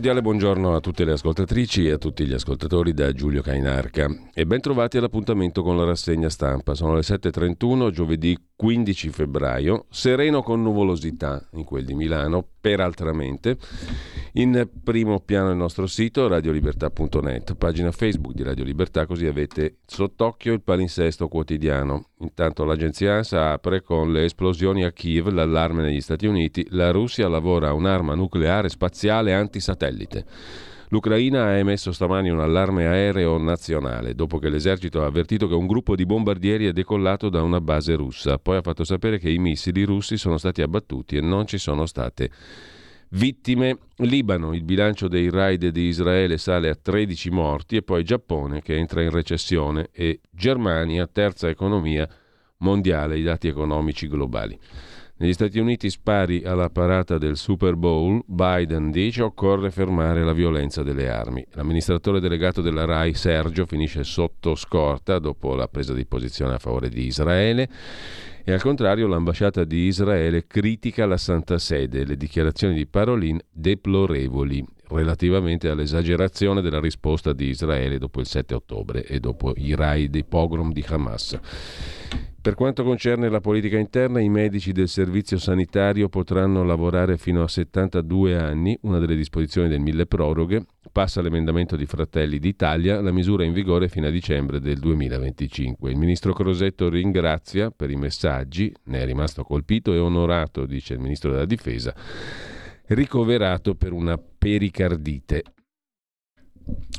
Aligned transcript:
Cordiale 0.00 0.22
buongiorno 0.22 0.74
a 0.74 0.80
tutte 0.80 1.04
le 1.04 1.12
ascoltatrici 1.12 1.86
e 1.86 1.90
a 1.90 1.98
tutti 1.98 2.24
gli 2.24 2.32
ascoltatori 2.32 2.94
da 2.94 3.12
Giulio 3.12 3.42
Cainarca. 3.42 4.08
E 4.32 4.46
ben 4.46 4.62
trovati 4.62 4.96
all'appuntamento 4.96 5.62
con 5.62 5.76
la 5.76 5.84
rassegna 5.84 6.30
stampa. 6.30 6.72
Sono 6.72 6.94
le 6.94 7.02
7.31, 7.02 7.90
giovedì 7.90 8.34
15 8.56 9.10
febbraio, 9.10 9.84
sereno 9.90 10.42
con 10.42 10.62
nuvolosità 10.62 11.46
in 11.52 11.64
quel 11.64 11.84
di 11.84 11.92
Milano, 11.92 12.46
peraltramente. 12.60 13.56
In 14.34 14.68
primo 14.84 15.20
piano 15.20 15.50
il 15.50 15.56
nostro 15.56 15.86
sito 15.86 16.28
radiolibertà.net, 16.28 17.54
pagina 17.56 17.90
Facebook 17.90 18.34
di 18.34 18.42
Radio 18.42 18.64
Libertà, 18.64 19.06
così 19.06 19.26
avete 19.26 19.78
sott'occhio 19.86 20.52
il 20.52 20.62
palinsesto 20.62 21.26
quotidiano. 21.28 22.10
Intanto 22.18 22.64
l'agenzia 22.64 23.14
ANSA 23.14 23.52
apre 23.52 23.82
con 23.82 24.12
le 24.12 24.24
esplosioni 24.24 24.84
a 24.84 24.92
Kiev, 24.92 25.28
l'allarme 25.28 25.82
negli 25.82 26.00
Stati 26.00 26.26
Uniti, 26.26 26.66
la 26.70 26.90
Russia 26.90 27.28
lavora 27.28 27.72
un'arma 27.72 28.14
nucleare 28.14 28.68
spaziale 28.68 29.34
antisatellite. 29.34 30.24
L'Ucraina 30.92 31.44
ha 31.44 31.56
emesso 31.56 31.92
stamani 31.92 32.30
un 32.30 32.40
allarme 32.40 32.86
aereo 32.86 33.38
nazionale 33.38 34.16
dopo 34.16 34.38
che 34.38 34.48
l'esercito 34.48 35.02
ha 35.02 35.06
avvertito 35.06 35.46
che 35.46 35.54
un 35.54 35.68
gruppo 35.68 35.94
di 35.94 36.04
bombardieri 36.04 36.66
è 36.66 36.72
decollato 36.72 37.28
da 37.28 37.42
una 37.42 37.60
base 37.60 37.94
russa. 37.94 38.38
Poi 38.38 38.56
ha 38.56 38.60
fatto 38.60 38.82
sapere 38.82 39.18
che 39.18 39.30
i 39.30 39.38
missili 39.38 39.84
russi 39.84 40.16
sono 40.16 40.36
stati 40.36 40.62
abbattuti 40.62 41.16
e 41.16 41.20
non 41.20 41.46
ci 41.46 41.58
sono 41.58 41.86
state 41.86 42.30
Vittime 43.10 43.78
Libano, 43.98 44.52
il 44.52 44.64
bilancio 44.64 45.06
dei 45.06 45.30
raid 45.30 45.68
di 45.68 45.82
Israele 45.82 46.38
sale 46.38 46.68
a 46.68 46.74
13 46.74 47.30
morti 47.30 47.76
e 47.76 47.82
poi 47.82 48.02
Giappone 48.02 48.60
che 48.60 48.76
entra 48.76 49.00
in 49.00 49.10
recessione 49.10 49.90
e 49.92 50.18
Germania, 50.30 51.06
terza 51.06 51.48
economia 51.48 52.08
mondiale, 52.58 53.16
i 53.16 53.22
dati 53.22 53.46
economici 53.46 54.08
globali. 54.08 54.58
Negli 55.20 55.34
Stati 55.34 55.58
Uniti 55.58 55.90
spari 55.90 56.44
alla 56.44 56.70
parata 56.70 57.18
del 57.18 57.36
Super 57.36 57.76
Bowl, 57.76 58.22
Biden 58.24 58.90
dice 58.90 59.20
occorre 59.20 59.70
fermare 59.70 60.24
la 60.24 60.32
violenza 60.32 60.82
delle 60.82 61.10
armi. 61.10 61.44
L'amministratore 61.50 62.20
delegato 62.20 62.62
della 62.62 62.86
RAI 62.86 63.12
Sergio 63.12 63.66
finisce 63.66 64.02
sotto 64.02 64.54
scorta 64.54 65.18
dopo 65.18 65.54
la 65.54 65.68
presa 65.68 65.92
di 65.92 66.06
posizione 66.06 66.54
a 66.54 66.58
favore 66.58 66.88
di 66.88 67.04
Israele. 67.04 67.68
E 68.42 68.50
al 68.50 68.62
contrario 68.62 69.06
l'ambasciata 69.08 69.64
di 69.64 69.80
Israele 69.80 70.46
critica 70.46 71.04
la 71.04 71.18
Santa 71.18 71.58
Sede. 71.58 72.06
Le 72.06 72.16
dichiarazioni 72.16 72.72
di 72.72 72.86
Parolin 72.86 73.38
deplorevoli 73.52 74.64
relativamente 74.90 75.68
all'esagerazione 75.68 76.60
della 76.60 76.80
risposta 76.80 77.32
di 77.32 77.48
Israele 77.48 77.98
dopo 77.98 78.20
il 78.20 78.26
7 78.26 78.54
ottobre 78.54 79.04
e 79.04 79.20
dopo 79.20 79.52
i 79.56 79.74
raid 79.74 80.10
dei 80.10 80.24
pogrom 80.24 80.72
di 80.72 80.84
Hamas. 80.86 81.38
Per 82.42 82.54
quanto 82.54 82.84
concerne 82.84 83.28
la 83.28 83.42
politica 83.42 83.76
interna, 83.76 84.18
i 84.18 84.30
medici 84.30 84.72
del 84.72 84.88
servizio 84.88 85.36
sanitario 85.36 86.08
potranno 86.08 86.64
lavorare 86.64 87.18
fino 87.18 87.42
a 87.42 87.48
72 87.48 88.34
anni, 88.34 88.78
una 88.82 88.98
delle 88.98 89.14
disposizioni 89.14 89.68
del 89.68 89.80
mille 89.80 90.06
proroghe. 90.06 90.64
Passa 90.90 91.20
l'emendamento 91.20 91.76
di 91.76 91.84
Fratelli 91.84 92.38
d'Italia, 92.38 93.02
la 93.02 93.12
misura 93.12 93.42
è 93.42 93.46
in 93.46 93.52
vigore 93.52 93.90
fino 93.90 94.06
a 94.06 94.10
dicembre 94.10 94.58
del 94.58 94.78
2025. 94.78 95.90
Il 95.90 95.98
ministro 95.98 96.32
Crosetto 96.32 96.88
ringrazia 96.88 97.70
per 97.70 97.90
i 97.90 97.96
messaggi, 97.96 98.74
ne 98.84 99.02
è 99.02 99.04
rimasto 99.04 99.42
colpito 99.42 99.92
e 99.92 99.98
onorato, 99.98 100.64
dice 100.64 100.94
il 100.94 101.00
ministro 101.00 101.32
della 101.32 101.44
Difesa, 101.44 101.94
ricoverato 102.90 103.74
per 103.74 103.92
una 103.92 104.18
pericardite 104.18 105.42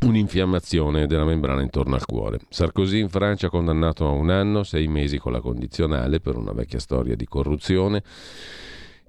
un'infiammazione 0.06 1.06
della 1.06 1.26
membrana 1.26 1.62
intorno 1.62 1.96
al 1.96 2.06
cuore. 2.06 2.40
Sarkozy 2.50 3.00
in 3.00 3.10
Francia 3.10 3.50
condannato 3.50 4.08
a 4.08 4.12
un 4.12 4.30
anno, 4.30 4.64
sei 4.64 4.88
mesi 4.88 5.18
con 5.18 5.32
la 5.32 5.42
condizionale 5.42 6.20
per 6.20 6.36
una 6.36 6.54
vecchia 6.54 6.80
storia 6.80 7.16
di 7.16 7.26
corruzione. 7.26 8.04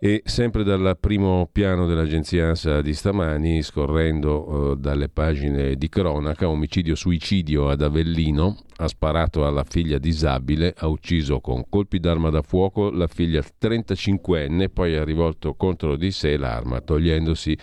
E 0.05 0.23
sempre 0.25 0.65
dal 0.65 0.99
primo 0.99 1.49
piano 1.53 1.87
dell'agenzia 1.87 2.49
ANSA 2.49 2.83
di 2.83 2.93
stamani, 2.93 3.63
scorrendo 3.63 4.73
eh, 4.73 4.77
dalle 4.77 5.09
pagine 5.09 5.77
di 5.77 5.89
cronaca, 5.89 6.49
omicidio-suicidio 6.49 7.69
ad 7.69 7.83
Avellino, 7.83 8.65
ha 8.79 8.89
sparato 8.89 9.47
alla 9.47 9.63
figlia 9.63 9.99
disabile, 9.99 10.75
ha 10.77 10.89
ucciso 10.89 11.39
con 11.39 11.69
colpi 11.69 12.01
d'arma 12.01 12.31
da 12.31 12.43
fuoco 12.43 12.91
la 12.91 13.07
figlia 13.07 13.45
35enne, 13.61 14.71
poi 14.73 14.97
ha 14.97 15.05
rivolto 15.05 15.55
contro 15.55 15.95
di 15.95 16.11
sé 16.11 16.37
l'arma, 16.37 16.81
togliendosi 16.81 17.57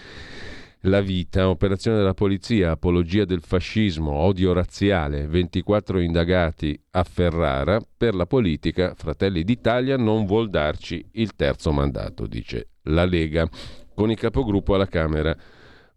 la 0.84 1.02
vita, 1.02 1.50
operazione 1.50 1.98
della 1.98 2.14
polizia, 2.14 2.72
apologia 2.72 3.26
del 3.26 3.42
fascismo, 3.42 4.12
odio 4.12 4.54
razziale, 4.54 5.28
24 5.28 6.00
indagati 6.00 6.80
a 6.92 7.04
Ferrara, 7.04 7.82
per 7.98 8.16
la 8.16 8.26
politica 8.26 8.94
Fratelli 8.96 9.44
d'Italia 9.44 9.98
non 9.98 10.26
vuol 10.26 10.50
darci 10.50 11.06
il 11.14 11.36
terzo 11.36 11.74
mandato, 11.74 12.28
dice 12.28 12.70
la 12.84 13.04
Lega, 13.04 13.50
con 13.94 14.10
il 14.10 14.18
capogruppo 14.18 14.76
alla 14.76 14.88
Camera. 14.88 15.36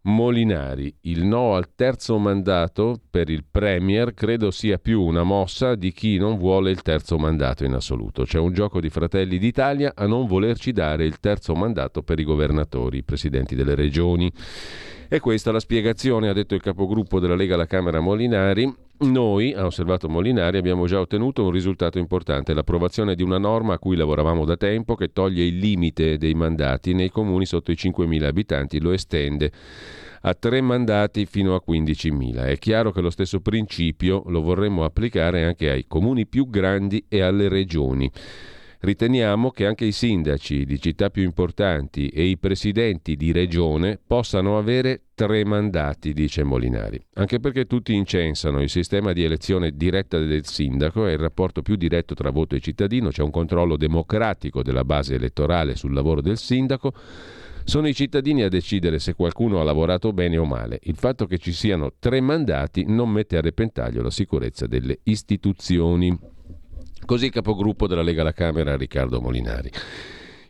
Molinari, 0.05 0.93
il 1.03 1.23
no 1.23 1.55
al 1.55 1.75
terzo 1.75 2.17
mandato 2.17 2.99
per 3.09 3.29
il 3.29 3.45
Premier 3.49 4.13
credo 4.13 4.51
sia 4.51 4.77
più 4.77 5.01
una 5.01 5.23
mossa 5.23 5.75
di 5.75 5.93
chi 5.93 6.17
non 6.17 6.37
vuole 6.37 6.71
il 6.71 6.81
terzo 6.81 7.17
mandato 7.17 7.63
in 7.63 7.73
assoluto. 7.73 8.23
C'è 8.23 8.37
un 8.37 8.51
gioco 8.51 8.81
di 8.81 8.89
Fratelli 8.89 9.37
d'Italia 9.37 9.93
a 9.95 10.05
non 10.05 10.27
volerci 10.27 10.73
dare 10.73 11.05
il 11.05 11.21
terzo 11.21 11.55
mandato 11.55 12.03
per 12.03 12.19
i 12.19 12.25
governatori, 12.25 12.97
i 12.97 13.03
presidenti 13.03 13.55
delle 13.55 13.75
regioni. 13.75 14.29
E 15.13 15.19
questa 15.19 15.51
è 15.51 15.53
la 15.53 15.59
spiegazione, 15.59 16.27
ha 16.27 16.33
detto 16.33 16.55
il 16.55 16.61
capogruppo 16.63 17.19
della 17.19 17.35
Lega 17.35 17.53
alla 17.53 17.67
Camera 17.67 17.99
Molinari. 17.99 18.67
Noi, 19.01 19.53
ha 19.53 19.63
osservato 19.63 20.09
Molinari, 20.09 20.57
abbiamo 20.57 20.87
già 20.87 20.99
ottenuto 20.99 21.43
un 21.43 21.51
risultato 21.51 21.99
importante, 21.99 22.51
l'approvazione 22.55 23.13
di 23.13 23.21
una 23.21 23.37
norma 23.37 23.75
a 23.75 23.77
cui 23.77 23.95
lavoravamo 23.95 24.43
da 24.43 24.57
tempo 24.57 24.95
che 24.95 25.13
toglie 25.13 25.43
il 25.43 25.59
limite 25.59 26.17
dei 26.17 26.33
mandati 26.33 26.95
nei 26.95 27.11
comuni 27.11 27.45
sotto 27.45 27.69
i 27.69 27.75
5.000 27.75 28.23
abitanti, 28.23 28.81
lo 28.81 28.91
estende 28.91 29.51
a 30.21 30.33
tre 30.33 30.61
mandati 30.61 31.27
fino 31.27 31.53
a 31.53 31.61
15.000. 31.63 32.47
È 32.47 32.57
chiaro 32.57 32.91
che 32.91 33.01
lo 33.01 33.11
stesso 33.11 33.39
principio 33.39 34.23
lo 34.25 34.41
vorremmo 34.41 34.83
applicare 34.83 35.43
anche 35.43 35.69
ai 35.69 35.85
comuni 35.87 36.25
più 36.25 36.49
grandi 36.49 37.05
e 37.07 37.21
alle 37.21 37.49
regioni. 37.49 38.11
Riteniamo 38.85 39.51
che 39.51 39.65
anche 39.65 39.85
i 39.85 39.93
sindaci 39.93 40.65
di 40.65 40.77
città 40.77 41.09
più 41.09 41.23
importanti 41.23 42.09
e 42.09 42.25
i 42.25 42.37
presidenti 42.37 43.15
di 43.15 43.31
regione 43.31 43.97
possano 44.05 44.57
avere 44.57 45.03
tre 45.15 45.45
mandati, 45.45 46.11
dice 46.11 46.43
Molinari. 46.43 47.01
Anche 47.13 47.39
perché 47.39 47.65
tutti 47.65 47.93
incensano 47.93 48.61
il 48.61 48.69
sistema 48.69 49.13
di 49.13 49.23
elezione 49.23 49.71
diretta 49.77 50.17
del 50.19 50.45
sindaco 50.45 51.07
e 51.07 51.13
il 51.13 51.17
rapporto 51.17 51.61
più 51.61 51.77
diretto 51.77 52.13
tra 52.13 52.29
voto 52.29 52.55
e 52.55 52.59
cittadino, 52.59 53.07
c'è 53.07 53.23
un 53.23 53.31
controllo 53.31 53.77
democratico 53.77 54.61
della 54.61 54.83
base 54.83 55.15
elettorale 55.15 55.77
sul 55.77 55.93
lavoro 55.93 56.19
del 56.19 56.37
sindaco. 56.37 56.91
Sono 57.63 57.87
i 57.87 57.93
cittadini 57.93 58.43
a 58.43 58.49
decidere 58.49 58.99
se 58.99 59.13
qualcuno 59.13 59.61
ha 59.61 59.63
lavorato 59.63 60.11
bene 60.11 60.35
o 60.35 60.43
male. 60.43 60.79
Il 60.83 60.97
fatto 60.97 61.25
che 61.25 61.37
ci 61.37 61.53
siano 61.53 61.93
tre 61.99 62.19
mandati 62.19 62.83
non 62.85 63.09
mette 63.09 63.37
a 63.37 63.41
repentaglio 63.41 64.01
la 64.01 64.11
sicurezza 64.11 64.67
delle 64.67 64.99
istituzioni. 65.03 66.31
Così 67.05 67.29
capogruppo 67.29 67.87
della 67.87 68.01
Lega 68.01 68.21
alla 68.21 68.31
Camera 68.31 68.77
Riccardo 68.77 69.19
Molinari. 69.19 69.69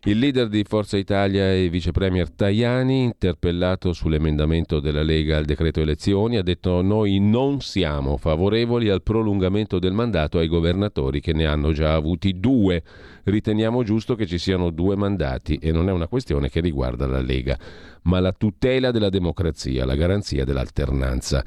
Il 0.05 0.19
leader 0.19 0.49
di 0.49 0.65
Forza 0.67 0.97
Italia 0.97 1.53
e 1.53 1.69
vice 1.69 1.91
premier 1.91 2.29
Tajani, 2.29 3.03
interpellato 3.03 3.93
sull'emendamento 3.93 4.81
della 4.81 5.01
Lega 5.01 5.37
al 5.37 5.45
decreto 5.45 5.79
elezioni, 5.79 6.35
ha 6.35 6.43
detto 6.43 6.81
noi 6.81 7.19
non 7.19 7.61
siamo 7.61 8.17
favorevoli 8.17 8.89
al 8.89 9.01
prolungamento 9.01 9.79
del 9.79 9.93
mandato 9.93 10.39
ai 10.39 10.49
governatori 10.49 11.21
che 11.21 11.31
ne 11.31 11.45
hanno 11.45 11.71
già 11.71 11.93
avuti 11.93 12.37
due. 12.37 12.83
Riteniamo 13.23 13.83
giusto 13.83 14.15
che 14.15 14.27
ci 14.27 14.37
siano 14.37 14.71
due 14.71 14.97
mandati 14.97 15.55
e 15.55 15.71
non 15.71 15.87
è 15.87 15.93
una 15.93 16.09
questione 16.09 16.49
che 16.49 16.59
riguarda 16.59 17.07
la 17.07 17.21
Lega, 17.21 17.57
ma 18.03 18.19
la 18.19 18.33
tutela 18.33 18.91
della 18.91 19.09
democrazia, 19.09 19.85
la 19.85 19.95
garanzia 19.95 20.43
dell'alternanza. 20.43 21.41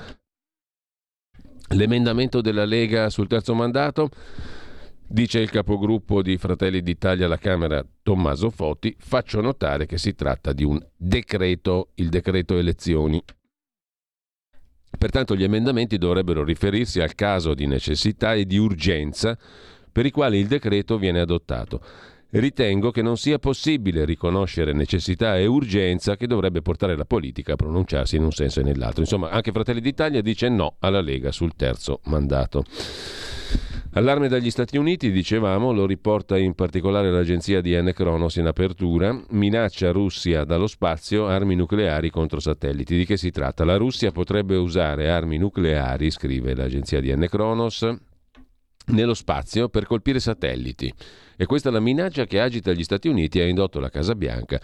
L'emendamento 1.75 2.41
della 2.41 2.65
Lega 2.65 3.11
sul 3.11 3.27
terzo 3.27 3.53
mandato, 3.53 4.09
dice 5.09 5.39
il 5.39 5.51
capogruppo 5.51 6.23
di 6.23 6.37
Fratelli 6.37 6.83
d'Italia 6.83 7.27
alla 7.27 7.39
Camera 7.39 7.85
Tommaso 8.03 8.51
Foti, 8.51 8.95
faccio 8.99 9.41
notare 9.41 9.87
che 9.87 9.99
si 9.99 10.15
tratta 10.15 10.53
di 10.53 10.65
un 10.65 10.85
decreto, 10.97 11.91
il 11.95 12.09
decreto 12.09 12.59
elezioni. 12.59 13.23
Pertanto 14.99 15.37
gli 15.37 15.45
emendamenti 15.45 15.99
dovrebbero 15.99 16.43
riferirsi 16.43 17.01
al 17.01 17.15
caso 17.15 17.55
di 17.55 17.67
necessità 17.67 18.35
e 18.35 18.47
di 18.47 18.57
urgenza 18.57 19.39
per 19.93 20.07
i 20.07 20.11
quali 20.11 20.39
il 20.39 20.47
decreto 20.47 20.99
viene 20.99 21.21
adottato. 21.21 21.81
Ritengo 22.29 22.91
che 22.91 23.03
non 23.03 23.17
sia 23.17 23.39
possibile 23.39 24.05
riconoscere 24.05 24.73
necessità 24.73 25.39
e 25.39 25.47
urgenza 25.47 26.17
che 26.17 26.27
dovrebbe 26.27 26.61
portare 26.61 26.97
la 26.97 27.05
politica 27.05 27.53
a 27.53 27.57
pronunciarsi 27.57 28.17
in 28.17 28.25
un 28.25 28.33
senso 28.33 28.61
e 28.61 28.63
nell'altro. 28.65 29.03
Insomma, 29.03 29.31
anche 29.31 29.53
Fratelli 29.53 29.81
d'Italia 29.81 30.21
dice 30.21 30.49
no 30.49 30.77
alla 30.81 31.01
Lega 31.01 31.31
sul 31.31 31.55
terzo 31.55 32.01
mandato. 32.05 32.65
Allarme 33.97 34.29
dagli 34.29 34.51
Stati 34.51 34.77
Uniti, 34.77 35.11
dicevamo, 35.11 35.73
lo 35.73 35.87
riporta 35.87 36.37
in 36.37 36.53
particolare 36.53 37.11
l'agenzia 37.11 37.63
di 37.63 37.75
N. 37.75 37.93
Kronos 37.95 38.37
in 38.37 38.45
apertura, 38.45 39.19
minaccia 39.31 39.91
Russia 39.91 40.45
dallo 40.45 40.67
spazio 40.67 41.29
armi 41.29 41.55
nucleari 41.55 42.11
contro 42.11 42.39
satelliti. 42.39 42.95
Di 42.95 43.07
che 43.07 43.17
si 43.17 43.31
tratta? 43.31 43.65
La 43.65 43.79
Russia 43.79 44.13
potrebbe 44.13 44.55
usare 44.55 45.09
armi 45.09 45.39
nucleari, 45.39 46.11
scrive 46.11 46.55
l'agenzia 46.55 47.01
di 47.01 47.11
N. 47.11 47.25
Kronos, 47.27 47.89
nello 48.89 49.15
spazio 49.15 49.71
per 49.71 49.87
colpire 49.87 50.21
satelliti. 50.21 50.93
E 51.35 51.47
questa 51.47 51.71
è 51.71 51.73
la 51.73 51.81
minaccia 51.81 52.27
che 52.27 52.39
agita 52.39 52.73
gli 52.73 52.85
Stati 52.85 53.09
Uniti 53.09 53.39
e 53.39 53.45
ha 53.45 53.47
indotto 53.47 53.81
la 53.81 53.89
Casa 53.89 54.15
Bianca 54.15 54.61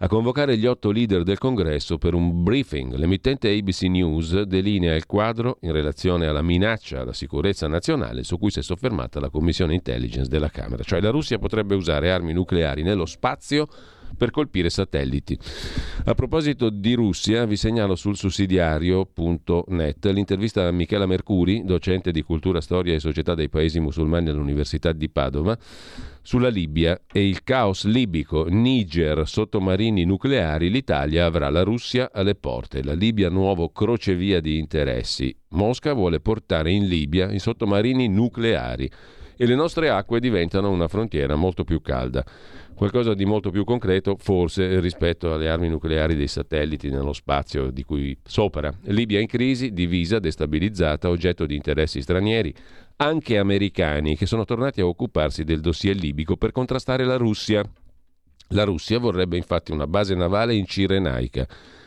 a 0.00 0.06
convocare 0.06 0.56
gli 0.56 0.66
otto 0.66 0.90
leader 0.90 1.24
del 1.24 1.38
congresso 1.38 1.98
per 1.98 2.14
un 2.14 2.42
briefing. 2.44 2.94
L'emittente 2.94 3.50
ABC 3.50 3.82
News 3.82 4.42
delinea 4.42 4.94
il 4.94 5.06
quadro 5.06 5.58
in 5.62 5.72
relazione 5.72 6.26
alla 6.26 6.42
minaccia 6.42 7.00
alla 7.00 7.12
sicurezza 7.12 7.66
nazionale 7.66 8.22
su 8.22 8.38
cui 8.38 8.50
si 8.50 8.60
è 8.60 8.62
soffermata 8.62 9.18
la 9.18 9.30
Commissione 9.30 9.74
Intelligence 9.74 10.28
della 10.28 10.50
Camera. 10.50 10.84
Cioè 10.84 11.00
la 11.00 11.10
Russia 11.10 11.38
potrebbe 11.38 11.74
usare 11.74 12.12
armi 12.12 12.32
nucleari 12.32 12.82
nello 12.82 13.06
spazio 13.06 13.66
per 14.16 14.30
colpire 14.30 14.70
satelliti. 14.70 15.38
A 16.04 16.14
proposito 16.14 16.70
di 16.70 16.94
Russia, 16.94 17.44
vi 17.44 17.56
segnalo 17.56 17.94
sul 17.94 18.16
sussidiario.net 18.16 20.06
l'intervista 20.06 20.66
a 20.66 20.70
Michela 20.70 21.06
Mercuri, 21.06 21.64
docente 21.64 22.10
di 22.10 22.22
cultura, 22.22 22.60
storia 22.60 22.94
e 22.94 23.00
società 23.00 23.34
dei 23.34 23.48
paesi 23.48 23.80
musulmani 23.80 24.28
all'Università 24.28 24.92
di 24.92 25.08
Padova, 25.08 25.56
sulla 26.28 26.50
Libia 26.50 27.00
e 27.10 27.26
il 27.26 27.42
caos 27.42 27.86
libico, 27.86 28.44
Niger, 28.50 29.26
sottomarini 29.26 30.04
nucleari, 30.04 30.68
l'Italia 30.68 31.24
avrà 31.24 31.48
la 31.48 31.62
Russia 31.62 32.10
alle 32.12 32.34
porte, 32.34 32.84
la 32.84 32.92
Libia 32.92 33.30
nuovo 33.30 33.70
crocevia 33.70 34.38
di 34.38 34.58
interessi. 34.58 35.34
Mosca 35.52 35.94
vuole 35.94 36.20
portare 36.20 36.70
in 36.70 36.86
Libia 36.86 37.32
i 37.32 37.38
sottomarini 37.38 38.08
nucleari 38.08 38.90
e 39.38 39.46
le 39.46 39.54
nostre 39.54 39.88
acque 39.88 40.20
diventano 40.20 40.68
una 40.68 40.86
frontiera 40.86 41.34
molto 41.34 41.64
più 41.64 41.80
calda 41.80 42.22
qualcosa 42.78 43.12
di 43.12 43.24
molto 43.24 43.50
più 43.50 43.64
concreto 43.64 44.14
forse 44.16 44.78
rispetto 44.78 45.34
alle 45.34 45.48
armi 45.48 45.68
nucleari 45.68 46.14
dei 46.14 46.28
satelliti 46.28 46.90
nello 46.90 47.12
spazio 47.12 47.72
di 47.72 47.82
cui 47.82 48.16
sopra. 48.22 48.72
Libia 48.82 49.18
in 49.18 49.26
crisi, 49.26 49.72
divisa, 49.72 50.20
destabilizzata, 50.20 51.08
oggetto 51.08 51.44
di 51.44 51.56
interessi 51.56 52.00
stranieri, 52.00 52.54
anche 53.00 53.38
americani, 53.38 54.16
che 54.16 54.26
sono 54.26 54.44
tornati 54.44 54.80
a 54.80 54.86
occuparsi 54.86 55.44
del 55.44 55.60
dossier 55.60 55.96
libico 55.96 56.36
per 56.36 56.52
contrastare 56.52 57.04
la 57.04 57.16
Russia. 57.16 57.62
La 58.48 58.64
Russia 58.64 58.98
vorrebbe 58.98 59.36
infatti 59.36 59.72
una 59.72 59.86
base 59.86 60.14
navale 60.14 60.54
in 60.54 60.66
Cirenaica, 60.66 61.46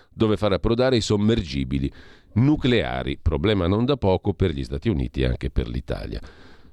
dove 0.10 0.38
far 0.38 0.54
approdare 0.54 0.98
i 0.98 1.02
sommergibili 1.02 1.92
nucleari, 2.34 3.18
problema 3.22 3.68
non 3.68 3.84
da 3.84 3.98
poco 3.98 4.34
per 4.34 4.52
gli 4.52 4.64
Stati 4.64 4.88
Uniti 4.90 5.22
e 5.22 5.26
anche 5.26 5.50
per 5.50 5.68
l'Italia. 5.68 6.22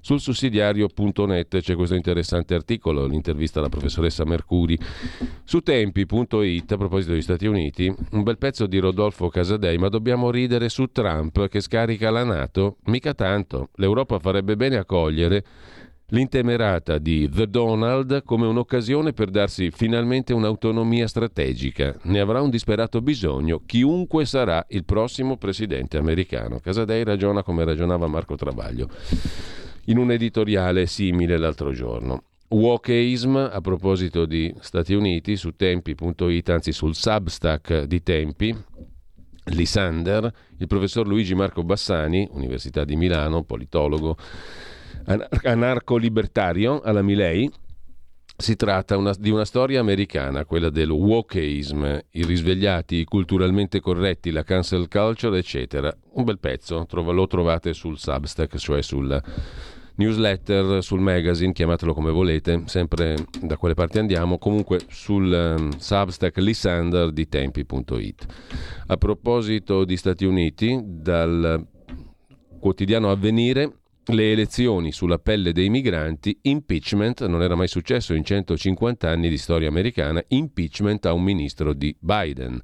Sul 0.01 0.21
sussidiario.net 0.21 1.59
c'è 1.61 1.75
questo 1.75 1.95
interessante 1.95 2.55
articolo, 2.55 3.07
l'intervista 3.07 3.59
alla 3.59 3.69
professoressa 3.69 4.25
Mercuri. 4.25 4.79
Su 5.45 5.61
tempi.it, 5.61 6.73
a 6.73 6.77
proposito 6.77 7.13
degli 7.13 7.23
Stati 7.23 7.47
Uniti, 7.47 7.93
un 8.13 8.23
bel 8.23 8.39
pezzo 8.39 8.67
di 8.67 8.79
Rodolfo 8.79 9.29
Casadei, 9.29 9.77
ma 9.77 9.89
dobbiamo 9.89 10.31
ridere 10.31 10.69
su 10.69 10.87
Trump 10.87 11.49
che 11.49 11.61
scarica 11.61 12.11
la 12.11 12.25
Nato? 12.25 12.77
Mica 12.85 13.13
tanto. 13.13 13.71
L'Europa 13.75 14.19
farebbe 14.19 14.57
bene 14.57 14.77
a 14.77 14.85
cogliere 14.85 15.45
l'intemerata 16.11 16.97
di 16.97 17.29
The 17.29 17.49
Donald 17.49 18.23
come 18.25 18.47
un'occasione 18.47 19.13
per 19.13 19.29
darsi 19.29 19.71
finalmente 19.71 20.33
un'autonomia 20.33 21.07
strategica. 21.07 21.95
Ne 22.05 22.21
avrà 22.21 22.41
un 22.41 22.49
disperato 22.49 23.03
bisogno 23.03 23.61
chiunque 23.67 24.25
sarà 24.25 24.65
il 24.71 24.85
prossimo 24.85 25.37
presidente 25.37 25.99
americano. 25.99 26.61
Casadei 26.61 27.05
ragiona 27.05 27.43
come 27.43 27.65
ragionava 27.65 28.07
Marco 28.07 28.37
Travaglio 28.37 28.89
in 29.89 29.99
un 29.99 30.11
editoriale 30.11 30.87
simile 30.87 31.37
l'altro 31.37 31.73
giorno. 31.73 32.23
Wokeism, 32.49 33.37
a 33.37 33.61
proposito 33.61 34.25
di 34.25 34.55
Stati 34.61 34.95
Uniti, 34.95 35.37
su 35.37 35.55
tempi.it, 35.55 36.49
anzi 36.49 36.73
sul 36.73 36.95
Substack 36.95 37.83
di 37.83 38.03
Tempi, 38.03 38.57
Lisander, 39.45 40.33
il 40.59 40.67
professor 40.67 41.07
Luigi 41.07 41.35
Marco 41.35 41.63
Bassani, 41.63 42.27
Università 42.33 42.85
di 42.85 42.97
Milano, 42.97 43.45
politologo, 43.45 44.17
anarco-libertario 45.43 46.81
alla 46.81 47.03
Milei, 47.03 47.51
si 48.41 48.55
tratta 48.57 48.97
una, 48.97 49.13
di 49.19 49.31
una 49.31 49.45
storia 49.45 49.81
americana, 49.81 50.45
quella 50.45 50.71
del 50.71 50.91
wokeism, 50.91 51.85
i 52.13 52.25
risvegliati, 52.25 52.97
i 52.97 53.05
culturalmente 53.05 53.81
corretti, 53.81 54.31
la 54.31 54.45
cancel 54.45 54.87
culture, 54.89 55.37
eccetera. 55.39 55.95
Un 56.13 56.25
bel 56.25 56.39
pezzo, 56.39 56.87
lo 56.89 57.27
trovate 57.27 57.73
sul 57.73 57.99
Substack, 57.99 58.57
cioè 58.57 58.81
sul 58.81 59.21
newsletter 59.99 60.83
sul 60.83 61.01
magazine, 61.01 61.53
chiamatelo 61.53 61.93
come 61.93 62.11
volete, 62.11 62.63
sempre 62.67 63.17
da 63.41 63.57
quelle 63.57 63.75
parti 63.75 63.99
andiamo, 63.99 64.39
comunque 64.39 64.81
sul 64.89 65.57
um, 65.57 65.77
Substack 65.77 66.39
Lysander 66.39 67.13
di 67.13 67.29
tempi.it. 67.29 68.27
A 68.87 68.97
proposito 68.97 69.85
di 69.85 69.97
Stati 69.97 70.25
Uniti, 70.25 70.81
dal 70.83 71.65
quotidiano 72.59 73.11
Avvenire 73.11 73.73
le 74.11 74.33
elezioni 74.33 74.91
sulla 74.93 75.19
pelle 75.19 75.53
dei 75.53 75.69
migranti, 75.69 76.39
impeachment, 76.43 77.27
non 77.27 77.43
era 77.43 77.55
mai 77.55 77.69
successo 77.69 78.15
in 78.15 78.25
150 78.25 79.09
anni 79.09 79.29
di 79.29 79.37
storia 79.37 79.69
americana, 79.69 80.23
impeachment 80.29 81.05
a 81.07 81.13
un 81.13 81.23
ministro 81.23 81.75
di 81.75 81.95
Biden. 81.99 82.61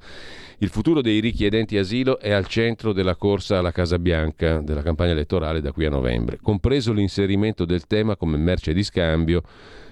Il 0.59 0.69
futuro 0.69 1.03
dei 1.03 1.21
richiedenti 1.21 1.77
asilo 1.77 2.19
è 2.19 2.31
al 2.31 2.47
centro 2.47 2.93
della 2.93 3.17
corsa 3.17 3.59
alla 3.59 3.73
Casa 3.73 3.99
Bianca 3.99 4.61
della 4.61 4.83
campagna 4.83 5.13
elettorale 5.13 5.61
da 5.61 5.73
qui 5.73 5.85
a 5.85 5.91
novembre, 5.91 6.39
compreso 6.41 6.93
l'inserimento 6.93 7.65
del 7.65 7.87
tema 7.87 8.17
come 8.17 8.39
merce 8.39 8.73
di 8.73 8.83
scambio 8.83 9.43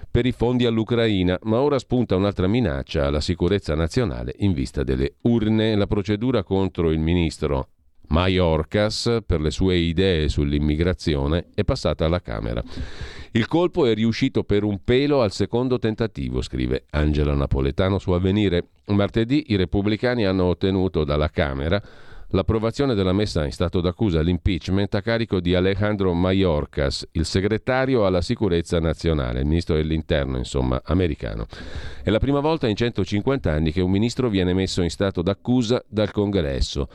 per 0.09 0.25
i 0.25 0.31
fondi 0.31 0.65
all'Ucraina, 0.65 1.37
ma 1.43 1.59
ora 1.59 1.79
spunta 1.79 2.15
un'altra 2.15 2.47
minaccia 2.47 3.05
alla 3.07 3.21
sicurezza 3.21 3.75
nazionale 3.75 4.33
in 4.37 4.53
vista 4.53 4.83
delle 4.83 5.15
urne. 5.21 5.75
La 5.75 5.87
procedura 5.87 6.43
contro 6.43 6.91
il 6.91 6.99
ministro 6.99 7.69
Mayorkas 8.07 9.19
per 9.25 9.41
le 9.41 9.51
sue 9.51 9.75
idee 9.75 10.29
sull'immigrazione 10.29 11.47
è 11.53 11.63
passata 11.63 12.05
alla 12.05 12.21
Camera. 12.21 12.63
Il 13.31 13.47
colpo 13.47 13.85
è 13.85 13.93
riuscito 13.93 14.43
per 14.43 14.63
un 14.63 14.83
pelo 14.83 15.21
al 15.21 15.31
secondo 15.31 15.79
tentativo, 15.79 16.41
scrive 16.41 16.85
Angela 16.91 17.33
Napoletano 17.33 17.97
su 17.97 18.11
Avvenire. 18.11 18.67
Martedì 18.87 19.45
i 19.47 19.55
repubblicani 19.55 20.25
hanno 20.25 20.45
ottenuto 20.45 21.03
dalla 21.03 21.29
Camera 21.29 21.81
l'approvazione 22.33 22.95
della 22.95 23.13
messa 23.13 23.45
in 23.45 23.51
stato 23.51 23.79
d'accusa 23.79 24.19
all'impeachment 24.19 24.93
a 24.95 25.01
carico 25.01 25.39
di 25.39 25.55
Alejandro 25.55 26.13
Mayorkas, 26.13 27.07
il 27.11 27.25
segretario 27.25 28.05
alla 28.05 28.21
sicurezza 28.21 28.79
nazionale, 28.79 29.39
il 29.39 29.45
ministro 29.45 29.75
dell'interno, 29.75 30.37
insomma, 30.37 30.81
americano. 30.85 31.45
È 32.01 32.09
la 32.09 32.19
prima 32.19 32.39
volta 32.39 32.67
in 32.67 32.75
150 32.75 33.51
anni 33.51 33.71
che 33.71 33.81
un 33.81 33.91
ministro 33.91 34.29
viene 34.29 34.53
messo 34.53 34.81
in 34.81 34.89
stato 34.89 35.21
d'accusa 35.21 35.83
dal 35.87 36.11
Congresso. 36.11 36.87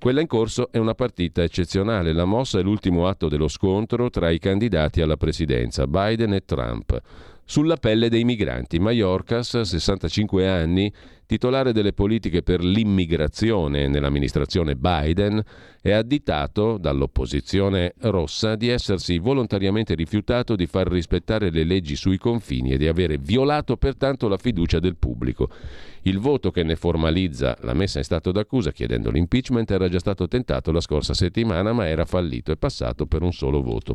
Quella 0.00 0.22
in 0.22 0.28
corso 0.28 0.72
è 0.72 0.78
una 0.78 0.94
partita 0.94 1.42
eccezionale. 1.42 2.14
La 2.14 2.24
mossa 2.24 2.58
è 2.58 2.62
l'ultimo 2.62 3.06
atto 3.06 3.28
dello 3.28 3.48
scontro 3.48 4.08
tra 4.08 4.30
i 4.30 4.38
candidati 4.38 5.02
alla 5.02 5.18
presidenza, 5.18 5.86
Biden 5.86 6.32
e 6.32 6.42
Trump. 6.46 6.98
Sulla 7.44 7.76
pelle 7.76 8.08
dei 8.08 8.24
migranti, 8.24 8.78
Mayorkas, 8.78 9.60
65 9.60 10.48
anni, 10.48 10.90
titolare 11.30 11.72
delle 11.72 11.92
politiche 11.92 12.42
per 12.42 12.60
l'immigrazione 12.60 13.86
nell'amministrazione 13.86 14.74
Biden, 14.74 15.40
è 15.80 15.92
additato 15.92 16.76
dall'opposizione 16.76 17.94
rossa 18.00 18.56
di 18.56 18.66
essersi 18.66 19.16
volontariamente 19.18 19.94
rifiutato 19.94 20.56
di 20.56 20.66
far 20.66 20.88
rispettare 20.88 21.50
le 21.50 21.62
leggi 21.62 21.94
sui 21.94 22.18
confini 22.18 22.72
e 22.72 22.78
di 22.78 22.88
avere 22.88 23.16
violato 23.16 23.76
pertanto 23.76 24.26
la 24.26 24.38
fiducia 24.38 24.80
del 24.80 24.96
pubblico. 24.96 25.48
Il 26.02 26.18
voto 26.18 26.50
che 26.50 26.64
ne 26.64 26.74
formalizza 26.74 27.56
la 27.60 27.74
messa 27.74 27.98
in 27.98 28.04
stato 28.04 28.32
d'accusa 28.32 28.72
chiedendo 28.72 29.12
l'impeachment 29.12 29.70
era 29.70 29.88
già 29.88 30.00
stato 30.00 30.26
tentato 30.26 30.72
la 30.72 30.80
scorsa 30.80 31.14
settimana 31.14 31.72
ma 31.72 31.86
era 31.86 32.06
fallito 32.06 32.50
e 32.50 32.56
passato 32.56 33.06
per 33.06 33.22
un 33.22 33.32
solo 33.32 33.62
voto. 33.62 33.94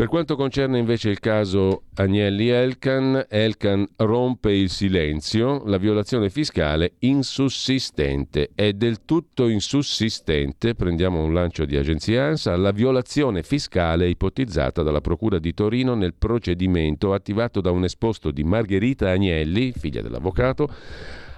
Per 0.00 0.08
quanto 0.08 0.34
concerne 0.34 0.78
invece 0.78 1.10
il 1.10 1.20
caso 1.20 1.82
Agnelli-Elkan, 1.96 3.26
Elkan 3.28 3.86
rompe 3.96 4.50
il 4.50 4.70
silenzio, 4.70 5.62
la 5.66 5.76
violazione 5.76 6.30
fiscale 6.30 6.94
insussistente. 7.00 8.48
È 8.54 8.72
del 8.72 9.04
tutto 9.04 9.46
insussistente, 9.46 10.74
prendiamo 10.74 11.22
un 11.22 11.34
lancio 11.34 11.66
di 11.66 11.76
agenzia 11.76 12.28
ANSA, 12.28 12.56
la 12.56 12.70
violazione 12.70 13.42
fiscale 13.42 14.08
ipotizzata 14.08 14.82
dalla 14.82 15.02
Procura 15.02 15.38
di 15.38 15.52
Torino 15.52 15.94
nel 15.94 16.14
procedimento 16.14 17.12
attivato 17.12 17.60
da 17.60 17.70
un 17.70 17.84
esposto 17.84 18.30
di 18.30 18.42
Margherita 18.42 19.10
Agnelli, 19.10 19.70
figlia 19.72 20.00
dell'avvocato, 20.00 20.66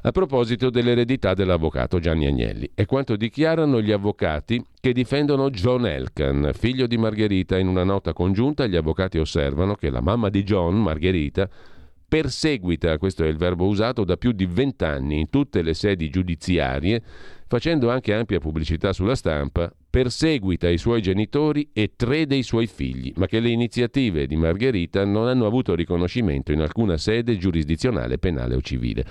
a 0.03 0.11
proposito 0.11 0.69
dell'eredità 0.71 1.33
dell'avvocato 1.35 2.01
Gianni 2.01 2.27
Agnelli. 2.27 2.71
È 2.75 2.87
quanto 2.87 3.17
dichiarano 3.17 3.81
gli 3.81 3.93
avvocati 3.93 4.65
che 4.81 4.93
difendono 4.93 5.49
John 5.51 5.87
Elkan, 5.87 6.51
figlio 6.55 6.87
di 6.87 6.97
Margherita. 6.97 7.57
In 7.57 7.69
una 7.69 7.85
nota 7.85 8.13
congiunta 8.13 8.67
gli 8.67 8.77
avvocati 8.77 9.19
osservano 9.19 9.75
che 9.75 9.91
la 9.91 10.01
mamma 10.01 10.29
di 10.29 10.43
John, 10.43 10.83
Margherita, 10.83 11.49
perseguita, 12.09 12.99
questo 12.99 13.25
è 13.25 13.29
il 13.29 13.37
verbo 13.37 13.67
usato, 13.67 14.05
da 14.05 14.17
più 14.17 14.33
di 14.33 14.45
vent'anni 14.45 15.21
in 15.21 15.31
tutte 15.31 15.63
le 15.63 15.73
sedi 15.73 16.11
giudiziarie, 16.11 17.01
facendo 17.47 17.89
anche 17.89 18.13
ampia 18.13 18.41
pubblicità 18.41 18.93
sulla 18.93 19.15
stampa, 19.15 19.73
perseguita 19.89 20.69
i 20.69 20.79
suoi 20.79 21.01
genitori 21.01 21.71
e 21.73 21.93
tre 21.95 22.27
dei 22.27 22.43
suoi 22.43 22.67
figli, 22.67 23.13
ma 23.17 23.27
che 23.27 23.41
le 23.41 23.51
iniziative 23.51 24.27
di 24.27 24.37
Margherita 24.37 25.05
non 25.05 25.29
hanno 25.29 25.47
avuto 25.47 25.75
riconoscimento 25.75 26.51
in 26.51 26.61
alcuna 26.61 26.97
sede 26.97 27.39
giurisdizionale, 27.39 28.19
penale 28.19 28.57
o 28.57 28.61
civile. 28.61 29.05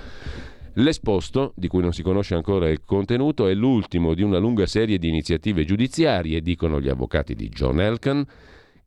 L'esposto, 0.76 1.52
di 1.58 1.68
cui 1.68 1.82
non 1.82 1.92
si 1.92 2.02
conosce 2.02 2.34
ancora 2.34 2.70
il 2.70 2.82
contenuto, 2.86 3.48
è 3.48 3.54
l'ultimo 3.54 4.14
di 4.14 4.24
una 4.24 4.38
lunga 4.38 4.66
serie 4.66 4.98
di 4.98 5.10
iniziative 5.10 5.66
giudiziarie, 5.66 6.42
dicono 6.42 6.80
gli 6.80 6.88
avvocati 6.88 7.36
di 7.36 7.50
John 7.50 7.82
Elkan, 7.82 8.26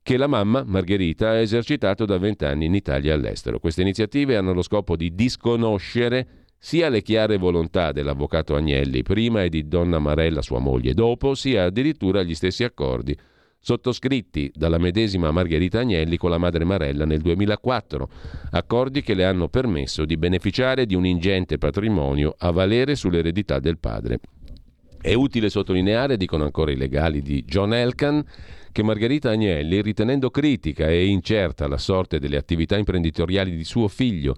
che 0.02 0.16
la 0.16 0.26
mamma, 0.26 0.64
Margherita, 0.64 1.30
ha 1.30 1.38
esercitato 1.38 2.06
da 2.06 2.16
vent'anni 2.16 2.66
in 2.66 2.74
Italia 2.74 3.12
e 3.12 3.14
all'estero. 3.14 3.58
Queste 3.58 3.82
iniziative 3.82 4.36
hanno 4.36 4.54
lo 4.54 4.62
scopo 4.62 4.96
di 4.96 5.14
disconoscere 5.14 6.44
sia 6.58 6.88
le 6.88 7.02
chiare 7.02 7.36
volontà 7.36 7.92
dell'avvocato 7.92 8.54
Agnelli 8.54 9.02
prima 9.02 9.42
e 9.42 9.50
di 9.50 9.68
donna 9.68 9.98
Marella, 9.98 10.40
sua 10.40 10.60
moglie, 10.60 10.94
dopo, 10.94 11.34
sia 11.34 11.64
addirittura 11.64 12.22
gli 12.22 12.34
stessi 12.34 12.64
accordi 12.64 13.14
sottoscritti 13.64 14.52
dalla 14.54 14.76
medesima 14.76 15.30
Margherita 15.30 15.80
Agnelli 15.80 16.18
con 16.18 16.28
la 16.28 16.36
madre 16.36 16.64
Marella 16.64 17.06
nel 17.06 17.22
2004, 17.22 18.08
accordi 18.50 19.00
che 19.00 19.14
le 19.14 19.24
hanno 19.24 19.48
permesso 19.48 20.04
di 20.04 20.18
beneficiare 20.18 20.84
di 20.84 20.94
un 20.94 21.06
ingente 21.06 21.56
patrimonio 21.56 22.34
a 22.36 22.50
valere 22.50 22.94
sull'eredità 22.94 23.60
del 23.60 23.78
padre. 23.78 24.20
È 25.00 25.14
utile 25.14 25.48
sottolineare, 25.48 26.18
dicono 26.18 26.44
ancora 26.44 26.72
i 26.72 26.76
legali 26.76 27.22
di 27.22 27.42
John 27.44 27.72
Elkan, 27.72 28.22
che 28.70 28.82
Margherita 28.82 29.30
Agnelli, 29.30 29.80
ritenendo 29.80 30.28
critica 30.28 30.86
e 30.86 31.06
incerta 31.06 31.66
la 31.66 31.78
sorte 31.78 32.18
delle 32.18 32.36
attività 32.36 32.76
imprenditoriali 32.76 33.56
di 33.56 33.64
suo 33.64 33.88
figlio 33.88 34.36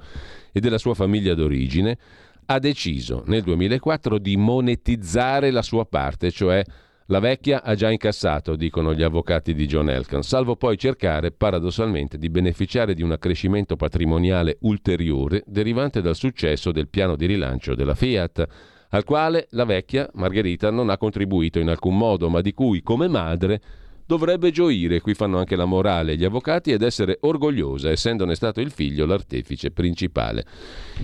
e 0.52 0.60
della 0.60 0.78
sua 0.78 0.94
famiglia 0.94 1.34
d'origine, 1.34 1.98
ha 2.46 2.60
deciso 2.60 3.24
nel 3.26 3.42
2004 3.42 4.18
di 4.18 4.36
monetizzare 4.36 5.50
la 5.50 5.62
sua 5.62 5.84
parte, 5.84 6.30
cioè 6.30 6.62
la 7.06 7.20
vecchia 7.20 7.62
ha 7.62 7.74
già 7.76 7.90
incassato, 7.90 8.56
dicono 8.56 8.92
gli 8.92 9.02
avvocati 9.02 9.54
di 9.54 9.66
John 9.66 9.90
Elkan, 9.90 10.22
salvo 10.22 10.56
poi 10.56 10.76
cercare 10.76 11.30
paradossalmente 11.30 12.18
di 12.18 12.28
beneficiare 12.28 12.94
di 12.94 13.02
un 13.02 13.12
accrescimento 13.12 13.76
patrimoniale 13.76 14.56
ulteriore 14.62 15.44
derivante 15.46 16.00
dal 16.00 16.16
successo 16.16 16.72
del 16.72 16.88
piano 16.88 17.14
di 17.14 17.26
rilancio 17.26 17.76
della 17.76 17.94
Fiat, 17.94 18.46
al 18.90 19.04
quale 19.04 19.46
la 19.50 19.64
vecchia 19.64 20.10
Margherita 20.14 20.70
non 20.70 20.90
ha 20.90 20.98
contribuito 20.98 21.60
in 21.60 21.68
alcun 21.68 21.96
modo, 21.96 22.28
ma 22.28 22.40
di 22.40 22.52
cui 22.52 22.82
come 22.82 23.06
madre 23.06 23.60
dovrebbe 24.06 24.50
gioire, 24.50 25.00
qui 25.00 25.14
fanno 25.14 25.38
anche 25.38 25.56
la 25.56 25.64
morale 25.64 26.16
gli 26.16 26.24
avvocati, 26.24 26.70
ed 26.70 26.82
essere 26.82 27.18
orgogliosa, 27.20 27.90
essendone 27.90 28.34
stato 28.34 28.60
il 28.60 28.70
figlio 28.70 29.04
l'artefice 29.04 29.70
principale. 29.70 30.44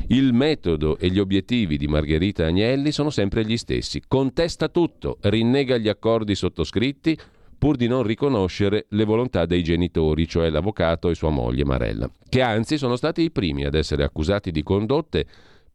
Il 0.09 0.32
metodo 0.32 0.97
e 0.99 1.11
gli 1.11 1.18
obiettivi 1.18 1.76
di 1.76 1.88
Margherita 1.88 2.47
Agnelli 2.47 2.92
sono 2.92 3.11
sempre 3.11 3.44
gli 3.44 3.56
stessi. 3.56 4.02
Contesta 4.06 4.68
tutto, 4.68 5.18
rinnega 5.21 5.76
gli 5.76 5.88
accordi 5.88 6.35
sottoscritti, 6.35 7.18
pur 7.59 7.76
di 7.76 7.87
non 7.87 8.02
riconoscere 8.02 8.87
le 8.88 9.04
volontà 9.04 9.47
dei 9.47 9.62
genitori, 9.62 10.26
cioè 10.26 10.50
l'avvocato 10.50 11.09
e 11.11 11.14
sua 11.14 11.30
moglie 11.30 11.64
Marella, 11.64 12.11
che 12.28 12.40
anzi 12.40 12.76
sono 12.76 12.97
stati 12.97 13.23
i 13.23 13.30
primi 13.30 13.64
ad 13.64 13.75
essere 13.75 14.02
accusati 14.02 14.50
di 14.50 14.64
condotte 14.64 15.26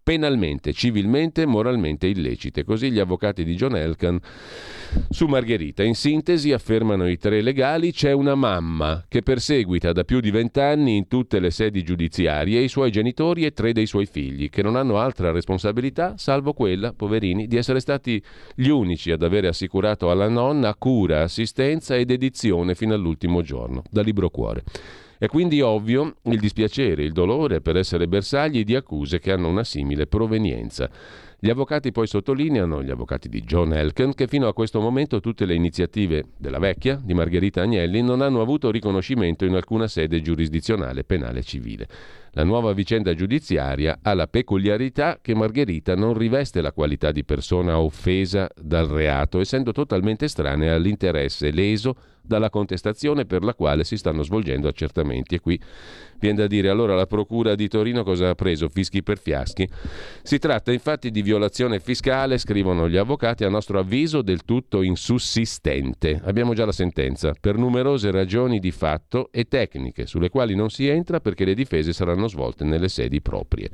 penalmente, 0.07 0.71
civilmente 0.71 1.41
e 1.41 1.45
moralmente 1.45 2.07
illecite. 2.07 2.63
Così 2.63 2.91
gli 2.91 2.99
avvocati 2.99 3.43
di 3.43 3.55
John 3.55 3.75
Elkan 3.75 4.17
su 5.09 5.25
Margherita. 5.25 5.83
In 5.83 5.95
sintesi, 5.95 6.53
affermano 6.53 7.09
i 7.09 7.17
tre 7.17 7.41
legali, 7.41 7.91
c'è 7.91 8.13
una 8.13 8.33
mamma 8.33 9.03
che 9.09 9.21
perseguita 9.21 9.91
da 9.91 10.05
più 10.05 10.21
di 10.21 10.31
vent'anni 10.31 10.95
in 10.95 11.09
tutte 11.09 11.41
le 11.41 11.51
sedi 11.51 11.83
giudiziarie 11.83 12.61
i 12.61 12.69
suoi 12.69 12.89
genitori 12.89 13.43
e 13.43 13.51
tre 13.51 13.73
dei 13.73 13.85
suoi 13.85 14.05
figli, 14.05 14.49
che 14.49 14.63
non 14.63 14.77
hanno 14.77 14.97
altra 14.97 15.31
responsabilità 15.31 16.13
salvo 16.15 16.53
quella, 16.53 16.93
poverini, 16.93 17.45
di 17.45 17.57
essere 17.57 17.81
stati 17.81 18.23
gli 18.55 18.69
unici 18.69 19.11
ad 19.11 19.23
avere 19.23 19.49
assicurato 19.49 20.09
alla 20.09 20.29
nonna 20.29 20.73
cura, 20.75 21.23
assistenza 21.23 21.97
ed 21.97 22.11
edizione 22.11 22.75
fino 22.75 22.93
all'ultimo 22.93 23.41
giorno. 23.41 23.83
Da 23.91 24.01
libro 24.01 24.29
cuore. 24.29 24.63
È 25.19 25.27
quindi 25.27 25.61
ovvio 25.61 26.15
il 26.23 26.39
dispiacere, 26.39 27.03
il 27.03 27.11
dolore 27.11 27.59
per 27.61 27.75
essere 27.75 28.07
bersagli 28.07 28.63
di 28.63 28.75
accuse 28.75 29.19
che 29.19 29.31
hanno 29.31 29.49
una 29.49 29.63
simile 29.63 30.05
provenienza. 30.05 30.89
Gli 31.39 31.49
avvocati 31.49 31.91
poi 31.91 32.07
sottolineano, 32.07 32.81
gli 32.81 32.89
avvocati 32.89 33.29
di 33.29 33.41
John 33.41 33.71
Elken, 33.71 34.15
che 34.15 34.27
fino 34.27 34.47
a 34.47 34.53
questo 34.53 34.79
momento 34.79 35.19
tutte 35.19 35.45
le 35.45 35.53
iniziative 35.53 36.25
della 36.37 36.57
vecchia, 36.57 36.99
di 37.03 37.13
Margherita 37.13 37.61
Agnelli, 37.61 38.01
non 38.01 38.21
hanno 38.21 38.41
avuto 38.41 38.71
riconoscimento 38.71 39.45
in 39.45 39.53
alcuna 39.53 39.87
sede 39.87 40.21
giurisdizionale, 40.21 41.03
penale 41.03 41.43
civile. 41.43 41.87
La 42.31 42.43
nuova 42.43 42.73
vicenda 42.73 43.13
giudiziaria 43.13 43.99
ha 44.01 44.13
la 44.15 44.27
peculiarità 44.27 45.19
che 45.21 45.35
Margherita 45.35 45.95
non 45.95 46.15
riveste 46.15 46.61
la 46.61 46.71
qualità 46.71 47.11
di 47.11 47.23
persona 47.23 47.79
offesa 47.79 48.49
dal 48.59 48.87
reato, 48.87 49.39
essendo 49.39 49.71
totalmente 49.71 50.25
estranea 50.25 50.73
all'interesse 50.73 51.51
leso 51.51 51.95
dalla 52.27 52.49
contestazione 52.49 53.25
per 53.25 53.43
la 53.43 53.53
quale 53.53 53.83
si 53.83 53.97
stanno 53.97 54.23
svolgendo 54.23 54.67
accertamenti. 54.67 55.35
E 55.35 55.39
qui 55.39 55.59
viene 56.19 56.37
da 56.37 56.47
dire 56.47 56.69
allora 56.69 56.95
la 56.95 57.05
Procura 57.07 57.55
di 57.55 57.67
Torino 57.67 58.03
cosa 58.03 58.29
ha 58.29 58.35
preso? 58.35 58.69
Fischi 58.69 59.01
per 59.01 59.17
fiaschi? 59.17 59.67
Si 60.21 60.37
tratta 60.37 60.71
infatti 60.71 61.09
di 61.09 61.21
violazione 61.21 61.79
fiscale, 61.79 62.37
scrivono 62.37 62.89
gli 62.89 62.97
avvocati, 62.97 63.43
a 63.43 63.49
nostro 63.49 63.79
avviso 63.79 64.21
del 64.21 64.43
tutto 64.43 64.81
insussistente. 64.81 66.21
Abbiamo 66.23 66.53
già 66.53 66.65
la 66.65 66.71
sentenza, 66.71 67.33
per 67.39 67.57
numerose 67.57 68.11
ragioni 68.11 68.59
di 68.59 68.71
fatto 68.71 69.29
e 69.31 69.45
tecniche, 69.45 70.05
sulle 70.05 70.29
quali 70.29 70.55
non 70.55 70.69
si 70.69 70.87
entra 70.87 71.19
perché 71.19 71.45
le 71.45 71.53
difese 71.53 71.93
saranno 71.93 72.27
svolte 72.27 72.63
nelle 72.63 72.89
sedi 72.89 73.21
proprie. 73.21 73.69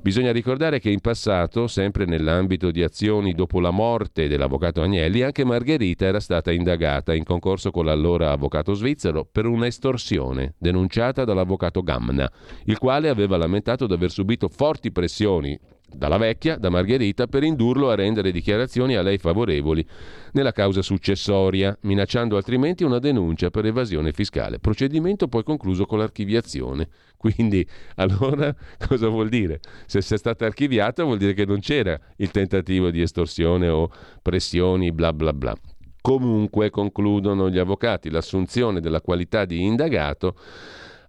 Bisogna 0.00 0.30
ricordare 0.30 0.78
che 0.78 0.90
in 0.90 1.00
passato, 1.00 1.66
sempre 1.66 2.04
nell'ambito 2.04 2.70
di 2.70 2.82
azioni 2.82 3.34
dopo 3.34 3.58
la 3.58 3.72
morte 3.72 4.28
dell'avvocato 4.28 4.80
Agnelli, 4.80 5.22
anche 5.22 5.44
Margherita 5.44 6.06
era 6.06 6.20
stata 6.20 6.52
indagata 6.52 7.12
in 7.14 7.24
concorso 7.24 7.70
con 7.70 7.84
l'allora 7.84 8.30
avvocato 8.30 8.74
svizzero 8.74 9.28
per 9.30 9.44
un'estorsione 9.44 10.54
denunciata 10.56 11.24
dall'avvocato 11.24 11.82
Gamna, 11.82 12.30
il 12.66 12.78
quale 12.78 13.08
aveva 13.08 13.36
lamentato 13.36 13.86
di 13.86 13.92
aver 13.92 14.10
subito 14.10 14.48
forti 14.48 14.92
pressioni 14.92 15.58
dalla 15.90 16.18
vecchia, 16.18 16.56
da 16.56 16.68
Margherita, 16.68 17.26
per 17.26 17.42
indurlo 17.42 17.90
a 17.90 17.94
rendere 17.94 18.30
dichiarazioni 18.30 18.96
a 18.96 19.02
lei 19.02 19.18
favorevoli 19.18 19.86
nella 20.32 20.52
causa 20.52 20.82
successoria, 20.82 21.76
minacciando 21.82 22.36
altrimenti 22.36 22.84
una 22.84 22.98
denuncia 22.98 23.50
per 23.50 23.66
evasione 23.66 24.12
fiscale. 24.12 24.58
Procedimento 24.58 25.28
poi 25.28 25.42
concluso 25.42 25.86
con 25.86 25.98
l'archiviazione. 25.98 26.88
Quindi, 27.16 27.66
allora, 27.96 28.54
cosa 28.86 29.08
vuol 29.08 29.28
dire? 29.28 29.60
Se 29.86 30.00
sia 30.00 30.16
stata 30.16 30.46
archiviata 30.46 31.04
vuol 31.04 31.18
dire 31.18 31.34
che 31.34 31.44
non 31.44 31.60
c'era 31.60 31.98
il 32.16 32.30
tentativo 32.30 32.90
di 32.90 33.00
estorsione 33.00 33.68
o 33.68 33.90
pressioni, 34.22 34.92
bla 34.92 35.12
bla 35.12 35.32
bla. 35.32 35.56
Comunque, 36.00 36.70
concludono 36.70 37.50
gli 37.50 37.58
avvocati, 37.58 38.08
l'assunzione 38.08 38.80
della 38.80 39.00
qualità 39.00 39.44
di 39.44 39.62
indagato 39.62 40.36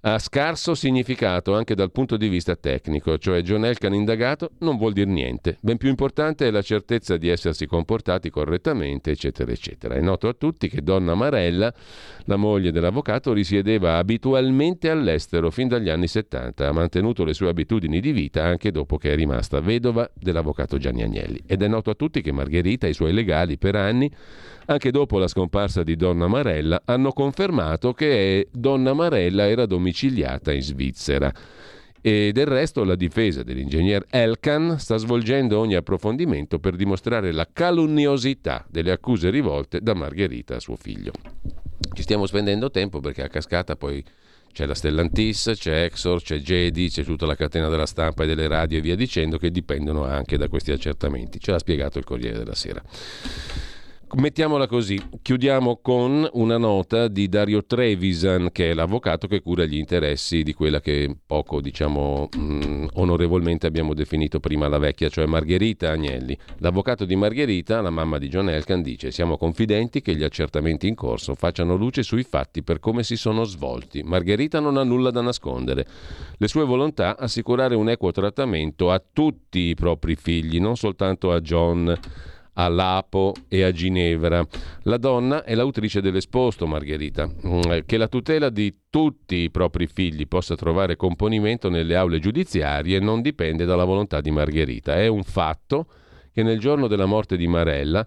ha 0.02 0.18
scarso 0.18 0.76
significato 0.76 1.56
anche 1.56 1.76
dal 1.76 1.92
punto 1.92 2.16
di 2.16 2.30
vista 2.30 2.56
tecnico, 2.56 3.18
cioè 3.18 3.42
John 3.42 3.66
Elkan 3.66 3.94
indagato 3.94 4.52
non 4.60 4.78
vuol 4.78 4.94
dire 4.94 5.10
niente. 5.10 5.58
Ben 5.62 5.78
più 5.78 5.90
importante 5.90 6.48
è 6.48 6.52
la 6.52 6.62
certezza 6.62 7.18
di 7.18 7.28
essersi 7.28 7.66
comportati 7.66 8.30
correttamente, 8.30 9.12
eccetera, 9.12 9.52
eccetera. 9.52 9.96
È 9.96 10.00
noto 10.00 10.30
a 10.30 10.34
tutti 10.34 10.70
che 10.70 10.82
Donna 10.82 11.16
Marella, 11.16 11.74
la 12.26 12.36
moglie 12.38 12.72
dell'avvocato, 12.72 13.34
risiedeva 13.34 13.98
abitualmente 13.98 14.90
all'estero 14.90 15.50
fin 15.50 15.68
dagli 15.68 15.90
anni 15.90 16.08
70, 16.08 16.68
ha 16.68 16.72
mantenuto 16.72 17.26
le 17.26 17.34
sue 17.34 17.50
abitudini 17.50 18.00
di 18.00 18.12
vita 18.12 18.44
anche 18.46 18.72
dopo 18.72 18.98
che 18.98 19.12
è 19.12 19.16
rimasta 19.16 19.60
vedova 19.60 20.10
dell'avvocato 20.14 20.78
Gianni 20.78 21.04
Agnelli. 21.04 21.42
Ed 21.46 21.62
è 21.62 21.68
noto 21.68 21.90
a 21.90 21.96
tutti 21.96 22.22
che 22.22 22.32
Margherita 22.32 22.88
e 22.88 22.92
i 22.92 22.94
suoi 22.94 23.12
legali 23.12 23.58
per 23.58 23.76
anni 23.76 24.10
anche 24.70 24.92
dopo 24.92 25.18
la 25.18 25.28
scomparsa 25.28 25.82
di 25.82 25.96
Donna 25.96 26.28
Marella, 26.28 26.84
hanno 26.86 27.12
confermato 27.12 27.92
che 27.92 28.50
Donna 28.52 28.94
Marella 28.94 29.48
era 29.48 29.66
domiciliata 29.66 30.54
in 30.54 30.62
Svizzera. 30.62 31.34
E 32.02 32.32
del 32.32 32.46
resto 32.46 32.84
la 32.84 32.96
difesa 32.96 33.44
dell'ingegner 33.44 34.06
Elkan 34.10 34.80
sta 34.80 34.96
svolgendo 34.98 35.60
ogni 35.60 35.76
approfondimento 35.76 36.60
per 36.60 36.76
dimostrare 36.76 37.32
la 37.32 37.48
calunniosità 37.52 38.64
delle 38.70 38.92
accuse 38.92 39.32
rivolte 39.32 39.82
da 39.82 39.96
Margherita 39.96 40.56
a 40.56 40.60
suo 40.60 40.76
figlio. 40.76 41.12
Ci 41.92 42.04
stiamo 42.04 42.28
spendendo 42.28 42.70
tempo 42.70 43.00
perché 43.00 43.24
a 43.24 43.28
cascata 43.28 43.76
poi 43.76 44.04
c'è 44.54 44.68
la 44.68 44.76
Stellantis, 44.76 45.52
c'è 45.56 45.86
Exor, 45.86 46.22
c'è 46.22 46.38
Jedi, 46.38 46.90
c'è 46.90 47.04
tutta 47.04 47.26
la 47.26 47.36
catena 47.36 47.70
della 47.70 47.86
stampa 47.88 48.24
e 48.24 48.28
delle 48.28 48.48
radio 48.48 48.78
e 48.78 48.82
via 48.82 48.96
dicendo 48.96 49.38
che 49.38 49.50
dipendono 49.50 50.06
anche 50.06 50.38
da 50.38 50.48
questi 50.48 50.72
accertamenti. 50.72 51.40
Ce 51.40 51.52
l'ha 51.52 51.60
spiegato 51.60 51.98
il 51.98 52.06
Corriere 52.06 52.38
della 52.38 52.56
Sera. 52.56 52.82
Mettiamola 54.12 54.66
così, 54.66 55.00
chiudiamo 55.22 55.82
con 55.84 56.28
una 56.34 56.58
nota 56.58 57.08
di 57.08 57.30
Dario 57.30 57.64
Trevisan, 57.64 58.50
che 58.52 58.72
è 58.72 58.74
l'avvocato 58.74 59.28
che 59.28 59.40
cura 59.40 59.66
gli 59.66 59.78
interessi 59.78 60.42
di 60.42 60.52
quella 60.54 60.82
che 60.82 61.16
poco, 61.28 61.62
diciamo, 61.62 62.28
mh, 62.36 62.42
mm, 62.42 62.88
onorevolmente 62.94 63.68
abbiamo 63.68 63.94
definito 63.94 64.40
prima 64.40 64.68
la 64.68 64.80
vecchia, 64.80 65.10
cioè 65.10 65.28
Margherita 65.28 65.92
Agnelli. 65.92 66.36
L'avvocato 66.58 67.06
di 67.06 67.16
Margherita, 67.16 67.82
la 67.82 67.92
mamma 67.92 68.18
di 68.18 68.30
John 68.30 68.50
Elkan, 68.50 68.82
dice 68.82 69.12
siamo 69.12 69.38
confidenti 69.38 70.02
che 70.02 70.16
gli 70.16 70.24
accertamenti 70.24 70.88
in 70.88 70.96
corso 70.96 71.36
facciano 71.36 71.76
luce 71.76 72.02
sui 72.02 72.24
fatti 72.24 72.64
per 72.64 72.80
come 72.80 73.04
si 73.04 73.16
sono 73.16 73.44
svolti. 73.44 74.02
Margherita 74.02 74.60
non 74.60 74.78
ha 74.78 74.84
nulla 74.84 75.12
da 75.12 75.22
nascondere. 75.22 75.86
Le 76.36 76.48
sue 76.48 76.66
volontà 76.66 77.16
assicurare 77.16 77.76
un 77.76 77.90
equo 77.90 78.12
trattamento 78.12 78.90
a 78.90 79.02
tutti 79.14 79.60
i 79.60 79.76
propri 79.76 80.16
figli, 80.16 80.60
non 80.60 80.76
soltanto 80.76 81.32
a 81.32 81.40
John 81.42 81.96
a 82.60 82.68
Lapo 82.68 83.34
e 83.48 83.64
a 83.64 83.72
Ginevra. 83.72 84.46
La 84.84 84.98
donna 84.98 85.44
è 85.44 85.56
l'autrice 85.56 86.02
dell'esposto, 86.02 86.68
Margherita, 86.68 87.28
mm, 87.28 87.62
che 87.86 87.98
la 87.98 88.08
tutela 88.08 88.50
di 88.50 88.76
tutti 88.90 89.36
i 89.36 89.50
propri 89.50 89.88
figli 89.88 90.28
possa 90.28 90.56
trovare 90.56 90.98
componimento 90.98 91.70
nelle 91.70 91.96
aule 91.96 92.20
giudiziarie 92.20 93.00
non 93.00 93.22
dipende 93.22 93.64
dalla 93.66 93.86
volontà 93.86 94.20
di 94.20 94.32
Margherita. 94.32 94.96
È 94.96 95.08
un 95.08 95.24
fatto 95.24 95.88
che 96.34 96.44
nel 96.44 96.60
giorno 96.60 96.88
della 96.88 97.06
morte 97.06 97.38
di 97.38 97.48
Marella 97.48 98.06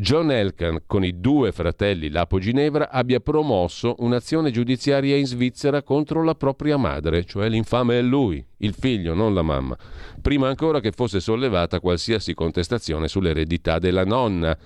John 0.00 0.30
Elkan, 0.30 0.82
con 0.86 1.04
i 1.04 1.18
due 1.18 1.50
fratelli 1.50 2.08
Lapo 2.08 2.38
Ginevra, 2.38 2.88
abbia 2.88 3.18
promosso 3.18 3.96
un'azione 3.98 4.52
giudiziaria 4.52 5.16
in 5.16 5.26
Svizzera 5.26 5.82
contro 5.82 6.22
la 6.22 6.36
propria 6.36 6.76
madre, 6.76 7.24
cioè 7.24 7.48
l'infame 7.48 7.98
è 7.98 8.02
lui, 8.02 8.42
il 8.58 8.74
figlio, 8.74 9.12
non 9.12 9.34
la 9.34 9.42
mamma, 9.42 9.76
prima 10.22 10.46
ancora 10.46 10.78
che 10.78 10.92
fosse 10.92 11.18
sollevata 11.18 11.80
qualsiasi 11.80 12.32
contestazione 12.32 13.08
sull'eredità 13.08 13.80
della 13.80 14.04
nonna, 14.04 14.56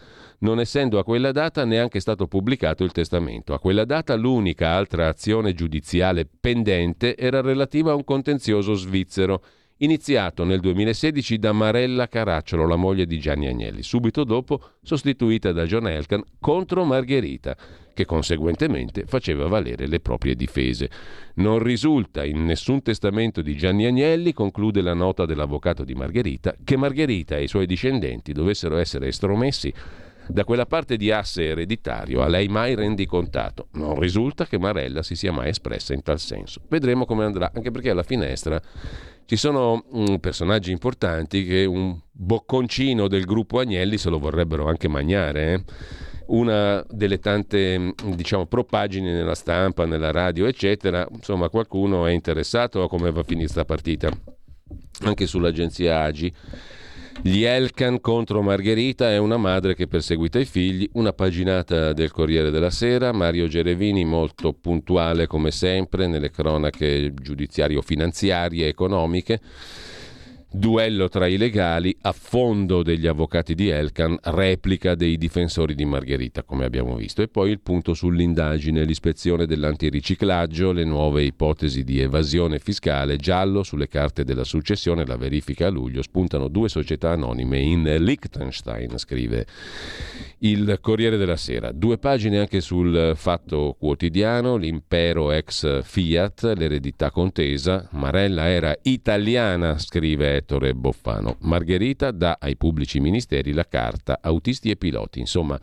non 0.40 0.60
essendo 0.60 0.98
a 0.98 1.04
quella 1.04 1.32
data 1.32 1.64
neanche 1.64 2.00
stato 2.00 2.26
pubblicato 2.26 2.84
il 2.84 2.92
testamento. 2.92 3.54
A 3.54 3.58
quella 3.58 3.86
data 3.86 4.14
l'unica 4.14 4.72
altra 4.72 5.08
azione 5.08 5.54
giudiziale 5.54 6.28
pendente 6.28 7.16
era 7.16 7.40
relativa 7.40 7.92
a 7.92 7.94
un 7.94 8.04
contenzioso 8.04 8.74
svizzero 8.74 9.42
iniziato 9.82 10.44
nel 10.44 10.60
2016 10.60 11.38
da 11.38 11.52
Marella 11.52 12.06
Caracciolo, 12.06 12.66
la 12.66 12.76
moglie 12.76 13.04
di 13.04 13.18
Gianni 13.18 13.48
Agnelli, 13.48 13.82
subito 13.82 14.24
dopo 14.24 14.60
sostituita 14.82 15.52
da 15.52 15.64
John 15.64 15.88
Elkan 15.88 16.22
contro 16.38 16.84
Margherita, 16.84 17.56
che 17.92 18.04
conseguentemente 18.04 19.04
faceva 19.06 19.48
valere 19.48 19.86
le 19.86 20.00
proprie 20.00 20.34
difese. 20.34 20.88
Non 21.34 21.58
risulta 21.58 22.24
in 22.24 22.44
nessun 22.44 22.82
testamento 22.82 23.42
di 23.42 23.56
Gianni 23.56 23.86
Agnelli, 23.86 24.32
conclude 24.32 24.82
la 24.82 24.94
nota 24.94 25.26
dell'avvocato 25.26 25.84
di 25.84 25.94
Margherita, 25.94 26.54
che 26.62 26.76
Margherita 26.76 27.36
e 27.36 27.42
i 27.42 27.48
suoi 27.48 27.66
discendenti 27.66 28.32
dovessero 28.32 28.76
essere 28.76 29.08
estromessi 29.08 29.72
da 30.28 30.44
quella 30.44 30.66
parte 30.66 30.96
di 30.96 31.10
asse 31.10 31.48
ereditario 31.48 32.22
a 32.22 32.28
lei 32.28 32.46
mai 32.46 32.76
rendicontato. 32.76 33.66
Non 33.72 33.98
risulta 33.98 34.46
che 34.46 34.58
Marella 34.58 35.02
si 35.02 35.16
sia 35.16 35.32
mai 35.32 35.48
espressa 35.48 35.92
in 35.94 36.02
tal 36.02 36.20
senso. 36.20 36.60
Vedremo 36.68 37.04
come 37.04 37.24
andrà, 37.24 37.50
anche 37.52 37.72
perché 37.72 37.90
alla 37.90 38.04
finestra 38.04 38.60
ci 39.26 39.36
sono 39.36 39.84
um, 39.90 40.18
personaggi 40.18 40.70
importanti 40.70 41.44
che 41.44 41.64
un 41.64 41.98
bocconcino 42.10 43.08
del 43.08 43.24
gruppo 43.24 43.58
Agnelli 43.58 43.98
se 43.98 44.10
lo 44.10 44.18
vorrebbero 44.18 44.68
anche 44.68 44.88
mangiare. 44.88 45.52
Eh? 45.52 45.64
Una 46.26 46.84
delle 46.88 47.18
tante 47.18 47.78
mm, 47.78 47.90
diciamo, 48.14 48.46
propagini 48.46 49.10
nella 49.10 49.34
stampa, 49.34 49.84
nella 49.86 50.10
radio, 50.10 50.46
eccetera, 50.46 51.06
insomma, 51.10 51.48
qualcuno 51.48 52.06
è 52.06 52.12
interessato 52.12 52.82
a 52.82 52.88
come 52.88 53.10
va 53.10 53.20
a 53.20 53.24
finire 53.24 53.46
questa 53.46 53.64
partita. 53.64 54.10
Anche 55.02 55.26
sull'agenzia 55.26 56.00
Agi 56.00 56.32
gli 57.20 57.44
Elkan 57.44 58.00
contro 58.00 58.42
Margherita 58.42 59.10
è 59.10 59.18
una 59.18 59.36
madre 59.36 59.74
che 59.74 59.86
perseguita 59.86 60.38
i 60.38 60.44
figli, 60.44 60.88
una 60.94 61.12
paginata 61.12 61.92
del 61.92 62.10
Corriere 62.10 62.50
della 62.50 62.70
Sera, 62.70 63.12
Mario 63.12 63.46
Gerevini 63.46 64.04
molto 64.04 64.52
puntuale 64.52 65.26
come 65.26 65.50
sempre 65.50 66.06
nelle 66.06 66.30
cronache 66.30 67.12
giudiziario-finanziarie 67.14 68.66
economiche. 68.66 69.40
Duello 70.54 71.08
tra 71.08 71.26
i 71.26 71.38
legali, 71.38 71.96
affondo 72.02 72.82
degli 72.82 73.06
avvocati 73.06 73.54
di 73.54 73.70
Elkan, 73.70 74.18
replica 74.20 74.94
dei 74.94 75.16
difensori 75.16 75.74
di 75.74 75.86
Margherita, 75.86 76.42
come 76.42 76.66
abbiamo 76.66 76.94
visto. 76.94 77.22
E 77.22 77.28
poi 77.28 77.50
il 77.50 77.60
punto 77.60 77.94
sull'indagine, 77.94 78.84
l'ispezione 78.84 79.46
dell'antiriciclaggio, 79.46 80.72
le 80.72 80.84
nuove 80.84 81.22
ipotesi 81.22 81.84
di 81.84 82.00
evasione 82.00 82.58
fiscale, 82.58 83.16
giallo 83.16 83.62
sulle 83.62 83.88
carte 83.88 84.24
della 84.24 84.44
successione, 84.44 85.06
la 85.06 85.16
verifica 85.16 85.68
a 85.68 85.70
luglio, 85.70 86.02
spuntano 86.02 86.48
due 86.48 86.68
società 86.68 87.12
anonime 87.12 87.58
in 87.58 87.96
Liechtenstein, 88.00 88.98
scrive 88.98 89.46
il 90.40 90.78
Corriere 90.82 91.16
della 91.16 91.36
Sera. 91.36 91.72
Due 91.72 91.96
pagine 91.96 92.38
anche 92.38 92.60
sul 92.60 93.14
fatto 93.16 93.74
quotidiano, 93.78 94.56
l'impero 94.56 95.32
ex 95.32 95.82
Fiat, 95.82 96.52
l'eredità 96.56 97.10
contesa. 97.10 97.88
Marella 97.92 98.48
era 98.48 98.76
italiana, 98.82 99.78
scrive 99.78 100.41
Ettore 100.42 100.74
Boffano. 100.74 101.36
Margherita 101.40 102.10
dà 102.10 102.36
ai 102.40 102.56
pubblici 102.56 103.00
ministeri 103.00 103.52
la 103.52 103.66
carta, 103.66 104.18
autisti 104.20 104.70
e 104.70 104.76
piloti. 104.76 105.20
Insomma, 105.20 105.58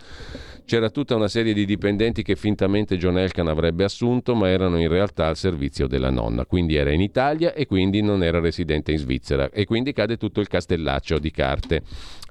c'era 0.66 0.90
tutta 0.90 1.16
una 1.16 1.28
serie 1.28 1.54
di 1.54 1.66
dipendenti 1.66 2.24
che 2.24 2.36
fintamente 2.36 2.98
John 2.98 3.18
Elkan 3.18 3.48
avrebbe 3.48 3.84
assunto, 3.84 4.36
ma 4.36 4.50
erano 4.50 4.80
in 4.80 4.88
realtà 4.88 5.28
al 5.28 5.36
servizio 5.36 5.88
della 5.88 6.10
nonna. 6.10 6.46
Quindi 6.46 6.76
era 6.76 6.92
in 6.92 7.02
Italia 7.02 7.54
e 7.54 7.66
quindi 7.66 8.02
non 8.02 8.24
era 8.24 8.40
residente 8.40 8.92
in 8.92 8.98
Svizzera. 8.98 9.50
E 9.52 9.66
quindi 9.66 9.94
cade 9.94 10.18
tutto 10.18 10.40
il 10.40 10.48
castellaccio 10.48 11.20
di 11.20 11.32
carte 11.32 11.82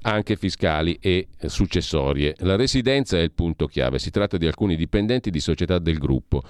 anche 0.01 0.35
fiscali 0.35 0.97
e 1.01 1.27
successorie. 1.45 2.35
La 2.39 2.55
residenza 2.55 3.17
è 3.17 3.21
il 3.21 3.31
punto 3.31 3.67
chiave, 3.67 3.99
si 3.99 4.11
tratta 4.11 4.37
di 4.37 4.45
alcuni 4.45 4.75
dipendenti 4.75 5.29
di 5.29 5.39
società 5.39 5.79
del 5.79 5.97
gruppo. 5.97 6.43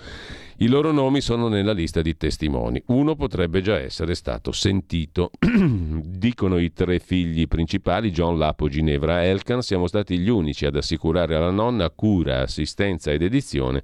I 0.58 0.68
loro 0.68 0.92
nomi 0.92 1.22
sono 1.22 1.48
nella 1.48 1.72
lista 1.72 2.02
di 2.02 2.18
testimoni. 2.18 2.82
Uno 2.88 3.16
potrebbe 3.16 3.62
già 3.62 3.80
essere 3.80 4.14
stato 4.14 4.52
sentito. 4.52 5.32
Dicono 5.40 6.58
i 6.58 6.74
tre 6.74 7.00
figli 7.00 7.48
principali, 7.48 8.12
John 8.12 8.38
Lapo, 8.38 8.68
Ginevra 8.68 9.24
e 9.24 9.28
Elkan, 9.28 9.62
siamo 9.62 9.88
stati 9.88 10.20
gli 10.20 10.30
unici 10.30 10.66
ad 10.66 10.76
assicurare 10.76 11.36
alla 11.36 11.52
nonna 11.52 11.90
cura, 11.90 12.42
assistenza 12.42 13.12
ed 13.12 13.22
edizione 13.22 13.84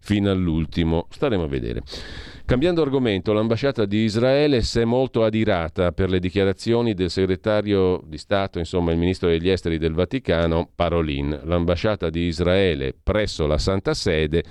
fino 0.00 0.30
all'ultimo. 0.30 1.06
Staremo 1.10 1.44
a 1.44 1.48
vedere. 1.48 1.82
Cambiando 2.44 2.82
argomento, 2.82 3.32
l'ambasciata 3.32 3.86
di 3.86 3.98
Israele 3.98 4.62
si 4.62 4.80
è 4.80 4.84
molto 4.84 5.24
adirata 5.24 5.92
per 5.92 6.10
le 6.10 6.18
dichiarazioni 6.18 6.92
del 6.92 7.08
segretario 7.08 8.02
di 8.04 8.18
Stato, 8.18 8.58
insomma 8.58 8.90
il 8.90 8.98
ministro 8.98 9.28
degli 9.28 9.48
esteri 9.48 9.78
del 9.78 9.94
Vaticano, 9.94 10.68
Parolin. 10.74 11.40
L'ambasciata 11.44 12.10
di 12.10 12.22
Israele 12.22 12.94
presso 13.00 13.46
la 13.46 13.58
Santa 13.58 13.94
Sede 13.94 14.42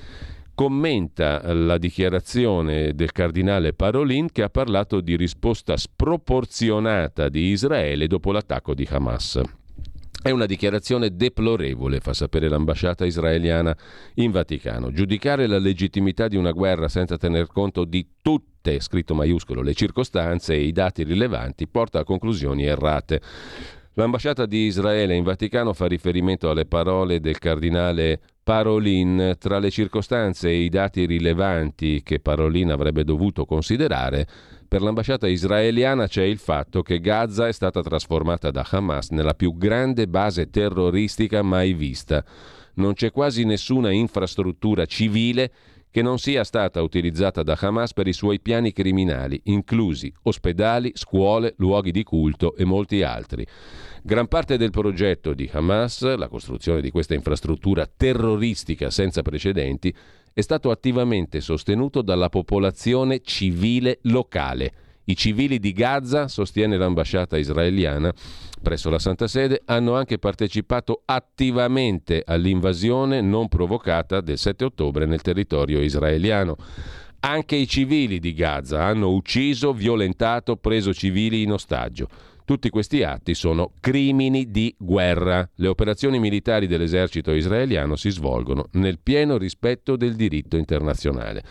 commenta 0.56 1.54
la 1.54 1.77
dichiarazione 1.77 2.93
del 2.93 3.12
cardinale 3.12 3.73
Parolin 3.73 4.32
che 4.32 4.43
ha 4.43 4.49
parlato 4.49 5.01
di 5.01 5.15
risposta 5.15 5.75
sproporzionata 5.75 7.30
di 7.30 7.49
Israele 7.49 8.08
dopo 8.08 8.32
l'attacco 8.32 8.73
di 8.73 8.88
Hamas. 8.89 9.41
È 10.23 10.29
una 10.29 10.45
dichiarazione 10.45 11.15
deplorevole, 11.15 11.99
fa 11.99 12.13
sapere 12.13 12.47
l'ambasciata 12.47 13.05
israeliana 13.05 13.75
in 14.15 14.29
Vaticano. 14.29 14.91
Giudicare 14.91 15.47
la 15.47 15.57
legittimità 15.57 16.27
di 16.27 16.36
una 16.38 16.51
guerra 16.51 16.88
senza 16.89 17.17
tener 17.17 17.47
conto 17.47 17.86
di 17.86 18.07
tutte, 18.21 18.79
scritto 18.81 19.15
maiuscolo, 19.15 19.63
le 19.63 19.73
circostanze 19.73 20.53
e 20.53 20.62
i 20.62 20.71
dati 20.71 21.01
rilevanti 21.01 21.67
porta 21.67 21.97
a 21.97 22.03
conclusioni 22.03 22.65
errate. 22.65 23.19
L'ambasciata 23.93 24.45
di 24.45 24.65
Israele 24.65 25.15
in 25.15 25.23
Vaticano 25.23 25.73
fa 25.73 25.88
riferimento 25.88 26.51
alle 26.51 26.67
parole 26.67 27.19
del 27.19 27.39
cardinale 27.39 28.21
Parolin. 28.43 29.38
Tra 29.39 29.57
le 29.57 29.71
circostanze 29.71 30.49
e 30.49 30.62
i 30.62 30.69
dati 30.69 31.07
rilevanti 31.07 32.03
che 32.03 32.19
Parolin 32.19 32.71
avrebbe 32.71 33.03
dovuto 33.03 33.45
considerare, 33.45 34.27
per 34.71 34.81
l'ambasciata 34.81 35.27
israeliana 35.27 36.07
c'è 36.07 36.23
il 36.23 36.38
fatto 36.38 36.81
che 36.81 37.01
Gaza 37.01 37.45
è 37.45 37.51
stata 37.51 37.81
trasformata 37.81 38.51
da 38.51 38.65
Hamas 38.71 39.10
nella 39.10 39.34
più 39.34 39.57
grande 39.57 40.07
base 40.07 40.49
terroristica 40.49 41.41
mai 41.41 41.73
vista. 41.73 42.23
Non 42.75 42.93
c'è 42.93 43.12
quasi 43.12 43.43
nessuna 43.43 43.91
infrastruttura 43.91 44.86
civile 44.86 45.51
che 45.91 46.01
non 46.01 46.19
sia 46.19 46.45
stata 46.45 46.81
utilizzata 46.81 47.43
da 47.43 47.57
Hamas 47.60 47.91
per 47.91 48.07
i 48.07 48.13
suoi 48.13 48.39
piani 48.39 48.71
criminali, 48.71 49.41
inclusi 49.47 50.10
ospedali, 50.21 50.93
scuole, 50.95 51.53
luoghi 51.57 51.91
di 51.91 52.03
culto 52.03 52.55
e 52.55 52.63
molti 52.63 53.03
altri. 53.03 53.45
Gran 54.01 54.29
parte 54.29 54.55
del 54.55 54.69
progetto 54.69 55.34
di 55.34 55.49
Hamas, 55.51 56.15
la 56.15 56.29
costruzione 56.29 56.79
di 56.79 56.91
questa 56.91 57.13
infrastruttura 57.13 57.86
terroristica 57.93 58.89
senza 58.89 59.21
precedenti, 59.21 59.93
è 60.34 60.41
stato 60.41 60.72
attivamente 60.72 61.41
sostenuto 61.41 62.02
dalla 62.02 62.30
popolazione 62.30 63.22
civile 63.22 64.00
locale. 64.04 64.74
I 65.06 65.15
civili 65.15 65.60
di 65.60 65.74
Gaza, 65.74 66.28
sostiene 66.28 66.78
l'ambasciata 66.78 67.38
israeliana 67.38 68.13
presso 68.62 68.89
la 68.89 69.00
Santa 69.00 69.28
Sede, 69.28 69.62
hanno 69.65 69.96
anche 69.96 70.20
partecipato 70.20 71.02
attivamente 71.06 72.24
all'invasione 72.26 73.20
non 73.20 73.48
provocata 73.48 74.22
del 74.22 74.38
7 74.38 74.65
ottobre 74.65 75.06
nel 75.06 75.22
territorio 75.22 75.82
israeliano. 75.82 76.56
Anche 77.22 77.56
i 77.56 77.67
civili 77.67 78.20
di 78.20 78.34
Gaza 78.34 78.84
hanno 78.84 79.10
ucciso, 79.10 79.74
violentato, 79.74 80.56
preso 80.56 80.94
civili 80.94 81.41
in 81.41 81.52
ostaggio. 81.52 82.08
Tutti 82.51 82.69
questi 82.69 83.01
atti 83.01 83.33
sono 83.33 83.71
crimini 83.79 84.51
di 84.51 84.75
guerra. 84.77 85.49
Le 85.55 85.69
operazioni 85.69 86.19
militari 86.19 86.67
dell'esercito 86.67 87.31
israeliano 87.31 87.95
si 87.95 88.09
svolgono 88.09 88.67
nel 88.73 88.99
pieno 89.01 89.37
rispetto 89.37 89.95
del 89.95 90.17
diritto 90.17 90.57
internazionale. 90.57 91.43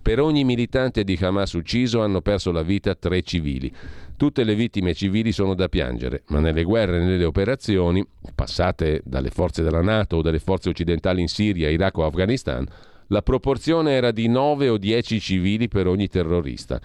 Per 0.00 0.18
ogni 0.20 0.44
militante 0.44 1.04
di 1.04 1.18
Hamas 1.20 1.52
ucciso 1.52 2.00
hanno 2.00 2.22
perso 2.22 2.50
la 2.50 2.62
vita 2.62 2.94
tre 2.94 3.20
civili. 3.20 3.70
Tutte 4.16 4.42
le 4.42 4.54
vittime 4.54 4.94
civili 4.94 5.32
sono 5.32 5.52
da 5.52 5.68
piangere, 5.68 6.22
ma 6.28 6.40
nelle 6.40 6.62
guerre 6.62 6.96
e 6.96 7.04
nelle 7.04 7.24
operazioni, 7.24 8.02
passate 8.34 9.02
dalle 9.04 9.28
forze 9.28 9.62
della 9.62 9.82
Nato 9.82 10.16
o 10.16 10.22
dalle 10.22 10.38
forze 10.38 10.70
occidentali 10.70 11.20
in 11.20 11.28
Siria, 11.28 11.68
Iraq 11.68 11.98
o 11.98 12.06
Afghanistan, 12.06 12.66
la 13.08 13.20
proporzione 13.20 13.92
era 13.92 14.12
di 14.12 14.28
9 14.28 14.68
o 14.70 14.78
10 14.78 15.20
civili 15.20 15.68
per 15.68 15.86
ogni 15.86 16.08
terrorista. 16.08 16.80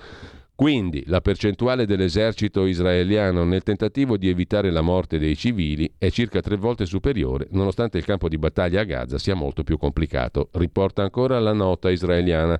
Quindi 0.55 1.03
la 1.07 1.19
percentuale 1.19 1.87
dell'esercito 1.87 2.65
israeliano 2.67 3.43
nel 3.43 3.63
tentativo 3.63 4.17
di 4.17 4.29
evitare 4.29 4.69
la 4.69 4.81
morte 4.81 5.17
dei 5.17 5.35
civili 5.35 5.91
è 5.97 6.11
circa 6.11 6.41
tre 6.41 6.57
volte 6.57 6.85
superiore, 6.85 7.47
nonostante 7.51 7.97
il 7.97 8.05
campo 8.05 8.29
di 8.29 8.37
battaglia 8.37 8.81
a 8.81 8.83
Gaza 8.83 9.17
sia 9.17 9.33
molto 9.33 9.63
più 9.63 9.79
complicato. 9.79 10.49
Riporta 10.51 11.01
ancora 11.01 11.39
la 11.39 11.53
nota 11.53 11.89
israeliana, 11.89 12.59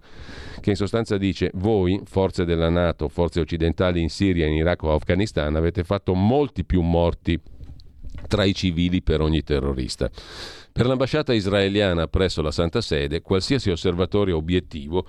che 0.60 0.71
in 0.71 0.75
sostanza 0.75 1.17
dice 1.17 1.51
voi, 1.53 2.01
forze 2.06 2.45
della 2.45 2.69
Nato, 2.69 3.08
forze 3.10 3.39
occidentali 3.39 4.01
in 4.01 4.10
Siria, 4.10 4.47
in 4.47 4.53
Iraq 4.53 4.82
o 4.84 4.93
Afghanistan, 4.93 5.56
avete 5.56 5.84
fatto 5.84 6.15
molti 6.15 6.65
più 6.65 6.82
morti 6.82 7.39
tra 8.27 8.43
i 8.43 8.56
civili 8.56 9.03
per 9.03 9.21
ogni 9.21 9.43
terrorista. 9.43 10.10
Per 10.71 10.88
l'ambasciata 10.88 11.34
israeliana 11.34 12.08
presso 12.08 12.41
la 12.41 12.49
Santa 12.49 12.82
Sede, 12.82 13.21
qualsiasi 13.21 13.69
osservatore 13.69 14.32
obiettivo 14.32 15.06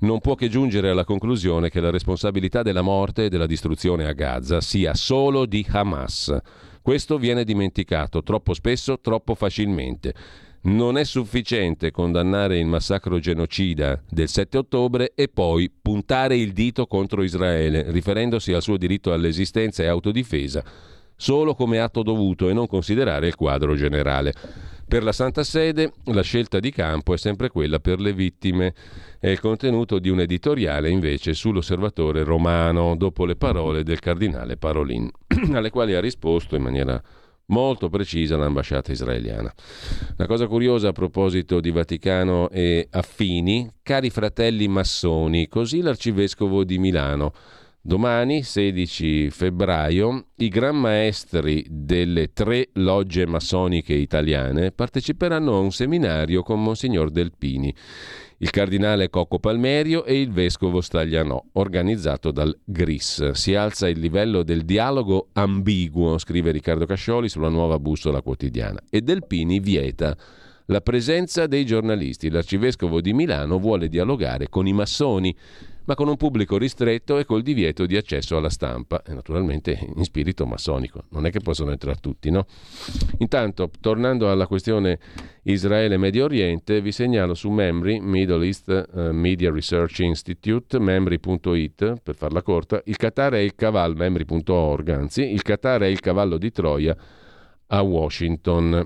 non 0.00 0.20
può 0.20 0.34
che 0.34 0.48
giungere 0.48 0.90
alla 0.90 1.04
conclusione 1.04 1.70
che 1.70 1.80
la 1.80 1.90
responsabilità 1.90 2.62
della 2.62 2.82
morte 2.82 3.24
e 3.24 3.28
della 3.28 3.46
distruzione 3.46 4.06
a 4.06 4.12
Gaza 4.12 4.60
sia 4.60 4.94
solo 4.94 5.46
di 5.46 5.64
Hamas. 5.68 6.36
Questo 6.82 7.18
viene 7.18 7.44
dimenticato 7.44 8.22
troppo 8.22 8.54
spesso, 8.54 9.00
troppo 9.00 9.34
facilmente. 9.34 10.14
Non 10.62 10.98
è 10.98 11.04
sufficiente 11.04 11.90
condannare 11.90 12.58
il 12.58 12.66
massacro 12.66 13.18
genocida 13.18 14.00
del 14.08 14.28
7 14.28 14.58
ottobre 14.58 15.12
e 15.14 15.28
poi 15.28 15.70
puntare 15.70 16.36
il 16.36 16.52
dito 16.52 16.86
contro 16.86 17.22
Israele, 17.22 17.90
riferendosi 17.90 18.52
al 18.52 18.62
suo 18.62 18.76
diritto 18.76 19.12
all'esistenza 19.12 19.82
e 19.82 19.86
autodifesa, 19.86 20.64
solo 21.16 21.54
come 21.54 21.80
atto 21.80 22.02
dovuto 22.02 22.48
e 22.48 22.52
non 22.52 22.66
considerare 22.66 23.26
il 23.26 23.34
quadro 23.34 23.74
generale. 23.74 24.32
Per 24.88 25.02
la 25.02 25.10
Santa 25.10 25.42
Sede 25.42 25.94
la 26.04 26.22
scelta 26.22 26.60
di 26.60 26.70
campo 26.70 27.12
è 27.12 27.18
sempre 27.18 27.48
quella 27.48 27.80
per 27.80 27.98
le 27.98 28.12
vittime. 28.12 28.72
È 29.18 29.28
il 29.28 29.40
contenuto 29.40 29.98
di 29.98 30.10
un 30.10 30.20
editoriale 30.20 30.90
invece 30.90 31.34
sull'osservatore 31.34 32.22
romano, 32.22 32.94
dopo 32.94 33.24
le 33.24 33.34
parole 33.34 33.82
del 33.82 33.98
cardinale 33.98 34.56
Parolin, 34.56 35.10
alle 35.52 35.70
quali 35.70 35.94
ha 35.94 36.00
risposto 36.00 36.54
in 36.54 36.62
maniera 36.62 37.02
molto 37.46 37.88
precisa 37.88 38.36
l'ambasciata 38.36 38.92
israeliana. 38.92 39.52
Una 40.18 40.28
cosa 40.28 40.46
curiosa 40.46 40.88
a 40.88 40.92
proposito 40.92 41.58
di 41.58 41.72
Vaticano 41.72 42.48
e 42.50 42.86
affini, 42.90 43.68
cari 43.82 44.10
fratelli 44.10 44.68
massoni, 44.68 45.48
così 45.48 45.80
l'arcivescovo 45.80 46.62
di 46.62 46.78
Milano 46.78 47.32
Domani, 47.86 48.42
16 48.42 49.30
febbraio, 49.30 50.30
i 50.38 50.48
gran 50.48 50.74
maestri 50.74 51.64
delle 51.70 52.32
tre 52.32 52.70
logge 52.72 53.26
massoniche 53.26 53.94
italiane 53.94 54.72
parteciperanno 54.72 55.54
a 55.54 55.60
un 55.60 55.70
seminario 55.70 56.42
con 56.42 56.60
Monsignor 56.60 57.12
Delpini, 57.12 57.72
il 58.38 58.50
cardinale 58.50 59.08
Cocco 59.08 59.38
Palmerio 59.38 60.04
e 60.04 60.20
il 60.20 60.32
vescovo 60.32 60.80
Staglianò, 60.80 61.40
organizzato 61.52 62.32
dal 62.32 62.58
GRIS. 62.64 63.30
Si 63.30 63.54
alza 63.54 63.88
il 63.88 64.00
livello 64.00 64.42
del 64.42 64.64
dialogo 64.64 65.28
ambiguo, 65.34 66.18
scrive 66.18 66.50
Riccardo 66.50 66.86
Cascioli 66.86 67.28
sulla 67.28 67.50
nuova 67.50 67.78
bussola 67.78 68.20
quotidiana, 68.20 68.80
e 68.90 69.00
Delpini 69.00 69.60
vieta 69.60 70.16
la 70.66 70.80
presenza 70.80 71.46
dei 71.46 71.64
giornalisti. 71.64 72.30
L'arcivescovo 72.30 73.00
di 73.00 73.12
Milano 73.12 73.60
vuole 73.60 73.88
dialogare 73.88 74.48
con 74.48 74.66
i 74.66 74.72
massoni 74.72 75.32
ma 75.86 75.94
con 75.94 76.08
un 76.08 76.16
pubblico 76.16 76.58
ristretto 76.58 77.18
e 77.18 77.24
col 77.24 77.42
divieto 77.42 77.86
di 77.86 77.96
accesso 77.96 78.36
alla 78.36 78.50
stampa, 78.50 79.02
e 79.02 79.14
naturalmente 79.14 79.78
in 79.96 80.04
spirito 80.04 80.46
massonico. 80.46 81.04
Non 81.10 81.26
è 81.26 81.30
che 81.30 81.40
possono 81.40 81.70
entrare 81.70 81.98
tutti, 82.00 82.30
no? 82.30 82.46
Intanto, 83.18 83.70
tornando 83.80 84.30
alla 84.30 84.46
questione 84.46 84.98
Israele-Medio 85.42 86.24
Oriente, 86.24 86.80
vi 86.80 86.92
segnalo 86.92 87.34
su 87.34 87.50
Memri, 87.50 88.00
Middle 88.00 88.44
East 88.44 88.88
uh, 88.92 89.10
Media 89.12 89.50
Research 89.50 90.00
Institute, 90.00 90.78
memri.it, 90.78 92.00
per 92.02 92.14
farla 92.16 92.42
corta, 92.42 92.82
il 92.84 92.96
Qatar 92.96 93.34
è 93.34 93.38
il 93.38 93.54
cavallo, 93.54 93.94
memri.org, 93.94 94.88
anzi, 94.88 95.22
il 95.22 95.42
Qatar 95.42 95.82
è 95.82 95.86
il 95.86 96.00
cavallo 96.00 96.36
di 96.36 96.50
Troia 96.50 96.96
a 97.68 97.82
Washington. 97.82 98.84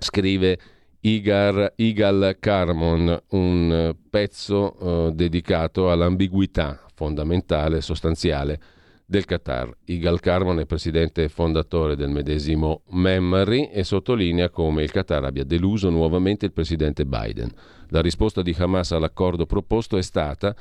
Scrive 0.00 0.58
Igar, 1.00 1.74
Igal 1.76 2.36
Carmon, 2.40 3.22
un 3.30 3.94
pezzo 4.10 4.76
uh, 4.78 5.10
dedicato 5.12 5.90
all'ambiguità 5.90 6.80
fondamentale, 6.94 7.80
sostanziale 7.80 8.60
del 9.06 9.24
Qatar. 9.24 9.70
Igal 9.84 10.18
Carmon 10.20 10.58
è 10.58 10.66
presidente 10.66 11.22
e 11.22 11.28
fondatore 11.28 11.94
del 11.94 12.10
medesimo 12.10 12.82
Memory 12.90 13.70
e 13.72 13.84
sottolinea 13.84 14.50
come 14.50 14.82
il 14.82 14.90
Qatar 14.90 15.24
abbia 15.24 15.44
deluso 15.44 15.88
nuovamente 15.88 16.46
il 16.46 16.52
presidente 16.52 17.06
Biden. 17.06 17.50
La 17.88 18.02
risposta 18.02 18.42
di 18.42 18.54
Hamas 18.58 18.90
all'accordo 18.92 19.46
proposto 19.46 19.96
è 19.96 20.02
stata 20.02 20.54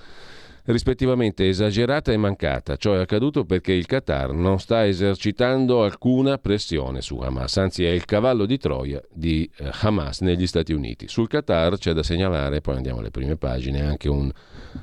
rispettivamente 0.68 1.48
esagerata 1.48 2.12
e 2.12 2.18
mancata. 2.18 2.76
Ciò 2.76 2.94
è 2.94 3.00
accaduto 3.00 3.46
perché 3.46 3.74
il 3.74 3.86
Qatar 3.86 4.34
non 4.34 4.60
sta 4.60 4.86
esercitando 4.86 5.84
alcuna 5.84 6.38
pressione 6.38 7.02
su 7.02 7.18
Hamas, 7.18 7.58
anzi 7.58 7.86
è 7.86 7.90
il 7.90 8.06
cavallo 8.06 8.46
di 8.46 8.58
Troia 8.58 9.02
di 9.12 9.50
eh, 9.58 9.70
Hamas 9.82 10.22
negli 10.22 10.48
Stati 10.48 10.74
Uniti. 10.74 11.08
Sul 11.08 11.28
Qatar 11.28 11.78
c'è 11.78 11.94
da 11.94 12.04
segnalare, 12.04 12.62
poi 12.62 12.76
andiamo 12.76 13.00
alle 13.00 13.12
prime 13.12 13.38
pagine, 13.38 13.82
anche 13.82 14.10
un 14.10 14.30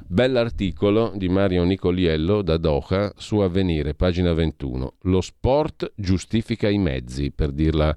bell'articolo 0.07 1.13
di 1.15 1.29
Mario 1.29 1.65
Nicoliello 1.65 2.43
da 2.43 2.57
Doha 2.57 3.13
su 3.17 3.39
Avvenire, 3.39 3.95
pagina 3.95 4.33
21. 4.33 4.95
Lo 5.03 5.21
sport 5.21 5.93
giustifica 5.97 6.69
i 6.69 6.79
mezzi, 6.79 7.31
per 7.31 7.51
dirla 7.51 7.95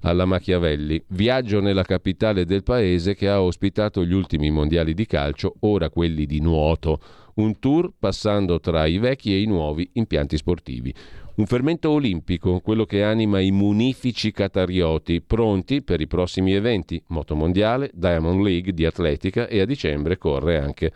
alla 0.00 0.24
Machiavelli. 0.24 1.02
Viaggio 1.08 1.60
nella 1.60 1.82
capitale 1.82 2.44
del 2.44 2.62
paese 2.62 3.14
che 3.14 3.28
ha 3.28 3.42
ospitato 3.42 4.04
gli 4.04 4.12
ultimi 4.12 4.50
mondiali 4.50 4.94
di 4.94 5.04
calcio, 5.04 5.56
ora 5.60 5.90
quelli 5.90 6.26
di 6.26 6.40
nuoto 6.40 7.00
un 7.36 7.58
tour 7.58 7.92
passando 7.98 8.60
tra 8.60 8.86
i 8.86 8.98
vecchi 8.98 9.32
e 9.32 9.40
i 9.40 9.46
nuovi 9.46 9.88
impianti 9.94 10.36
sportivi. 10.36 10.94
Un 11.36 11.46
fermento 11.46 11.90
olimpico, 11.90 12.60
quello 12.60 12.84
che 12.84 13.02
anima 13.02 13.40
i 13.40 13.50
munifici 13.50 14.32
catarioti, 14.32 15.20
pronti 15.20 15.82
per 15.82 16.00
i 16.00 16.06
prossimi 16.06 16.54
eventi, 16.54 17.02
Moto 17.08 17.34
Mondiale, 17.34 17.90
Diamond 17.92 18.40
League 18.42 18.72
di 18.72 18.86
atletica 18.86 19.46
e 19.46 19.60
a 19.60 19.66
dicembre 19.66 20.16
corre 20.16 20.58
anche 20.58 20.92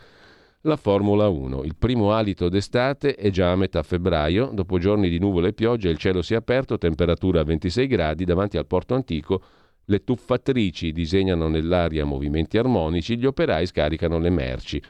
la 0.62 0.76
Formula 0.76 1.28
1. 1.28 1.62
Il 1.64 1.76
primo 1.78 2.12
alito 2.12 2.48
d'estate 2.48 3.14
è 3.14 3.30
già 3.30 3.50
a 3.50 3.56
metà 3.56 3.82
febbraio, 3.82 4.50
dopo 4.52 4.78
giorni 4.78 5.10
di 5.10 5.18
nuvole 5.18 5.48
e 5.48 5.52
pioggia 5.52 5.90
il 5.90 5.98
cielo 5.98 6.22
si 6.22 6.32
è 6.32 6.36
aperto, 6.36 6.78
temperatura 6.78 7.40
a 7.40 7.44
26 7.44 7.86
gradi, 7.86 8.24
davanti 8.24 8.56
al 8.56 8.66
porto 8.66 8.94
antico 8.94 9.42
le 9.90 10.04
tuffatrici 10.04 10.92
disegnano 10.92 11.48
nell'aria 11.48 12.04
movimenti 12.04 12.56
armonici, 12.56 13.18
gli 13.18 13.26
operai 13.26 13.66
scaricano 13.66 14.18
le 14.18 14.30
merci. 14.30 14.80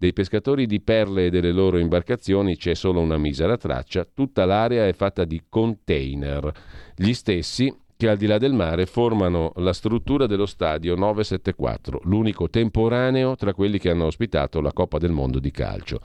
Dei 0.00 0.12
pescatori 0.12 0.66
di 0.66 0.80
perle 0.80 1.26
e 1.26 1.30
delle 1.30 1.50
loro 1.50 1.76
imbarcazioni 1.76 2.56
c'è 2.56 2.74
solo 2.74 3.00
una 3.00 3.18
misera 3.18 3.56
traccia, 3.56 4.06
tutta 4.14 4.44
l'area 4.44 4.86
è 4.86 4.92
fatta 4.92 5.24
di 5.24 5.42
container, 5.48 6.52
gli 6.94 7.12
stessi 7.12 7.76
che 7.96 8.08
al 8.08 8.16
di 8.16 8.26
là 8.26 8.38
del 8.38 8.52
mare 8.52 8.86
formano 8.86 9.50
la 9.56 9.72
struttura 9.72 10.26
dello 10.26 10.46
stadio 10.46 10.94
974, 10.94 12.02
l'unico 12.04 12.48
temporaneo 12.48 13.34
tra 13.34 13.52
quelli 13.52 13.80
che 13.80 13.90
hanno 13.90 14.04
ospitato 14.04 14.60
la 14.60 14.72
Coppa 14.72 14.98
del 14.98 15.10
Mondo 15.10 15.40
di 15.40 15.50
calcio. 15.50 15.98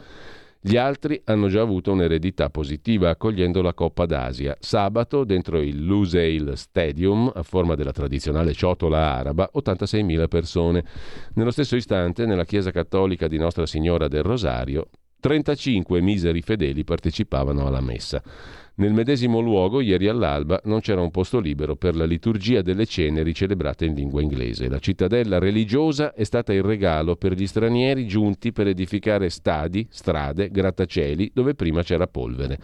Gli 0.66 0.78
altri 0.78 1.22
hanno 1.26 1.50
già 1.50 1.60
avuto 1.60 1.92
un'eredità 1.92 2.50
positiva 2.50 3.10
accogliendo 3.10 3.62
la 3.62 3.74
Coppa 3.74 4.06
d'Asia. 4.06 4.56
Sabato, 4.62 5.26
dentro 5.26 5.60
il 5.60 5.84
Lusail 5.84 6.54
Stadium, 6.56 7.30
a 7.36 7.44
forma 7.44 7.76
della 7.76 7.92
tradizionale 7.92 8.54
ciotola 8.54 9.14
araba, 9.14 9.52
86.000 9.54 10.28
persone. 10.30 10.86
Nello 11.34 11.52
stesso 11.52 11.76
istante, 11.76 12.26
nella 12.26 12.46
chiesa 12.46 12.72
cattolica 12.72 13.28
di 13.28 13.38
Nostra 13.38 13.66
Signora 13.66 14.08
del 14.08 14.24
Rosario, 14.24 14.88
35 15.20 16.00
miseri 16.00 16.42
fedeli 16.42 16.86
partecipavano 16.86 17.68
alla 17.68 17.82
messa. 17.82 18.24
Nel 18.76 18.92
medesimo 18.92 19.40
luogo, 19.40 19.82
ieri 19.82 20.08
all'alba, 20.08 20.60
non 20.64 20.80
c'era 20.80 21.00
un 21.00 21.12
posto 21.12 21.40
libero 21.40 21.76
per 21.76 21.96
la 21.96 22.06
liturgia 22.06 22.64
delle 22.64 22.88
ceneri 22.88 23.32
celebrate 23.32 23.86
in 23.86 23.94
lingua 23.94 24.24
inglese. 24.24 24.68
La 24.68 24.80
cittadella 24.80 25.38
religiosa 25.38 26.12
è 26.14 26.24
stata 26.24 26.54
il 26.54 26.64
regalo 26.64 27.16
per 27.16 27.34
gli 27.34 27.46
stranieri 27.46 28.08
giunti 28.08 28.52
per 28.52 28.66
edificare 28.66 29.30
stadi, 29.30 29.86
strade, 29.92 30.50
grattacieli 30.50 31.30
dove 31.36 31.54
prima 31.54 31.84
c'era 31.84 32.08
polvere. 32.08 32.58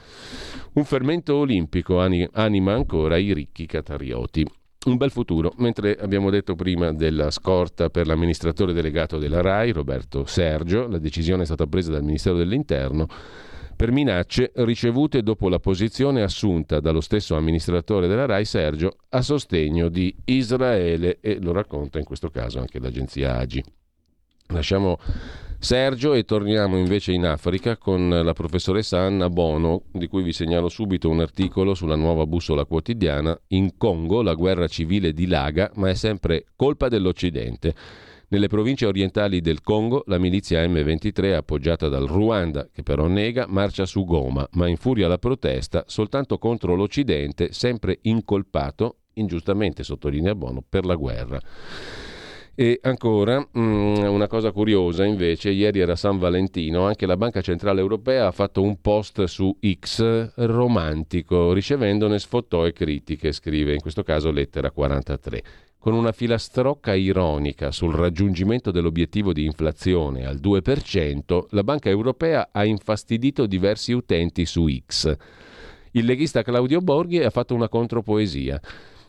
Un 0.73 0.83
fermento 0.83 1.35
olimpico 1.35 1.99
anima 1.99 2.73
ancora 2.73 3.17
i 3.17 3.31
ricchi 3.31 3.67
catarioti. 3.67 4.47
Un 4.87 4.97
bel 4.97 5.11
futuro, 5.11 5.53
mentre 5.57 5.95
abbiamo 5.95 6.31
detto 6.31 6.55
prima 6.55 6.91
della 6.91 7.29
scorta 7.29 7.91
per 7.91 8.07
l'amministratore 8.07 8.73
delegato 8.73 9.19
della 9.19 9.41
RAI, 9.41 9.73
Roberto 9.73 10.25
Sergio, 10.25 10.87
la 10.87 10.97
decisione 10.97 11.43
è 11.43 11.45
stata 11.45 11.67
presa 11.67 11.91
dal 11.91 12.03
Ministero 12.03 12.37
dell'Interno 12.37 13.07
per 13.79 13.93
minacce 13.93 14.51
ricevute 14.55 15.23
dopo 15.23 15.47
la 15.47 15.59
posizione 15.59 16.21
assunta 16.21 16.81
dallo 16.81 16.99
stesso 16.99 17.37
amministratore 17.37 18.09
della 18.09 18.25
RAI 18.25 18.43
Sergio 18.43 18.97
a 19.07 19.21
sostegno 19.21 19.87
di 19.87 20.13
Israele 20.25 21.19
e 21.21 21.39
lo 21.39 21.53
racconta 21.53 21.97
in 21.97 22.03
questo 22.03 22.29
caso 22.29 22.59
anche 22.59 22.77
l'agenzia 22.77 23.37
AGI. 23.37 23.63
Lasciamo 24.47 24.97
Sergio 25.59 26.13
e 26.13 26.25
torniamo 26.25 26.77
invece 26.77 27.13
in 27.13 27.25
Africa 27.25 27.77
con 27.77 28.09
la 28.09 28.33
professoressa 28.33 28.99
Anna 28.99 29.29
Bono, 29.29 29.83
di 29.93 30.07
cui 30.07 30.23
vi 30.23 30.33
segnalo 30.33 30.67
subito 30.67 31.09
un 31.09 31.21
articolo 31.21 31.73
sulla 31.73 31.95
nuova 31.95 32.25
bussola 32.25 32.65
quotidiana. 32.65 33.39
In 33.49 33.77
Congo 33.77 34.21
la 34.21 34.33
guerra 34.33 34.67
civile 34.67 35.13
dilaga, 35.13 35.71
ma 35.75 35.87
è 35.87 35.95
sempre 35.95 36.47
colpa 36.57 36.89
dell'Occidente. 36.89 37.73
Nelle 38.31 38.47
province 38.47 38.85
orientali 38.85 39.41
del 39.41 39.61
Congo 39.61 40.03
la 40.05 40.19
milizia 40.19 40.63
M23, 40.63 41.33
appoggiata 41.33 41.87
dal 41.87 42.05
Ruanda, 42.05 42.67
che 42.71 42.83
però 42.83 43.07
nega, 43.07 43.47
marcia 43.47 43.87
su 43.87 44.05
Goma, 44.05 44.47
ma 44.51 44.67
infuria 44.67 45.07
la 45.07 45.17
protesta 45.17 45.85
soltanto 45.87 46.37
contro 46.37 46.75
l'Occidente, 46.75 47.51
sempre 47.53 47.97
incolpato, 48.03 48.97
ingiustamente 49.13 49.83
sottolinea 49.83 50.35
Bono, 50.35 50.63
per 50.67 50.85
la 50.85 50.93
guerra. 50.93 51.39
E 52.53 52.79
ancora, 52.83 53.39
mm, 53.39 54.03
una 54.03 54.27
cosa 54.27 54.51
curiosa 54.51 55.05
invece, 55.05 55.49
ieri 55.49 55.79
era 55.79 55.95
San 55.95 56.19
Valentino, 56.19 56.85
anche 56.85 57.07
la 57.07 57.17
Banca 57.17 57.41
Centrale 57.41 57.79
Europea 57.79 58.27
ha 58.27 58.31
fatto 58.31 58.61
un 58.61 58.79
post 58.79 59.23
su 59.23 59.57
X 59.59 60.33
romantico, 60.35 61.51
ricevendone 61.51 62.19
sfottò 62.19 62.67
e 62.67 62.73
critiche, 62.73 63.31
scrive 63.31 63.73
in 63.73 63.79
questo 63.79 64.03
caso 64.03 64.29
lettera 64.29 64.69
43 64.69 65.43
con 65.79 65.93
una 65.93 66.11
filastrocca 66.11 66.93
ironica 66.93 67.71
sul 67.71 67.93
raggiungimento 67.95 68.69
dell'obiettivo 68.69 69.31
di 69.31 69.45
inflazione 69.45 70.25
al 70.25 70.35
2%, 70.35 71.45
la 71.51 71.63
Banca 71.63 71.89
Europea 71.89 72.49
ha 72.51 72.65
infastidito 72.65 73.45
diversi 73.45 73.93
utenti 73.93 74.45
su 74.45 74.67
X. 74.67 75.15
Il 75.91 76.05
leghista 76.05 76.43
Claudio 76.43 76.81
Borghi 76.81 77.23
ha 77.23 77.29
fatto 77.29 77.55
una 77.55 77.69
contropoesia. 77.69 78.59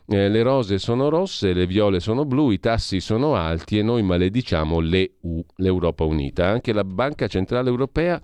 Eh, 0.07 0.29
le 0.29 0.43
rose 0.43 0.79
sono 0.79 1.09
rosse, 1.09 1.53
le 1.53 1.67
viole 1.67 1.99
sono 1.99 2.25
blu, 2.25 2.51
i 2.51 2.61
tassi 2.61 3.01
sono 3.01 3.35
alti 3.35 3.79
e 3.79 3.83
noi 3.83 4.03
malediciamo 4.03 4.79
l'EU, 4.79 5.45
l'Europa 5.57 6.05
Unita. 6.05 6.47
Anche 6.47 6.73
la 6.73 6.85
Banca 6.85 7.27
Centrale 7.27 7.69
Europea 7.69 8.21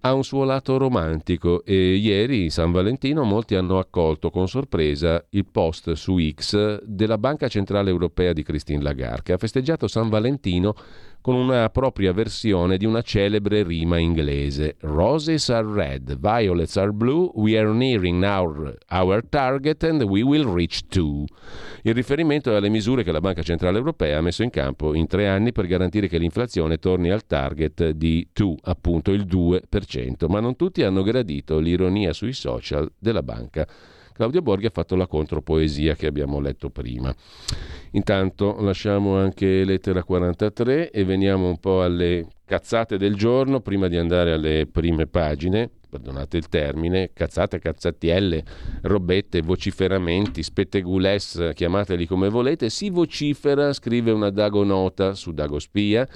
ha 0.00 0.14
un 0.14 0.24
suo 0.24 0.44
lato 0.44 0.78
romantico 0.78 1.62
e 1.64 1.94
ieri, 1.94 2.48
San 2.48 2.72
Valentino, 2.72 3.24
molti 3.24 3.54
hanno 3.54 3.78
accolto 3.78 4.30
con 4.30 4.48
sorpresa 4.48 5.22
il 5.30 5.44
post 5.44 5.92
su 5.92 6.18
X 6.18 6.82
della 6.84 7.18
Banca 7.18 7.48
Centrale 7.48 7.90
Europea 7.90 8.32
di 8.32 8.42
Christine 8.42 8.82
Lagarde, 8.82 9.22
che 9.22 9.32
ha 9.34 9.38
festeggiato 9.38 9.88
San 9.88 10.08
Valentino 10.08 10.74
con 11.20 11.34
una 11.34 11.68
propria 11.68 12.12
versione 12.12 12.76
di 12.76 12.86
una 12.86 13.02
celebre 13.02 13.62
rima 13.62 13.98
inglese. 13.98 14.76
Roses 14.80 15.48
are 15.50 15.66
red, 15.70 16.18
violets 16.18 16.76
are 16.76 16.92
blue, 16.92 17.30
we 17.34 17.58
are 17.58 17.72
nearing 17.72 18.24
our, 18.24 18.76
our 18.90 19.22
target 19.28 19.82
and 19.84 20.02
we 20.02 20.22
will 20.22 20.50
reach 20.52 20.86
two. 20.88 21.24
Il 21.82 21.94
riferimento 21.94 22.52
è 22.52 22.56
alle 22.56 22.68
misure 22.68 23.02
che 23.02 23.12
la 23.12 23.20
Banca 23.20 23.42
Centrale 23.42 23.78
Europea 23.78 24.18
ha 24.18 24.22
messo 24.22 24.42
in 24.42 24.50
campo 24.50 24.94
in 24.94 25.06
tre 25.06 25.28
anni 25.28 25.52
per 25.52 25.66
garantire 25.66 26.08
che 26.08 26.18
l'inflazione 26.18 26.78
torni 26.78 27.10
al 27.10 27.26
target 27.26 27.90
di 27.90 28.26
2, 28.32 28.56
appunto 28.62 29.12
il 29.12 29.26
2%, 29.26 30.26
ma 30.28 30.40
non 30.40 30.56
tutti 30.56 30.82
hanno 30.82 31.02
gradito 31.02 31.58
l'ironia 31.58 32.12
sui 32.12 32.32
social 32.32 32.90
della 32.98 33.22
banca. 33.22 33.66
Claudio 34.12 34.42
Borghi 34.42 34.66
ha 34.66 34.70
fatto 34.70 34.96
la 34.96 35.06
contropoesia 35.06 35.94
che 35.94 36.06
abbiamo 36.06 36.40
letto 36.40 36.70
prima. 36.70 37.14
Intanto 37.92 38.56
lasciamo 38.60 39.16
anche 39.16 39.64
lettera 39.64 40.04
43 40.04 40.90
e 40.90 41.04
veniamo 41.04 41.48
un 41.48 41.58
po' 41.58 41.82
alle 41.82 42.26
cazzate 42.44 42.98
del 42.98 43.14
giorno 43.14 43.60
prima 43.60 43.88
di 43.88 43.96
andare 43.96 44.32
alle 44.32 44.66
prime 44.70 45.06
pagine 45.06 45.70
perdonate 45.90 46.36
il 46.36 46.48
termine, 46.48 47.10
cazzate, 47.12 47.58
cazzatielle, 47.58 48.44
robette, 48.82 49.42
vociferamenti, 49.42 50.42
spettegules, 50.42 51.50
chiamateli 51.54 52.06
come 52.06 52.30
volete, 52.30 52.70
si 52.70 52.88
vocifera, 52.88 53.72
scrive 53.72 54.12
una 54.12 54.30
Dagonota 54.30 55.14
su 55.14 55.32
Dagospia, 55.32 56.08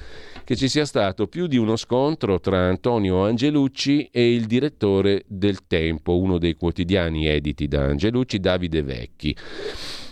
che 0.45 0.57
ci 0.57 0.69
sia 0.69 0.87
stato 0.87 1.27
più 1.27 1.47
di 1.47 1.59
uno 1.59 1.77
scontro 1.77 2.41
tra 2.41 2.69
Antonio 2.69 3.25
Angelucci 3.25 4.09
e 4.11 4.33
il 4.33 4.47
direttore 4.47 5.25
del 5.27 5.67
Tempo, 5.67 6.17
uno 6.17 6.39
dei 6.39 6.55
quotidiani 6.55 7.27
editi 7.27 7.67
da 7.67 7.83
Angelucci, 7.85 8.39
Davide 8.39 8.83
Vecchi. 8.83 9.37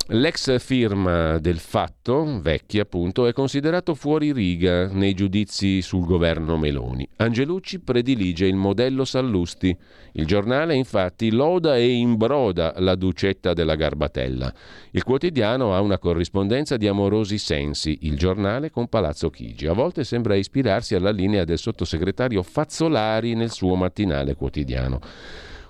L'ex 0.09 0.59
firma 0.59 1.39
del 1.39 1.59
fatto, 1.59 2.41
Vecchi 2.43 2.81
appunto, 2.81 3.27
è 3.27 3.33
considerato 3.33 3.95
fuori 3.95 4.33
riga 4.33 4.89
nei 4.89 5.15
giudizi 5.15 5.81
sul 5.81 6.05
governo 6.05 6.59
Meloni. 6.59 7.09
Angelucci 7.17 7.79
predilige 7.79 8.47
il 8.47 8.57
modello 8.57 9.05
Sallusti. 9.05 9.75
Il 10.15 10.27
giornale 10.27 10.75
infatti 10.75 11.31
loda 11.31 11.77
e 11.77 11.89
imbroda 11.89 12.75
la 12.79 12.97
ducetta 12.97 13.53
della 13.53 13.77
Garbatella. 13.77 14.53
Il 14.91 15.05
quotidiano 15.05 15.73
ha 15.73 15.81
una 15.81 15.99
corrispondenza 15.99 16.77
di 16.77 16.89
amorosi 16.89 17.39
sensi, 17.39 17.99
il 18.03 18.17
giornale 18.17 18.71
con 18.71 18.89
Palazzo 18.89 19.31
Chigi. 19.31 19.69
A 19.69 19.73
volte 19.73 20.03
sembra 20.03 20.35
ispirarsi 20.35 20.97
alla 20.97 21.13
linea 21.13 21.45
del 21.45 21.59
sottosegretario 21.59 22.43
Fazzolari 22.43 23.35
nel 23.35 23.53
suo 23.53 23.77
mattinale 23.77 24.35
quotidiano. 24.35 25.01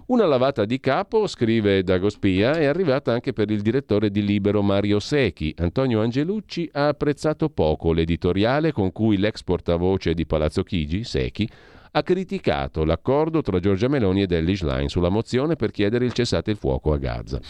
Una 0.05 0.27
lavata 0.27 0.65
di 0.65 0.81
capo, 0.81 1.29
scrive 1.29 1.85
Dagospia, 1.85 2.55
è 2.55 2.65
arrivata 2.65 3.13
anche 3.13 3.33
per 3.33 3.53
il 3.53 3.63
direttore 3.63 4.11
di 4.11 4.25
Libero 4.25 4.61
Mario 4.61 4.99
Secchi. 4.99 5.55
Antonio 5.59 6.01
Angelucci 6.01 6.69
ha 6.73 6.89
apprezzato 6.89 7.49
poco 7.51 7.93
l'editoriale 7.93 8.73
con 8.73 8.91
cui 8.91 9.17
l'ex 9.17 9.45
portavoce 9.45 10.13
di 10.15 10.27
Palazzo 10.27 10.65
Chigi, 10.65 11.05
Secchi, 11.05 11.49
ha 11.93 12.03
criticato 12.03 12.85
l'accordo 12.85 13.43
tra 13.43 13.61
Giorgia 13.61 13.87
Meloni 13.87 14.23
ed 14.23 14.33
Ellie 14.33 14.57
Schlein 14.57 14.89
sulla 14.89 15.09
mozione 15.09 15.55
per 15.55 15.71
chiedere 15.71 16.05
il 16.05 16.13
cessate 16.13 16.51
il 16.51 16.57
fuoco 16.57 16.93
a 16.93 16.99
Gaza. 16.99 17.41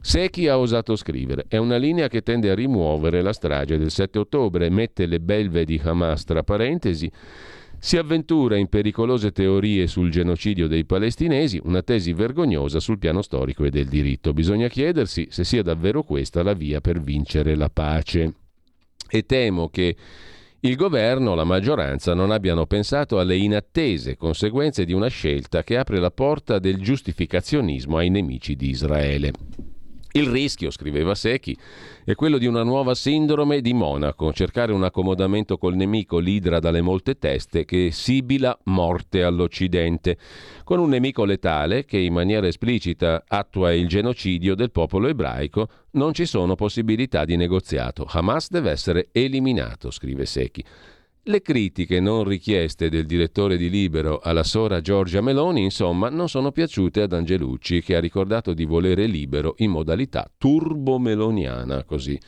Secchi 0.00 0.46
ha 0.46 0.56
osato 0.56 0.94
scrivere, 0.94 1.46
è 1.48 1.56
una 1.56 1.76
linea 1.76 2.06
che 2.06 2.22
tende 2.22 2.50
a 2.50 2.54
rimuovere 2.54 3.22
la 3.22 3.32
strage 3.32 3.76
del 3.76 3.90
7 3.90 4.20
ottobre, 4.20 4.70
mette 4.70 5.06
le 5.06 5.18
belve 5.18 5.64
di 5.64 5.80
Hamas 5.82 6.22
tra 6.22 6.44
parentesi 6.44 7.10
si 7.78 7.96
avventura 7.96 8.56
in 8.56 8.68
pericolose 8.68 9.30
teorie 9.30 9.86
sul 9.86 10.10
genocidio 10.10 10.66
dei 10.66 10.84
palestinesi, 10.84 11.60
una 11.62 11.82
tesi 11.82 12.12
vergognosa 12.12 12.80
sul 12.80 12.98
piano 12.98 13.22
storico 13.22 13.64
e 13.64 13.70
del 13.70 13.86
diritto. 13.86 14.32
Bisogna 14.32 14.68
chiedersi 14.68 15.28
se 15.30 15.44
sia 15.44 15.62
davvero 15.62 16.02
questa 16.02 16.42
la 16.42 16.54
via 16.54 16.80
per 16.80 17.00
vincere 17.00 17.54
la 17.54 17.70
pace. 17.70 18.34
E 19.08 19.24
temo 19.24 19.68
che 19.68 19.96
il 20.60 20.74
governo, 20.74 21.36
la 21.36 21.44
maggioranza 21.44 22.14
non 22.14 22.32
abbiano 22.32 22.66
pensato 22.66 23.20
alle 23.20 23.36
inattese 23.36 24.16
conseguenze 24.16 24.84
di 24.84 24.92
una 24.92 25.06
scelta 25.06 25.62
che 25.62 25.76
apre 25.76 26.00
la 26.00 26.10
porta 26.10 26.58
del 26.58 26.82
giustificazionismo 26.82 27.96
ai 27.96 28.10
nemici 28.10 28.56
di 28.56 28.70
Israele. 28.70 29.30
Il 30.18 30.30
rischio, 30.30 30.72
scriveva 30.72 31.14
Secchi, 31.14 31.56
è 32.04 32.16
quello 32.16 32.38
di 32.38 32.46
una 32.46 32.64
nuova 32.64 32.96
sindrome 32.96 33.60
di 33.60 33.72
Monaco, 33.72 34.32
cercare 34.32 34.72
un 34.72 34.82
accomodamento 34.82 35.58
col 35.58 35.76
nemico 35.76 36.18
l'idra 36.18 36.58
dalle 36.58 36.80
molte 36.80 37.18
teste 37.18 37.64
che 37.64 37.90
sibila 37.92 38.58
morte 38.64 39.22
all'Occidente, 39.22 40.18
con 40.64 40.80
un 40.80 40.88
nemico 40.88 41.24
letale 41.24 41.84
che 41.84 41.98
in 41.98 42.14
maniera 42.14 42.48
esplicita 42.48 43.26
attua 43.28 43.72
il 43.72 43.86
genocidio 43.86 44.56
del 44.56 44.72
popolo 44.72 45.06
ebraico, 45.06 45.68
non 45.92 46.12
ci 46.12 46.26
sono 46.26 46.56
possibilità 46.56 47.24
di 47.24 47.36
negoziato. 47.36 48.04
Hamas 48.08 48.50
deve 48.50 48.72
essere 48.72 49.10
eliminato, 49.12 49.92
scrive 49.92 50.26
Secchi. 50.26 50.64
Le 51.28 51.42
critiche 51.42 52.00
non 52.00 52.24
richieste 52.24 52.88
del 52.88 53.04
direttore 53.04 53.58
di 53.58 53.68
Libero 53.68 54.18
alla 54.18 54.42
sora 54.42 54.80
Giorgia 54.80 55.20
Meloni, 55.20 55.62
insomma, 55.62 56.08
non 56.08 56.26
sono 56.26 56.52
piaciute 56.52 57.02
ad 57.02 57.12
Angelucci, 57.12 57.82
che 57.82 57.96
ha 57.96 58.00
ricordato 58.00 58.54
di 58.54 58.64
volere 58.64 59.04
Libero 59.04 59.52
in 59.58 59.72
modalità 59.72 60.30
turbo-meloniana, 60.38 61.84
così. 61.84 62.18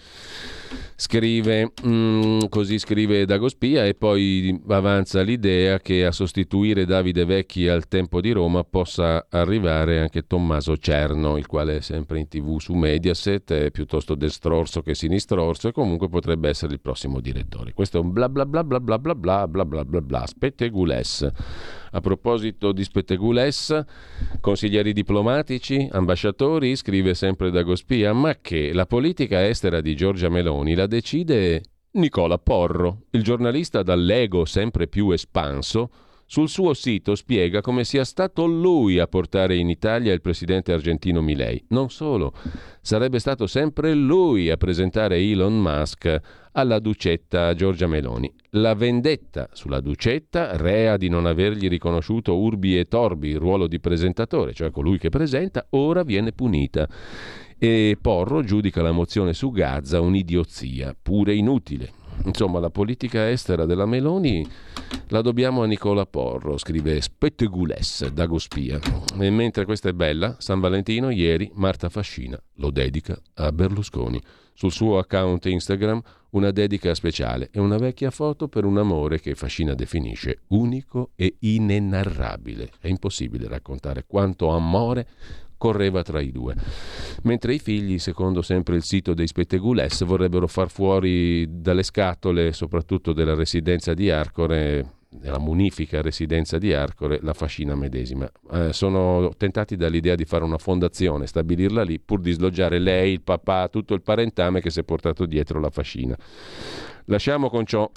Scrive, 0.97 1.73
mm, 1.87 2.41
così 2.49 2.79
scrive 2.79 3.25
Dagospia 3.25 3.87
e 3.87 3.95
poi 3.95 4.61
avanza 4.69 5.23
l'idea 5.23 5.79
che 5.81 6.05
a 6.05 6.13
sostituire 6.13 6.85
Davide 6.85 7.25
Vecchi 7.25 7.69
al 7.69 7.89
tempo 7.89 8.21
di 8.21 8.33
Roma 8.33 8.65
possa 8.65 9.27
arrivare 9.29 10.01
anche 10.01 10.27
Tommaso 10.27 10.77
Cerno, 10.77 11.37
il 11.37 11.47
quale 11.47 11.79
è 11.79 11.81
sempre 11.81 12.19
in 12.19 12.29
tv 12.29 12.59
su 12.59 12.75
Mediaset, 12.75 13.53
è 13.53 13.71
piuttosto 13.71 14.15
destrorso 14.15 14.83
che 14.83 14.95
sinistrorso 14.95 15.69
e 15.69 15.73
comunque 15.73 16.09
potrebbe 16.09 16.49
essere 16.49 16.73
il 16.73 16.81
prossimo 16.81 17.21
direttore. 17.21 17.73
Questo 17.73 17.99
è 17.99 18.01
un 18.01 18.13
bla 18.13 18.29
bla 18.29 18.47
bla 18.47 18.63
bla 18.65 18.81
bla 18.81 18.99
bla 18.99 19.15
bla 19.15 19.47
bla 19.49 19.65
bla 19.65 19.85
bla 19.85 20.01
bla 20.01 20.27
spettegules. 20.27 21.31
A 21.93 22.01
proposito 22.01 22.71
di 22.71 22.85
spettegules, 22.85 23.85
consiglieri 24.41 24.93
diplomatici, 24.93 25.89
ambasciatori, 25.91 26.77
scrive 26.77 27.15
sempre 27.15 27.51
Dagospia, 27.51 28.13
ma 28.13 28.37
che 28.41 28.73
la 28.73 28.87
politica 28.87 29.47
estera 29.47 29.81
di 29.81 29.97
Giorgia 29.97 30.29
Meloni 30.29 30.75
la 30.75 30.87
decide 30.87 31.63
Nicola 31.93 32.39
Porro, 32.39 33.03
il 33.11 33.25
giornalista 33.25 33.83
dall'ego 33.83 34.45
sempre 34.45 34.87
più 34.87 35.11
espanso, 35.11 35.91
sul 36.33 36.49
suo 36.49 36.75
sito 36.75 37.17
spiega 37.17 37.61
come 37.61 37.83
sia 37.83 38.05
stato 38.05 38.47
lui 38.47 39.01
a 39.01 39.09
portare 39.09 39.57
in 39.57 39.69
Italia 39.69 40.13
il 40.13 40.21
presidente 40.21 40.73
argentino 40.73 41.21
Milei. 41.21 41.61
Non 41.71 41.91
solo, 41.91 42.33
sarebbe 42.81 43.19
stato 43.19 43.49
sempre 43.49 43.95
lui 43.95 44.49
a 44.49 44.57
presentare 44.57 45.17
Elon 45.17 45.61
Musk 45.61 46.21
alla 46.53 46.79
ducetta 46.79 47.53
Giorgia 47.55 47.89
Meloni. 47.89 48.33
La 48.51 48.75
vendetta 48.75 49.49
sulla 49.51 49.81
ducetta, 49.81 50.57
rea 50.57 50.97
di 50.97 51.09
non 51.09 51.27
avergli 51.27 51.67
riconosciuto 51.67 52.39
urbi 52.39 52.79
e 52.79 52.85
torbi 52.85 53.31
il 53.31 53.39
ruolo 53.39 53.67
di 53.67 53.81
presentatore, 53.81 54.53
cioè 54.53 54.71
colui 54.71 54.99
che 54.99 55.09
presenta, 55.09 55.67
ora 55.71 56.05
viene 56.05 56.31
punita. 56.31 56.89
E 57.59 57.99
Porro 58.01 58.45
giudica 58.45 58.83
la 58.83 58.93
mozione 58.93 59.33
su 59.33 59.51
Gaza 59.51 60.01
un'idiozia, 60.01 60.95
pure 61.03 61.35
inutile. 61.35 61.99
Insomma, 62.25 62.59
la 62.59 62.71
politica 62.71 63.31
estera 63.31 63.65
della 63.65 63.87
Meloni 63.87 64.47
la 65.09 65.23
dobbiamo 65.23 65.63
a 65.63 65.67
Nicola 65.67 66.07
Porro, 66.07 66.59
scrive 66.59 67.01
Spettegules 67.01 68.09
da 68.09 68.27
Gospia. 68.27 68.79
E 69.19 69.31
mentre 69.31 69.65
questa 69.65 69.89
è 69.89 69.93
bella, 69.93 70.37
San 70.39 70.61
Valentino 70.61 71.11
ieri 71.11 71.51
Marta 71.55 71.89
Fascina 71.89 72.41
lo 72.55 72.71
dedica 72.71 73.21
a 73.35 73.51
Berlusconi. 73.53 74.21
Sul 74.53 74.73
suo 74.73 74.99
account 74.99 75.47
Instagram 75.47 76.03
una 76.31 76.51
dedica 76.51 76.95
speciale 76.95 77.49
e 77.51 77.59
una 77.59 77.79
vecchia 77.79 78.11
foto 78.11 78.47
per 78.49 78.65
un 78.65 78.79
amore 78.79 79.19
che 79.19 79.35
Fascina 79.35 79.75
definisce 79.75 80.43
unico 80.49 81.11
e 81.17 81.37
inenarrabile. 81.41 82.71
È 82.79 82.89
impossibile 82.89 83.49
raccontare 83.49 84.05
quanto 84.07 84.51
amore 84.51 85.09
correva 85.61 86.03
tra 86.03 86.21
i 86.21 86.33
due. 86.33 86.55
Mentre 87.25 87.53
i 87.53 87.59
figli, 87.59 87.99
secondo 87.99 88.41
sempre 88.41 88.77
il 88.77 88.83
sito 88.83 89.13
dei 89.13 89.27
Spettegules, 89.27 90.05
vorrebbero 90.05 90.47
far 90.47 90.71
fuori 90.71 91.47
dalle 91.61 91.83
scatole, 91.83 92.55
soprattutto 92.55 93.13
della 93.13 93.35
residenza 93.35 93.93
di 93.93 94.09
Arcore, 94.09 94.95
della 95.11 95.39
munifica 95.39 96.01
residenza 96.01 96.57
di 96.57 96.73
Arcore, 96.73 97.19
la 97.21 97.35
fascina 97.35 97.75
medesima. 97.75 98.27
Eh, 98.53 98.73
sono 98.73 99.35
tentati 99.37 99.77
dall'idea 99.77 100.15
di 100.15 100.25
fare 100.25 100.45
una 100.45 100.57
fondazione, 100.57 101.27
stabilirla 101.27 101.83
lì, 101.83 102.01
pur 102.01 102.21
di 102.21 102.33
sloggiare 102.33 102.79
lei, 102.79 103.13
il 103.13 103.21
papà, 103.21 103.69
tutto 103.69 103.93
il 103.93 104.01
parentame 104.01 104.63
che 104.63 104.71
si 104.71 104.81
è 104.81 104.83
portato 104.83 105.27
dietro 105.27 105.61
la 105.61 105.71
fascina. 105.71 106.17
Lasciamo 107.05 107.51
con 107.51 107.67
ciò 107.67 107.91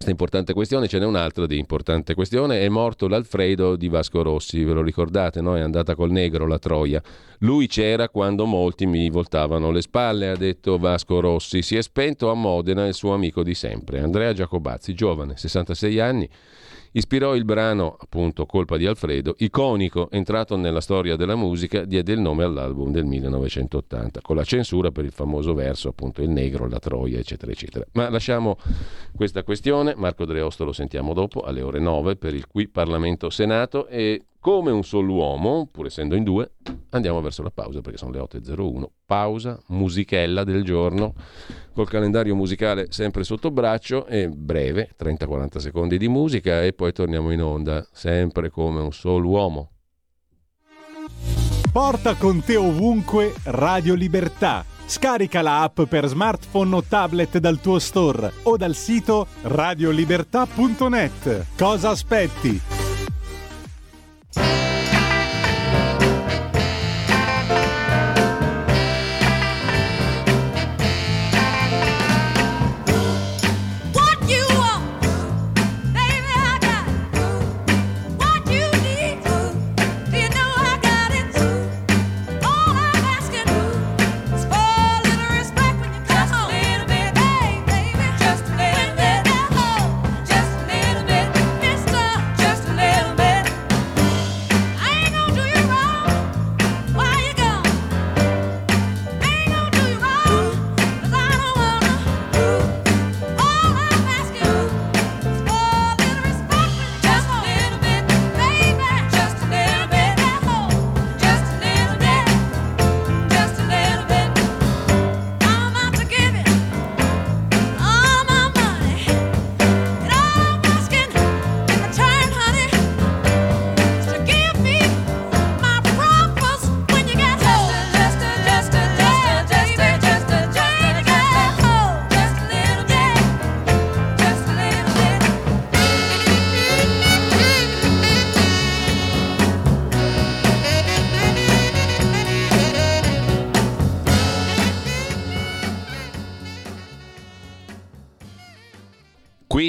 questa 0.00 0.10
importante 0.16 0.54
questione, 0.54 0.88
ce 0.88 0.98
n'è 0.98 1.04
un'altra 1.04 1.44
di 1.44 1.58
importante 1.58 2.14
questione, 2.14 2.60
è 2.60 2.68
morto 2.70 3.06
l'Alfredo 3.06 3.76
di 3.76 3.88
Vasco 3.88 4.22
Rossi, 4.22 4.64
ve 4.64 4.72
lo 4.72 4.80
ricordate, 4.80 5.42
no? 5.42 5.58
È 5.58 5.60
andata 5.60 5.94
col 5.94 6.10
negro 6.10 6.46
la 6.46 6.58
Troia. 6.58 7.02
Lui 7.40 7.66
c'era 7.66 8.08
quando 8.08 8.46
molti 8.46 8.86
mi 8.86 9.10
voltavano 9.10 9.70
le 9.70 9.82
spalle, 9.82 10.30
ha 10.30 10.36
detto 10.36 10.78
Vasco 10.78 11.20
Rossi, 11.20 11.60
si 11.60 11.76
è 11.76 11.82
spento 11.82 12.30
a 12.30 12.34
Modena 12.34 12.86
il 12.86 12.94
suo 12.94 13.12
amico 13.12 13.42
di 13.42 13.52
sempre, 13.52 14.00
Andrea 14.00 14.32
Giacobazzi, 14.32 14.94
giovane, 14.94 15.36
66 15.36 16.00
anni, 16.00 16.26
Ispirò 16.92 17.36
il 17.36 17.44
brano, 17.44 17.96
appunto, 18.00 18.46
Colpa 18.46 18.76
di 18.76 18.84
Alfredo, 18.84 19.36
iconico, 19.38 20.10
entrato 20.10 20.56
nella 20.56 20.80
storia 20.80 21.14
della 21.14 21.36
musica, 21.36 21.84
diede 21.84 22.12
il 22.12 22.18
nome 22.18 22.42
all'album 22.42 22.90
del 22.90 23.04
1980, 23.04 24.20
con 24.20 24.34
la 24.34 24.42
censura 24.42 24.90
per 24.90 25.04
il 25.04 25.12
famoso 25.12 25.54
verso, 25.54 25.88
appunto, 25.88 26.20
il 26.20 26.30
negro, 26.30 26.68
la 26.68 26.80
troia, 26.80 27.18
eccetera, 27.18 27.52
eccetera. 27.52 27.84
Ma 27.92 28.08
lasciamo 28.08 28.58
questa 29.14 29.44
questione, 29.44 29.94
Marco 29.94 30.24
Dreosto 30.24 30.64
lo 30.64 30.72
sentiamo 30.72 31.12
dopo, 31.12 31.42
alle 31.42 31.62
ore 31.62 31.78
9, 31.78 32.16
per 32.16 32.34
il 32.34 32.48
qui 32.48 32.66
Parlamento 32.68 33.30
Senato 33.30 33.86
e 33.86 34.24
come 34.40 34.70
un 34.70 34.82
solo 34.82 35.12
uomo, 35.12 35.68
pur 35.70 35.86
essendo 35.86 36.16
in 36.16 36.24
due, 36.24 36.52
andiamo 36.90 37.20
verso 37.20 37.42
la 37.42 37.50
pausa 37.50 37.82
perché 37.82 37.98
sono 37.98 38.12
le 38.12 38.20
8.01. 38.20 38.84
Pausa, 39.04 39.60
musichella 39.68 40.44
del 40.44 40.64
giorno, 40.64 41.12
col 41.74 41.88
calendario 41.88 42.34
musicale 42.34 42.86
sempre 42.90 43.22
sotto 43.22 43.50
braccio 43.50 44.06
e 44.06 44.28
breve, 44.28 44.90
30-40 44.98 45.58
secondi 45.58 45.98
di 45.98 46.08
musica 46.08 46.64
e 46.64 46.72
poi 46.72 46.92
torniamo 46.92 47.30
in 47.30 47.42
onda, 47.42 47.86
sempre 47.92 48.50
come 48.50 48.80
un 48.80 48.92
solo 48.92 49.28
uomo. 49.28 49.70
Porta 51.70 52.16
con 52.16 52.42
te 52.42 52.56
ovunque 52.56 53.32
Radio 53.44 53.94
Libertà. 53.94 54.64
Scarica 54.86 55.40
la 55.40 55.62
app 55.62 55.82
per 55.82 56.06
smartphone 56.06 56.74
o 56.74 56.82
tablet 56.82 57.38
dal 57.38 57.60
tuo 57.60 57.78
store 57.78 58.32
o 58.42 58.56
dal 58.56 58.74
sito 58.74 59.28
radiolibertà.net. 59.42 61.46
Cosa 61.56 61.90
aspetti? 61.90 62.79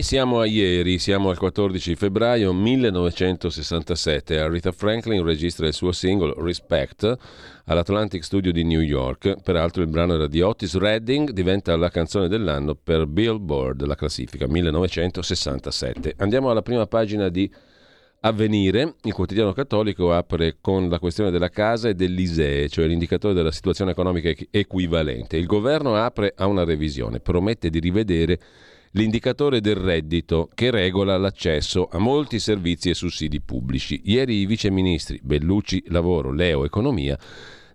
Siamo 0.01 0.39
a 0.39 0.45
ieri, 0.45 0.99
siamo 0.99 1.29
al 1.29 1.37
14 1.37 1.95
febbraio 1.95 2.53
1967. 2.53 4.39
Aretha 4.39 4.71
Franklin 4.71 5.23
registra 5.23 5.67
il 5.67 5.73
suo 5.73 5.91
singolo 5.91 6.41
Respect 6.41 7.17
all'Atlantic 7.65 8.23
Studio 8.23 8.51
di 8.51 8.63
New 8.63 8.79
York. 8.79 9.41
Peraltro 9.41 9.81
il 9.81 9.89
brano 9.89 10.13
era 10.15 10.27
di 10.27 10.41
Otis 10.41 10.77
Redding, 10.77 11.31
diventa 11.31 11.75
la 11.75 11.89
canzone 11.89 12.27
dell'anno 12.27 12.75
per 12.75 13.05
Billboard, 13.05 13.85
la 13.85 13.95
classifica 13.95 14.47
1967. 14.47 16.15
Andiamo 16.17 16.49
alla 16.49 16.61
prima 16.61 16.87
pagina 16.87 17.29
di 17.29 17.51
Avvenire, 18.21 18.95
il 19.03 19.13
quotidiano 19.13 19.51
cattolico 19.51 20.13
apre 20.13 20.57
con 20.61 20.89
la 20.89 20.99
questione 20.99 21.31
della 21.31 21.49
casa 21.49 21.89
e 21.89 21.95
dell'ISEE, 21.95 22.69
cioè 22.69 22.85
l'indicatore 22.85 23.33
della 23.33 23.51
situazione 23.51 23.91
economica 23.91 24.31
equivalente. 24.51 25.37
Il 25.37 25.47
governo 25.47 25.95
apre 25.95 26.33
a 26.35 26.45
una 26.45 26.63
revisione, 26.63 27.19
promette 27.19 27.69
di 27.69 27.79
rivedere 27.79 28.39
l'indicatore 28.91 29.61
del 29.61 29.75
reddito 29.75 30.49
che 30.53 30.71
regola 30.71 31.17
l'accesso 31.17 31.87
a 31.91 31.97
molti 31.97 32.39
servizi 32.39 32.89
e 32.89 32.93
sussidi 32.93 33.39
pubblici. 33.39 34.01
Ieri 34.05 34.41
i 34.41 34.45
viceministri 34.45 35.19
Bellucci 35.23 35.83
Lavoro, 35.87 36.31
Leo 36.31 36.65
Economia 36.65 37.17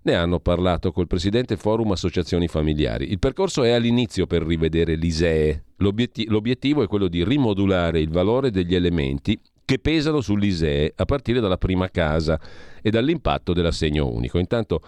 ne 0.03 0.15
hanno 0.15 0.39
parlato 0.39 0.91
col 0.91 1.07
presidente 1.07 1.57
Forum 1.57 1.91
Associazioni 1.91 2.47
Familiari. 2.47 3.11
Il 3.11 3.19
percorso 3.19 3.63
è 3.63 3.71
all'inizio 3.71 4.25
per 4.25 4.43
rivedere 4.43 4.95
l'ISEE. 4.95 5.63
L'obiettivo, 5.77 6.31
l'obiettivo 6.31 6.83
è 6.83 6.87
quello 6.87 7.07
di 7.07 7.23
rimodulare 7.23 7.99
il 7.99 8.09
valore 8.09 8.51
degli 8.51 8.73
elementi 8.75 9.37
che 9.65 9.79
pesano 9.79 10.21
sull'ISEE 10.21 10.93
a 10.95 11.03
partire 11.03 11.41
dalla 11.41 11.57
prima 11.57 11.89
casa 11.89 12.39
e 12.81 12.89
dall'impatto 12.89 13.51
dell'assegno 13.51 14.07
unico. 14.07 14.37
Intanto 14.37 14.81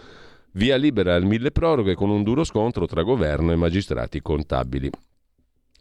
via 0.54 0.78
libera 0.78 1.16
al 1.16 1.26
mille 1.26 1.52
proroghe 1.52 1.96
con 1.96 2.10
un 2.10 2.24
duro 2.24 2.46
scontro 2.46 2.86
tra 2.86 3.04
governo 3.04 3.52
e 3.52 3.58
magistrati 3.58 4.22
contabili. 4.22 4.90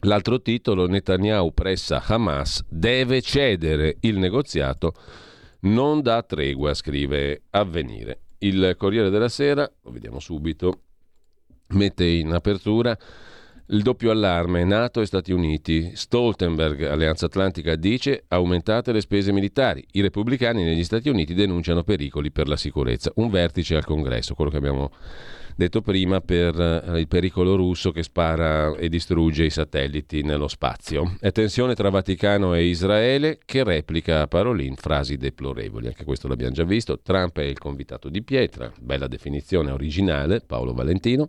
L'altro 0.03 0.41
titolo, 0.41 0.87
Netanyahu 0.87 1.53
pressa 1.53 2.03
Hamas, 2.07 2.65
deve 2.69 3.21
cedere 3.21 3.97
il 4.01 4.19
negoziato, 4.19 4.95
non 5.61 6.03
dà 6.03 6.23
tregua, 6.23 6.73
scrive 6.75 7.43
Avvenire. 7.51 8.21
Il 8.39 8.75
Corriere 8.79 9.11
della 9.11 9.29
Sera, 9.29 9.69
lo 9.83 9.91
vediamo 9.91 10.21
subito, 10.21 10.83
mette 11.69 12.05
in 12.07 12.33
apertura 12.33 12.97
il 13.71 13.83
doppio 13.83 14.11
allarme, 14.11 14.65
Nato 14.65 15.01
e 15.01 15.07
Stati 15.07 15.33
Uniti. 15.33 15.91
Stoltenberg, 15.95 16.85
Alleanza 16.85 17.27
Atlantica, 17.27 17.75
dice 17.77 18.25
aumentate 18.29 18.93
le 18.93 19.01
spese 19.01 19.33
militari. 19.33 19.85
I 19.93 20.01
repubblicani 20.01 20.65
negli 20.65 20.85
Stati 20.85 21.09
Uniti 21.09 21.35
denunciano 21.35 21.83
pericoli 21.83 22.31
per 22.31 22.49
la 22.49 22.57
sicurezza. 22.57 23.13
Un 23.17 23.29
vertice 23.29 23.77
al 23.77 23.85
congresso, 23.85 24.35
quello 24.35 24.51
che 24.51 24.57
abbiamo 24.57 24.91
detto 25.59 25.81
prima, 25.81 26.21
per 26.21 26.55
eh, 26.61 27.01
il 27.01 27.09
pericolo 27.09 27.57
russo 27.57 27.91
che 27.91 28.05
spara 28.05 28.77
e 28.77 28.89
distrugge 28.89 29.45
i 29.45 29.51
satelliti 29.51 30.23
nello 30.23 30.47
spazio. 30.47 31.17
È 31.19 31.33
tensione 31.33 31.75
tra 31.75 31.91
Vaticano 31.91 32.55
e 32.55 32.67
Israele 32.67 33.41
che 33.45 33.65
replica 33.65 34.21
a 34.21 34.29
Parolin 34.29 34.77
frasi 34.77 35.17
deplorevoli. 35.17 35.89
Anche 35.89 36.05
questo 36.05 36.29
l'abbiamo 36.29 36.53
già 36.53 36.63
visto. 36.63 37.01
Trump 37.03 37.41
è 37.41 37.43
il 37.43 37.59
convitato 37.59 38.09
di 38.09 38.23
pietra, 38.23 38.73
bella 38.81 39.09
definizione 39.09 39.73
originale, 39.73 40.43
Paolo 40.47 40.73
Valentino. 40.73 41.27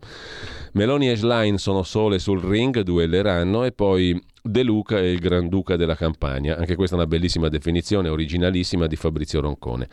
Meloni 0.74 1.10
e 1.10 1.16
Schlein 1.16 1.58
sono 1.58 1.82
sole 1.82 2.20
sul 2.20 2.44
ring, 2.44 2.82
duelleranno 2.82 3.64
e 3.64 3.72
poi 3.72 4.22
De 4.50 4.64
Luca 4.64 4.98
è 4.98 5.04
il 5.04 5.20
Granduca 5.20 5.76
della 5.76 5.94
Campania. 5.94 6.58
Anche 6.58 6.74
questa 6.74 6.96
è 6.96 6.98
una 6.98 7.08
bellissima 7.08 7.50
definizione, 7.50 8.10
originalissima 8.10 8.88
di 8.88 8.96
Fabrizio 8.96 9.42
Roncone. 9.42 9.88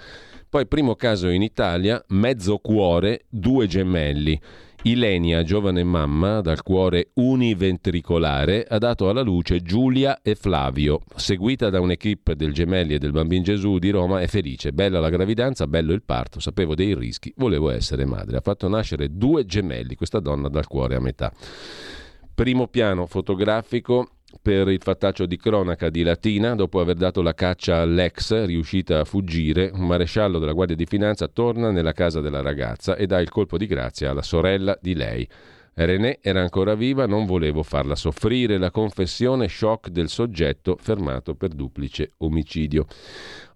Poi 0.48 0.66
primo 0.66 0.94
caso 0.94 1.28
in 1.28 1.42
Italia, 1.42 2.02
mezzo 2.08 2.56
cuore, 2.56 3.26
due 3.28 3.66
gemelli. 3.66 4.40
Ilenia, 4.84 5.42
giovane 5.42 5.84
mamma 5.84 6.40
dal 6.40 6.62
cuore 6.62 7.10
univentricolare, 7.14 8.64
ha 8.66 8.78
dato 8.78 9.10
alla 9.10 9.20
luce 9.20 9.60
Giulia 9.60 10.22
e 10.22 10.34
Flavio. 10.34 11.02
Seguita 11.14 11.68
da 11.68 11.80
un'equipe 11.80 12.34
del 12.34 12.54
Gemelli 12.54 12.94
e 12.94 12.98
del 12.98 13.12
Bambin 13.12 13.42
Gesù 13.42 13.76
di 13.78 13.90
Roma, 13.90 14.22
è 14.22 14.26
felice. 14.26 14.72
Bella 14.72 15.00
la 15.00 15.10
gravidanza, 15.10 15.66
bello 15.66 15.92
il 15.92 16.02
parto, 16.02 16.40
sapevo 16.40 16.74
dei 16.74 16.94
rischi, 16.94 17.30
volevo 17.36 17.68
essere 17.68 18.06
madre. 18.06 18.38
Ha 18.38 18.42
fatto 18.42 18.68
nascere 18.68 19.14
due 19.18 19.44
gemelli, 19.44 19.96
questa 19.96 20.20
donna 20.20 20.48
dal 20.48 20.66
cuore 20.66 20.94
a 20.94 21.00
metà. 21.00 21.30
Primo 22.34 22.68
piano 22.68 23.06
fotografico 23.06 24.15
per 24.40 24.68
il 24.68 24.80
fattaccio 24.82 25.26
di 25.26 25.36
cronaca 25.36 25.90
di 25.90 26.02
Latina, 26.02 26.54
dopo 26.54 26.80
aver 26.80 26.96
dato 26.96 27.22
la 27.22 27.34
caccia 27.34 27.80
all'ex, 27.80 28.44
riuscita 28.44 29.00
a 29.00 29.04
fuggire, 29.04 29.70
un 29.72 29.86
maresciallo 29.86 30.38
della 30.38 30.52
Guardia 30.52 30.76
di 30.76 30.86
Finanza 30.86 31.28
torna 31.28 31.70
nella 31.70 31.92
casa 31.92 32.20
della 32.20 32.42
ragazza 32.42 32.96
e 32.96 33.06
dà 33.06 33.20
il 33.20 33.28
colpo 33.28 33.56
di 33.56 33.66
grazia 33.66 34.10
alla 34.10 34.22
sorella 34.22 34.76
di 34.80 34.94
lei. 34.94 35.28
René 35.78 36.20
era 36.22 36.40
ancora 36.40 36.74
viva, 36.74 37.06
non 37.06 37.26
volevo 37.26 37.62
farla 37.62 37.94
soffrire, 37.94 38.56
la 38.56 38.70
confessione 38.70 39.46
shock 39.46 39.90
del 39.90 40.08
soggetto 40.08 40.78
fermato 40.80 41.34
per 41.34 41.50
duplice 41.50 42.12
omicidio. 42.18 42.86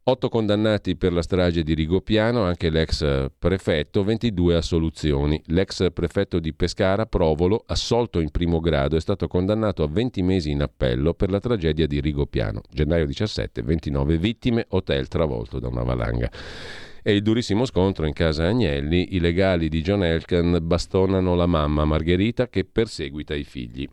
Otto 0.02 0.30
condannati 0.30 0.96
per 0.96 1.12
la 1.12 1.20
strage 1.20 1.62
di 1.62 1.74
Rigopiano, 1.74 2.42
anche 2.42 2.70
l'ex 2.70 3.28
prefetto, 3.38 4.02
22 4.02 4.56
assoluzioni. 4.56 5.40
L'ex 5.48 5.92
prefetto 5.92 6.38
di 6.38 6.54
Pescara, 6.54 7.04
Provolo, 7.04 7.62
assolto 7.66 8.18
in 8.18 8.30
primo 8.30 8.60
grado, 8.60 8.96
è 8.96 9.00
stato 9.00 9.28
condannato 9.28 9.82
a 9.82 9.88
20 9.88 10.22
mesi 10.22 10.50
in 10.50 10.62
appello 10.62 11.12
per 11.12 11.30
la 11.30 11.38
tragedia 11.38 11.86
di 11.86 12.00
Rigopiano. 12.00 12.62
Gennaio 12.70 13.04
17, 13.04 13.60
29 13.62 14.16
vittime, 14.16 14.64
hotel 14.70 15.06
travolto 15.06 15.58
da 15.58 15.68
una 15.68 15.82
valanga. 15.82 16.30
E 17.02 17.12
il 17.12 17.20
durissimo 17.20 17.66
scontro 17.66 18.06
in 18.06 18.14
casa 18.14 18.46
Agnelli, 18.46 19.14
i 19.14 19.20
legali 19.20 19.68
di 19.68 19.82
John 19.82 20.02
Elkan 20.02 20.58
bastonano 20.62 21.34
la 21.34 21.46
mamma 21.46 21.84
Margherita 21.84 22.48
che 22.48 22.64
perseguita 22.64 23.34
i 23.34 23.44
figli. 23.44 23.86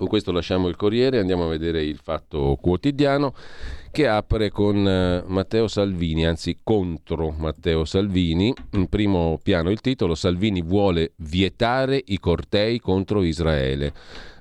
Con 0.00 0.08
questo 0.08 0.32
lasciamo 0.32 0.68
il 0.68 0.76
Corriere 0.76 1.18
e 1.18 1.20
andiamo 1.20 1.44
a 1.44 1.48
vedere 1.48 1.84
il 1.84 2.00
Fatto 2.02 2.56
Quotidiano 2.58 3.34
che 3.90 4.08
apre 4.08 4.48
con 4.48 4.88
eh, 4.88 5.22
Matteo 5.26 5.68
Salvini, 5.68 6.24
anzi 6.24 6.60
contro 6.62 7.28
Matteo 7.36 7.84
Salvini. 7.84 8.50
In 8.72 8.88
primo 8.88 9.38
piano 9.42 9.68
il 9.68 9.82
titolo 9.82 10.14
Salvini 10.14 10.62
vuole 10.62 11.12
vietare 11.16 12.02
i 12.02 12.18
cortei 12.18 12.80
contro 12.80 13.22
Israele. 13.22 13.92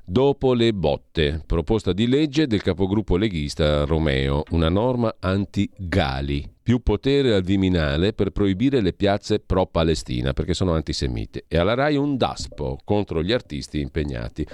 Dopo 0.06 0.54
le 0.54 0.74
botte, 0.74 1.44
proposta 1.46 1.92
di 1.92 2.08
legge 2.08 2.48
del 2.48 2.62
capogruppo 2.62 3.18
leghista 3.18 3.84
Romeo, 3.84 4.44
una 4.52 4.70
norma 4.70 5.14
anti-Gali, 5.20 6.50
più 6.64 6.80
potere 6.80 7.34
al 7.34 7.44
Viminale 7.44 8.14
per 8.14 8.30
proibire 8.30 8.80
le 8.80 8.94
piazze 8.94 9.40
pro-Palestina 9.40 10.32
perché 10.32 10.54
sono 10.54 10.74
antisemite 10.74 11.44
e 11.50 11.58
alla 11.58 11.74
RAI 11.74 11.98
un 11.98 12.16
DASPO 12.16 12.80
contro 12.86 13.22
gli 13.22 13.34
artisti 13.34 13.82
impegnati 13.82 14.48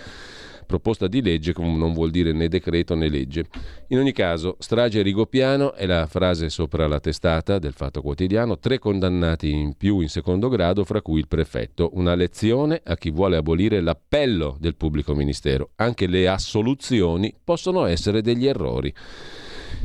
proposta 0.65 1.07
di 1.07 1.21
legge, 1.21 1.53
non 1.57 1.93
vuol 1.93 2.11
dire 2.11 2.31
né 2.31 2.47
decreto 2.47 2.95
né 2.95 3.09
legge. 3.09 3.45
In 3.87 3.99
ogni 3.99 4.11
caso, 4.11 4.55
strage 4.59 5.01
Rigopiano 5.01 5.73
è 5.73 5.85
la 5.85 6.07
frase 6.07 6.49
sopra 6.49 6.87
la 6.87 6.99
testata 6.99 7.59
del 7.59 7.73
Fatto 7.73 8.01
Quotidiano, 8.01 8.57
tre 8.59 8.79
condannati 8.79 9.51
in 9.51 9.75
più 9.75 9.99
in 10.01 10.09
secondo 10.09 10.49
grado, 10.49 10.83
fra 10.83 11.01
cui 11.01 11.19
il 11.19 11.27
prefetto. 11.27 11.91
Una 11.93 12.15
lezione 12.15 12.81
a 12.83 12.95
chi 12.95 13.11
vuole 13.11 13.37
abolire 13.37 13.81
l'appello 13.81 14.57
del 14.59 14.75
pubblico 14.75 15.13
ministero. 15.13 15.71
Anche 15.75 16.07
le 16.07 16.27
assoluzioni 16.27 17.33
possono 17.43 17.85
essere 17.85 18.21
degli 18.21 18.45
errori. 18.45 18.93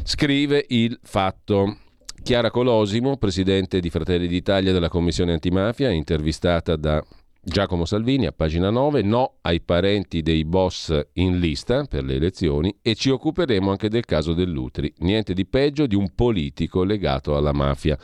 Scrive 0.05 0.65
il 0.69 0.99
Fatto. 1.03 1.77
Chiara 2.23 2.51
Colosimo, 2.51 3.17
presidente 3.17 3.81
di 3.81 3.89
Fratelli 3.89 4.27
d'Italia 4.27 4.73
della 4.73 4.91
Commissione 4.91 5.33
Antimafia, 5.33 5.89
intervistata 5.89 6.77
da 6.77 7.03
Giacomo 7.43 7.87
Salvini 7.87 8.27
a 8.27 8.33
pagina 8.33 8.69
9, 8.69 9.01
no 9.01 9.37
ai 9.41 9.63
parenti 9.63 10.21
dei 10.21 10.45
boss 10.45 10.95
in 11.15 11.39
lista 11.39 11.85
per 11.85 12.05
le 12.05 12.17
elezioni 12.17 12.77
e 12.83 12.95
ci 12.95 13.09
occuperemo 13.09 13.71
anche 13.71 13.89
del 13.89 14.05
caso 14.05 14.35
dell'Utri, 14.35 14.93
niente 14.99 15.33
di 15.33 15.47
peggio 15.47 15.87
di 15.87 15.95
un 15.95 16.15
politico 16.15 16.85
legato 16.85 17.39
alla 17.39 17.53
mafia. 17.53 17.99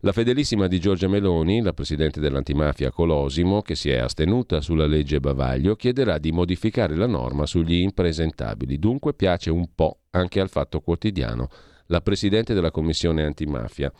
La 0.00 0.10
fedelissima 0.10 0.66
di 0.66 0.80
Giorgia 0.80 1.06
Meloni, 1.06 1.62
la 1.62 1.72
presidente 1.72 2.18
dell'antimafia 2.18 2.90
Colosimo, 2.90 3.62
che 3.62 3.76
si 3.76 3.88
è 3.88 3.98
astenuta 3.98 4.60
sulla 4.60 4.86
legge 4.86 5.20
Bavaglio, 5.20 5.76
chiederà 5.76 6.18
di 6.18 6.32
modificare 6.32 6.96
la 6.96 7.06
norma 7.06 7.46
sugli 7.46 7.74
impresentabili. 7.74 8.80
Dunque 8.80 9.14
piace 9.14 9.52
un 9.52 9.68
po' 9.76 10.00
anche 10.10 10.40
al 10.40 10.48
fatto 10.48 10.80
quotidiano. 10.80 11.48
La 11.86 12.00
presidente 12.00 12.52
della 12.52 12.72
commissione 12.72 13.22
antimafia 13.22 13.92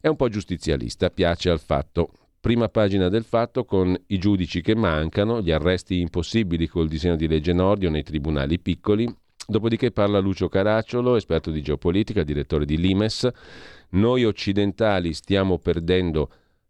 è 0.00 0.08
un 0.08 0.16
po' 0.16 0.28
giustizialista, 0.28 1.08
piace 1.10 1.50
al 1.50 1.60
fatto 1.60 2.10
Prima 2.44 2.68
pagina 2.68 3.08
del 3.08 3.24
fatto 3.24 3.64
con 3.64 3.96
i 4.08 4.18
giudici 4.18 4.60
che 4.60 4.74
mancano, 4.76 5.40
gli 5.40 5.50
arresti 5.50 6.00
impossibili 6.00 6.66
col 6.66 6.88
disegno 6.88 7.16
di 7.16 7.26
legge 7.26 7.54
Nordio 7.54 7.88
nei 7.88 8.02
tribunali 8.02 8.60
piccoli. 8.60 9.08
Dopodiché 9.46 9.92
parla 9.92 10.18
Lucio 10.18 10.50
Caracciolo, 10.50 11.16
esperto 11.16 11.50
di 11.50 11.62
geopolitica, 11.62 12.22
direttore 12.22 12.66
di 12.66 12.76
Limes. 12.76 13.26
Noi 13.92 14.24
occidentali 14.24 15.14
stiamo 15.14 15.56
perdendo 15.56 16.28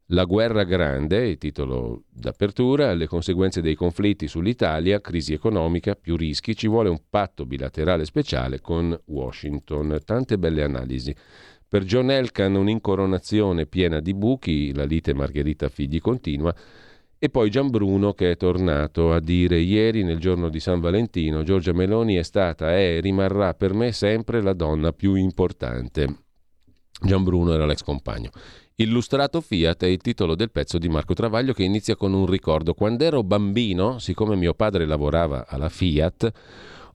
la 0.09 0.23
guerra 0.25 0.63
grande, 0.63 1.27
il 1.27 1.39
titolo 1.39 2.05
d'apertura, 2.09 2.93
le 2.93 3.09
conseguenze 3.09 3.61
dei 3.61 3.75
conflitti 3.75 4.29
sull'Italia, 4.29 5.01
crisi 5.01 5.33
economica, 5.33 5.97
più 5.97 6.15
rischi, 6.15 6.55
ci 6.55 6.69
vuole 6.69 6.89
un 6.89 7.01
patto 7.11 7.47
bilaterale 7.47 8.05
speciale 8.05 8.61
con 8.61 8.97
Washington. 9.07 9.99
Tante 10.05 10.39
belle 10.39 10.63
analisi. 10.63 11.13
Per 11.75 11.83
John 11.83 12.09
Elkan 12.09 12.55
un'incoronazione 12.55 13.67
piena 13.67 13.99
di 13.99 14.15
buchi, 14.15 14.73
la 14.73 14.85
lite 14.85 15.13
Margherita 15.13 15.69
Figli 15.69 16.01
continua, 16.01 16.55
e 17.19 17.29
poi 17.29 17.51
Gianbruno 17.51 18.13
che 18.13 18.31
è 18.31 18.37
tornato 18.37 19.13
a 19.13 19.19
dire 19.19 19.59
ieri, 19.59 20.05
nel 20.05 20.21
giorno 20.21 20.51
di 20.51 20.61
San 20.61 20.79
Valentino, 20.79 21.43
Giorgia 21.43 21.73
Meloni 21.73 22.15
è 22.15 22.23
stata 22.23 22.79
e 22.79 23.01
rimarrà 23.01 23.55
per 23.55 23.75
me 23.75 23.91
sempre 23.91 24.41
la 24.41 24.53
donna 24.53 24.93
più 24.93 25.17
importante. 25.17 26.19
Gianbruno 27.03 27.53
era 27.53 27.67
l'ex 27.67 27.83
compagno. 27.83 28.31
Illustrato 28.77 29.41
Fiat 29.41 29.83
è 29.83 29.89
il 29.89 30.01
titolo 30.01 30.37
del 30.37 30.53
pezzo 30.53 30.79
di 30.79 30.89
Marco 30.89 31.15
Travaglio 31.15 31.55
che 31.55 31.65
inizia 31.65 31.97
con 31.97 32.13
un 32.13 32.27
ricordo. 32.27 32.75
Quando 32.75 33.03
ero 33.03 33.25
bambino, 33.25 33.99
siccome 33.99 34.37
mio 34.37 34.55
padre 34.55 34.87
lavorava 34.87 35.45
alla 35.49 35.69
Fiat, 35.69 36.33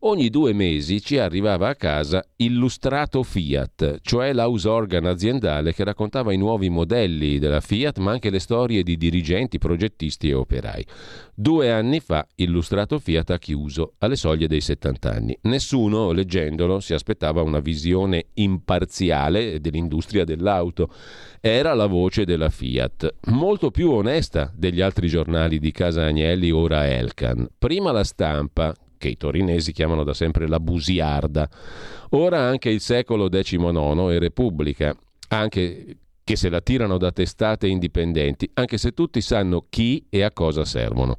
Ogni 0.04 0.30
due 0.30 0.54
mesi 0.54 1.02
ci 1.02 1.18
arrivava 1.18 1.68
a 1.68 1.76
casa 1.76 2.24
Illustrato 2.38 3.22
Fiat, 3.22 4.00
cioè 4.02 4.32
l'house 4.32 4.70
aziendale 4.70 5.74
che 5.74 5.84
raccontava 5.84 6.32
i 6.32 6.38
nuovi 6.38 6.70
modelli 6.70 7.38
della 7.38 7.60
Fiat, 7.60 7.98
ma 7.98 8.12
anche 8.12 8.30
le 8.30 8.40
storie 8.40 8.82
di 8.82 8.96
dirigenti, 8.96 9.58
progettisti 9.58 10.30
e 10.30 10.36
operai. 10.36 10.86
Due 11.36 11.70
anni 11.70 12.00
fa 12.00 12.26
Illustrato 12.36 12.98
Fiat 12.98 13.32
ha 13.32 13.38
chiuso, 13.40 13.96
alle 13.98 14.16
soglie 14.16 14.48
dei 14.48 14.62
70 14.62 15.12
anni. 15.12 15.38
Nessuno, 15.42 16.14
leggendolo, 16.14 16.80
si 16.80 16.94
aspettava 16.94 17.42
una 17.42 17.60
visione 17.60 18.28
imparziale 18.36 19.60
dell'industria 19.60 20.24
dell'auto. 20.24 20.94
Era 21.42 21.74
la 21.74 21.88
voce 21.88 22.24
della 22.24 22.50
Fiat, 22.50 23.16
molto 23.26 23.70
più 23.70 23.92
onesta 23.92 24.50
degli 24.56 24.80
altri 24.80 25.10
giornali 25.10 25.60
di 25.60 25.72
Casa 25.72 26.06
Agnelli, 26.06 26.52
ora 26.52 26.88
Elkan. 26.88 27.50
Prima 27.58 27.92
la 27.92 28.06
stampa, 28.06 28.74
che 29.00 29.08
i 29.08 29.18
torinesi 29.18 29.72
chiamano 29.72 30.04
da 30.04 30.14
sempre 30.14 30.48
la 30.48 30.60
busiarda. 30.60 31.50
Ora 32.12 32.42
anche 32.42 32.70
il 32.70 32.82
secolo 32.82 33.30
XIX 33.30 34.12
e 34.12 34.20
Repubblica, 34.20 34.96
anche 35.30 35.98
che 36.24 36.36
se 36.36 36.50
la 36.50 36.62
tirano 36.62 37.00
da 37.00 37.12
testate 37.12 37.66
indipendenti, 37.66 38.48
anche 38.54 38.78
se 38.78 38.92
tutti 38.92 39.22
sanno 39.22 39.66
chi 39.68 40.06
e 40.10 40.22
a 40.22 40.32
cosa 40.32 40.64
servono. 40.64 41.18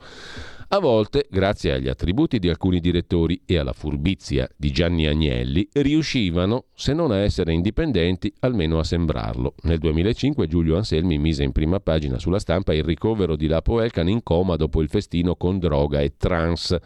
A 0.72 0.78
volte, 0.78 1.26
grazie 1.28 1.72
agli 1.72 1.88
attributi 1.88 2.38
di 2.38 2.48
alcuni 2.48 2.78
direttori 2.78 3.42
e 3.44 3.58
alla 3.58 3.72
furbizia 3.72 4.48
di 4.56 4.70
Gianni 4.70 5.08
Agnelli, 5.08 5.68
riuscivano, 5.72 6.66
se 6.74 6.92
non 6.92 7.10
a 7.10 7.16
essere 7.16 7.52
indipendenti, 7.52 8.32
almeno 8.38 8.78
a 8.78 8.84
sembrarlo. 8.84 9.54
Nel 9.62 9.78
2005 9.78 10.46
Giulio 10.46 10.76
Anselmi 10.76 11.18
mise 11.18 11.42
in 11.42 11.50
prima 11.50 11.80
pagina 11.80 12.20
sulla 12.20 12.38
stampa 12.38 12.72
il 12.72 12.84
ricovero 12.84 13.34
di 13.34 13.48
Lapo 13.48 13.80
Elkan 13.80 14.08
in 14.08 14.22
coma 14.22 14.54
dopo 14.54 14.80
il 14.80 14.88
festino 14.88 15.34
con 15.34 15.58
droga 15.58 16.02
e 16.02 16.12
trans. 16.16 16.78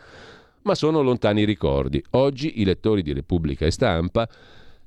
Ma 0.65 0.75
sono 0.75 1.03
lontani 1.03 1.45
ricordi. 1.45 2.03
Oggi 2.13 2.61
i 2.61 2.65
lettori 2.65 3.03
di 3.03 3.13
Repubblica 3.13 3.67
e 3.67 3.71
Stampa 3.71 4.27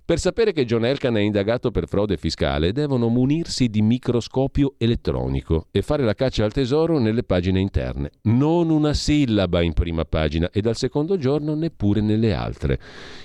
per 0.04 0.18
sapere 0.20 0.52
che 0.52 0.66
John 0.66 0.86
Elkan 0.86 1.18
è 1.18 1.20
indagato 1.20 1.70
per 1.70 1.88
frode 1.88 2.18
fiscale 2.18 2.72
devono 2.72 3.10
munirsi 3.10 3.68
di 3.68 3.84
microscopio 3.84 4.74
elettronico 4.78 5.68
e 5.70 5.84
fare 5.84 6.04
la 6.04 6.16
caccia 6.16 6.46
al 6.46 6.52
tesoro 6.52 6.98
nelle 6.98 7.24
pagine 7.24 7.60
interne. 7.60 8.10
Non 8.24 8.72
una 8.72 8.96
sillaba 8.96 9.62
in 9.62 9.74
prima 9.74 10.04
pagina 10.04 10.50
e 10.50 10.62
dal 10.62 10.78
secondo 10.78 11.18
giorno 11.18 11.54
neppure 11.54 12.02
nelle 12.02 12.34
altre. 12.34 12.80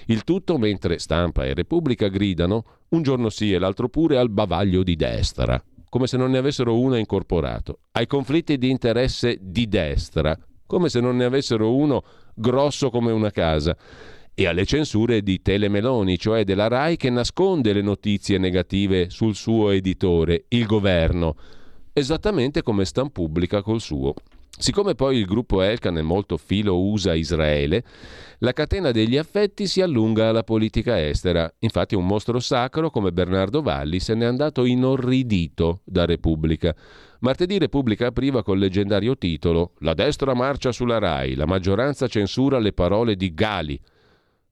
Il 0.07 0.25
tutto 0.25 0.59
mentre 0.59 0.99
Stampa 0.99 1.47
e 1.47 1.55
Repubblica 1.55 2.09
gridano 2.09 2.65
un 2.91 3.03
giorno 3.03 3.31
sì 3.31 3.53
e 3.53 3.59
l'altro 3.59 3.89
pure 3.89 4.19
al 4.19 4.29
bavaglio 4.29 4.83
di 4.83 4.97
destra, 4.97 5.63
come 5.89 6.07
se 6.07 6.19
non 6.19 6.33
ne 6.33 6.39
avessero 6.39 6.79
uno 6.79 6.97
incorporato, 6.97 7.79
ai 7.93 8.07
conflitti 8.07 8.59
di 8.59 8.69
interesse 8.69 9.39
di 9.41 9.69
destra, 9.69 10.37
come 10.73 10.89
se 10.89 11.01
non 11.01 11.17
ne 11.17 11.25
avessero 11.25 11.77
uno 11.77 12.03
grosso 12.35 12.89
come 12.89 13.13
una 13.13 13.31
casa 13.31 13.77
e 14.33 14.47
alle 14.47 14.65
censure 14.65 15.21
di 15.21 15.43
Telemeloni, 15.43 16.19
cioè 16.19 16.45
della 16.45 16.67
RAI 16.67 16.97
che 16.97 17.11
nasconde 17.11 17.75
le 17.75 17.83
notizie 17.83 18.39
negative 18.39 19.11
sul 19.11 19.35
suo 19.35 19.69
editore, 19.69 20.47
il 20.49 20.65
governo, 20.65 21.37
esattamente 21.93 22.63
come 22.63 22.87
Stampubblica 22.87 23.61
col 23.61 23.83
suo. 23.83 24.15
Siccome 24.49 24.95
poi 24.95 25.19
il 25.19 25.27
gruppo 25.27 25.61
Elkan 25.61 25.99
è 25.99 26.03
molto 26.03 26.39
filo 26.39 26.81
USA 26.81 27.13
Israele, 27.13 27.85
la 28.39 28.55
catena 28.55 28.93
degli 28.93 29.19
affetti 29.19 29.67
si 29.67 29.83
allunga 29.83 30.31
alla 30.31 30.43
politica 30.43 31.07
estera. 31.07 31.53
Infatti 31.59 31.95
un 31.95 32.07
mostro 32.07 32.41
sacro 32.41 32.89
come 32.89 33.13
Bernardo 33.13 33.61
Valli 33.61 34.01
se 34.01 34.15
n'è 34.15 34.25
andato 34.25 34.65
inorridito 34.65 35.81
da 35.85 36.07
Repubblica. 36.07 36.75
Martedì 37.23 37.57
Repubblica 37.57 38.09
apriva 38.09 38.43
col 38.43 38.59
leggendario 38.59 39.17
titolo 39.17 39.75
La 39.79 39.95
destra 39.95 40.35
marcia 40.35 40.73
sulla 40.73 40.99
RAI, 40.99 41.37
la 41.37 41.47
maggioranza 41.47 42.09
censura 42.09 42.59
le 42.59 42.73
parole 42.73 43.15
di 43.15 43.33
Gali. 43.33 43.81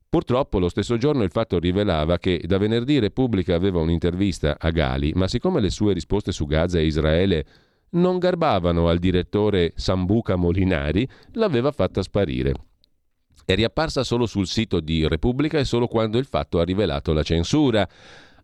Purtroppo 0.08 0.60
lo 0.60 0.68
stesso 0.68 0.96
giorno 0.96 1.24
il 1.24 1.32
fatto 1.32 1.58
rivelava 1.58 2.18
che 2.18 2.40
da 2.44 2.58
venerdì 2.58 3.00
Repubblica 3.00 3.56
aveva 3.56 3.80
un'intervista 3.80 4.56
a 4.56 4.70
Gali, 4.70 5.10
ma 5.16 5.26
siccome 5.26 5.60
le 5.60 5.70
sue 5.70 5.92
risposte 5.92 6.30
su 6.30 6.46
Gaza 6.46 6.78
e 6.78 6.86
Israele 6.86 7.44
non 7.90 8.18
garbavano 8.18 8.88
al 8.88 8.98
direttore 8.98 9.72
Sambuca 9.74 10.36
Molinari, 10.36 11.08
l'aveva 11.32 11.72
fatta 11.72 12.02
sparire. 12.02 12.54
È 13.44 13.54
riapparsa 13.56 14.04
solo 14.04 14.26
sul 14.26 14.46
sito 14.46 14.78
di 14.78 15.08
Repubblica 15.08 15.58
e 15.58 15.64
solo 15.64 15.88
quando 15.88 16.18
il 16.18 16.24
fatto 16.24 16.60
ha 16.60 16.64
rivelato 16.64 17.12
la 17.12 17.24
censura, 17.24 17.88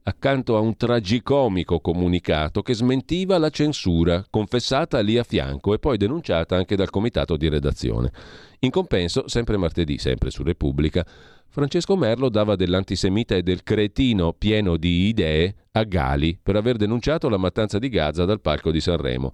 accanto 0.09 0.57
a 0.57 0.61
un 0.61 0.77
tragicomico 0.77 1.81
comunicato 1.81 2.63
che 2.63 2.75
smentiva 2.75 3.39
la 3.39 3.51
censura, 3.51 4.25
confessata 4.31 5.01
lì 5.01 5.19
a 5.19 5.25
fianco 5.25 5.75
e 5.75 5.81
poi 5.81 5.97
denunciata 5.97 6.55
anche 6.55 6.77
dal 6.77 6.91
comitato 6.91 7.37
di 7.37 7.49
redazione. 7.49 8.13
In 8.61 8.71
compenso, 8.71 9.29
sempre 9.29 9.57
martedì, 9.57 9.99
sempre 9.99 10.31
su 10.31 10.45
Repubblica, 10.45 11.05
Francesco 11.49 11.97
Merlo 11.97 12.29
dava 12.29 12.55
dell'antisemita 12.55 13.35
e 13.35 13.43
del 13.43 13.65
cretino 13.65 14.33
pieno 14.33 14.77
di 14.77 15.09
idee 15.09 15.55
a 15.73 15.83
Gali 15.83 16.39
per 16.41 16.55
aver 16.55 16.77
denunciato 16.77 17.29
la 17.29 17.37
mattanza 17.37 17.81
di 17.81 17.89
Gaza 17.89 18.25
dal 18.25 18.41
palco 18.41 18.71
di 18.71 18.81
Sanremo. 18.81 19.33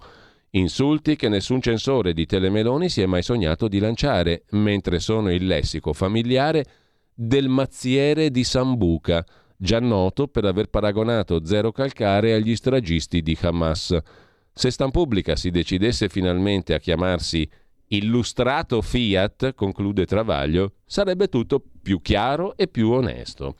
Insulti 0.51 1.15
che 1.15 1.29
nessun 1.29 1.61
censore 1.61 2.13
di 2.13 2.25
Telemeloni 2.25 2.89
si 2.89 3.01
è 3.01 3.05
mai 3.05 3.21
sognato 3.21 3.67
di 3.67 3.77
lanciare, 3.77 4.45
mentre 4.51 4.99
sono 4.99 5.31
il 5.31 5.45
lessico 5.45 5.93
familiare 5.93 6.65
del 7.13 7.47
mazziere 7.47 8.31
di 8.31 8.43
Sambuca, 8.43 9.23
già 9.63 9.79
noto 9.79 10.27
per 10.27 10.43
aver 10.43 10.67
paragonato 10.67 11.45
Zero 11.45 11.71
Calcare 11.71 12.33
agli 12.33 12.53
stragisti 12.53 13.21
di 13.21 13.37
Hamas. 13.41 13.97
Se 14.51 14.69
Stampubblica 14.69 15.37
si 15.37 15.51
decidesse 15.51 16.09
finalmente 16.09 16.73
a 16.73 16.79
chiamarsi 16.79 17.49
illustrato 17.87 18.81
Fiat, 18.81 19.53
conclude 19.53 20.05
Travaglio, 20.05 20.73
sarebbe 20.85 21.29
tutto 21.29 21.63
più 21.81 22.01
chiaro 22.01 22.57
e 22.57 22.67
più 22.67 22.89
onesto. 22.89 23.55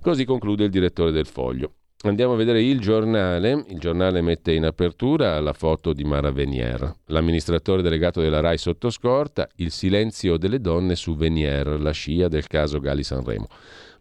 Così 0.00 0.24
conclude 0.24 0.64
il 0.64 0.70
direttore 0.70 1.10
del 1.10 1.26
Foglio. 1.26 1.72
Andiamo 2.04 2.34
a 2.34 2.36
vedere 2.36 2.62
il 2.62 2.78
giornale. 2.78 3.64
Il 3.68 3.80
giornale 3.80 4.20
mette 4.20 4.52
in 4.52 4.64
apertura 4.64 5.40
la 5.40 5.54
foto 5.54 5.92
di 5.92 6.04
Mara 6.04 6.30
Venier, 6.30 6.94
l'amministratore 7.06 7.82
delegato 7.82 8.20
della 8.20 8.40
RAI 8.40 8.58
sotto 8.58 8.88
scorta, 8.90 9.48
il 9.56 9.72
silenzio 9.72 10.36
delle 10.36 10.60
donne 10.60 10.94
su 10.94 11.16
Venier, 11.16 11.80
la 11.80 11.92
scia 11.92 12.28
del 12.28 12.46
caso 12.46 12.78
Gali 12.78 13.02
Sanremo. 13.02 13.48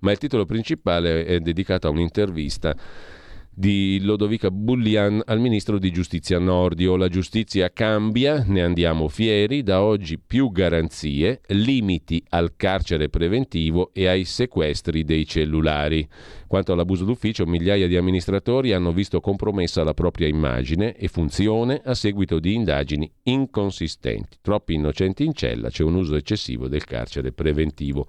Ma 0.03 0.11
il 0.11 0.17
titolo 0.17 0.45
principale 0.45 1.25
è 1.25 1.39
dedicato 1.39 1.87
a 1.87 1.89
un'intervista 1.89 2.75
di 3.55 3.99
Lodovica 4.01 4.49
Bullian 4.49 5.21
al 5.25 5.39
ministro 5.39 5.77
di 5.77 5.91
giustizia 5.91 6.39
Nordio. 6.39 6.97
La 6.97 7.07
giustizia 7.07 7.71
cambia, 7.71 8.43
ne 8.45 8.63
andiamo 8.63 9.07
fieri, 9.07 9.63
da 9.63 9.81
oggi 9.81 10.19
più 10.19 10.51
garanzie, 10.51 11.41
limiti 11.47 12.21
al 12.29 12.53
carcere 12.57 13.09
preventivo 13.09 13.91
e 13.93 14.07
ai 14.07 14.25
sequestri 14.25 15.03
dei 15.03 15.25
cellulari. 15.25 16.05
Quanto 16.47 16.73
all'abuso 16.73 17.05
d'ufficio, 17.05 17.45
migliaia 17.45 17.87
di 17.87 17.95
amministratori 17.95 18.73
hanno 18.73 18.91
visto 18.91 19.21
compromessa 19.21 19.83
la 19.83 19.93
propria 19.93 20.27
immagine 20.27 20.95
e 20.95 21.07
funzione 21.07 21.81
a 21.83 21.93
seguito 21.93 22.39
di 22.39 22.55
indagini 22.55 23.09
inconsistenti. 23.23 24.37
Troppi 24.41 24.73
innocenti 24.73 25.23
in 25.23 25.33
cella, 25.33 25.69
c'è 25.69 25.83
un 25.83 25.95
uso 25.95 26.15
eccessivo 26.15 26.67
del 26.67 26.83
carcere 26.83 27.31
preventivo. 27.31 28.05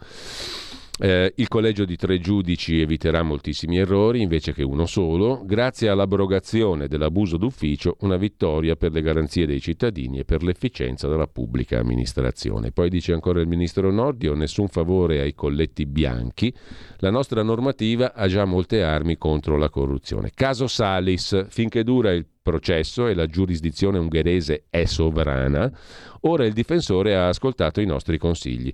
Eh, 0.96 1.32
il 1.36 1.48
collegio 1.48 1.84
di 1.84 1.96
tre 1.96 2.20
giudici 2.20 2.80
eviterà 2.80 3.22
moltissimi 3.24 3.78
errori 3.78 4.20
invece 4.20 4.52
che 4.52 4.62
uno 4.62 4.86
solo, 4.86 5.42
grazie 5.44 5.88
all'abrogazione 5.88 6.86
dell'abuso 6.86 7.36
d'ufficio, 7.36 7.96
una 8.02 8.16
vittoria 8.16 8.76
per 8.76 8.92
le 8.92 9.02
garanzie 9.02 9.44
dei 9.44 9.60
cittadini 9.60 10.20
e 10.20 10.24
per 10.24 10.44
l'efficienza 10.44 11.08
della 11.08 11.26
pubblica 11.26 11.80
amministrazione. 11.80 12.70
Poi 12.70 12.90
dice 12.90 13.12
ancora 13.12 13.40
il 13.40 13.48
ministro 13.48 13.90
Nordio, 13.90 14.34
nessun 14.34 14.68
favore 14.68 15.20
ai 15.20 15.34
colletti 15.34 15.84
bianchi, 15.84 16.54
la 16.98 17.10
nostra 17.10 17.42
normativa 17.42 18.14
ha 18.14 18.28
già 18.28 18.44
molte 18.44 18.84
armi 18.84 19.18
contro 19.18 19.56
la 19.56 19.70
corruzione. 19.70 20.30
Caso 20.32 20.68
Salis, 20.68 21.46
finché 21.48 21.82
dura 21.82 22.12
il 22.12 22.24
processo 22.44 23.06
e 23.06 23.14
la 23.14 23.26
giurisdizione 23.26 23.96
ungherese 23.96 24.64
è 24.68 24.84
sovrana, 24.84 25.72
ora 26.20 26.44
il 26.44 26.52
difensore 26.52 27.16
ha 27.16 27.28
ascoltato 27.28 27.80
i 27.80 27.86
nostri 27.86 28.18
consigli. 28.18 28.70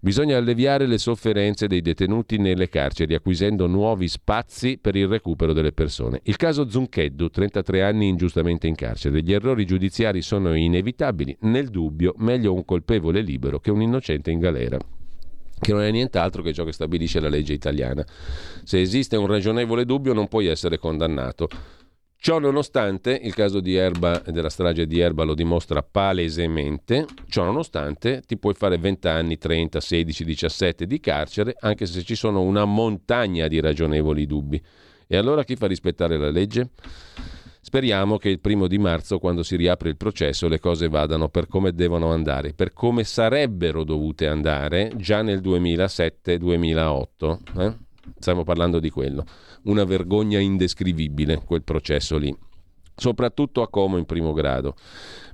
Bisogna 0.00 0.36
alleviare 0.36 0.86
le 0.86 0.98
sofferenze 0.98 1.68
dei 1.68 1.80
detenuti 1.80 2.36
nelle 2.36 2.68
carceri, 2.68 3.14
acquisendo 3.14 3.68
nuovi 3.68 4.08
spazi 4.08 4.76
per 4.76 4.96
il 4.96 5.06
recupero 5.06 5.52
delle 5.52 5.72
persone. 5.72 6.20
Il 6.24 6.36
caso 6.36 6.68
Zuncheddu, 6.68 7.30
33 7.30 7.82
anni 7.84 8.08
ingiustamente 8.08 8.66
in 8.66 8.74
carcere. 8.74 9.22
Gli 9.22 9.32
errori 9.32 9.64
giudiziari 9.64 10.20
sono 10.20 10.54
inevitabili. 10.54 11.36
Nel 11.42 11.68
dubbio, 11.68 12.14
meglio 12.18 12.52
un 12.52 12.64
colpevole 12.64 13.20
libero 13.20 13.60
che 13.60 13.70
un 13.70 13.80
innocente 13.80 14.32
in 14.32 14.40
galera 14.40 14.78
che 15.62 15.72
non 15.72 15.82
è 15.82 15.92
nient'altro 15.92 16.42
che 16.42 16.52
ciò 16.52 16.64
che 16.64 16.72
stabilisce 16.72 17.20
la 17.20 17.28
legge 17.28 17.52
italiana. 17.52 18.04
Se 18.64 18.80
esiste 18.80 19.16
un 19.16 19.28
ragionevole 19.28 19.84
dubbio 19.84 20.12
non 20.12 20.26
puoi 20.26 20.46
essere 20.46 20.76
condannato. 20.76 21.48
Ciò 22.22 22.38
nonostante, 22.38 23.18
il 23.20 23.34
caso 23.34 23.58
di 23.58 23.74
Erba 23.74 24.22
e 24.22 24.30
della 24.30 24.48
strage 24.48 24.86
di 24.86 25.00
Erba 25.00 25.24
lo 25.24 25.34
dimostra 25.34 25.82
palesemente, 25.82 27.04
ciò 27.26 27.42
nonostante 27.42 28.22
ti 28.24 28.38
puoi 28.38 28.54
fare 28.54 28.78
20 28.78 29.08
anni, 29.08 29.38
30, 29.38 29.80
16, 29.80 30.24
17 30.26 30.86
di 30.86 31.00
carcere, 31.00 31.56
anche 31.58 31.84
se 31.84 32.04
ci 32.04 32.14
sono 32.14 32.42
una 32.42 32.64
montagna 32.64 33.48
di 33.48 33.58
ragionevoli 33.58 34.24
dubbi. 34.24 34.62
E 35.08 35.16
allora 35.16 35.42
chi 35.42 35.56
fa 35.56 35.66
rispettare 35.66 36.16
la 36.16 36.30
legge? 36.30 36.70
Speriamo 37.60 38.18
che 38.18 38.28
il 38.28 38.38
primo 38.38 38.68
di 38.68 38.78
marzo, 38.78 39.18
quando 39.18 39.42
si 39.42 39.56
riapre 39.56 39.88
il 39.88 39.96
processo, 39.96 40.46
le 40.46 40.60
cose 40.60 40.86
vadano 40.88 41.28
per 41.28 41.48
come 41.48 41.72
devono 41.72 42.12
andare, 42.12 42.52
per 42.52 42.72
come 42.72 43.02
sarebbero 43.02 43.82
dovute 43.82 44.28
andare 44.28 44.92
già 44.94 45.22
nel 45.22 45.40
2007-2008. 45.40 47.38
Eh? 47.58 47.90
Stiamo 48.18 48.44
parlando 48.44 48.78
di 48.78 48.90
quello. 48.90 49.24
Una 49.64 49.84
vergogna 49.84 50.40
indescrivibile 50.40 51.42
quel 51.44 51.62
processo 51.62 52.18
lì, 52.18 52.36
soprattutto 52.96 53.62
a 53.62 53.68
Como 53.68 53.96
in 53.96 54.04
primo 54.04 54.32
grado. 54.32 54.74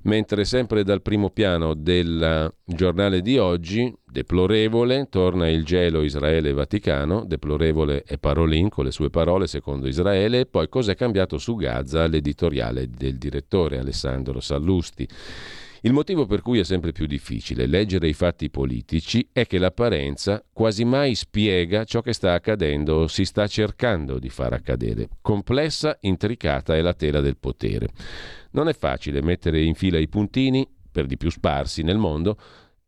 Mentre 0.02 0.44
sempre 0.44 0.84
dal 0.84 1.02
primo 1.02 1.30
piano 1.30 1.74
del 1.74 2.52
giornale 2.64 3.20
di 3.20 3.36
oggi, 3.36 3.92
deplorevole, 4.04 5.08
torna 5.10 5.48
il 5.48 5.64
gelo 5.64 6.02
Israele-Vaticano, 6.02 7.24
deplorevole 7.24 8.04
è 8.04 8.16
Parolin 8.18 8.68
con 8.68 8.84
le 8.84 8.92
sue 8.92 9.10
parole 9.10 9.46
secondo 9.46 9.88
Israele, 9.88 10.40
e 10.40 10.46
poi 10.46 10.68
cos'è 10.68 10.94
cambiato 10.94 11.36
su 11.38 11.56
Gaza 11.56 12.06
l'editoriale 12.06 12.88
del 12.88 13.16
direttore 13.16 13.78
Alessandro 13.78 14.40
Sallusti. 14.40 15.08
Il 15.82 15.92
motivo 15.92 16.26
per 16.26 16.42
cui 16.42 16.58
è 16.58 16.64
sempre 16.64 16.90
più 16.90 17.06
difficile 17.06 17.66
leggere 17.66 18.08
i 18.08 18.12
fatti 18.12 18.50
politici 18.50 19.28
è 19.32 19.46
che 19.46 19.58
l'apparenza 19.58 20.44
quasi 20.52 20.84
mai 20.84 21.14
spiega 21.14 21.84
ciò 21.84 22.00
che 22.00 22.12
sta 22.12 22.32
accadendo 22.32 22.94
o 22.94 23.06
si 23.06 23.24
sta 23.24 23.46
cercando 23.46 24.18
di 24.18 24.28
far 24.28 24.54
accadere. 24.54 25.08
Complessa, 25.20 25.96
intricata 26.00 26.74
è 26.74 26.80
la 26.80 26.94
tela 26.94 27.20
del 27.20 27.36
potere. 27.36 27.88
Non 28.52 28.68
è 28.68 28.72
facile 28.72 29.22
mettere 29.22 29.62
in 29.62 29.74
fila 29.74 29.98
i 29.98 30.08
puntini 30.08 30.68
per 30.90 31.06
di 31.06 31.16
più 31.16 31.30
sparsi 31.30 31.82
nel 31.82 31.98
mondo, 31.98 32.36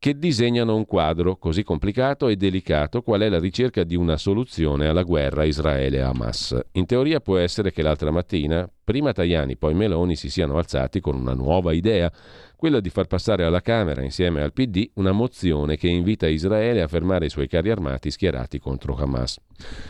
che 0.00 0.18
disegnano 0.18 0.74
un 0.74 0.86
quadro 0.86 1.36
così 1.36 1.62
complicato 1.62 2.28
e 2.28 2.36
delicato 2.36 3.02
qual 3.02 3.20
è 3.20 3.28
la 3.28 3.38
ricerca 3.38 3.84
di 3.84 3.94
una 3.94 4.16
soluzione 4.16 4.86
alla 4.86 5.02
guerra 5.02 5.44
Israele-Hamas. 5.44 6.58
In 6.72 6.86
teoria 6.86 7.20
può 7.20 7.36
essere 7.36 7.70
che 7.70 7.82
l'altra 7.82 8.10
mattina, 8.10 8.66
prima 8.82 9.12
Tajani, 9.12 9.58
poi 9.58 9.74
Meloni, 9.74 10.16
si 10.16 10.30
siano 10.30 10.56
alzati 10.56 11.00
con 11.00 11.16
una 11.16 11.34
nuova 11.34 11.74
idea, 11.74 12.10
quella 12.60 12.80
di 12.80 12.90
far 12.90 13.06
passare 13.06 13.42
alla 13.42 13.62
Camera, 13.62 14.02
insieme 14.02 14.42
al 14.42 14.52
PD, 14.52 14.90
una 14.96 15.12
mozione 15.12 15.78
che 15.78 15.88
invita 15.88 16.28
Israele 16.28 16.82
a 16.82 16.88
fermare 16.88 17.24
i 17.24 17.30
suoi 17.30 17.48
carri 17.48 17.70
armati 17.70 18.10
schierati 18.10 18.58
contro 18.58 18.94
Hamas. 18.94 19.40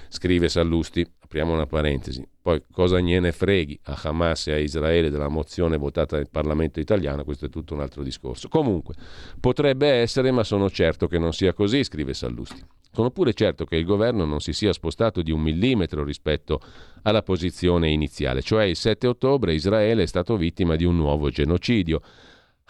Scrive 0.08 0.48
Sallusti, 0.48 1.04
apriamo 1.18 1.52
una 1.52 1.66
parentesi, 1.66 2.24
poi 2.40 2.62
cosa 2.70 3.00
gliene 3.00 3.32
freghi 3.32 3.76
a 3.86 3.98
Hamas 4.04 4.46
e 4.46 4.52
a 4.52 4.58
Israele 4.58 5.10
della 5.10 5.26
mozione 5.26 5.78
votata 5.78 6.16
nel 6.16 6.30
Parlamento 6.30 6.78
italiano, 6.78 7.24
questo 7.24 7.46
è 7.46 7.48
tutto 7.48 7.74
un 7.74 7.80
altro 7.80 8.04
discorso. 8.04 8.46
Comunque, 8.48 8.94
potrebbe 9.40 9.88
essere, 9.88 10.30
ma 10.30 10.44
sono 10.44 10.70
certo 10.70 11.08
che 11.08 11.18
non 11.18 11.32
sia 11.32 11.52
così, 11.52 11.82
scrive 11.82 12.14
Sallusti. 12.14 12.64
Sono 12.92 13.10
pure 13.10 13.32
certo 13.34 13.64
che 13.64 13.74
il 13.74 13.84
governo 13.84 14.24
non 14.24 14.38
si 14.38 14.52
sia 14.52 14.72
spostato 14.72 15.22
di 15.22 15.32
un 15.32 15.40
millimetro 15.40 16.04
rispetto 16.04 16.60
alla 17.02 17.22
posizione 17.22 17.90
iniziale, 17.90 18.42
cioè 18.42 18.62
il 18.64 18.76
7 18.76 19.08
ottobre 19.08 19.54
Israele 19.54 20.04
è 20.04 20.06
stato 20.06 20.36
vittima 20.36 20.76
di 20.76 20.84
un 20.84 20.96
nuovo 20.96 21.30
genocidio. 21.30 22.00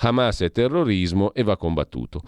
Hamas 0.02 0.40
è 0.40 0.50
terrorismo 0.50 1.34
e 1.34 1.42
va 1.42 1.56
combattuto. 1.56 2.22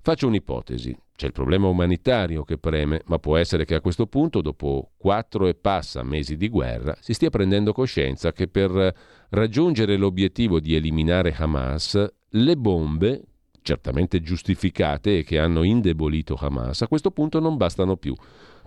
Faccio 0.00 0.26
un'ipotesi. 0.26 0.94
C'è 1.16 1.26
il 1.26 1.32
problema 1.32 1.68
umanitario 1.68 2.42
che 2.42 2.58
preme, 2.58 3.00
ma 3.06 3.18
può 3.18 3.36
essere 3.38 3.64
che 3.64 3.74
a 3.74 3.80
questo 3.80 4.06
punto, 4.06 4.42
dopo 4.42 4.90
quattro 4.98 5.46
e 5.46 5.54
passa 5.54 6.02
mesi 6.02 6.36
di 6.36 6.48
guerra, 6.48 6.94
si 7.00 7.14
stia 7.14 7.30
prendendo 7.30 7.72
coscienza 7.72 8.32
che 8.32 8.48
per 8.48 8.94
raggiungere 9.30 9.96
l'obiettivo 9.96 10.60
di 10.60 10.74
eliminare 10.74 11.34
Hamas, 11.34 12.04
le 12.28 12.56
bombe, 12.56 13.22
certamente 13.62 14.20
giustificate 14.20 15.18
e 15.18 15.24
che 15.24 15.38
hanno 15.38 15.62
indebolito 15.62 16.36
Hamas, 16.38 16.82
a 16.82 16.88
questo 16.88 17.10
punto 17.10 17.40
non 17.40 17.56
bastano 17.56 17.96
più. 17.96 18.14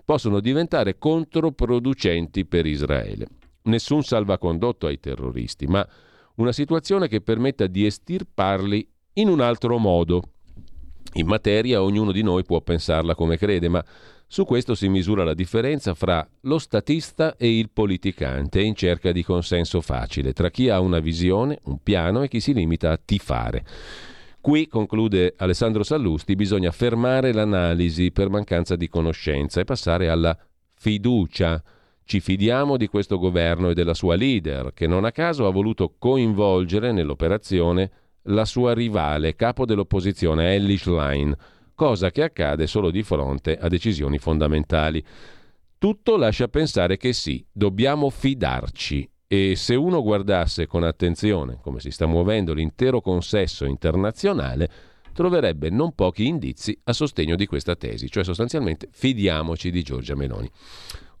Possono 0.04 0.40
diventare 0.40 0.98
controproducenti 0.98 2.44
per 2.46 2.66
Israele. 2.66 3.28
Nessun 3.64 4.02
salvacondotto 4.02 4.86
ai 4.86 4.98
terroristi, 4.98 5.66
ma 5.66 5.86
una 6.38 6.52
situazione 6.52 7.08
che 7.08 7.20
permetta 7.20 7.66
di 7.66 7.86
estirparli 7.86 8.88
in 9.14 9.28
un 9.28 9.40
altro 9.40 9.78
modo, 9.78 10.22
in 11.14 11.26
materia 11.26 11.82
ognuno 11.82 12.12
di 12.12 12.22
noi 12.22 12.44
può 12.44 12.60
pensarla 12.60 13.14
come 13.14 13.36
crede, 13.36 13.68
ma 13.68 13.84
su 14.26 14.44
questo 14.44 14.74
si 14.74 14.88
misura 14.88 15.24
la 15.24 15.34
differenza 15.34 15.94
fra 15.94 16.26
lo 16.42 16.58
statista 16.58 17.36
e 17.36 17.58
il 17.58 17.70
politicante 17.70 18.60
in 18.60 18.74
cerca 18.74 19.10
di 19.10 19.24
consenso 19.24 19.80
facile, 19.80 20.32
tra 20.32 20.50
chi 20.50 20.68
ha 20.68 20.80
una 20.80 21.00
visione, 21.00 21.58
un 21.64 21.78
piano 21.82 22.22
e 22.22 22.28
chi 22.28 22.40
si 22.40 22.52
limita 22.52 22.92
a 22.92 23.00
tifare. 23.02 23.64
Qui, 24.40 24.68
conclude 24.68 25.34
Alessandro 25.38 25.82
Sallusti, 25.82 26.36
bisogna 26.36 26.70
fermare 26.70 27.32
l'analisi 27.32 28.12
per 28.12 28.28
mancanza 28.28 28.76
di 28.76 28.88
conoscenza 28.88 29.60
e 29.60 29.64
passare 29.64 30.08
alla 30.08 30.38
fiducia. 30.74 31.60
Ci 32.08 32.20
fidiamo 32.20 32.78
di 32.78 32.86
questo 32.86 33.18
governo 33.18 33.68
e 33.68 33.74
della 33.74 33.92
sua 33.92 34.16
leader, 34.16 34.72
che 34.72 34.86
non 34.86 35.04
a 35.04 35.12
caso 35.12 35.46
ha 35.46 35.50
voluto 35.50 35.96
coinvolgere 35.98 36.90
nell'operazione 36.90 37.90
la 38.22 38.46
sua 38.46 38.72
rivale, 38.72 39.36
capo 39.36 39.66
dell'opposizione 39.66 40.54
Ellie 40.54 40.78
Schlein, 40.78 41.36
cosa 41.74 42.10
che 42.10 42.22
accade 42.22 42.66
solo 42.66 42.90
di 42.90 43.02
fronte 43.02 43.58
a 43.58 43.68
decisioni 43.68 44.16
fondamentali. 44.16 45.04
Tutto 45.76 46.16
lascia 46.16 46.48
pensare 46.48 46.96
che 46.96 47.12
sì, 47.12 47.44
dobbiamo 47.52 48.08
fidarci 48.08 49.06
e 49.26 49.54
se 49.54 49.74
uno 49.74 50.02
guardasse 50.02 50.66
con 50.66 50.84
attenzione 50.84 51.58
come 51.60 51.78
si 51.78 51.90
sta 51.90 52.06
muovendo 52.06 52.54
l'intero 52.54 53.02
consesso 53.02 53.66
internazionale, 53.66 54.70
troverebbe 55.12 55.68
non 55.68 55.92
pochi 55.94 56.26
indizi 56.26 56.74
a 56.84 56.94
sostegno 56.94 57.36
di 57.36 57.44
questa 57.44 57.76
tesi, 57.76 58.08
cioè 58.08 58.24
sostanzialmente 58.24 58.88
fidiamoci 58.92 59.70
di 59.70 59.82
Giorgia 59.82 60.14
Meloni. 60.14 60.50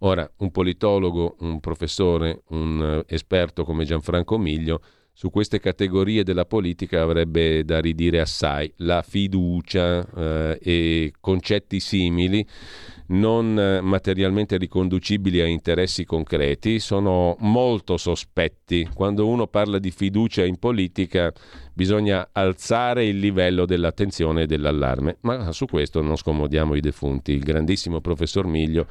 Ora, 0.00 0.30
un 0.38 0.50
politologo, 0.50 1.36
un 1.40 1.58
professore, 1.60 2.42
un 2.48 3.02
eh, 3.04 3.14
esperto 3.14 3.64
come 3.64 3.84
Gianfranco 3.84 4.38
Miglio 4.38 4.80
su 5.18 5.30
queste 5.30 5.58
categorie 5.58 6.22
della 6.22 6.44
politica 6.44 7.02
avrebbe 7.02 7.64
da 7.64 7.80
ridire 7.80 8.20
assai. 8.20 8.72
La 8.76 9.02
fiducia 9.02 10.06
eh, 10.16 10.58
e 10.62 11.12
concetti 11.18 11.80
simili 11.80 12.46
non 13.08 13.58
eh, 13.58 13.80
materialmente 13.80 14.56
riconducibili 14.58 15.40
a 15.40 15.46
interessi 15.46 16.04
concreti 16.04 16.78
sono 16.78 17.34
molto 17.40 17.96
sospetti. 17.96 18.88
Quando 18.94 19.26
uno 19.26 19.48
parla 19.48 19.80
di 19.80 19.90
fiducia 19.90 20.44
in 20.44 20.58
politica 20.60 21.32
bisogna 21.72 22.28
alzare 22.30 23.04
il 23.04 23.18
livello 23.18 23.66
dell'attenzione 23.66 24.42
e 24.42 24.46
dell'allarme, 24.46 25.16
ma 25.22 25.50
su 25.50 25.66
questo 25.66 26.00
non 26.00 26.14
scomodiamo 26.14 26.76
i 26.76 26.80
defunti. 26.80 27.32
Il 27.32 27.42
grandissimo 27.42 28.00
professor 28.00 28.46
Miglio 28.46 28.86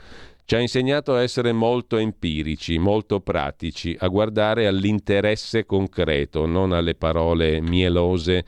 ci 0.47 0.55
ha 0.55 0.61
insegnato 0.61 1.13
a 1.13 1.23
essere 1.23 1.51
molto 1.51 1.97
empirici, 1.97 2.77
molto 2.77 3.19
pratici, 3.19 3.93
a 3.99 4.07
guardare 4.07 4.65
all'interesse 4.65 5.65
concreto, 5.65 6.45
non 6.45 6.71
alle 6.71 6.95
parole 6.95 7.59
mielose 7.59 8.45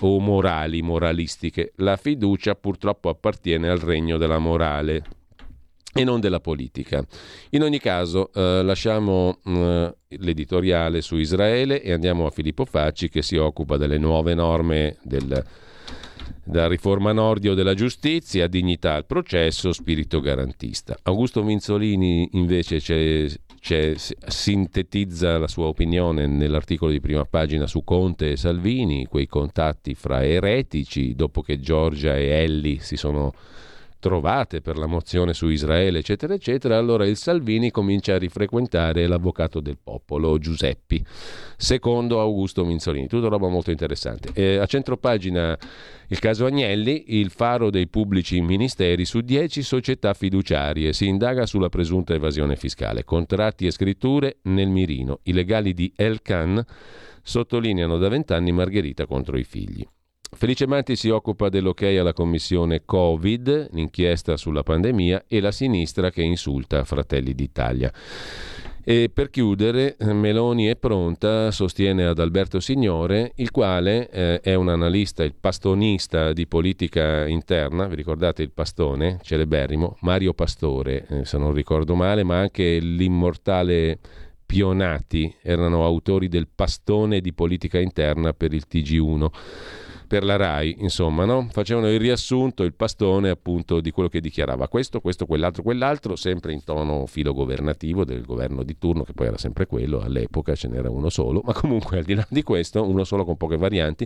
o 0.00 0.20
morali, 0.20 0.82
moralistiche. 0.82 1.72
La 1.76 1.96
fiducia 1.96 2.54
purtroppo 2.56 3.08
appartiene 3.08 3.70
al 3.70 3.78
regno 3.78 4.18
della 4.18 4.36
morale 4.36 5.02
e 5.94 6.04
non 6.04 6.20
della 6.20 6.40
politica. 6.40 7.02
In 7.52 7.62
ogni 7.62 7.78
caso, 7.78 8.30
eh, 8.34 8.62
lasciamo 8.62 9.38
eh, 9.42 9.94
l'editoriale 10.08 11.00
su 11.00 11.16
Israele 11.16 11.80
e 11.80 11.92
andiamo 11.92 12.26
a 12.26 12.30
Filippo 12.30 12.66
Facci 12.66 13.08
che 13.08 13.22
si 13.22 13.36
occupa 13.36 13.78
delle 13.78 13.96
nuove 13.96 14.34
norme 14.34 14.98
del 15.02 15.42
da 16.44 16.66
riforma 16.66 17.12
nordio 17.12 17.54
della 17.54 17.74
giustizia, 17.74 18.46
dignità 18.46 18.94
al 18.94 19.06
processo, 19.06 19.72
spirito 19.72 20.20
garantista. 20.20 20.96
Augusto 21.02 21.42
Minzolini 21.42 22.28
invece 22.32 22.78
c'è, 22.78 23.26
c'è, 23.60 23.94
sintetizza 23.96 25.38
la 25.38 25.48
sua 25.48 25.66
opinione 25.66 26.26
nell'articolo 26.26 26.90
di 26.90 27.00
prima 27.00 27.24
pagina 27.24 27.66
su 27.66 27.84
Conte 27.84 28.32
e 28.32 28.36
Salvini, 28.36 29.06
quei 29.06 29.26
contatti 29.26 29.94
fra 29.94 30.24
eretici 30.24 31.14
dopo 31.14 31.42
che 31.42 31.60
Giorgia 31.60 32.16
e 32.16 32.26
Elli 32.26 32.78
si 32.80 32.96
sono 32.96 33.32
trovate 34.00 34.60
per 34.60 34.76
la 34.76 34.86
mozione 34.86 35.32
su 35.32 35.48
Israele, 35.48 36.00
eccetera, 36.00 36.34
eccetera, 36.34 36.76
allora 36.76 37.06
il 37.06 37.16
Salvini 37.16 37.70
comincia 37.70 38.14
a 38.14 38.18
rifrequentare 38.18 39.06
l'avvocato 39.06 39.60
del 39.60 39.78
popolo, 39.80 40.38
Giuseppi, 40.38 41.04
secondo 41.56 42.20
Augusto 42.20 42.64
Minzolini. 42.64 43.06
Tutta 43.06 43.28
roba 43.28 43.48
molto 43.48 43.70
interessante. 43.70 44.30
E 44.32 44.56
a 44.56 44.66
centropagina 44.66 45.56
il 46.08 46.18
caso 46.18 46.46
Agnelli, 46.46 47.18
il 47.18 47.30
faro 47.30 47.70
dei 47.70 47.86
pubblici 47.86 48.40
ministeri 48.40 49.04
su 49.04 49.20
10 49.20 49.62
società 49.62 50.12
fiduciarie. 50.14 50.92
Si 50.92 51.06
indaga 51.06 51.46
sulla 51.46 51.68
presunta 51.68 52.14
evasione 52.14 52.56
fiscale. 52.56 53.04
Contratti 53.04 53.66
e 53.66 53.70
scritture 53.70 54.38
nel 54.42 54.68
mirino. 54.68 55.20
I 55.24 55.32
legali 55.32 55.72
di 55.74 55.92
Elkan 55.94 56.64
sottolineano 57.22 57.98
da 57.98 58.08
vent'anni 58.08 58.50
Margherita 58.50 59.06
contro 59.06 59.36
i 59.36 59.44
figli. 59.44 59.86
Felice 60.32 60.66
Manti 60.66 60.94
si 60.94 61.08
occupa 61.10 61.48
dell'ok 61.48 61.82
alla 61.82 62.12
commissione 62.12 62.82
Covid, 62.84 63.70
l'inchiesta 63.72 64.36
sulla 64.36 64.62
pandemia 64.62 65.24
e 65.26 65.40
la 65.40 65.50
sinistra 65.50 66.10
che 66.10 66.22
insulta 66.22 66.84
Fratelli 66.84 67.34
d'Italia. 67.34 67.92
E 68.82 69.10
per 69.12 69.28
chiudere, 69.28 69.96
Meloni 69.98 70.66
è 70.66 70.76
pronta, 70.76 71.50
sostiene 71.50 72.06
ad 72.06 72.18
Alberto 72.18 72.60
Signore, 72.60 73.32
il 73.36 73.50
quale 73.50 74.08
eh, 74.08 74.40
è 74.40 74.54
un 74.54 74.68
analista, 74.68 75.24
il 75.24 75.34
pastonista 75.38 76.32
di 76.32 76.46
politica 76.46 77.26
interna, 77.26 77.86
vi 77.86 77.96
ricordate 77.96 78.42
il 78.42 78.52
pastone, 78.52 79.18
celeberrimo, 79.22 79.96
Mario 80.00 80.32
Pastore, 80.32 81.06
eh, 81.08 81.24
se 81.24 81.36
non 81.38 81.52
ricordo 81.52 81.94
male, 81.94 82.22
ma 82.22 82.38
anche 82.38 82.78
l'immortale 82.78 83.98
Pionati 84.46 85.32
erano 85.42 85.84
autori 85.84 86.28
del 86.28 86.48
pastone 86.52 87.20
di 87.20 87.32
politica 87.32 87.78
interna 87.78 88.32
per 88.32 88.54
il 88.54 88.64
TG1 88.68 89.28
per 90.10 90.24
la 90.24 90.34
RAI, 90.34 90.74
insomma, 90.80 91.24
no? 91.24 91.46
facevano 91.52 91.88
il 91.88 92.00
riassunto, 92.00 92.64
il 92.64 92.74
pastone 92.74 93.30
appunto 93.30 93.80
di 93.80 93.92
quello 93.92 94.08
che 94.08 94.20
dichiarava 94.20 94.66
questo, 94.66 95.00
questo, 95.00 95.24
quell'altro, 95.24 95.62
quell'altro, 95.62 96.16
sempre 96.16 96.52
in 96.52 96.64
tono 96.64 97.06
filogovernativo 97.06 98.04
del 98.04 98.24
governo 98.24 98.64
di 98.64 98.76
turno, 98.76 99.04
che 99.04 99.12
poi 99.12 99.28
era 99.28 99.38
sempre 99.38 99.66
quello, 99.66 100.00
all'epoca 100.00 100.56
ce 100.56 100.66
n'era 100.66 100.90
uno 100.90 101.10
solo, 101.10 101.42
ma 101.46 101.52
comunque 101.52 101.98
al 101.98 102.02
di 102.02 102.14
là 102.14 102.26
di 102.28 102.42
questo, 102.42 102.82
uno 102.82 103.04
solo 103.04 103.24
con 103.24 103.36
poche 103.36 103.56
varianti. 103.56 104.04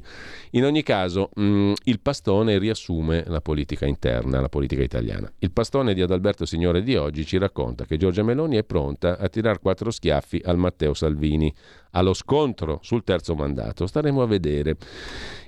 In 0.50 0.66
ogni 0.66 0.82
caso, 0.82 1.30
mh, 1.36 1.42
mm, 1.42 1.72
il 1.84 2.00
pastone 2.00 2.58
riassume 2.58 3.24
la 3.26 3.40
politica 3.40 3.86
interna, 3.86 4.42
la 4.42 4.50
politica 4.50 4.82
italiana. 4.82 5.32
Il 5.38 5.52
pastone 5.52 5.94
di 5.94 6.02
Adalberto 6.02 6.44
Signore 6.44 6.82
di 6.82 6.96
oggi 6.96 7.24
ci 7.24 7.38
racconta 7.38 7.86
che 7.86 7.96
Giorgia 7.96 8.22
Meloni 8.22 8.56
è 8.56 8.64
pronta 8.64 9.16
a 9.16 9.26
tirare 9.30 9.58
quattro 9.58 9.90
schiaffi 9.90 10.42
al 10.44 10.58
Matteo 10.58 10.92
Salvini, 10.92 11.50
allo 11.92 12.12
scontro 12.12 12.78
sul 12.82 13.04
terzo 13.04 13.34
mandato. 13.34 13.86
Staremo 13.86 14.20
a 14.20 14.26
vedere. 14.26 14.76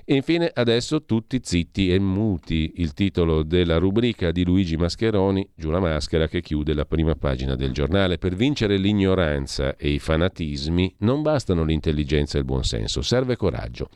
E 0.09 0.15
infine 0.15 0.49
adesso 0.53 1.03
tutti 1.03 1.41
zitti 1.43 1.91
e 1.91 1.99
muti, 1.99 2.75
il 2.75 2.93
titolo 2.93 3.43
della 3.43 3.75
rubrica 3.75 4.31
di 4.31 4.45
Luigi 4.45 4.77
Mascheroni, 4.77 5.49
Giù 5.53 5.69
la 5.69 5.81
maschera, 5.81 6.29
che 6.29 6.39
chiude 6.39 6.73
la 6.73 6.85
prima 6.85 7.15
pagina 7.15 7.55
del 7.55 7.73
giornale. 7.73 8.17
Per 8.17 8.33
vincere 8.33 8.77
l'ignoranza 8.77 9.75
e 9.75 9.89
i 9.89 9.99
fanatismi 9.99 10.95
non 10.99 11.21
bastano 11.23 11.65
l'intelligenza 11.65 12.37
e 12.37 12.39
il 12.39 12.45
buonsenso, 12.45 13.01
serve 13.01 13.35
coraggio. 13.35 13.89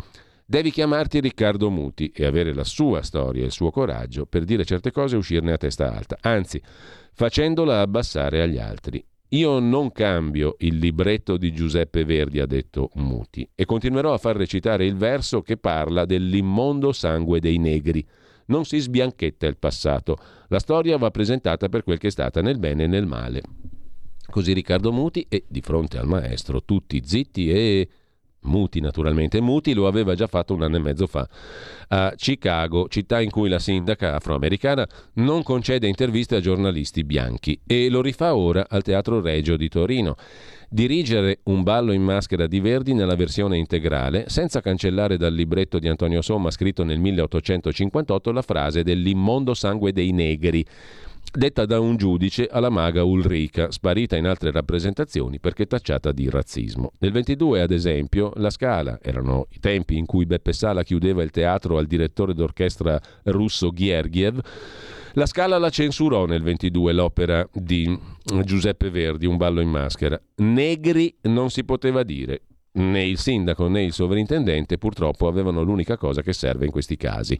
Devi 0.45 0.69
chiamarti 0.69 1.21
Riccardo 1.21 1.69
Muti 1.69 2.11
e 2.13 2.25
avere 2.25 2.53
la 2.53 2.65
sua 2.65 3.03
storia 3.03 3.43
e 3.43 3.45
il 3.45 3.53
suo 3.53 3.71
coraggio 3.71 4.25
per 4.25 4.43
dire 4.43 4.65
certe 4.65 4.91
cose 4.91 5.15
e 5.15 5.17
uscirne 5.17 5.53
a 5.53 5.57
testa 5.57 5.95
alta, 5.95 6.17
anzi 6.19 6.61
facendola 7.13 7.79
abbassare 7.79 8.41
agli 8.41 8.57
altri. 8.57 9.01
Io 9.33 9.59
non 9.59 9.93
cambio 9.93 10.55
il 10.59 10.75
libretto 10.75 11.37
di 11.37 11.53
Giuseppe 11.53 12.03
Verdi, 12.03 12.41
ha 12.41 12.45
detto 12.45 12.89
Muti, 12.95 13.47
e 13.55 13.63
continuerò 13.63 14.13
a 14.13 14.17
far 14.17 14.35
recitare 14.35 14.85
il 14.85 14.97
verso 14.97 15.41
che 15.41 15.55
parla 15.55 16.03
dell'immondo 16.03 16.91
sangue 16.91 17.39
dei 17.39 17.57
negri. 17.57 18.05
Non 18.47 18.65
si 18.65 18.79
sbianchetta 18.79 19.47
il 19.47 19.55
passato, 19.55 20.17
la 20.49 20.59
storia 20.59 20.97
va 20.97 21.11
presentata 21.11 21.69
per 21.69 21.83
quel 21.83 21.97
che 21.97 22.07
è 22.07 22.11
stata 22.11 22.41
nel 22.41 22.59
bene 22.59 22.83
e 22.83 22.87
nel 22.87 23.05
male. 23.05 23.41
Così 24.29 24.51
Riccardo 24.51 24.91
Muti 24.91 25.25
e 25.29 25.45
di 25.47 25.61
fronte 25.61 25.97
al 25.97 26.07
maestro 26.07 26.65
tutti 26.65 27.01
zitti 27.01 27.49
e 27.49 27.87
Muti 28.43 28.79
naturalmente. 28.79 29.39
Muti 29.39 29.73
lo 29.73 29.87
aveva 29.87 30.15
già 30.15 30.25
fatto 30.25 30.53
un 30.53 30.63
anno 30.63 30.77
e 30.77 30.79
mezzo 30.79 31.05
fa 31.05 31.27
a 31.89 32.13
Chicago, 32.15 32.87
città 32.87 33.21
in 33.21 33.29
cui 33.29 33.49
la 33.49 33.59
sindaca 33.59 34.15
afroamericana 34.15 34.87
non 35.15 35.43
concede 35.43 35.87
interviste 35.87 36.37
a 36.37 36.39
giornalisti 36.39 37.03
bianchi 37.03 37.59
e 37.67 37.89
lo 37.89 38.01
rifà 38.01 38.35
ora 38.35 38.65
al 38.67 38.81
Teatro 38.81 39.21
Regio 39.21 39.57
di 39.57 39.69
Torino. 39.69 40.15
Dirigere 40.69 41.39
un 41.43 41.63
ballo 41.63 41.91
in 41.91 42.01
maschera 42.01 42.47
di 42.47 42.61
Verdi 42.61 42.93
nella 42.93 43.15
versione 43.15 43.57
integrale, 43.57 44.29
senza 44.29 44.61
cancellare 44.61 45.17
dal 45.17 45.33
libretto 45.33 45.79
di 45.79 45.89
Antonio 45.89 46.21
Somma 46.21 46.49
scritto 46.49 46.85
nel 46.85 46.97
1858 46.97 48.31
la 48.31 48.41
frase 48.41 48.81
dell'immondo 48.81 49.53
sangue 49.53 49.91
dei 49.91 50.11
negri 50.13 50.65
detta 51.31 51.65
da 51.65 51.79
un 51.79 51.95
giudice 51.95 52.47
alla 52.47 52.69
maga 52.69 53.03
Ulrica, 53.03 53.71
sparita 53.71 54.17
in 54.17 54.25
altre 54.25 54.51
rappresentazioni 54.51 55.39
perché 55.39 55.65
tacciata 55.65 56.11
di 56.11 56.29
razzismo. 56.29 56.93
Nel 56.99 57.11
22, 57.11 57.61
ad 57.61 57.71
esempio, 57.71 58.31
la 58.35 58.49
Scala, 58.49 58.99
erano 59.01 59.47
i 59.51 59.59
tempi 59.59 59.97
in 59.97 60.05
cui 60.05 60.25
Beppe 60.25 60.53
Sala 60.53 60.83
chiudeva 60.83 61.23
il 61.23 61.31
teatro 61.31 61.77
al 61.77 61.85
direttore 61.85 62.33
d'orchestra 62.33 62.99
russo 63.23 63.71
Ghergiev, 63.71 64.39
la 65.13 65.25
Scala 65.25 65.57
la 65.57 65.69
censurò 65.69 66.25
nel 66.25 66.41
22 66.41 66.93
l'opera 66.93 67.47
di 67.51 67.97
Giuseppe 68.43 68.89
Verdi, 68.89 69.25
Un 69.25 69.35
ballo 69.35 69.59
in 69.59 69.69
maschera. 69.69 70.19
Negri 70.35 71.13
non 71.23 71.49
si 71.49 71.65
poteva 71.65 72.03
dire. 72.03 72.43
Né 72.73 73.05
il 73.05 73.17
sindaco 73.17 73.67
né 73.67 73.83
il 73.83 73.91
sovrintendente 73.91 74.77
purtroppo 74.77 75.27
avevano 75.27 75.61
l'unica 75.61 75.97
cosa 75.97 76.21
che 76.21 76.31
serve 76.31 76.63
in 76.63 76.71
questi 76.71 76.95
casi 76.95 77.37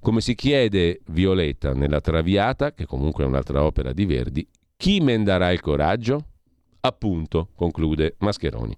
come 0.00 0.20
si 0.20 0.34
chiede 0.34 1.00
Violetta 1.06 1.72
nella 1.72 2.00
Traviata, 2.00 2.72
che 2.72 2.86
comunque 2.86 3.24
è 3.24 3.26
un'altra 3.26 3.64
opera 3.64 3.92
di 3.92 4.06
Verdi, 4.06 4.46
chi 4.76 5.00
mendarà 5.00 5.50
il 5.50 5.60
coraggio? 5.60 6.24
Appunto, 6.80 7.48
conclude 7.54 8.14
Mascheroni. 8.18 8.76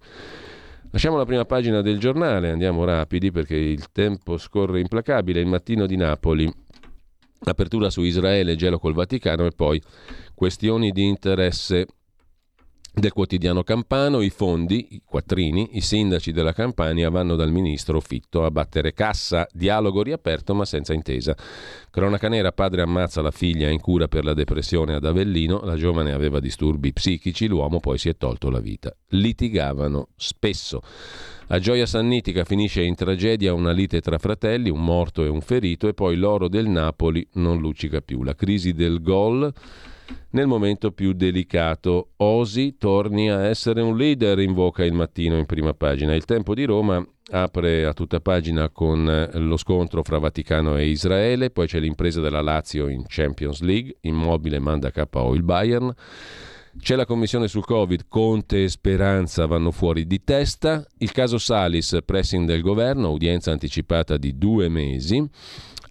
Lasciamo 0.92 1.16
la 1.16 1.24
prima 1.24 1.44
pagina 1.44 1.82
del 1.82 1.98
giornale, 1.98 2.50
andiamo 2.50 2.84
rapidi 2.84 3.30
perché 3.30 3.54
il 3.54 3.92
tempo 3.92 4.38
scorre 4.38 4.80
implacabile. 4.80 5.40
Il 5.40 5.46
mattino 5.46 5.86
di 5.86 5.96
Napoli, 5.96 6.52
apertura 7.44 7.90
su 7.90 8.02
Israele, 8.02 8.56
gelo 8.56 8.78
col 8.78 8.94
Vaticano 8.94 9.46
e 9.46 9.50
poi 9.50 9.80
questioni 10.34 10.90
di 10.90 11.04
interesse 11.04 11.86
del 13.00 13.12
quotidiano 13.12 13.62
Campano, 13.64 14.20
i 14.20 14.30
fondi, 14.30 14.88
i 14.90 15.02
quattrini, 15.04 15.70
i 15.72 15.80
sindaci 15.80 16.30
della 16.30 16.52
Campania 16.52 17.10
vanno 17.10 17.34
dal 17.34 17.50
ministro 17.50 17.98
Fitto 18.00 18.44
a 18.44 18.50
battere 18.50 18.92
cassa, 18.92 19.46
dialogo 19.50 20.02
riaperto 20.02 20.54
ma 20.54 20.64
senza 20.64 20.92
intesa. 20.92 21.34
Cronaca 21.90 22.28
nera, 22.28 22.52
padre 22.52 22.82
ammazza 22.82 23.22
la 23.22 23.30
figlia 23.30 23.68
in 23.68 23.80
cura 23.80 24.06
per 24.06 24.24
la 24.24 24.34
depressione 24.34 24.94
ad 24.94 25.04
Avellino, 25.04 25.62
la 25.64 25.76
giovane 25.76 26.12
aveva 26.12 26.38
disturbi 26.38 26.92
psichici, 26.92 27.48
l'uomo 27.48 27.80
poi 27.80 27.98
si 27.98 28.08
è 28.08 28.16
tolto 28.16 28.50
la 28.50 28.60
vita. 28.60 28.94
Litigavano 29.08 30.08
spesso. 30.14 30.82
A 31.48 31.58
Gioia 31.58 31.86
Sannitica 31.86 32.44
finisce 32.44 32.82
in 32.82 32.94
tragedia 32.94 33.52
una 33.52 33.72
lite 33.72 34.00
tra 34.00 34.18
fratelli, 34.18 34.70
un 34.70 34.84
morto 34.84 35.24
e 35.24 35.28
un 35.28 35.40
ferito 35.40 35.88
e 35.88 35.94
poi 35.94 36.14
l'oro 36.14 36.48
del 36.48 36.68
Napoli 36.68 37.26
non 37.32 37.58
luccica 37.58 38.00
più. 38.00 38.22
La 38.22 38.36
crisi 38.36 38.72
del 38.72 39.02
gol 39.02 39.52
nel 40.30 40.46
momento 40.46 40.92
più 40.92 41.12
delicato. 41.12 42.10
Osi 42.16 42.76
torni 42.76 43.30
a 43.30 43.46
essere 43.46 43.80
un 43.80 43.96
leader, 43.96 44.38
invoca 44.38 44.84
il 44.84 44.92
mattino 44.92 45.36
in 45.36 45.46
prima 45.46 45.74
pagina. 45.74 46.14
Il 46.14 46.24
tempo 46.24 46.54
di 46.54 46.64
Roma 46.64 47.04
apre 47.30 47.84
a 47.84 47.92
tutta 47.92 48.20
pagina 48.20 48.68
con 48.70 49.08
eh, 49.08 49.38
lo 49.38 49.56
scontro 49.56 50.02
fra 50.02 50.18
Vaticano 50.18 50.76
e 50.76 50.88
Israele, 50.88 51.50
poi 51.50 51.66
c'è 51.66 51.78
l'impresa 51.78 52.20
della 52.20 52.40
Lazio 52.40 52.88
in 52.88 53.04
Champions 53.06 53.60
League, 53.60 53.96
Immobile 54.02 54.58
manda 54.58 54.90
KO 54.90 55.34
il 55.34 55.42
Bayern. 55.42 55.92
C'è 56.78 56.94
la 56.94 57.04
commissione 57.04 57.48
sul 57.48 57.64
Covid, 57.64 58.04
Conte 58.06 58.62
e 58.62 58.68
Speranza 58.68 59.46
vanno 59.46 59.72
fuori 59.72 60.06
di 60.06 60.22
testa. 60.22 60.86
Il 60.98 61.10
caso 61.10 61.36
Salis, 61.36 61.98
pressing 62.04 62.46
del 62.46 62.62
governo, 62.62 63.10
udienza 63.10 63.50
anticipata 63.50 64.16
di 64.16 64.38
due 64.38 64.68
mesi. 64.68 65.28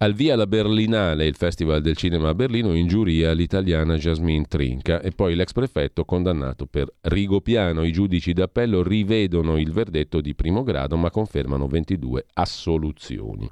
Al 0.01 0.13
via 0.13 0.37
la 0.37 0.47
Berlinale, 0.47 1.25
il 1.25 1.35
Festival 1.35 1.81
del 1.81 1.97
Cinema 1.97 2.29
a 2.29 2.33
Berlino, 2.33 2.73
in 2.73 2.87
giuria 2.87 3.33
l'italiana 3.33 3.97
Jasmine 3.97 4.45
Trinca 4.47 5.01
e 5.01 5.11
poi 5.11 5.35
l'ex 5.35 5.51
prefetto 5.51 6.05
condannato 6.05 6.67
per 6.67 6.87
rigopiano. 7.01 7.83
I 7.83 7.91
giudici 7.91 8.31
d'appello 8.31 8.81
rivedono 8.81 9.57
il 9.57 9.73
verdetto 9.73 10.21
di 10.21 10.33
primo 10.35 10.63
grado 10.63 10.95
ma 10.95 11.09
confermano 11.09 11.67
22 11.67 12.27
assoluzioni. 12.35 13.51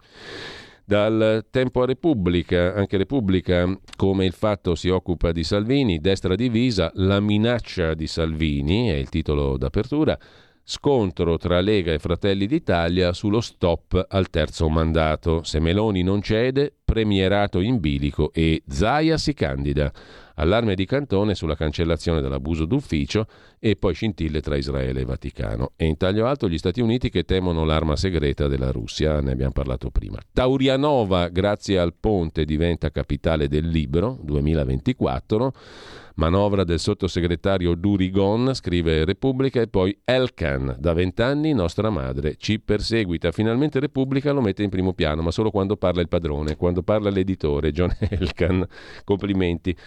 Dal 0.85 1.45
tempo 1.51 1.81
a 1.81 1.85
Repubblica, 1.85 2.73
anche 2.73 2.95
Repubblica, 2.95 3.77
come 3.97 4.23
il 4.23 4.31
fatto 4.31 4.73
si 4.73 4.87
occupa 4.87 5.33
di 5.33 5.43
Salvini, 5.43 5.99
destra 5.99 6.35
divisa, 6.35 6.89
la 6.93 7.19
minaccia 7.19 7.93
di 7.93 8.07
Salvini, 8.07 8.87
è 8.87 8.95
il 8.95 9.09
titolo 9.09 9.57
d'apertura, 9.57 10.17
Scontro 10.69 11.37
tra 11.37 11.61
Lega 11.61 11.93
e 11.93 11.97
Fratelli 11.97 12.45
d'Italia 12.45 13.13
sullo 13.13 13.39
stop 13.39 14.05
al 14.09 14.29
terzo 14.29 14.67
mandato. 14.67 15.41
Se 15.43 15.61
Meloni 15.61 16.03
non 16.03 16.21
cede, 16.21 16.73
premierato 16.83 17.61
in 17.61 17.79
bilico 17.79 18.33
e 18.33 18.63
Zaia 18.67 19.17
si 19.17 19.33
candida. 19.33 19.89
Allarme 20.35 20.75
di 20.75 20.85
Cantone 20.85 21.35
sulla 21.35 21.55
cancellazione 21.55 22.19
dell'abuso 22.19 22.65
d'ufficio 22.65 23.27
e 23.59 23.77
poi 23.77 23.93
scintille 23.93 24.41
tra 24.41 24.57
Israele 24.57 24.99
e 24.99 25.05
Vaticano. 25.05 25.71
E 25.77 25.85
in 25.85 25.95
taglio 25.95 26.25
alto 26.27 26.49
gli 26.49 26.57
Stati 26.57 26.81
Uniti 26.81 27.09
che 27.09 27.23
temono 27.23 27.63
l'arma 27.63 27.95
segreta 27.95 28.49
della 28.49 28.71
Russia, 28.71 29.21
ne 29.21 29.31
abbiamo 29.31 29.53
parlato 29.53 29.89
prima. 29.89 30.19
Taurianova, 30.33 31.29
grazie 31.29 31.79
al 31.79 31.93
ponte, 31.97 32.43
diventa 32.43 32.91
capitale 32.91 33.47
del 33.47 33.69
libro 33.69 34.19
2024. 34.21 35.53
Manovra 36.17 36.63
del 36.63 36.79
sottosegretario 36.79 37.75
Durigon, 37.75 38.55
scrive 38.55 39.05
Repubblica, 39.05 39.61
e 39.61 39.67
poi 39.67 39.95
Elkan, 40.03 40.75
da 40.79 40.93
vent'anni 40.93 41.53
nostra 41.53 41.91
madre, 41.91 42.37
ci 42.37 42.59
perseguita. 42.59 43.31
Finalmente 43.31 43.79
Repubblica 43.79 44.31
lo 44.31 44.41
mette 44.41 44.63
in 44.63 44.69
primo 44.69 44.93
piano, 44.93 45.21
ma 45.21 45.29
solo 45.29 45.51
quando 45.51 45.77
parla 45.77 46.01
il 46.01 46.07
padrone, 46.07 46.55
quando 46.55 46.81
parla 46.81 47.11
l'editore, 47.11 47.71
John 47.71 47.95
Elkan. 48.09 48.65
Complimenti. 49.03 49.77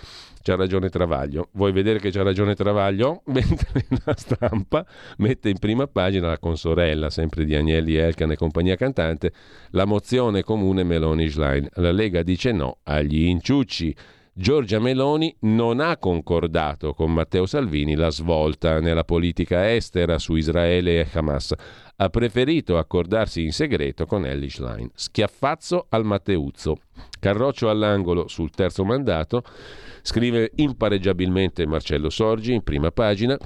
C'ha 0.41 0.55
ragione 0.55 0.89
Travaglio. 0.89 1.49
Vuoi 1.55 1.73
vedere 1.73 1.99
che 1.99 2.13
c'ha 2.13 2.23
ragione 2.23 2.55
Travaglio? 2.55 3.23
Mentre 3.27 3.87
la 4.05 4.15
stampa 4.17 4.87
mette 5.17 5.49
in 5.49 5.59
prima 5.59 5.89
pagina 5.89 6.29
la 6.29 6.39
consorella, 6.39 7.11
sempre 7.11 7.45
di 7.45 7.57
Agnelli 7.57 7.97
Elkan 7.97 8.31
e 8.31 8.37
compagnia 8.37 8.77
cantante, 8.77 9.33
la 9.71 9.85
mozione 9.85 10.45
comune 10.45 10.85
Meloni-Schlein. 10.85 11.71
La 11.75 11.91
Lega 11.91 12.23
dice 12.23 12.53
no 12.53 12.79
agli 12.85 13.25
inciucci. 13.25 13.97
Giorgia 14.33 14.79
Meloni 14.79 15.35
non 15.41 15.81
ha 15.81 15.97
concordato 15.97 16.95
con 16.95 17.13
Matteo 17.13 17.47
Salvini 17.47 17.97
la 17.97 18.11
svolta 18.11 18.79
nella 18.79 19.03
politica 19.03 19.75
estera 19.75 20.19
su 20.19 20.37
Israele 20.37 21.01
e 21.01 21.07
Hamas. 21.13 21.53
Ha 21.97 22.09
preferito 22.09 22.79
accordarsi 22.79 23.43
in 23.43 23.53
segreto 23.53 24.07
con 24.07 24.25
Ellie 24.25 24.49
Schlein. 24.49 24.89
Schiaffazzo 24.95 25.87
al 25.89 26.05
Matteuzzo. 26.05 26.77
Carroccio 27.19 27.69
all'angolo 27.69 28.29
sul 28.29 28.51
terzo 28.51 28.85
mandato. 28.85 29.43
Scrive 30.01 30.53
impareggiabilmente 30.55 31.67
Marcello 31.67 32.09
Sorgi 32.09 32.53
in 32.53 32.63
prima 32.63 32.93
pagina. 32.93 33.37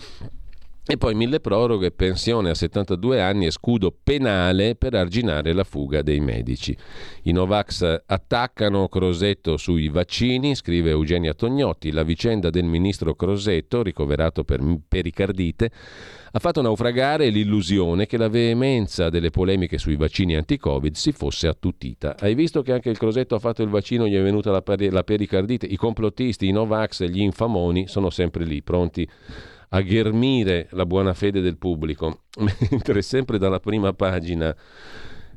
E 0.87 0.99
poi 0.99 1.15
mille 1.15 1.41
proroghe, 1.41 1.93
pensione 1.93 2.51
a 2.51 2.55
72 2.55 3.19
anni 3.19 3.47
e 3.47 3.51
scudo 3.51 3.91
penale 3.91 4.75
per 4.75 4.95
arginare 4.95 5.55
la 5.55 5.65
fuga 5.65 6.03
dei 6.03 6.21
medici. 6.21 6.77
I 7.23 7.33
Novax 7.33 8.03
attaccano 8.05 8.89
Crosetto 8.89 9.57
sui 9.57 9.89
vaccini, 9.89 10.55
scrive 10.55 10.91
Eugenia 10.91 11.33
Tognotti. 11.33 11.91
La 11.91 12.03
vicenda 12.03 12.51
del 12.51 12.65
ministro 12.65 13.15
Crosetto, 13.15 13.83
ricoverato 13.83 14.45
per 14.45 14.61
pericardite, 14.87 15.71
ha 16.31 16.39
fatto 16.39 16.61
naufragare 16.61 17.31
l'illusione 17.31 18.05
che 18.05 18.19
la 18.19 18.29
veemenza 18.29 19.09
delle 19.09 19.31
polemiche 19.31 19.79
sui 19.79 19.97
vaccini 19.97 20.37
anti-Covid 20.37 20.95
si 20.97 21.13
fosse 21.13 21.47
attutita. 21.47 22.15
Hai 22.19 22.35
visto 22.35 22.61
che 22.61 22.73
anche 22.73 22.91
il 22.91 22.99
Crosetto 22.99 23.37
ha 23.37 23.39
fatto 23.39 23.63
il 23.63 23.71
vaccino, 23.71 24.07
gli 24.07 24.17
è 24.17 24.23
venuta 24.23 24.51
la, 24.51 24.63
la 24.67 25.03
pericardite? 25.03 25.65
I 25.65 25.77
complottisti, 25.77 26.47
i 26.47 26.53
Novax, 26.53 27.05
gli 27.05 27.23
infamoni 27.23 27.89
sono 27.89 28.11
sempre 28.11 28.45
lì, 28.45 28.63
pronti 28.63 29.09
a 29.54 29.54
ghermire 29.83 30.69
la 30.71 30.87
buona 30.87 31.15
fede 31.15 31.41
del 31.41 31.59
pubblico, 31.59 32.23
mentre 32.71 33.03
sempre 33.03 33.39
dalla 33.39 33.61
prima 33.61 33.93
pagina 33.93 34.55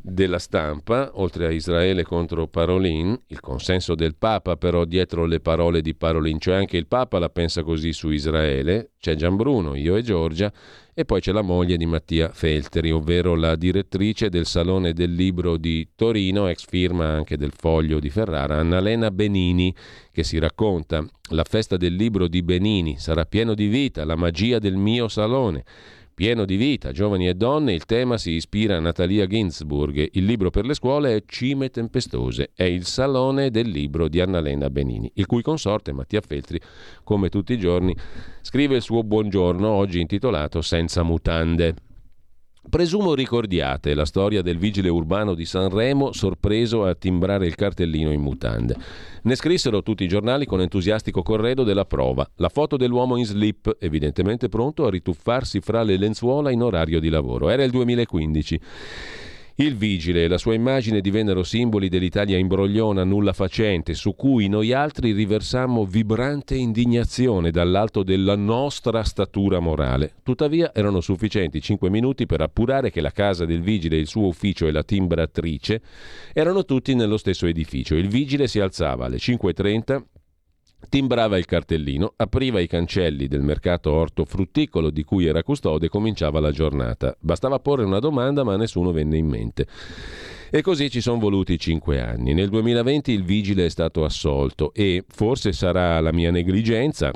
della 0.01 0.39
stampa, 0.39 1.11
oltre 1.15 1.47
a 1.47 1.51
Israele 1.51 2.03
contro 2.03 2.47
Parolin, 2.47 3.19
il 3.27 3.39
consenso 3.41 3.93
del 3.93 4.15
Papa 4.15 4.55
però 4.55 4.85
dietro 4.85 5.25
le 5.25 5.41
parole 5.41 5.81
di 5.81 5.95
Parolin, 5.95 6.39
cioè 6.39 6.55
anche 6.55 6.77
il 6.77 6.87
Papa 6.87 7.19
la 7.19 7.29
pensa 7.29 7.61
così 7.63 7.91
su 7.91 8.09
Israele, 8.09 8.91
c'è 8.99 9.15
Gianbruno, 9.15 9.75
io 9.75 9.95
e 9.97 10.01
Giorgia, 10.03 10.51
e 10.99 11.05
poi 11.05 11.21
c'è 11.21 11.31
la 11.31 11.43
moglie 11.43 11.77
di 11.77 11.85
Mattia 11.85 12.31
Felteri, 12.33 12.89
ovvero 12.89 13.35
la 13.35 13.55
direttrice 13.55 14.29
del 14.29 14.47
Salone 14.47 14.93
del 14.93 15.13
Libro 15.13 15.57
di 15.57 15.89
Torino, 15.93 16.47
ex 16.47 16.65
firma 16.65 17.09
anche 17.09 17.37
del 17.37 17.51
Foglio 17.55 17.99
di 17.99 18.09
Ferrara, 18.09 18.57
Annalena 18.57 19.11
Benini, 19.11 19.71
che 20.11 20.23
si 20.23 20.39
racconta 20.39 21.07
la 21.29 21.43
festa 21.47 21.77
del 21.77 21.93
libro 21.93 22.27
di 22.27 22.41
Benini 22.41 22.97
sarà 22.97 23.25
pieno 23.25 23.53
di 23.53 23.67
vita, 23.67 24.05
la 24.05 24.15
magia 24.15 24.57
del 24.57 24.75
mio 24.75 25.07
salone 25.07 25.63
pieno 26.17 26.45
di 26.45 26.55
vita, 26.55 26.91
giovani 26.91 27.27
e 27.27 27.35
donne, 27.35 27.73
il 27.73 27.85
tema 27.85 28.17
si 28.17 28.31
ispira 28.31 28.75
a 28.75 28.79
Natalia 28.79 29.27
Ginsburg. 29.27 30.09
Il 30.13 30.25
libro 30.25 30.49
per 30.49 30.65
le 30.65 30.73
scuole 30.73 31.15
è 31.15 31.23
Cime 31.27 31.69
tempestose, 31.69 32.49
è 32.55 32.63
il 32.63 32.87
salone 32.87 33.51
del 33.51 33.69
libro 33.69 34.07
di 34.07 34.19
Annalena 34.19 34.71
Benini, 34.71 35.11
il 35.13 35.27
cui 35.27 35.43
consorte 35.43 35.93
Mattia 35.93 36.21
Feltri, 36.21 36.59
come 37.03 37.29
tutti 37.29 37.53
i 37.53 37.59
giorni, 37.59 37.95
scrive 38.41 38.77
il 38.77 38.81
suo 38.81 39.03
buongiorno, 39.03 39.69
oggi 39.69 39.99
intitolato 39.99 40.63
Senza 40.63 41.03
mutande. 41.03 41.86
Presumo 42.69 43.13
ricordiate 43.13 43.93
la 43.93 44.03
storia 44.03 44.41
del 44.41 44.57
vigile 44.57 44.89
urbano 44.89 45.35
di 45.35 45.45
Sanremo 45.45 46.11
sorpreso 46.11 46.83
a 46.83 46.95
timbrare 46.95 47.47
il 47.47 47.55
cartellino 47.55 48.11
in 48.11 48.19
mutande. 48.19 48.75
Ne 49.21 49.35
scrissero 49.35 49.81
tutti 49.81 50.03
i 50.03 50.07
giornali 50.09 50.45
con 50.45 50.59
entusiastico 50.59 51.23
corredo 51.23 51.63
della 51.63 51.85
prova. 51.85 52.29
La 52.35 52.49
foto 52.49 52.75
dell'uomo 52.75 53.15
in 53.15 53.25
slip, 53.25 53.77
evidentemente 53.79 54.49
pronto 54.49 54.85
a 54.85 54.89
rituffarsi 54.89 55.61
fra 55.61 55.81
le 55.81 55.95
lenzuola 55.95 56.51
in 56.51 56.61
orario 56.61 56.99
di 56.99 57.07
lavoro. 57.07 57.49
Era 57.49 57.63
il 57.63 57.71
2015. 57.71 58.59
Il 59.59 59.75
vigile 59.75 60.23
e 60.23 60.27
la 60.27 60.37
sua 60.37 60.53
immagine 60.53 61.01
divennero 61.01 61.41
simboli 61.41 61.89
dell'Italia 61.89 62.37
imbrogliona, 62.37 63.03
nulla 63.03 63.33
facente, 63.33 63.95
su 63.95 64.15
cui 64.15 64.47
noi 64.49 64.71
altri 64.71 65.13
riversammo 65.13 65.83
vibrante 65.83 66.53
indignazione 66.53 67.49
dall'alto 67.49 68.03
della 68.03 68.35
nostra 68.35 69.01
statura 69.01 69.57
morale. 69.57 70.13
Tuttavia 70.21 70.75
erano 70.75 71.01
sufficienti 71.01 71.59
cinque 71.59 71.89
minuti 71.89 72.27
per 72.27 72.41
appurare 72.41 72.91
che 72.91 73.01
la 73.01 73.09
casa 73.09 73.45
del 73.45 73.61
vigile, 73.61 73.97
il 73.97 74.05
suo 74.05 74.27
ufficio 74.27 74.67
e 74.67 74.71
la 74.71 74.83
timbratrice 74.83 75.81
erano 76.33 76.63
tutti 76.63 76.93
nello 76.93 77.17
stesso 77.17 77.47
edificio. 77.47 77.95
Il 77.95 78.09
vigile 78.09 78.47
si 78.47 78.59
alzava 78.59 79.05
alle 79.05 79.17
5.30 79.17 80.03
Timbrava 80.89 81.37
il 81.37 81.45
cartellino, 81.45 82.13
apriva 82.15 82.59
i 82.59 82.67
cancelli 82.67 83.27
del 83.27 83.41
mercato 83.41 83.91
ortofrutticolo 83.91 84.89
di 84.89 85.03
cui 85.03 85.25
era 85.25 85.43
custode 85.43 85.87
e 85.87 85.89
cominciava 85.89 86.39
la 86.39 86.51
giornata. 86.51 87.15
Bastava 87.19 87.59
porre 87.59 87.83
una 87.83 87.99
domanda 87.99 88.43
ma 88.43 88.55
nessuno 88.55 88.91
venne 88.91 89.17
in 89.17 89.27
mente. 89.27 89.67
E 90.49 90.61
così 90.61 90.89
ci 90.89 91.01
sono 91.01 91.19
voluti 91.19 91.59
cinque 91.59 91.99
anni. 91.99 92.33
Nel 92.33 92.49
2020 92.49 93.11
il 93.11 93.23
vigile 93.23 93.65
è 93.65 93.69
stato 93.69 94.05
assolto 94.05 94.71
e 94.73 95.03
forse 95.07 95.51
sarà 95.51 95.99
la 95.99 96.13
mia 96.13 96.31
negligenza, 96.31 97.11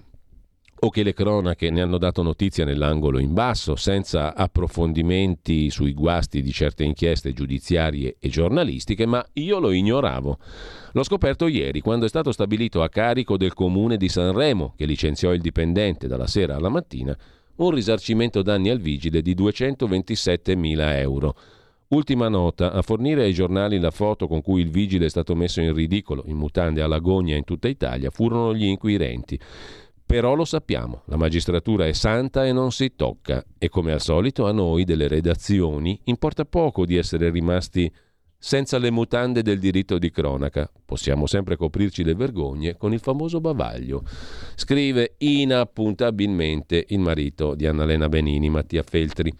o 0.84 0.89
che 0.89 1.03
le 1.03 1.13
cronache 1.13 1.69
ne 1.69 1.82
hanno 1.82 1.99
dato 1.99 2.23
notizia 2.23 2.65
nell'angolo 2.65 3.19
in 3.19 3.34
basso, 3.34 3.75
senza 3.75 4.34
approfondimenti 4.34 5.69
sui 5.69 5.93
guasti 5.93 6.41
di 6.41 6.51
certe 6.51 6.84
inchieste 6.84 7.34
giudiziarie 7.34 8.15
e 8.19 8.29
giornalistiche, 8.29 9.05
ma 9.05 9.23
io 9.34 9.59
lo 9.59 9.71
ignoravo. 9.71 10.39
L'ho 10.93 11.03
scoperto 11.03 11.45
ieri, 11.45 11.82
quando 11.82 12.05
è 12.05 12.09
stato 12.09 12.32
stabilito 12.32 12.82
a 12.82 12.89
carico 12.89 13.38
del 13.38 13.53
comune 13.53 13.95
di 13.95 14.09
Sanremo, 14.09 14.73
che 14.75 14.86
licenziò 14.86 15.34
il 15.34 15.41
dipendente 15.41 16.07
dalla 16.07 16.27
sera 16.27 16.55
alla 16.55 16.69
mattina, 16.69 17.15
un 17.57 17.69
risarcimento 17.69 18.41
danni 18.41 18.69
al 18.69 18.79
vigile 18.79 19.21
di 19.21 19.36
227 19.36 20.55
mila 20.55 20.97
euro. 20.97 21.36
Ultima 21.89 22.29
nota, 22.29 22.71
a 22.71 22.82
fornire 22.82 23.23
ai 23.23 23.34
giornali 23.34 23.77
la 23.77 23.91
foto 23.91 24.25
con 24.25 24.41
cui 24.41 24.61
il 24.61 24.69
vigile 24.69 25.07
è 25.07 25.09
stato 25.09 25.36
messo 25.36 25.59
in 25.59 25.73
ridicolo, 25.73 26.23
in 26.25 26.38
mutande 26.38 26.82
alla 26.82 26.99
gogna 26.99 27.36
in 27.36 27.43
tutta 27.43 27.67
Italia, 27.67 28.09
furono 28.09 28.55
gli 28.55 28.63
inquirenti. 28.63 29.38
Però 30.12 30.34
lo 30.34 30.43
sappiamo, 30.43 31.03
la 31.05 31.16
magistratura 31.16 31.88
è 31.88 31.93
santa 31.93 32.45
e 32.45 32.51
non 32.51 32.74
si 32.74 32.97
tocca 32.97 33.41
e 33.57 33.70
come 33.70 33.93
al 33.93 34.01
solito 34.01 34.45
a 34.45 34.51
noi 34.51 34.84
delle 34.84 35.07
redazioni 35.07 35.97
importa 36.03 36.43
poco 36.43 36.86
di 36.86 36.97
essere 36.97 37.30
rimasti 37.30 37.89
senza 38.43 38.79
le 38.79 38.89
mutande 38.89 39.43
del 39.43 39.59
diritto 39.59 39.99
di 39.99 40.09
cronaca. 40.09 40.67
Possiamo 40.83 41.27
sempre 41.27 41.55
coprirci 41.55 42.03
le 42.03 42.15
vergogne 42.15 42.75
con 42.75 42.91
il 42.91 42.99
famoso 42.99 43.39
bavaglio. 43.39 44.01
Scrive 44.55 45.13
inappuntabilmente 45.19 46.85
il 46.89 46.97
marito 46.97 47.53
di 47.53 47.67
Annalena 47.67 48.09
Benini, 48.09 48.49
Mattia 48.49 48.81
Feltri. 48.81 49.31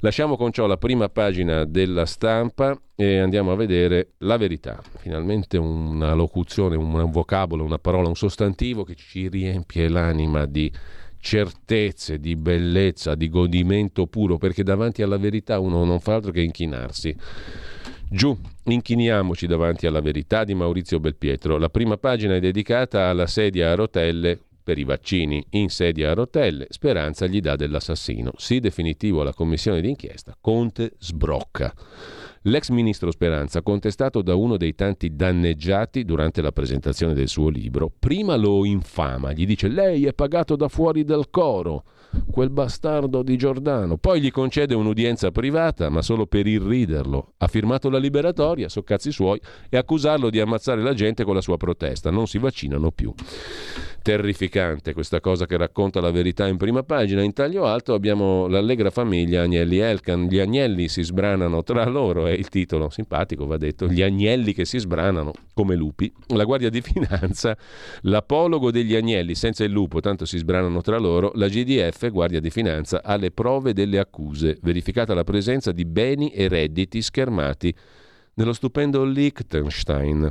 Lasciamo 0.00 0.36
con 0.36 0.50
ciò 0.50 0.66
la 0.66 0.76
prima 0.76 1.08
pagina 1.08 1.64
della 1.64 2.06
stampa 2.06 2.76
e 2.96 3.18
andiamo 3.18 3.52
a 3.52 3.56
vedere 3.56 4.14
la 4.18 4.36
verità. 4.36 4.82
Finalmente 4.98 5.56
una 5.56 6.12
locuzione, 6.14 6.74
un 6.74 7.10
vocabolo, 7.12 7.62
una 7.62 7.78
parola, 7.78 8.08
un 8.08 8.16
sostantivo 8.16 8.82
che 8.82 8.96
ci 8.96 9.28
riempie 9.28 9.88
l'anima 9.88 10.44
di 10.44 10.72
certezze, 11.20 12.18
di 12.18 12.34
bellezza, 12.34 13.14
di 13.14 13.28
godimento 13.28 14.08
puro, 14.08 14.38
perché 14.38 14.64
davanti 14.64 15.02
alla 15.02 15.18
verità 15.18 15.60
uno 15.60 15.84
non 15.84 16.00
fa 16.00 16.16
altro 16.16 16.32
che 16.32 16.42
inchinarsi. 16.42 17.16
Giù, 18.10 18.36
inchiniamoci 18.64 19.46
davanti 19.46 19.86
alla 19.86 20.00
verità 20.00 20.44
di 20.44 20.54
Maurizio 20.54 21.00
Belpietro. 21.00 21.58
La 21.58 21.68
prima 21.68 21.96
pagina 21.96 22.36
è 22.36 22.40
dedicata 22.40 23.08
alla 23.08 23.26
sedia 23.26 23.72
a 23.72 23.74
rotelle 23.74 24.38
per 24.62 24.78
i 24.78 24.84
vaccini. 24.84 25.44
In 25.50 25.68
sedia 25.68 26.10
a 26.10 26.14
rotelle, 26.14 26.66
Speranza 26.70 27.26
gli 27.26 27.40
dà 27.40 27.56
dell'assassino. 27.56 28.32
Sì, 28.36 28.60
definitivo 28.60 29.20
alla 29.20 29.34
commissione 29.34 29.80
d'inchiesta. 29.80 30.36
Conte 30.40 30.92
sbrocca. 30.98 31.72
L'ex 32.42 32.68
ministro 32.68 33.10
Speranza, 33.10 33.62
contestato 33.62 34.20
da 34.20 34.34
uno 34.34 34.58
dei 34.58 34.74
tanti 34.74 35.16
danneggiati 35.16 36.04
durante 36.04 36.42
la 36.42 36.52
presentazione 36.52 37.14
del 37.14 37.28
suo 37.28 37.48
libro, 37.48 37.90
prima 37.98 38.36
lo 38.36 38.66
infama, 38.66 39.32
gli 39.32 39.46
dice 39.46 39.68
lei 39.68 40.04
è 40.04 40.12
pagato 40.12 40.54
da 40.54 40.68
fuori 40.68 41.04
del 41.04 41.30
coro 41.30 41.84
quel 42.30 42.50
bastardo 42.50 43.22
di 43.22 43.36
Giordano. 43.36 43.96
Poi 43.96 44.20
gli 44.20 44.30
concede 44.30 44.74
un'udienza 44.74 45.30
privata, 45.30 45.88
ma 45.88 46.02
solo 46.02 46.26
per 46.26 46.46
irriderlo. 46.46 47.34
Ha 47.38 47.46
firmato 47.46 47.90
la 47.90 47.98
liberatoria, 47.98 48.68
so 48.68 48.82
cazzi 48.82 49.12
suoi, 49.12 49.40
e 49.68 49.76
accusarlo 49.76 50.30
di 50.30 50.40
ammazzare 50.40 50.82
la 50.82 50.94
gente 50.94 51.24
con 51.24 51.34
la 51.34 51.40
sua 51.40 51.56
protesta. 51.56 52.10
Non 52.10 52.26
si 52.26 52.38
vaccinano 52.38 52.90
più. 52.90 53.12
Terrificante 54.04 54.92
questa 54.92 55.20
cosa 55.20 55.46
che 55.46 55.56
racconta 55.56 55.98
la 55.98 56.10
verità 56.10 56.46
in 56.46 56.58
prima 56.58 56.82
pagina. 56.82 57.22
In 57.22 57.32
taglio 57.32 57.64
alto 57.64 57.94
abbiamo 57.94 58.46
l'allegra 58.48 58.90
famiglia 58.90 59.42
Agnelli 59.42 59.78
Elkan. 59.78 60.26
Gli 60.26 60.38
agnelli 60.38 60.88
si 60.88 61.02
sbranano 61.02 61.62
tra 61.62 61.86
loro, 61.86 62.26
è 62.26 62.32
il 62.32 62.48
titolo, 62.50 62.90
simpatico 62.90 63.46
va 63.46 63.56
detto. 63.56 63.86
Gli 63.86 64.02
agnelli 64.02 64.52
che 64.52 64.66
si 64.66 64.78
sbranano 64.78 65.32
come 65.54 65.74
lupi. 65.74 66.12
La 66.34 66.44
Guardia 66.44 66.68
di 66.68 66.82
Finanza, 66.82 67.56
l'apologo 68.02 68.70
degli 68.70 68.94
agnelli 68.94 69.34
senza 69.34 69.64
il 69.64 69.70
lupo, 69.70 70.00
tanto 70.00 70.26
si 70.26 70.36
sbranano 70.36 70.82
tra 70.82 70.98
loro. 70.98 71.32
La 71.36 71.48
GDF, 71.48 72.03
Guardia 72.10 72.40
di 72.40 72.50
Finanza, 72.50 73.02
ha 73.02 73.16
le 73.16 73.30
prove 73.30 73.72
delle 73.72 73.98
accuse, 73.98 74.58
verificata 74.62 75.14
la 75.14 75.24
presenza 75.24 75.72
di 75.72 75.84
beni 75.84 76.30
e 76.30 76.48
redditi 76.48 77.02
schermati 77.02 77.74
nello 78.34 78.52
stupendo 78.52 79.04
Liechtenstein 79.04 80.28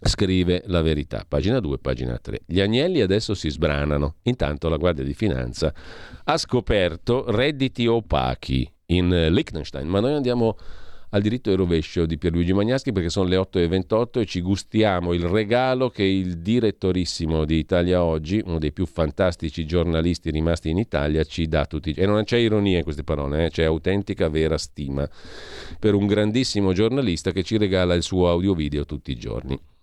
scrive 0.00 0.62
la 0.66 0.82
verità. 0.82 1.24
Pagina 1.26 1.60
2, 1.60 1.78
pagina 1.78 2.18
3. 2.18 2.40
Gli 2.46 2.60
agnelli 2.60 3.00
adesso 3.00 3.34
si 3.34 3.48
sbranano. 3.48 4.16
Intanto 4.22 4.68
la 4.68 4.76
Guardia 4.76 5.04
di 5.04 5.14
Finanza 5.14 5.72
ha 6.24 6.36
scoperto 6.36 7.30
redditi 7.30 7.86
opachi 7.86 8.70
in 8.86 9.08
Liechtenstein, 9.30 9.88
ma 9.88 10.00
noi 10.00 10.12
andiamo 10.12 10.56
al 11.14 11.22
diritto 11.22 11.50
e 11.50 11.54
rovescio 11.54 12.06
di 12.06 12.18
Pierluigi 12.18 12.52
Magnaschi 12.52 12.90
perché 12.90 13.08
sono 13.08 13.28
le 13.28 13.36
8.28 13.36 14.20
e 14.20 14.26
ci 14.26 14.40
gustiamo 14.40 15.12
il 15.12 15.22
regalo 15.22 15.88
che 15.88 16.02
il 16.02 16.38
direttorissimo 16.38 17.44
di 17.44 17.56
Italia 17.56 18.02
Oggi, 18.02 18.42
uno 18.44 18.58
dei 18.58 18.72
più 18.72 18.84
fantastici 18.84 19.64
giornalisti 19.64 20.30
rimasti 20.30 20.70
in 20.70 20.78
Italia, 20.78 21.22
ci 21.22 21.46
dà 21.46 21.66
tutti. 21.66 21.92
E 21.92 22.04
non 22.04 22.24
c'è 22.24 22.38
ironia 22.38 22.78
in 22.78 22.82
queste 22.82 23.04
parole, 23.04 23.46
eh? 23.46 23.50
c'è 23.50 23.62
autentica 23.62 24.28
vera 24.28 24.58
stima 24.58 25.08
per 25.78 25.94
un 25.94 26.06
grandissimo 26.06 26.72
giornalista 26.72 27.30
che 27.30 27.44
ci 27.44 27.58
regala 27.58 27.94
il 27.94 28.02
suo 28.02 28.28
audio-video 28.28 28.84
tutti 28.84 29.12
i 29.12 29.16
giorni. 29.16 29.73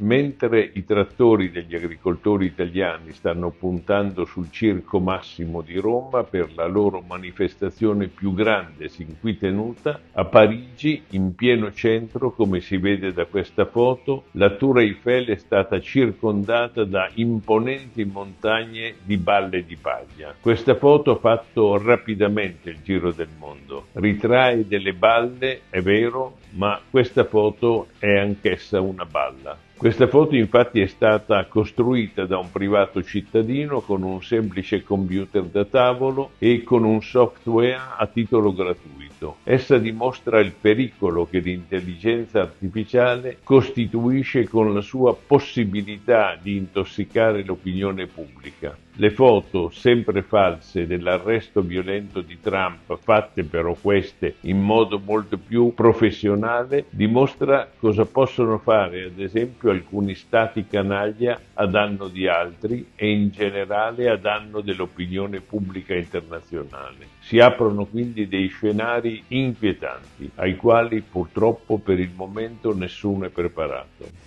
Mentre 0.00 0.70
i 0.74 0.84
trattori 0.84 1.50
degli 1.50 1.74
agricoltori 1.74 2.46
italiani 2.46 3.12
stanno 3.12 3.50
puntando 3.50 4.24
sul 4.24 4.50
Circo 4.50 5.00
Massimo 5.00 5.60
di 5.60 5.78
Roma 5.78 6.22
per 6.22 6.54
la 6.54 6.66
loro 6.66 7.00
manifestazione 7.00 8.06
più 8.06 8.32
grande 8.32 8.88
sin 8.88 9.18
qui 9.18 9.36
tenuta, 9.36 10.00
a 10.12 10.24
Parigi, 10.24 11.02
in 11.10 11.34
pieno 11.34 11.72
centro, 11.72 12.30
come 12.30 12.60
si 12.60 12.76
vede 12.76 13.12
da 13.12 13.24
questa 13.24 13.64
foto, 13.64 14.24
la 14.32 14.50
Tour 14.50 14.80
Eiffel 14.80 15.26
è 15.26 15.36
stata 15.36 15.80
circondata 15.80 16.84
da 16.84 17.10
imponenti 17.14 18.04
montagne 18.04 18.94
di 19.02 19.16
balle 19.16 19.64
di 19.64 19.76
paglia. 19.76 20.34
Questa 20.40 20.76
foto 20.76 21.12
ha 21.12 21.16
fatto 21.16 21.76
rapidamente 21.82 22.70
il 22.70 22.78
giro 22.82 23.10
del 23.10 23.30
mondo. 23.36 23.86
Ritrae 23.94 24.66
delle 24.66 24.92
balle, 24.92 25.62
è 25.70 25.80
vero, 25.80 26.36
ma 26.50 26.80
questa 26.88 27.24
foto 27.24 27.88
è 27.98 28.16
anch'essa 28.16 28.80
una 28.80 29.04
balla 29.04 29.66
Questa 29.78 30.08
foto 30.08 30.34
infatti 30.34 30.80
è 30.80 30.88
stata 30.88 31.46
costruita 31.46 32.26
da 32.26 32.36
un 32.36 32.50
privato 32.50 33.00
cittadino 33.00 33.80
con 33.80 34.02
un 34.02 34.20
semplice 34.20 34.82
computer 34.82 35.44
da 35.44 35.64
tavolo 35.64 36.32
e 36.38 36.64
con 36.64 36.82
un 36.82 37.00
software 37.00 37.78
a 37.96 38.04
titolo 38.08 38.52
gratuito. 38.52 39.36
Essa 39.44 39.78
dimostra 39.78 40.40
il 40.40 40.50
pericolo 40.50 41.26
che 41.26 41.38
l'intelligenza 41.38 42.40
artificiale 42.40 43.38
costituisce 43.44 44.48
con 44.48 44.74
la 44.74 44.80
sua 44.80 45.14
possibilità 45.14 46.36
di 46.42 46.56
intossicare 46.56 47.44
l'opinione 47.44 48.06
pubblica. 48.06 48.76
Le 49.00 49.10
foto, 49.10 49.70
sempre 49.70 50.22
false, 50.22 50.84
dell'arresto 50.84 51.60
violento 51.60 52.20
di 52.20 52.40
Trump, 52.40 52.98
fatte 52.98 53.44
però 53.44 53.76
queste 53.80 54.34
in 54.40 54.60
modo 54.60 54.98
molto 54.98 55.38
più 55.38 55.72
professionale, 55.72 56.86
dimostra 56.90 57.70
cosa 57.78 58.04
possono 58.06 58.58
fare, 58.58 59.04
ad 59.04 59.20
esempio, 59.20 59.70
alcuni 59.70 60.16
stati 60.16 60.66
canaglia 60.66 61.38
a 61.54 61.66
danno 61.66 62.08
di 62.08 62.26
altri 62.26 62.90
e 62.96 63.08
in 63.12 63.30
generale 63.30 64.08
a 64.08 64.16
danno 64.16 64.62
dell'opinione 64.62 65.42
pubblica 65.42 65.94
internazionale. 65.94 67.06
Si 67.20 67.38
aprono 67.38 67.84
quindi 67.84 68.26
dei 68.26 68.48
scenari 68.48 69.22
inquietanti, 69.28 70.28
ai 70.34 70.56
quali 70.56 71.02
purtroppo 71.02 71.78
per 71.78 72.00
il 72.00 72.10
momento 72.16 72.74
nessuno 72.74 73.26
è 73.26 73.28
preparato. 73.28 74.26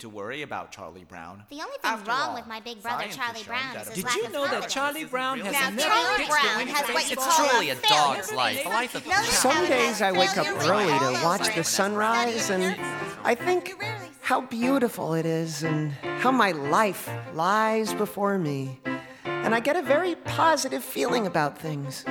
to 0.00 0.08
worry 0.08 0.42
about, 0.42 0.72
Charlie 0.72 1.04
Brown. 1.04 1.44
The 1.50 1.56
only 1.56 1.76
thing 1.82 1.90
After 1.90 2.10
wrong 2.10 2.30
all, 2.30 2.34
with 2.34 2.46
my 2.46 2.60
big 2.60 2.82
brother 2.82 3.04
Charlie 3.10 3.42
Brown 3.44 3.76
is 3.76 3.88
his 3.88 3.96
Did 3.96 4.04
lack 4.04 4.16
you 4.16 4.24
of 4.26 4.32
know 4.32 4.42
that 4.42 4.50
confidence. 4.50 4.72
Charlie 4.74 5.04
Brown 5.04 5.40
has 5.40 5.52
Now, 5.52 5.70
never 5.70 5.80
Charlie 5.80 6.16
pitched 6.16 6.30
Brown 6.30 6.60
a 6.60 6.70
has 6.70 6.88
what 6.88 7.10
you 7.10 7.16
baseball? 7.16 7.24
call 7.24 7.44
It's 7.44 7.50
truly 7.50 7.70
a 7.70 7.74
failure. 7.76 8.14
dog's 8.14 8.32
life, 8.32 8.66
a 8.66 8.68
life 8.68 8.94
of 8.94 9.06
No, 9.06 9.18
you 9.18 9.24
Some 9.26 9.66
days 9.66 10.02
I 10.02 10.12
wake 10.12 10.36
up 10.36 10.46
early 10.46 10.98
to 10.98 11.20
watch 11.24 11.54
the 11.54 11.64
sunrise 11.64 12.50
and 12.50 12.76
I 13.24 13.34
think 13.34 13.82
how 14.20 14.40
beautiful 14.42 15.14
it 15.14 15.26
is 15.26 15.62
and 15.62 15.92
how 16.20 16.30
my 16.30 16.52
life 16.52 17.08
lies 17.34 17.94
before 17.94 18.38
me. 18.38 18.80
And 19.24 19.54
I 19.54 19.60
get 19.60 19.76
a 19.76 19.82
very 19.82 20.14
positive 20.14 20.84
feeling 20.84 21.26
about 21.26 21.58
things. 21.58 22.04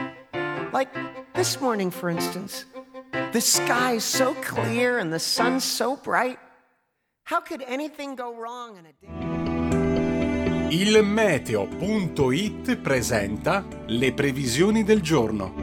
Like 0.73 0.89
this 1.35 1.61
morning, 1.61 1.91
for 1.91 2.09
instance. 2.09 2.65
The 3.33 3.41
sky's 3.41 4.03
so 4.03 4.33
clear 4.35 4.99
and 4.99 5.11
the 5.13 5.19
sun's 5.19 5.63
so 5.63 5.95
bright. 5.97 6.39
How 7.29 7.41
could 7.41 7.61
anything 7.67 8.15
go 8.15 8.33
wrong 8.33 8.77
in 8.77 8.85
a 8.85 8.93
day? 8.97 10.73
Il 10.73 11.03
meteo.it 11.03 12.77
presenta 12.77 13.65
le 13.87 14.13
previsioni 14.13 14.85
del 14.85 15.01
giorno. 15.01 15.53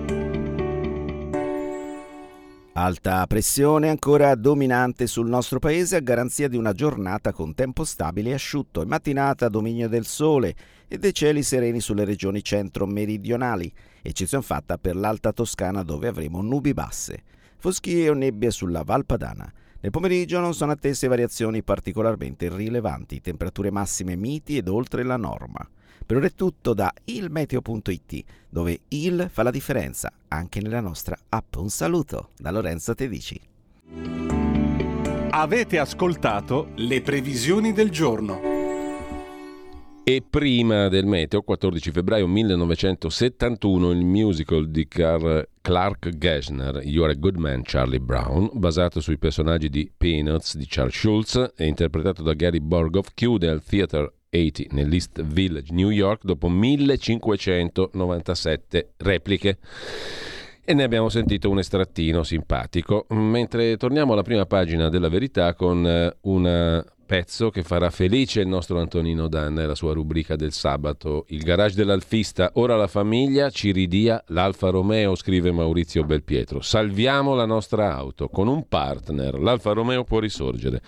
Alta 2.74 3.26
pressione 3.26 3.88
ancora 3.88 4.34
dominante 4.34 5.06
sul 5.06 5.26
nostro 5.26 5.58
paese 5.58 5.96
a 5.96 6.00
garanzia 6.00 6.48
di 6.48 6.58
una 6.58 6.74
giornata 6.74 7.32
con 7.32 7.54
tempo 7.54 7.84
stabile 7.84 8.28
e 8.28 8.34
asciutto 8.34 8.82
e 8.82 8.84
mattinata 8.84 9.46
a 9.46 9.48
dominio 9.48 9.88
del 9.88 10.04
sole 10.04 10.54
e 10.86 10.98
dei 10.98 11.14
cieli 11.14 11.42
sereni 11.42 11.80
sulle 11.80 12.04
regioni 12.04 12.44
centro-meridionali, 12.44 13.72
eccezione 14.02 14.44
fatta 14.44 14.76
per 14.76 14.96
l'Alta 14.96 15.32
Toscana 15.32 15.82
dove 15.82 16.08
avremo 16.08 16.42
nubi 16.42 16.74
basse, 16.74 17.22
foschie 17.56 18.10
o 18.10 18.12
nebbie 18.12 18.50
sulla 18.50 18.82
Valpadana. 18.82 19.50
Nel 19.84 19.92
pomeriggio 19.92 20.40
non 20.40 20.54
sono 20.54 20.72
attese 20.72 21.08
variazioni 21.08 21.62
particolarmente 21.62 22.48
rilevanti, 22.48 23.20
temperature 23.20 23.70
massime 23.70 24.16
miti 24.16 24.56
ed 24.56 24.66
oltre 24.68 25.02
la 25.02 25.18
norma. 25.18 25.68
Per 26.06 26.16
ora 26.16 26.24
è 26.24 26.32
tutto 26.32 26.72
da 26.72 26.90
ilmeteo.it, 27.04 28.24
dove 28.48 28.80
il 28.88 29.28
fa 29.30 29.42
la 29.42 29.50
differenza 29.50 30.10
anche 30.28 30.62
nella 30.62 30.80
nostra 30.80 31.18
app. 31.28 31.56
Un 31.56 31.68
saluto 31.68 32.30
da 32.38 32.50
Lorenzo 32.50 32.94
Tedici. 32.94 33.38
Avete 35.28 35.78
ascoltato 35.78 36.70
le 36.76 37.02
previsioni 37.02 37.74
del 37.74 37.90
giorno. 37.90 38.53
E 40.06 40.22
prima 40.28 40.88
del 40.88 41.06
meteo, 41.06 41.40
14 41.40 41.90
febbraio 41.90 42.26
1971, 42.26 43.90
il 43.90 44.04
musical 44.04 44.68
di 44.68 44.86
Car- 44.86 45.48
Clark 45.62 46.18
Gessner, 46.18 46.82
You're 46.84 47.12
a 47.12 47.16
Good 47.16 47.36
Man, 47.36 47.62
Charlie 47.64 48.00
Brown, 48.00 48.50
basato 48.52 49.00
sui 49.00 49.16
personaggi 49.16 49.70
di 49.70 49.90
Peanuts 49.96 50.58
di 50.58 50.66
Charles 50.68 50.94
Schulz 50.94 51.52
e 51.56 51.66
interpretato 51.66 52.22
da 52.22 52.34
Gary 52.34 52.60
Borgoff, 52.60 53.12
chiude 53.14 53.48
al 53.48 53.62
Theater 53.62 54.12
80 54.28 54.74
nell'East 54.74 55.22
Village, 55.22 55.72
New 55.72 55.88
York, 55.88 56.24
dopo 56.24 56.50
1597 56.50 58.92
repliche. 58.98 59.56
E 60.66 60.74
ne 60.74 60.82
abbiamo 60.82 61.08
sentito 61.08 61.48
un 61.48 61.58
estrattino 61.58 62.22
simpatico. 62.24 63.06
Mentre 63.08 63.78
torniamo 63.78 64.12
alla 64.12 64.22
prima 64.22 64.44
pagina 64.44 64.90
della 64.90 65.08
verità 65.08 65.54
con 65.54 65.86
eh, 65.86 66.14
un 66.22 66.84
pezzo 67.04 67.50
che 67.50 67.62
farà 67.62 67.90
felice 67.90 68.40
il 68.40 68.48
nostro 68.48 68.80
Antonino 68.80 69.28
Danna 69.28 69.62
e 69.62 69.66
la 69.66 69.74
sua 69.74 69.92
rubrica 69.92 70.36
del 70.36 70.52
sabato. 70.52 71.24
Il 71.28 71.42
garage 71.42 71.76
dell'alfista. 71.76 72.50
Ora 72.54 72.76
la 72.76 72.86
famiglia 72.86 73.50
ci 73.50 73.72
ridia 73.72 74.22
l'Alfa 74.28 74.70
Romeo, 74.70 75.14
scrive 75.14 75.52
Maurizio 75.52 76.04
Belpietro. 76.04 76.60
Salviamo 76.60 77.34
la 77.34 77.46
nostra 77.46 77.94
auto 77.94 78.28
con 78.28 78.48
un 78.48 78.66
partner. 78.66 79.38
L'Alfa 79.38 79.72
Romeo 79.72 80.04
può 80.04 80.18
risorgere. 80.18 80.80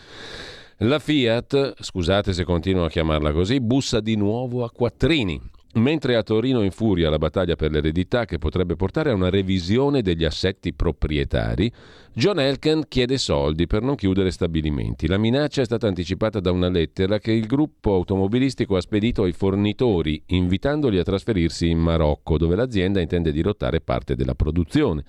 La 0.81 0.99
Fiat, 0.99 1.75
scusate 1.81 2.33
se 2.33 2.45
continuo 2.45 2.85
a 2.85 2.91
chiamarla 2.91 3.33
così, 3.33 3.61
bussa 3.61 4.01
di 4.01 4.17
nuovo 4.17 4.65
a 4.65 4.71
quattrini. 4.71 5.41
Mentre 5.77 6.17
a 6.17 6.23
Torino 6.23 6.63
infuria 6.63 7.11
la 7.11 7.19
battaglia 7.19 7.55
per 7.55 7.71
l'eredità 7.71 8.25
che 8.25 8.39
potrebbe 8.39 8.77
portare 8.77 9.11
a 9.11 9.15
una 9.15 9.29
revisione 9.29 10.01
degli 10.01 10.25
assetti 10.25 10.73
proprietari, 10.73 11.71
John 12.15 12.41
Elken 12.41 12.85
chiede 12.89 13.19
soldi 13.19 13.67
per 13.67 13.83
non 13.83 13.95
chiudere 13.95 14.31
stabilimenti. 14.31 15.07
La 15.07 15.19
minaccia 15.19 15.61
è 15.61 15.67
stata 15.67 15.87
anticipata 15.87 16.41
da 16.41 16.51
una 16.51 16.71
lettera 16.71 17.19
che 17.19 17.33
il 17.33 17.47
gruppo 17.47 17.93
automobilistico 17.93 18.75
ha 18.77 18.81
spedito 18.81 19.25
ai 19.25 19.33
fornitori, 19.33 20.23
invitandoli 20.29 20.99
a 20.99 21.05
trasferirsi 21.05 21.69
in 21.69 21.79
Marocco, 21.79 22.39
dove 22.39 22.57
l'azienda 22.57 23.03
intende 23.03 23.31
dirottare 23.31 23.83
parte 23.83 24.15
della 24.15 24.35
produzione. 24.35 25.05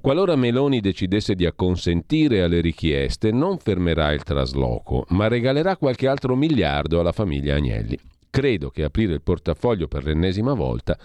Qualora 0.00 0.36
Meloni 0.36 0.78
decidesse 0.80 1.34
di 1.34 1.44
acconsentire 1.44 2.42
alle 2.42 2.60
richieste, 2.60 3.32
non 3.32 3.58
fermerà 3.58 4.12
il 4.12 4.22
trasloco, 4.22 5.06
ma 5.08 5.26
regalerà 5.26 5.76
qualche 5.76 6.06
altro 6.06 6.36
miliardo 6.36 7.00
alla 7.00 7.10
famiglia 7.10 7.56
Agnelli. 7.56 7.98
Credo 8.30 8.70
che 8.70 8.84
aprire 8.84 9.14
il 9.14 9.22
portafoglio 9.22 9.88
per 9.88 10.04
l'ennesima 10.04 10.54
volta 10.54 10.98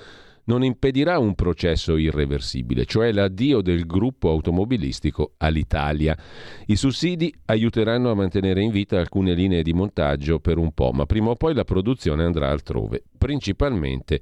non 0.45 0.63
impedirà 0.63 1.19
un 1.19 1.35
processo 1.35 1.95
irreversibile, 1.95 2.85
cioè 2.85 3.11
l'addio 3.11 3.61
del 3.61 3.85
gruppo 3.85 4.29
automobilistico 4.29 5.33
all'Italia. 5.37 6.17
I 6.65 6.75
sussidi 6.75 7.33
aiuteranno 7.45 8.11
a 8.11 8.15
mantenere 8.15 8.61
in 8.61 8.71
vita 8.71 8.99
alcune 8.99 9.33
linee 9.33 9.63
di 9.63 9.73
montaggio 9.73 10.39
per 10.39 10.57
un 10.57 10.73
po', 10.73 10.91
ma 10.91 11.05
prima 11.05 11.29
o 11.29 11.35
poi 11.35 11.53
la 11.53 11.63
produzione 11.63 12.23
andrà 12.23 12.49
altrove, 12.49 13.03
principalmente 13.17 14.19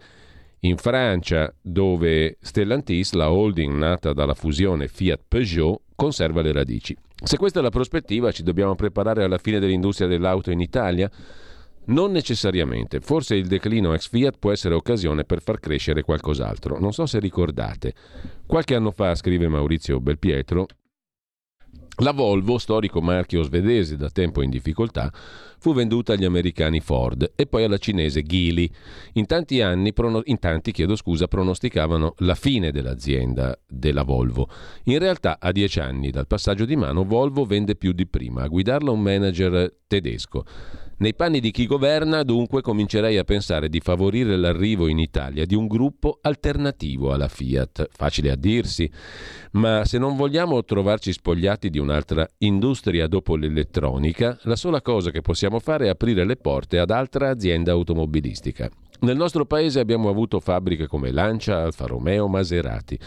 in 0.64 0.78
Francia, 0.78 1.52
dove 1.60 2.38
Stellantis, 2.40 3.14
la 3.14 3.32
holding 3.32 3.74
nata 3.74 4.14
dalla 4.14 4.36
fusione 4.36 4.88
Fiat-Peugeot, 4.88 5.82
conserva 5.96 6.42
le 6.42 6.52
radici. 6.52 6.96
Se 7.24 7.38
questa 7.38 7.60
è 7.60 7.64
la 7.64 7.70
prospettiva, 7.70 8.32
ci 8.32 8.44
dobbiamo 8.44 8.76
preparare 8.76 9.24
alla 9.24 9.40
fine 9.40 9.60
dell'industria 9.60 10.08
dell'auto 10.08 10.52
in 10.52 10.60
Italia? 10.60 11.10
Non 11.84 12.12
necessariamente, 12.12 13.00
forse 13.00 13.36
il 13.36 13.48
declino 13.48 13.94
ex 13.94 14.08
Fiat 14.08 14.38
può 14.38 14.52
essere 14.52 14.76
occasione 14.76 15.24
per 15.24 15.42
far 15.42 15.60
crescere 15.60 16.04
qualcos'altro. 16.04 16.80
Non 16.80 16.94
so 16.94 17.06
se 17.06 17.20
ricordate. 17.20 17.94
Qualche 18.46 18.76
anno 18.76 18.92
fa, 18.92 19.16
scrive 19.16 19.48
Maurizio 19.48 20.00
Belpietro, 20.00 20.68
La 21.98 22.12
Volvo, 22.12 22.58
storico 22.58 23.02
marchio 23.02 23.44
svedese 23.44 23.98
da 23.98 24.10
tempo 24.10 24.42
in 24.42 24.50
difficoltà, 24.50 25.12
fu 25.60 25.74
venduta 25.74 26.14
agli 26.14 26.24
americani 26.24 26.80
Ford 26.80 27.34
e 27.36 27.46
poi 27.46 27.64
alla 27.64 27.78
cinese 27.78 28.24
Geely. 28.24 28.70
In 29.14 29.26
tanti 29.26 29.62
anni, 29.62 29.94
in 30.24 30.40
tanti, 30.40 30.72
chiedo 30.72 30.96
scusa, 30.96 31.28
pronosticavano 31.28 32.14
la 32.20 32.36
fine 32.36 32.72
dell'azienda 32.72 33.60
della 33.68 34.04
Volvo. 34.04 34.48
In 34.86 35.00
realtà, 35.00 35.38
a 35.40 35.52
dieci 35.52 35.80
anni 35.80 36.10
dal 36.10 36.28
passaggio 36.28 36.66
di 36.66 36.76
mano, 36.76 37.04
Volvo 37.04 37.46
vende 37.46 37.76
più 37.76 37.92
di 37.92 38.08
prima. 38.08 38.44
A 38.44 38.48
guidarla 38.48 38.90
un 38.90 39.02
manager 39.02 39.72
tedesco. 39.86 40.46
Nei 41.02 41.16
panni 41.16 41.40
di 41.40 41.50
chi 41.50 41.66
governa, 41.66 42.22
dunque, 42.22 42.62
comincerei 42.62 43.18
a 43.18 43.24
pensare 43.24 43.70
di 43.70 43.80
favorire 43.80 44.38
l'arrivo 44.38 44.88
in 44.88 45.00
Italia 45.00 45.48
di 45.48 45.56
un 45.56 45.66
gruppo 45.66 46.20
alternativo 46.22 47.12
alla 47.12 47.28
Fiat. 47.28 47.88
Facile 47.92 48.30
a 48.30 48.36
dirsi, 48.36 48.88
ma 49.54 49.84
se 49.84 49.98
non 49.98 50.16
vogliamo 50.16 50.64
trovarci 50.64 51.12
spogliati 51.12 51.72
di 51.72 51.80
un'altra 51.80 52.30
industria 52.38 53.08
dopo 53.08 53.36
l'elettronica, 53.36 54.38
la 54.44 54.56
sola 54.56 54.84
cosa 54.84 55.10
che 55.10 55.22
possiamo 55.22 55.58
fare 55.58 55.88
è 55.88 55.90
aprire 55.90 56.24
le 56.24 56.36
porte 56.36 56.78
ad 56.78 56.92
altra 56.92 57.30
azienda 57.30 57.72
automobilistica. 57.72 58.70
Nel 59.00 59.18
nostro 59.18 59.46
paese 59.46 59.80
abbiamo 59.80 60.08
avuto 60.10 60.40
fabbriche 60.40 60.86
come 60.86 61.10
Lancia, 61.10 61.64
Alfa 61.64 61.88
Romeo, 61.88 62.28
Maserati. 62.28 63.00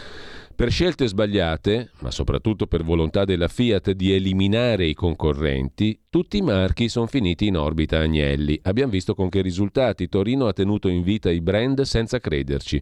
Per 0.55 0.71
scelte 0.71 1.05
sbagliate, 1.05 1.89
ma 1.99 2.11
soprattutto 2.11 2.65
per 2.65 2.85
volontà 2.85 3.25
della 3.25 3.49
Fiat 3.49 3.91
di 3.91 4.13
eliminare 4.13 4.85
i 4.85 4.93
concorrenti, 4.93 5.99
tutti 6.09 6.37
i 6.37 6.41
marchi 6.41 6.87
sono 6.87 7.07
finiti 7.07 7.47
in 7.47 7.57
orbita 7.57 7.99
Agnelli. 7.99 8.57
Abbiamo 8.63 8.93
visto 8.93 9.15
con 9.15 9.27
che 9.27 9.41
risultati 9.41 10.07
Torino 10.07 10.47
ha 10.47 10.53
tenuto 10.53 10.87
in 10.87 11.03
vita 11.03 11.29
i 11.29 11.41
brand 11.41 11.81
senza 11.81 12.19
crederci, 12.19 12.81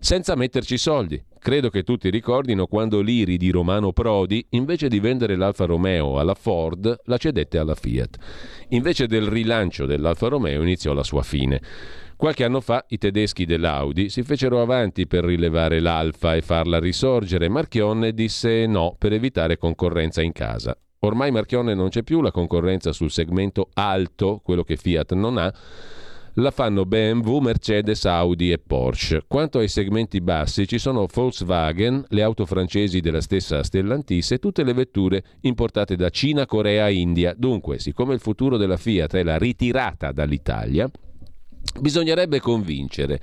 senza 0.00 0.34
metterci 0.34 0.76
soldi. 0.76 1.22
Credo 1.38 1.70
che 1.70 1.84
tutti 1.84 2.10
ricordino 2.10 2.66
quando 2.66 3.00
l'Iri 3.00 3.36
di 3.36 3.50
Romano 3.50 3.92
Prodi, 3.92 4.44
invece 4.50 4.88
di 4.88 4.98
vendere 4.98 5.36
l'Alfa 5.36 5.64
Romeo 5.64 6.18
alla 6.18 6.34
Ford, 6.34 7.02
la 7.04 7.18
cedette 7.18 7.56
alla 7.56 7.76
Fiat. 7.76 8.16
Invece 8.70 9.06
del 9.06 9.28
rilancio 9.28 9.86
dell'Alfa 9.86 10.26
Romeo 10.26 10.60
iniziò 10.62 10.92
la 10.92 11.04
sua 11.04 11.22
fine. 11.22 11.60
Qualche 12.22 12.44
anno 12.44 12.60
fa 12.60 12.84
i 12.90 12.98
tedeschi 12.98 13.44
dell'Audi 13.44 14.08
si 14.08 14.22
fecero 14.22 14.62
avanti 14.62 15.08
per 15.08 15.24
rilevare 15.24 15.80
l'Alfa 15.80 16.36
e 16.36 16.40
farla 16.40 16.78
risorgere. 16.78 17.48
Marchionne 17.48 18.14
disse 18.14 18.64
no 18.66 18.94
per 18.96 19.12
evitare 19.12 19.58
concorrenza 19.58 20.22
in 20.22 20.30
casa. 20.30 20.78
Ormai 21.00 21.32
Marchionne 21.32 21.74
non 21.74 21.88
c'è 21.88 22.04
più, 22.04 22.20
la 22.20 22.30
concorrenza 22.30 22.92
sul 22.92 23.10
segmento 23.10 23.70
alto, 23.74 24.40
quello 24.40 24.62
che 24.62 24.76
Fiat 24.76 25.14
non 25.14 25.36
ha, 25.36 25.52
la 26.34 26.52
fanno 26.52 26.86
BMW, 26.86 27.38
Mercedes, 27.38 28.04
Audi 28.04 28.52
e 28.52 28.58
Porsche. 28.58 29.24
Quanto 29.26 29.58
ai 29.58 29.66
segmenti 29.66 30.20
bassi 30.20 30.68
ci 30.68 30.78
sono 30.78 31.08
Volkswagen, 31.12 32.04
le 32.10 32.22
auto 32.22 32.46
francesi 32.46 33.00
della 33.00 33.20
stessa 33.20 33.64
Stellantis 33.64 34.30
e 34.30 34.38
tutte 34.38 34.62
le 34.62 34.74
vetture 34.74 35.24
importate 35.40 35.96
da 35.96 36.08
Cina, 36.08 36.46
Corea 36.46 36.86
e 36.86 36.94
India. 36.94 37.34
Dunque, 37.36 37.80
siccome 37.80 38.14
il 38.14 38.20
futuro 38.20 38.56
della 38.56 38.76
Fiat 38.76 39.16
è 39.16 39.24
la 39.24 39.38
ritirata 39.38 40.12
dall'Italia, 40.12 40.88
Bisognerebbe 41.80 42.40
convincere 42.40 43.20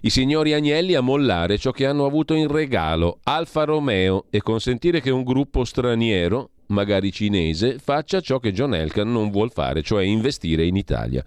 i 0.00 0.10
signori 0.10 0.52
Agnelli 0.52 0.94
a 0.94 1.00
mollare 1.00 1.56
ciò 1.56 1.70
che 1.70 1.86
hanno 1.86 2.04
avuto 2.04 2.34
in 2.34 2.48
regalo, 2.48 3.20
Alfa 3.22 3.64
Romeo, 3.64 4.26
e 4.28 4.42
consentire 4.42 5.00
che 5.00 5.10
un 5.10 5.22
gruppo 5.22 5.64
straniero, 5.64 6.50
magari 6.66 7.10
cinese, 7.10 7.78
faccia 7.78 8.20
ciò 8.20 8.38
che 8.38 8.52
John 8.52 8.74
Elkan 8.74 9.10
non 9.10 9.30
vuol 9.30 9.50
fare, 9.50 9.82
cioè 9.82 10.04
investire 10.04 10.66
in 10.66 10.76
Italia. 10.76 11.24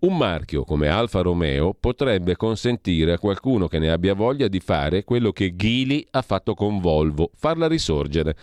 Un 0.00 0.16
marchio 0.16 0.64
come 0.64 0.88
Alfa 0.88 1.22
Romeo 1.22 1.74
potrebbe 1.78 2.36
consentire 2.36 3.12
a 3.12 3.18
qualcuno 3.18 3.68
che 3.68 3.78
ne 3.78 3.90
abbia 3.90 4.14
voglia 4.14 4.48
di 4.48 4.60
fare 4.60 5.04
quello 5.04 5.32
che 5.32 5.54
Ghili 5.54 6.06
ha 6.10 6.22
fatto 6.22 6.54
con 6.54 6.78
Volvo, 6.78 7.30
farla 7.34 7.68
risorgere. 7.68 8.36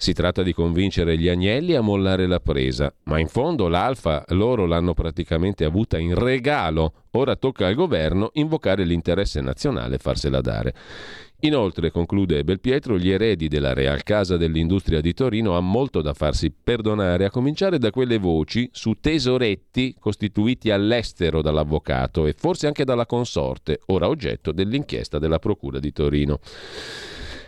Si 0.00 0.12
tratta 0.12 0.44
di 0.44 0.52
convincere 0.52 1.18
gli 1.18 1.28
agnelli 1.28 1.74
a 1.74 1.80
mollare 1.80 2.28
la 2.28 2.38
presa, 2.38 2.94
ma 3.06 3.18
in 3.18 3.26
fondo 3.26 3.66
l'alfa 3.66 4.24
loro 4.28 4.64
l'hanno 4.64 4.94
praticamente 4.94 5.64
avuta 5.64 5.98
in 5.98 6.14
regalo. 6.14 7.06
Ora 7.12 7.34
tocca 7.34 7.66
al 7.66 7.74
governo 7.74 8.30
invocare 8.34 8.84
l'interesse 8.84 9.40
nazionale 9.40 9.96
e 9.96 9.98
farsela 9.98 10.40
dare. 10.40 10.72
Inoltre, 11.40 11.90
conclude 11.90 12.44
Belpietro, 12.44 12.96
gli 12.96 13.10
eredi 13.10 13.48
della 13.48 13.74
Real 13.74 14.04
Casa 14.04 14.36
dell'Industria 14.36 15.00
di 15.00 15.12
Torino 15.14 15.56
hanno 15.56 15.66
molto 15.66 16.00
da 16.00 16.14
farsi 16.14 16.52
perdonare, 16.52 17.24
a 17.24 17.30
cominciare 17.30 17.78
da 17.78 17.90
quelle 17.90 18.18
voci 18.18 18.68
su 18.72 18.94
tesoretti 19.00 19.96
costituiti 19.98 20.70
all'estero 20.70 21.42
dall'avvocato 21.42 22.26
e 22.26 22.34
forse 22.38 22.68
anche 22.68 22.84
dalla 22.84 23.04
consorte, 23.04 23.80
ora 23.86 24.06
oggetto 24.06 24.52
dell'inchiesta 24.52 25.18
della 25.18 25.40
Procura 25.40 25.80
di 25.80 25.90
Torino. 25.90 26.38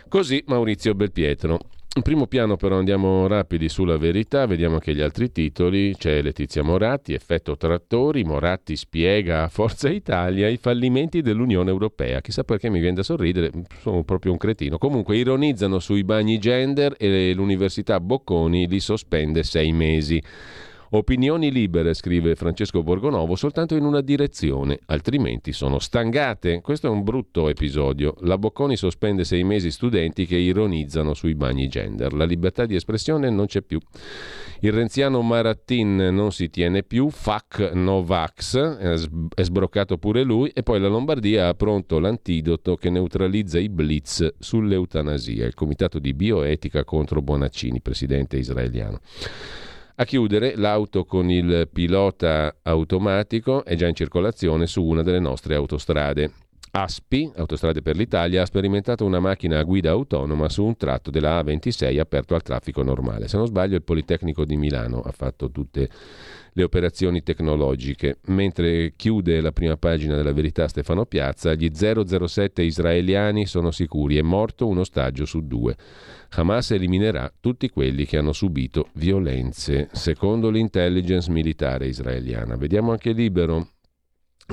Così 0.09 0.43
Maurizio 0.47 0.93
Belpietro. 0.93 1.59
In 1.93 2.03
primo 2.03 2.25
piano 2.25 2.55
però 2.55 2.77
andiamo 2.77 3.27
rapidi 3.27 3.67
sulla 3.67 3.97
verità, 3.97 4.45
vediamo 4.45 4.75
anche 4.75 4.95
gli 4.95 5.01
altri 5.01 5.29
titoli. 5.29 5.93
C'è 5.93 6.21
Letizia 6.21 6.63
Moratti, 6.63 7.13
effetto 7.13 7.57
trattori, 7.57 8.23
Moratti 8.23 8.77
spiega 8.77 9.43
a 9.43 9.49
Forza 9.49 9.89
Italia 9.89 10.47
i 10.47 10.55
fallimenti 10.55 11.21
dell'Unione 11.21 11.69
Europea. 11.69 12.21
Chissà 12.21 12.45
perché 12.45 12.69
mi 12.69 12.79
viene 12.79 12.95
da 12.95 13.03
sorridere, 13.03 13.51
sono 13.81 14.05
proprio 14.05 14.31
un 14.31 14.37
cretino. 14.37 14.77
Comunque 14.77 15.17
ironizzano 15.17 15.79
sui 15.79 16.05
bagni 16.05 16.37
gender 16.37 16.95
e 16.97 17.33
l'Università 17.33 17.99
Bocconi 17.99 18.69
li 18.69 18.79
sospende 18.79 19.43
sei 19.43 19.73
mesi. 19.73 20.23
Opinioni 20.93 21.53
libere, 21.53 21.93
scrive 21.93 22.35
Francesco 22.35 22.83
Borgonovo, 22.83 23.37
soltanto 23.37 23.75
in 23.77 23.85
una 23.85 24.01
direzione, 24.01 24.77
altrimenti 24.87 25.53
sono 25.53 25.79
stangate. 25.79 26.59
Questo 26.59 26.87
è 26.87 26.89
un 26.89 27.03
brutto 27.03 27.47
episodio. 27.47 28.15
La 28.23 28.37
Bocconi 28.37 28.75
sospende 28.75 29.23
sei 29.23 29.45
mesi 29.45 29.71
studenti 29.71 30.25
che 30.25 30.35
ironizzano 30.35 31.13
sui 31.13 31.33
bagni 31.33 31.69
gender. 31.69 32.11
La 32.11 32.25
libertà 32.25 32.65
di 32.65 32.75
espressione 32.75 33.29
non 33.29 33.45
c'è 33.45 33.61
più. 33.61 33.79
Il 34.59 34.73
renziano 34.73 35.21
Marattin 35.21 35.95
non 36.11 36.33
si 36.33 36.49
tiene 36.49 36.83
più, 36.83 37.09
FAC 37.09 37.71
Novax, 37.73 38.57
è 39.33 39.43
sbroccato 39.43 39.97
pure 39.97 40.23
lui 40.23 40.49
e 40.53 40.61
poi 40.61 40.81
la 40.81 40.89
Lombardia 40.89 41.47
ha 41.47 41.53
pronto 41.53 41.99
l'antidoto 41.99 42.75
che 42.75 42.89
neutralizza 42.89 43.59
i 43.59 43.69
blitz 43.69 44.33
sull'eutanasia, 44.39 45.45
il 45.45 45.53
comitato 45.53 45.99
di 45.99 46.13
bioetica 46.13 46.83
contro 46.83 47.21
Bonaccini, 47.21 47.79
presidente 47.79 48.35
israeliano. 48.35 48.99
A 50.01 50.03
chiudere, 50.03 50.55
l'auto 50.55 51.05
con 51.05 51.29
il 51.29 51.69
pilota 51.71 52.55
automatico 52.63 53.63
è 53.63 53.75
già 53.75 53.85
in 53.85 53.93
circolazione 53.93 54.65
su 54.65 54.83
una 54.83 55.03
delle 55.03 55.19
nostre 55.19 55.53
autostrade. 55.53 56.31
ASPI, 56.73 57.33
Autostrade 57.35 57.81
per 57.81 57.97
l'Italia, 57.97 58.43
ha 58.43 58.45
sperimentato 58.45 59.03
una 59.03 59.19
macchina 59.19 59.59
a 59.59 59.63
guida 59.63 59.91
autonoma 59.91 60.47
su 60.47 60.63
un 60.63 60.77
tratto 60.77 61.11
della 61.11 61.41
A26 61.41 61.99
aperto 61.99 62.33
al 62.33 62.43
traffico 62.43 62.81
normale. 62.81 63.27
Se 63.27 63.35
non 63.35 63.45
sbaglio, 63.45 63.75
il 63.75 63.83
Politecnico 63.83 64.45
di 64.45 64.55
Milano 64.55 65.01
ha 65.01 65.11
fatto 65.11 65.51
tutte 65.51 65.89
le 66.53 66.63
operazioni 66.63 67.23
tecnologiche. 67.23 68.19
Mentre 68.27 68.93
chiude 68.95 69.41
la 69.41 69.51
prima 69.51 69.75
pagina 69.75 70.15
della 70.15 70.31
verità 70.31 70.69
Stefano 70.69 71.05
Piazza, 71.05 71.53
gli 71.55 71.69
007 71.73 72.63
israeliani 72.63 73.45
sono 73.45 73.71
sicuri, 73.71 74.15
è 74.15 74.21
morto 74.21 74.67
un 74.67 74.77
ostaggio 74.77 75.25
su 75.25 75.45
due. 75.45 75.75
Hamas 76.29 76.71
eliminerà 76.71 77.29
tutti 77.37 77.69
quelli 77.69 78.05
che 78.05 78.17
hanno 78.17 78.31
subito 78.31 78.87
violenze, 78.93 79.89
secondo 79.91 80.49
l'intelligence 80.49 81.29
militare 81.29 81.87
israeliana. 81.87 82.55
Vediamo 82.55 82.91
anche 82.91 83.11
libero 83.11 83.67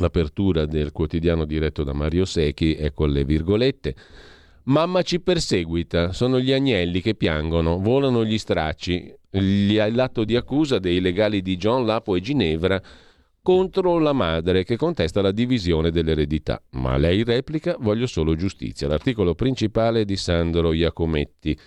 l'apertura 0.00 0.66
del 0.66 0.92
quotidiano 0.92 1.44
diretto 1.44 1.84
da 1.84 1.92
Mario 1.92 2.24
Secchi 2.24 2.74
e 2.74 2.92
con 2.92 3.10
le 3.10 3.24
virgolette. 3.24 3.94
Mamma 4.64 5.02
ci 5.02 5.20
perseguita, 5.20 6.12
sono 6.12 6.38
gli 6.38 6.52
agnelli 6.52 7.00
che 7.00 7.14
piangono, 7.14 7.78
volano 7.78 8.24
gli 8.24 8.36
stracci. 8.36 9.14
L'atto 9.30 10.24
di 10.24 10.36
accusa 10.36 10.78
dei 10.78 11.00
legali 11.00 11.42
di 11.42 11.56
John 11.56 11.86
Lapo 11.86 12.16
e 12.16 12.20
Ginevra 12.20 12.80
contro 13.42 13.98
la 13.98 14.12
madre 14.12 14.64
che 14.64 14.76
contesta 14.76 15.22
la 15.22 15.32
divisione 15.32 15.90
dell'eredità. 15.90 16.60
Ma 16.72 16.98
lei 16.98 17.24
replica 17.24 17.76
voglio 17.78 18.06
solo 18.06 18.36
giustizia. 18.36 18.88
L'articolo 18.88 19.34
principale 19.34 20.04
di 20.04 20.16
Sandro 20.16 20.74
Iacometti. 20.74 21.58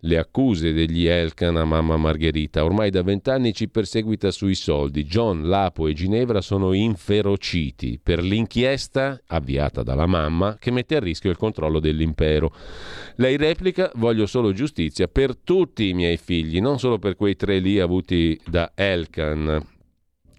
Le 0.00 0.18
accuse 0.18 0.72
degli 0.72 1.06
Elkan 1.06 1.56
a 1.56 1.64
mamma 1.64 1.96
Margherita. 1.96 2.64
Ormai 2.64 2.90
da 2.90 3.02
vent'anni 3.02 3.52
ci 3.52 3.68
perseguita 3.68 4.30
sui 4.30 4.54
soldi. 4.54 5.04
John, 5.04 5.48
Lapo 5.48 5.86
e 5.86 5.94
Ginevra 5.94 6.40
sono 6.40 6.72
inferociti 6.72 7.98
per 8.02 8.22
l'inchiesta 8.22 9.20
avviata 9.26 9.82
dalla 9.82 10.06
mamma 10.06 10.56
che 10.58 10.70
mette 10.70 10.96
a 10.96 11.00
rischio 11.00 11.30
il 11.30 11.36
controllo 11.36 11.80
dell'impero. 11.80 12.52
Lei 13.16 13.36
replica 13.36 13.90
voglio 13.94 14.26
solo 14.26 14.52
giustizia 14.52 15.08
per 15.08 15.36
tutti 15.36 15.88
i 15.88 15.94
miei 15.94 16.16
figli, 16.16 16.60
non 16.60 16.78
solo 16.78 16.98
per 16.98 17.16
quei 17.16 17.36
tre 17.36 17.58
lì 17.58 17.80
avuti 17.80 18.38
da 18.46 18.72
Elkan 18.74 19.74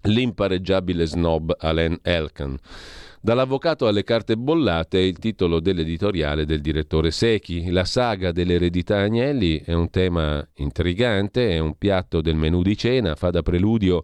L'impareggiabile 0.07 1.05
snob 1.05 1.55
Alain 1.59 1.99
Elkan. 2.01 2.57
Dall'avvocato 3.27 3.87
alle 3.87 4.05
carte 4.05 4.37
bollate 4.37 4.99
è 4.99 5.01
il 5.01 5.17
titolo 5.17 5.59
dell'editoriale 5.59 6.45
del 6.45 6.61
direttore 6.61 7.11
Secchi. 7.11 7.71
La 7.71 7.83
saga 7.83 8.31
dell'eredità 8.31 8.99
Agnelli 8.99 9.61
è 9.65 9.73
un 9.73 9.89
tema 9.89 10.47
intrigante, 10.55 11.49
è 11.49 11.59
un 11.59 11.77
piatto 11.77 12.21
del 12.21 12.37
menù 12.37 12.61
di 12.61 12.77
cena, 12.77 13.15
fa 13.15 13.29
da 13.29 13.41
preludio 13.41 14.01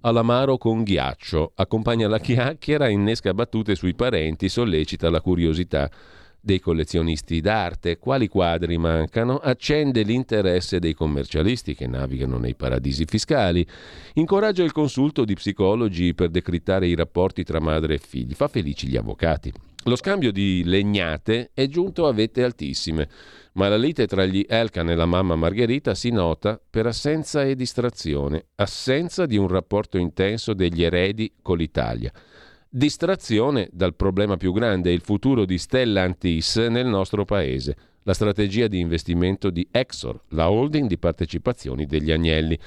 all'amaro 0.00 0.58
con 0.58 0.82
ghiaccio, 0.82 1.52
accompagna 1.54 2.08
la 2.08 2.18
chiacchiera, 2.18 2.88
innesca 2.88 3.32
battute 3.32 3.76
sui 3.76 3.94
parenti, 3.94 4.48
sollecita 4.48 5.10
la 5.10 5.20
curiosità 5.20 5.88
dei 6.46 6.60
collezionisti 6.60 7.40
d'arte, 7.40 7.98
quali 7.98 8.28
quadri 8.28 8.78
mancano, 8.78 9.38
accende 9.38 10.02
l'interesse 10.02 10.78
dei 10.78 10.94
commercialisti 10.94 11.74
che 11.74 11.88
navigano 11.88 12.38
nei 12.38 12.54
paradisi 12.54 13.04
fiscali, 13.04 13.66
incoraggia 14.14 14.62
il 14.62 14.70
consulto 14.70 15.24
di 15.24 15.34
psicologi 15.34 16.14
per 16.14 16.28
decrittare 16.30 16.86
i 16.86 16.94
rapporti 16.94 17.42
tra 17.42 17.60
madre 17.60 17.94
e 17.94 17.98
figli, 17.98 18.32
fa 18.32 18.46
felici 18.46 18.86
gli 18.86 18.96
avvocati. 18.96 19.52
Lo 19.86 19.96
scambio 19.96 20.30
di 20.30 20.62
legnate 20.64 21.50
è 21.52 21.66
giunto 21.66 22.06
a 22.06 22.12
vette 22.12 22.44
altissime, 22.44 23.08
ma 23.54 23.68
la 23.68 23.76
lite 23.76 24.06
tra 24.06 24.24
gli 24.24 24.44
Elkan 24.48 24.88
e 24.90 24.94
la 24.94 25.06
mamma 25.06 25.34
Margherita 25.34 25.96
si 25.96 26.10
nota 26.10 26.60
per 26.70 26.86
assenza 26.86 27.42
e 27.42 27.56
distrazione, 27.56 28.46
assenza 28.54 29.26
di 29.26 29.36
un 29.36 29.48
rapporto 29.48 29.98
intenso 29.98 30.54
degli 30.54 30.84
eredi 30.84 31.32
con 31.42 31.56
l'Italia 31.56 32.12
distrazione 32.68 33.68
dal 33.72 33.94
problema 33.94 34.36
più 34.36 34.52
grande, 34.52 34.92
il 34.92 35.00
futuro 35.00 35.44
di 35.44 35.58
Stellantis 35.58 36.56
nel 36.56 36.86
nostro 36.86 37.24
paese, 37.24 37.76
la 38.02 38.14
strategia 38.14 38.66
di 38.66 38.78
investimento 38.78 39.50
di 39.50 39.66
Exor, 39.70 40.20
la 40.28 40.50
holding 40.50 40.88
di 40.88 40.98
partecipazioni 40.98 41.86
degli 41.86 42.12
Agnelli. 42.12 42.58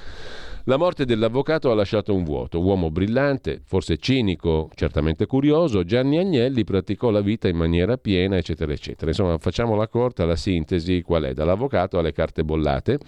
La 0.64 0.76
morte 0.76 1.06
dell'avvocato 1.06 1.70
ha 1.70 1.74
lasciato 1.74 2.14
un 2.14 2.22
vuoto. 2.22 2.60
Uomo 2.60 2.90
brillante, 2.90 3.62
forse 3.64 3.96
cinico, 3.96 4.70
certamente 4.74 5.24
curioso, 5.24 5.84
Gianni 5.84 6.18
Agnelli 6.18 6.64
praticò 6.64 7.10
la 7.10 7.22
vita 7.22 7.48
in 7.48 7.56
maniera 7.56 7.96
piena, 7.96 8.36
eccetera, 8.36 8.70
eccetera. 8.70 9.10
Insomma, 9.10 9.38
facciamo 9.38 9.74
la 9.74 9.88
corta, 9.88 10.26
la 10.26 10.36
sintesi 10.36 11.00
qual 11.00 11.24
è? 11.24 11.32
Dall'avvocato 11.32 11.98
alle 11.98 12.12
carte 12.12 12.44
bollate. 12.44 12.98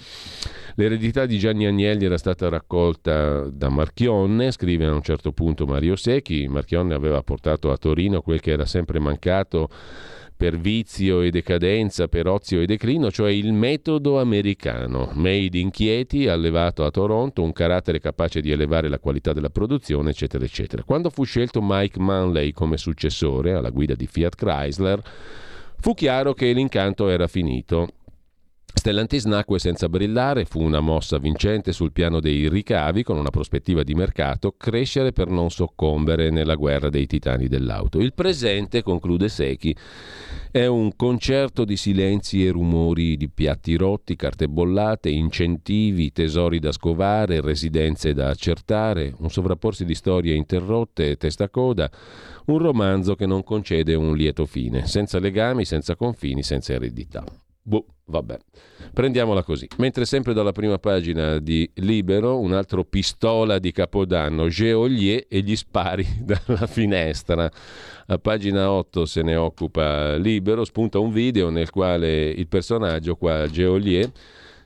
L'eredità 0.76 1.26
di 1.26 1.38
Gianni 1.38 1.66
Agnelli 1.66 2.06
era 2.06 2.16
stata 2.16 2.48
raccolta 2.48 3.48
da 3.50 3.68
Marchionne, 3.68 4.50
scrive 4.50 4.86
a 4.86 4.92
un 4.92 5.02
certo 5.02 5.32
punto 5.32 5.66
Mario 5.66 5.96
Secchi. 5.96 6.48
Marchionne 6.48 6.94
aveva 6.94 7.22
portato 7.22 7.70
a 7.70 7.76
Torino 7.76 8.22
quel 8.22 8.40
che 8.40 8.52
era 8.52 8.64
sempre 8.64 8.98
mancato 8.98 9.68
per 10.42 10.58
vizio 10.58 11.20
e 11.20 11.30
decadenza, 11.30 12.08
per 12.08 12.26
ozio 12.26 12.60
e 12.60 12.66
declino, 12.66 13.12
cioè 13.12 13.30
il 13.30 13.52
metodo 13.52 14.18
americano, 14.18 15.10
made 15.12 15.56
in 15.56 15.70
Chieti, 15.70 16.26
allevato 16.26 16.84
a 16.84 16.90
Toronto, 16.90 17.44
un 17.44 17.52
carattere 17.52 18.00
capace 18.00 18.40
di 18.40 18.50
elevare 18.50 18.88
la 18.88 18.98
qualità 18.98 19.32
della 19.32 19.50
produzione, 19.50 20.10
eccetera, 20.10 20.44
eccetera. 20.44 20.82
Quando 20.82 21.10
fu 21.10 21.22
scelto 21.22 21.60
Mike 21.62 22.00
Manley 22.00 22.50
come 22.50 22.76
successore 22.76 23.52
alla 23.52 23.70
guida 23.70 23.94
di 23.94 24.08
Fiat 24.08 24.34
Chrysler, 24.34 25.00
fu 25.78 25.94
chiaro 25.94 26.34
che 26.34 26.50
l'incanto 26.52 27.08
era 27.08 27.28
finito. 27.28 27.86
Stellantis 28.82 29.26
nacque 29.26 29.60
senza 29.60 29.88
brillare, 29.88 30.44
fu 30.44 30.60
una 30.60 30.80
mossa 30.80 31.18
vincente 31.18 31.70
sul 31.70 31.92
piano 31.92 32.18
dei 32.18 32.48
ricavi 32.48 33.04
con 33.04 33.16
una 33.16 33.30
prospettiva 33.30 33.84
di 33.84 33.94
mercato, 33.94 34.56
crescere 34.58 35.12
per 35.12 35.28
non 35.28 35.52
soccombere 35.52 36.30
nella 36.30 36.56
guerra 36.56 36.88
dei 36.88 37.06
titani 37.06 37.46
dell'auto. 37.46 38.00
Il 38.00 38.12
presente, 38.12 38.82
conclude 38.82 39.28
Secchi, 39.28 39.72
è 40.50 40.66
un 40.66 40.96
concerto 40.96 41.64
di 41.64 41.76
silenzi 41.76 42.44
e 42.44 42.50
rumori 42.50 43.16
di 43.16 43.28
piatti 43.28 43.76
rotti, 43.76 44.16
carte 44.16 44.48
bollate, 44.48 45.10
incentivi, 45.10 46.10
tesori 46.10 46.58
da 46.58 46.72
scovare, 46.72 47.40
residenze 47.40 48.14
da 48.14 48.30
accertare, 48.30 49.14
un 49.18 49.30
sovrapporsi 49.30 49.84
di 49.84 49.94
storie 49.94 50.34
interrotte, 50.34 51.16
testa 51.18 51.48
coda, 51.50 51.88
un 52.46 52.58
romanzo 52.58 53.14
che 53.14 53.26
non 53.26 53.44
concede 53.44 53.94
un 53.94 54.16
lieto 54.16 54.44
fine, 54.44 54.88
senza 54.88 55.20
legami, 55.20 55.64
senza 55.64 55.94
confini, 55.94 56.42
senza 56.42 56.72
eredità. 56.72 57.24
Boh, 57.64 57.86
vabbè. 58.06 58.36
Prendiamola 58.92 59.44
così. 59.44 59.68
Mentre 59.78 60.04
sempre 60.04 60.34
dalla 60.34 60.50
prima 60.50 60.78
pagina 60.78 61.38
di 61.38 61.70
Libero, 61.74 62.40
un 62.40 62.52
altro 62.52 62.84
pistola 62.84 63.58
di 63.58 63.70
Capodanno, 63.70 64.48
Geolier 64.48 65.26
e 65.28 65.40
gli 65.40 65.54
spari 65.54 66.04
dalla 66.20 66.66
finestra. 66.66 67.50
A 68.06 68.18
pagina 68.18 68.70
8 68.70 69.04
se 69.06 69.22
ne 69.22 69.36
occupa 69.36 70.16
Libero, 70.16 70.64
spunta 70.64 70.98
un 70.98 71.12
video 71.12 71.50
nel 71.50 71.70
quale 71.70 72.28
il 72.30 72.48
personaggio 72.48 73.14
qua, 73.14 73.46
Geolier, 73.46 74.10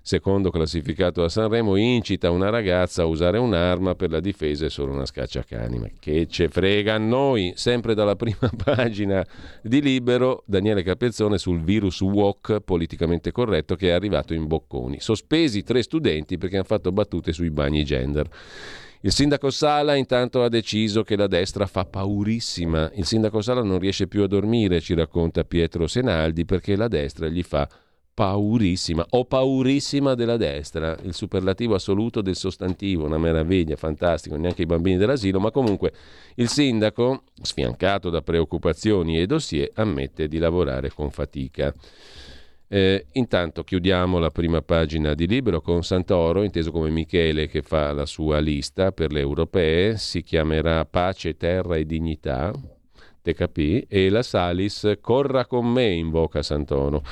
secondo 0.07 0.51
classificato 0.51 1.25
a 1.25 1.29
Sanremo, 1.29 1.75
incita 1.75 2.31
una 2.31 2.49
ragazza 2.49 3.03
a 3.03 3.07
usare 3.07 3.39
un'arma 3.39 3.97
per 3.97 4.13
la 4.13 4.21
difesa 4.21 4.65
e 4.65 4.71
solo 4.71 4.93
una 4.93 5.05
scacciacani. 5.05 5.79
Ma 5.81 5.89
che 5.99 6.29
ce 6.29 6.49
frega 6.49 6.95
a 6.95 6.99
noi? 6.99 7.55
Sempre 7.57 7.93
dalla 7.93 8.15
prima 8.17 8.49
pagina 8.63 9.27
di 9.61 9.83
Libero, 9.83 10.45
Daniele 10.47 10.85
Capezzone 10.85 11.39
sul 11.39 11.61
virus 11.61 12.03
walk 12.03 12.61
politicamente 12.61 13.33
corretto 13.33 13.75
che 13.75 13.89
è 13.89 13.91
arrivato 13.91 14.33
in 14.33 14.47
Bocconi. 14.47 15.01
Sospesi 15.01 15.65
tre 15.65 15.83
studenti 15.83 16.39
perché 16.39 16.55
hanno 16.55 16.65
fatto 16.65 16.93
battute 16.93 17.33
sui 17.33 17.51
bagni 17.51 17.85
gender. 17.85 18.29
Il 19.01 19.13
sindaco 19.13 19.51
Sala 19.51 19.97
intanto 19.97 20.45
ha 20.45 20.49
deciso 20.49 21.03
che 21.03 21.17
la 21.17 21.27
destra 21.27 21.67
fa 21.67 21.85
paurissima. 21.85 22.93
Il 22.95 23.07
sindaco 23.07 23.41
Sala 23.41 23.63
non 23.65 23.81
riesce 23.81 24.07
più 24.07 24.23
a 24.23 24.29
dormire, 24.29 24.81
ci 24.81 24.95
racconta 24.95 25.43
Pietro 25.43 25.89
Senaldi, 25.89 26.45
perché 26.45 26.77
la 26.77 26.87
destra 26.87 27.27
gli 27.27 27.43
fa 27.43 27.67
paurissima 27.67 27.86
o 28.19 29.25
paurissima 29.27 30.15
della 30.15 30.39
destra, 30.39 30.97
il 31.03 31.13
superlativo 31.13 31.75
assoluto 31.75 32.23
del 32.23 32.35
sostantivo, 32.35 33.05
una 33.05 33.19
meraviglia, 33.19 33.77
fantastico, 33.77 34.37
neanche 34.37 34.63
i 34.63 34.67
bambini 34.67 34.97
dell'asilo, 34.97 35.39
ma 35.39 35.51
comunque 35.51 35.93
il 36.37 36.49
sindaco, 36.49 37.25
sfiancato 37.43 38.09
da 38.09 38.23
preoccupazioni 38.23 39.21
e 39.21 39.27
dossier, 39.27 39.71
ammette 39.75 40.29
di 40.29 40.39
lavorare 40.39 40.91
con 40.91 41.11
fatica. 41.11 41.75
Eh, 42.69 43.07
intanto 43.13 43.63
chiudiamo 43.63 44.19
la 44.19 44.31
prima 44.31 44.63
pagina 44.63 45.15
di 45.15 45.27
libro 45.27 45.61
con 45.61 45.85
Santoro, 45.85 46.43
inteso 46.43 46.73
come 46.73 46.89
Michele 46.89 47.49
che 47.49 47.61
fa 47.61 47.93
la 47.93 48.07
sua 48.07 48.39
lista 48.39 48.93
per 48.93 49.13
le 49.13 49.21
europee, 49.21 49.99
si 49.99 50.23
chiamerà 50.23 50.87
Pace, 50.87 51.37
Terra 51.37 51.77
e 51.77 51.85
Dignità, 51.85 52.51
TKP, 53.21 53.85
e 53.89 54.09
la 54.09 54.23
Salis 54.23 54.97
Corra 55.03 55.45
con 55.45 55.71
me, 55.71 55.91
invoca 55.93 56.43
Santoro. 56.43 57.03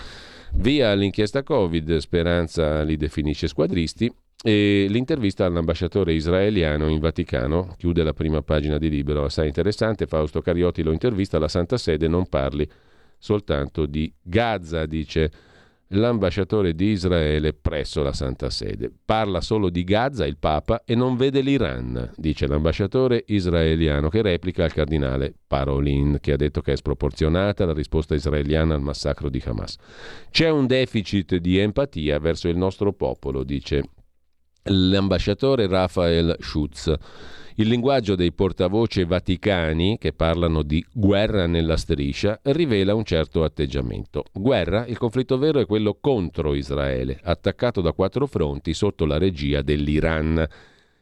Via 0.56 0.94
l'inchiesta 0.94 1.42
Covid, 1.42 1.96
Speranza 1.98 2.82
li 2.82 2.96
definisce 2.96 3.48
squadristi 3.48 4.10
e 4.42 4.86
l'intervista 4.88 5.44
all'ambasciatore 5.44 6.14
israeliano 6.14 6.88
in 6.88 7.00
Vaticano, 7.00 7.74
chiude 7.76 8.02
la 8.02 8.12
prima 8.12 8.40
pagina 8.40 8.78
di 8.78 8.88
libro, 8.88 9.24
assai 9.24 9.48
interessante, 9.48 10.06
Fausto 10.06 10.40
Cariotti 10.40 10.82
lo 10.82 10.92
intervista, 10.92 11.38
la 11.38 11.48
Santa 11.48 11.76
Sede 11.76 12.08
non 12.08 12.28
parli 12.28 12.68
soltanto 13.18 13.86
di 13.86 14.12
Gaza, 14.22 14.86
dice 14.86 15.30
l'ambasciatore 15.96 16.74
di 16.74 16.86
Israele 16.86 17.52
presso 17.52 18.02
la 18.02 18.12
Santa 18.12 18.50
Sede. 18.50 18.92
Parla 19.04 19.40
solo 19.40 19.70
di 19.70 19.84
Gaza 19.84 20.26
il 20.26 20.38
Papa 20.38 20.82
e 20.84 20.94
non 20.94 21.16
vede 21.16 21.40
l'Iran, 21.40 22.12
dice 22.16 22.46
l'ambasciatore 22.46 23.24
israeliano 23.26 24.08
che 24.08 24.22
replica 24.22 24.64
al 24.64 24.72
cardinale 24.72 25.34
Parolin 25.46 26.18
che 26.20 26.32
ha 26.32 26.36
detto 26.36 26.60
che 26.60 26.72
è 26.72 26.76
sproporzionata 26.76 27.64
la 27.64 27.72
risposta 27.72 28.14
israeliana 28.14 28.74
al 28.74 28.82
massacro 28.82 29.28
di 29.28 29.42
Hamas. 29.44 29.76
C'è 30.30 30.50
un 30.50 30.66
deficit 30.66 31.36
di 31.36 31.58
empatia 31.58 32.18
verso 32.18 32.48
il 32.48 32.56
nostro 32.56 32.92
popolo, 32.92 33.44
dice 33.44 33.82
l'ambasciatore 34.64 35.66
Rafael 35.66 36.36
Schutz. 36.40 36.92
Il 37.56 37.68
linguaggio 37.68 38.16
dei 38.16 38.32
portavoce 38.32 39.04
vaticani, 39.04 39.96
che 39.96 40.12
parlano 40.12 40.62
di 40.62 40.84
guerra 40.92 41.46
nella 41.46 41.76
striscia, 41.76 42.40
rivela 42.42 42.96
un 42.96 43.04
certo 43.04 43.44
atteggiamento. 43.44 44.24
Guerra, 44.32 44.86
il 44.86 44.98
conflitto 44.98 45.38
vero 45.38 45.60
è 45.60 45.66
quello 45.66 45.96
contro 46.00 46.54
Israele, 46.54 47.20
attaccato 47.22 47.80
da 47.80 47.92
quattro 47.92 48.26
fronti 48.26 48.74
sotto 48.74 49.06
la 49.06 49.18
regia 49.18 49.62
dell'Iran. 49.62 50.44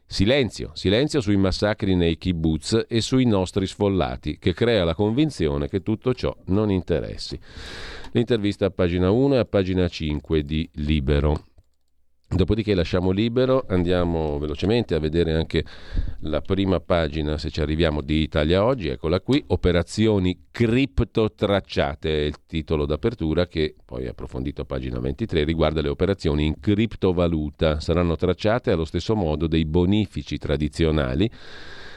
Silenzio, 0.05 0.73
silenzio 0.75 1.23
sui 1.23 1.39
massacri 1.39 1.95
nei 1.95 2.19
kibbutz 2.19 2.85
e 2.87 3.01
sui 3.01 3.25
nostri 3.25 3.67
sfollati, 3.67 4.37
che 4.39 4.53
crea 4.53 4.85
la 4.85 4.95
convinzione 4.95 5.69
che 5.69 5.83
tutto 5.83 6.13
ciò 6.13 6.37
non 6.49 6.71
interessi. 6.71 7.41
L'intervista 8.11 8.67
a 8.67 8.71
pagina 8.71 9.11
1 9.11 9.37
e 9.37 9.39
a 9.39 9.47
pagina 9.47 9.89
5 9.89 10.45
di 10.45 10.69
Libero. 10.75 11.47
Dopodiché 12.35 12.75
lasciamo 12.75 13.11
libero, 13.11 13.67
andiamo 13.69 14.39
velocemente 14.39 14.95
a 14.95 14.99
vedere 14.99 15.35
anche 15.35 15.65
la 16.21 16.41
prima 16.41 16.81
pagina, 16.81 17.37
se 17.37 17.51
ci 17.51 17.61
arriviamo, 17.61 18.01
di 18.01 18.23
Italia 18.23 18.65
Oggi, 18.65 18.89
eccola 18.89 19.21
qui, 19.21 19.45
operazioni 19.49 20.47
criptotracciate, 20.51 22.09
è 22.09 22.25
il 22.25 22.37
titolo 22.47 22.87
d'apertura 22.87 23.47
che 23.47 23.75
poi 23.85 24.07
approfondito 24.07 24.63
a 24.63 24.65
pagina 24.65 24.99
23 24.99 25.45
riguarda 25.45 25.83
le 25.83 25.91
operazioni 25.91 26.47
in 26.47 26.59
criptovaluta, 26.59 27.81
saranno 27.81 28.17
tracciate 28.17 28.71
allo 28.71 28.87
stesso 28.87 29.15
modo 29.15 29.47
dei 29.47 29.67
bonifici 29.67 30.39
tradizionali 30.39 31.31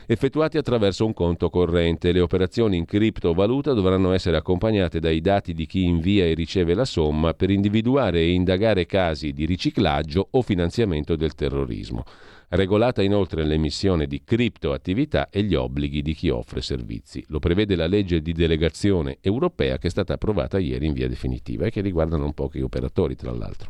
effettuati 0.07 0.57
attraverso 0.57 1.05
un 1.05 1.13
conto 1.13 1.49
corrente. 1.49 2.11
Le 2.11 2.19
operazioni 2.19 2.77
in 2.77 2.85
criptovaluta 2.85 3.73
dovranno 3.73 4.11
essere 4.11 4.37
accompagnate 4.37 4.99
dai 4.99 5.21
dati 5.21 5.53
di 5.53 5.65
chi 5.65 5.83
invia 5.83 6.25
e 6.25 6.33
riceve 6.33 6.73
la 6.73 6.85
somma 6.85 7.33
per 7.33 7.49
individuare 7.49 8.19
e 8.19 8.31
indagare 8.31 8.85
casi 8.85 9.31
di 9.31 9.45
riciclaggio 9.45 10.27
o 10.31 10.41
finanziamento 10.41 11.15
del 11.15 11.33
terrorismo. 11.33 12.03
Regolata 12.47 13.01
inoltre 13.01 13.43
l'emissione 13.43 14.05
di 14.05 14.21
criptoattività 14.23 15.29
e 15.29 15.43
gli 15.43 15.55
obblighi 15.55 16.01
di 16.01 16.13
chi 16.13 16.29
offre 16.29 16.61
servizi. 16.61 17.23
Lo 17.29 17.39
prevede 17.39 17.75
la 17.75 17.87
legge 17.87 18.21
di 18.21 18.33
delegazione 18.33 19.17
europea 19.19 19.77
che 19.79 19.87
è 19.87 19.89
stata 19.89 20.13
approvata 20.13 20.59
ieri 20.59 20.85
in 20.85 20.93
via 20.93 21.07
definitiva 21.07 21.65
e 21.65 21.71
che 21.71 21.81
riguarda 21.81 22.17
non 22.17 22.33
pochi 22.33 22.61
operatori, 22.61 23.15
tra 23.15 23.31
l'altro. 23.31 23.69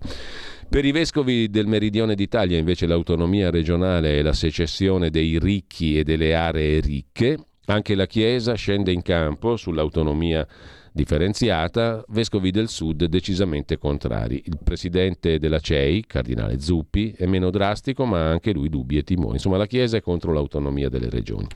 Per 0.67 0.83
i 0.83 0.91
vescovi 0.91 1.49
del 1.49 1.67
meridione 1.67 2.15
d'Italia 2.15 2.57
invece 2.57 2.85
l'autonomia 2.85 3.49
regionale 3.49 4.17
e 4.17 4.21
la 4.21 4.33
secessione 4.33 5.09
dei 5.09 5.39
ricchi 5.39 5.97
e 5.97 6.03
delle 6.03 6.35
aree 6.35 6.81
ricche. 6.81 7.37
Anche 7.67 7.95
la 7.95 8.05
Chiesa 8.05 8.53
scende 8.55 8.91
in 8.91 9.01
campo 9.01 9.55
sull'autonomia 9.55 10.45
differenziata, 10.91 12.03
vescovi 12.09 12.51
del 12.51 12.67
sud 12.67 13.05
decisamente 13.05 13.77
contrari. 13.77 14.43
Il 14.45 14.57
presidente 14.63 15.39
della 15.39 15.59
CEI, 15.59 16.05
cardinale 16.05 16.59
Zuppi, 16.59 17.13
è 17.17 17.25
meno 17.25 17.49
drastico 17.51 18.05
ma 18.05 18.25
ha 18.25 18.31
anche 18.31 18.51
lui 18.51 18.69
dubbi 18.69 18.97
e 18.97 19.03
timori. 19.03 19.33
Insomma 19.33 19.57
la 19.57 19.67
Chiesa 19.67 19.97
è 19.97 20.01
contro 20.01 20.33
l'autonomia 20.33 20.89
delle 20.89 21.09
regioni. 21.09 21.47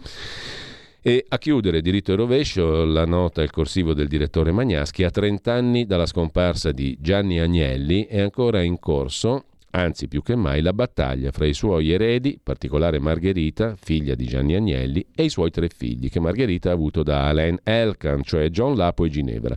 E 1.02 1.26
a 1.30 1.38
chiudere 1.38 1.82
diritto 1.82 2.12
e 2.12 2.16
rovescio 2.16 2.84
la 2.84 3.06
nota 3.06 3.42
il 3.42 3.52
corsivo 3.52 3.94
del 3.94 4.10
direttore 4.10 4.52
Magnaschi 4.52 5.06
a 5.06 5.10
30 5.10 5.54
anni 5.54 5.86
dalla 5.86 6.06
scomparsa 6.06 6.74
di 6.74 6.98
Gianni 7.00 7.40
Agnelli 7.40 8.06
è 8.06 8.20
ancora 8.20 8.62
in 8.62 8.80
corso 8.80 9.46
anzi 9.72 10.08
più 10.08 10.22
che 10.22 10.36
mai 10.36 10.62
la 10.62 10.74
battaglia 10.74 11.32
fra 11.32 11.46
i 11.46 11.54
suoi 11.54 11.92
eredi, 11.92 12.32
in 12.32 12.40
particolare 12.44 13.00
Margherita, 13.00 13.76
figlia 13.80 14.16
di 14.16 14.26
Gianni 14.26 14.56
Agnelli, 14.56 15.06
e 15.14 15.24
i 15.24 15.30
suoi 15.30 15.52
tre 15.52 15.70
figli, 15.70 16.10
che 16.10 16.20
Margherita 16.20 16.70
ha 16.70 16.74
avuto 16.74 17.04
da 17.04 17.28
Alain 17.28 17.58
Elkan, 17.64 18.24
cioè 18.24 18.50
John 18.50 18.76
Lapo 18.76 19.06
e 19.06 19.10
Ginevra. 19.10 19.56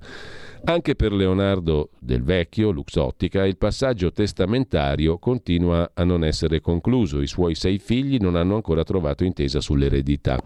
Anche 0.64 0.94
per 0.94 1.12
Leonardo 1.12 1.90
del 1.98 2.22
Vecchio, 2.22 2.70
Luxottica, 2.70 3.44
il 3.44 3.56
passaggio 3.56 4.12
testamentario 4.12 5.18
continua 5.18 5.90
a 5.92 6.04
non 6.04 6.24
essere 6.24 6.60
concluso. 6.60 7.20
I 7.20 7.26
suoi 7.26 7.54
sei 7.54 7.78
figli 7.78 8.18
non 8.18 8.36
hanno 8.36 8.54
ancora 8.54 8.84
trovato 8.84 9.24
intesa 9.24 9.60
sull'eredità. 9.60 10.40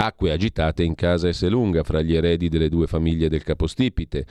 Acque 0.00 0.30
agitate 0.30 0.84
in 0.84 0.94
casa 0.94 1.26
Esselunga 1.26 1.82
fra 1.82 2.02
gli 2.02 2.14
eredi 2.14 2.48
delle 2.48 2.68
due 2.68 2.86
famiglie 2.86 3.28
del 3.28 3.42
capostipite, 3.42 4.26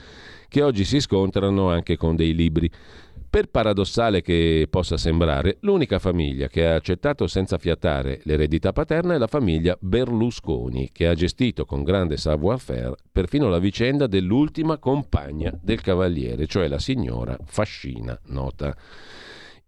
che 0.48 0.62
oggi 0.62 0.82
si 0.82 0.98
scontrano 0.98 1.68
anche 1.68 1.98
con 1.98 2.16
dei 2.16 2.34
libri. 2.34 2.70
Per 3.28 3.50
paradossale 3.50 4.22
che 4.22 4.66
possa 4.70 4.96
sembrare, 4.96 5.58
l'unica 5.60 5.98
famiglia 5.98 6.48
che 6.48 6.66
ha 6.66 6.76
accettato 6.76 7.26
senza 7.26 7.58
fiatare 7.58 8.20
l'eredità 8.22 8.72
paterna 8.72 9.12
è 9.12 9.18
la 9.18 9.26
famiglia 9.26 9.76
Berlusconi, 9.78 10.88
che 10.90 11.06
ha 11.06 11.12
gestito 11.12 11.66
con 11.66 11.82
grande 11.82 12.16
savoir-faire 12.16 12.94
perfino 13.12 13.50
la 13.50 13.58
vicenda 13.58 14.06
dell'ultima 14.06 14.78
compagna 14.78 15.52
del 15.60 15.82
cavaliere, 15.82 16.46
cioè 16.46 16.66
la 16.66 16.78
signora 16.78 17.36
Fascina, 17.44 18.18
nota 18.28 18.74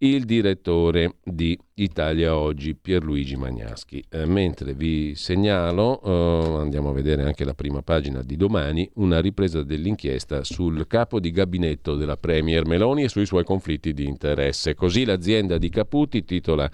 il 0.03 0.25
direttore 0.25 1.17
di 1.23 1.57
Italia 1.75 2.35
Oggi, 2.35 2.75
Pierluigi 2.75 3.35
Magnaschi. 3.35 4.03
Eh, 4.09 4.25
mentre 4.25 4.73
vi 4.73 5.13
segnalo, 5.15 6.01
eh, 6.01 6.61
andiamo 6.61 6.89
a 6.89 6.93
vedere 6.93 7.23
anche 7.23 7.43
la 7.43 7.53
prima 7.53 7.81
pagina 7.83 8.23
di 8.23 8.35
domani, 8.35 8.89
una 8.95 9.19
ripresa 9.19 9.61
dell'inchiesta 9.63 10.43
sul 10.43 10.87
capo 10.87 11.19
di 11.19 11.31
gabinetto 11.31 11.95
della 11.95 12.17
Premier 12.17 12.65
Meloni 12.65 13.03
e 13.03 13.09
sui 13.09 13.25
suoi 13.25 13.43
conflitti 13.43 13.93
di 13.93 14.05
interesse. 14.05 14.73
Così 14.73 15.05
l'azienda 15.05 15.57
di 15.57 15.69
Caputi 15.69 16.23
titola 16.23 16.69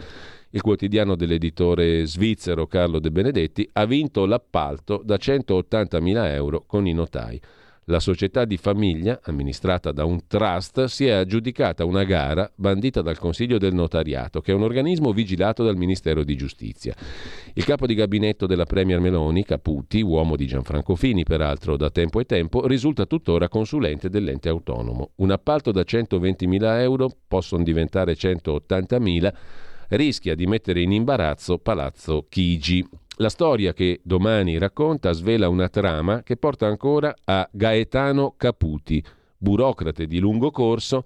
il 0.51 0.61
quotidiano 0.61 1.15
dell'editore 1.15 2.05
svizzero 2.05 2.67
Carlo 2.67 2.99
De 2.99 3.11
Benedetti, 3.11 3.67
ha 3.73 3.85
vinto 3.85 4.25
l'appalto 4.25 5.01
da 5.03 5.15
180.000 5.15 6.31
euro 6.31 6.63
con 6.65 6.87
i 6.87 6.93
notai. 6.93 7.39
La 7.89 8.01
società 8.01 8.43
di 8.43 8.57
famiglia, 8.57 9.21
amministrata 9.23 9.93
da 9.93 10.03
un 10.03 10.27
trust, 10.27 10.83
si 10.85 11.05
è 11.05 11.11
aggiudicata 11.11 11.85
una 11.85 12.03
gara 12.03 12.51
bandita 12.53 13.01
dal 13.01 13.17
Consiglio 13.17 13.57
del 13.57 13.73
Notariato, 13.73 14.41
che 14.41 14.51
è 14.51 14.55
un 14.55 14.63
organismo 14.63 15.13
vigilato 15.13 15.63
dal 15.63 15.77
Ministero 15.77 16.25
di 16.25 16.35
Giustizia. 16.35 16.93
Il 17.53 17.63
capo 17.63 17.85
di 17.85 17.93
gabinetto 17.93 18.45
della 18.45 18.65
Premier 18.65 18.99
Meloni, 18.99 19.45
Caputi, 19.45 20.01
uomo 20.01 20.35
di 20.35 20.47
Gianfranco 20.47 20.95
Fini 20.95 21.23
peraltro 21.23 21.77
da 21.77 21.89
tempo 21.89 22.19
e 22.19 22.25
tempo, 22.25 22.67
risulta 22.67 23.05
tuttora 23.05 23.47
consulente 23.47 24.09
dell'ente 24.09 24.49
autonomo. 24.49 25.11
Un 25.15 25.31
appalto 25.31 25.71
da 25.71 25.83
120.000 25.87 26.81
euro 26.81 27.09
possono 27.25 27.63
diventare 27.63 28.15
180.000 28.15 29.33
rischia 29.91 30.35
di 30.35 30.45
mettere 30.45 30.81
in 30.81 30.91
imbarazzo 30.91 31.57
Palazzo 31.57 32.25
Chigi. 32.27 33.06
La 33.19 33.29
storia 33.29 33.73
che 33.73 33.99
domani 34.03 34.59
racconta 34.59 35.11
svela 35.11 35.49
una 35.49 35.69
trama 35.69 36.21
che 36.21 36.37
porta 36.37 36.67
ancora 36.67 37.15
a 37.23 37.49
Gaetano 37.51 38.35
Caputi, 38.37 39.03
burocrate 39.35 40.05
di 40.05 40.19
lungo 40.19 40.51
corso 40.51 41.03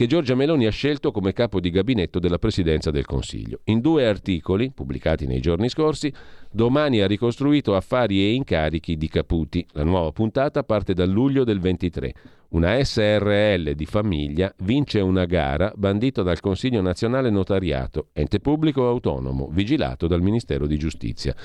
che 0.00 0.06
Giorgia 0.06 0.34
Meloni 0.34 0.64
ha 0.64 0.70
scelto 0.70 1.10
come 1.10 1.34
capo 1.34 1.60
di 1.60 1.68
gabinetto 1.68 2.18
della 2.18 2.38
Presidenza 2.38 2.90
del 2.90 3.04
Consiglio. 3.04 3.60
In 3.64 3.80
due 3.80 4.06
articoli, 4.06 4.70
pubblicati 4.70 5.26
nei 5.26 5.40
giorni 5.40 5.68
scorsi, 5.68 6.10
domani 6.50 7.02
ha 7.02 7.06
ricostruito 7.06 7.76
affari 7.76 8.22
e 8.22 8.32
incarichi 8.32 8.96
di 8.96 9.08
Caputi. 9.08 9.62
La 9.72 9.84
nuova 9.84 10.10
puntata 10.10 10.62
parte 10.62 10.94
dal 10.94 11.10
luglio 11.10 11.44
del 11.44 11.60
23. 11.60 12.14
Una 12.52 12.82
SRL 12.82 13.72
di 13.72 13.84
famiglia 13.84 14.50
vince 14.62 15.00
una 15.00 15.26
gara 15.26 15.70
bandita 15.76 16.22
dal 16.22 16.40
Consiglio 16.40 16.80
nazionale 16.80 17.28
notariato, 17.28 18.06
ente 18.14 18.40
pubblico 18.40 18.88
autonomo, 18.88 19.50
vigilato 19.52 20.06
dal 20.06 20.22
Ministero 20.22 20.66
di 20.66 20.78
Giustizia. 20.78 21.36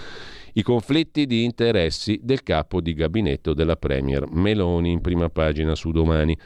I 0.57 0.64
conflitti 0.64 1.26
di 1.26 1.44
interessi 1.44 2.18
del 2.23 2.41
capo 2.41 2.80
di 2.80 2.94
gabinetto 2.94 3.53
della 3.53 3.76
Premier 3.76 4.26
Meloni 4.32 4.90
in 4.90 5.02
prima 5.02 5.27
pagina 5.27 5.76
su 5.76 5.91
domani. 5.91 6.38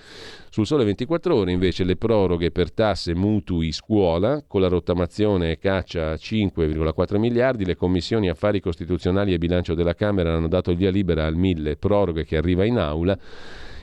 Sul 0.49 0.65
sole 0.65 0.83
24 0.83 1.35
ore 1.35 1.51
invece 1.51 1.83
le 1.83 1.95
proroghe 1.95 2.49
per 2.49 2.71
tasse, 2.71 3.13
mutui, 3.13 3.71
scuola, 3.71 4.43
con 4.47 4.61
la 4.61 4.67
rottamazione 4.67 5.59
caccia 5.59 6.09
a 6.09 6.15
5,4 6.15 7.19
miliardi, 7.19 7.65
le 7.65 7.75
commissioni 7.75 8.29
affari 8.29 8.59
costituzionali 8.59 9.31
e 9.31 9.37
bilancio 9.37 9.75
della 9.75 9.93
Camera 9.93 10.33
hanno 10.33 10.47
dato 10.47 10.71
il 10.71 10.77
via 10.77 10.89
libera 10.89 11.27
al 11.27 11.35
mille 11.35 11.77
proroghe 11.77 12.25
che 12.25 12.35
arriva 12.35 12.65
in 12.65 12.79
aula. 12.79 13.15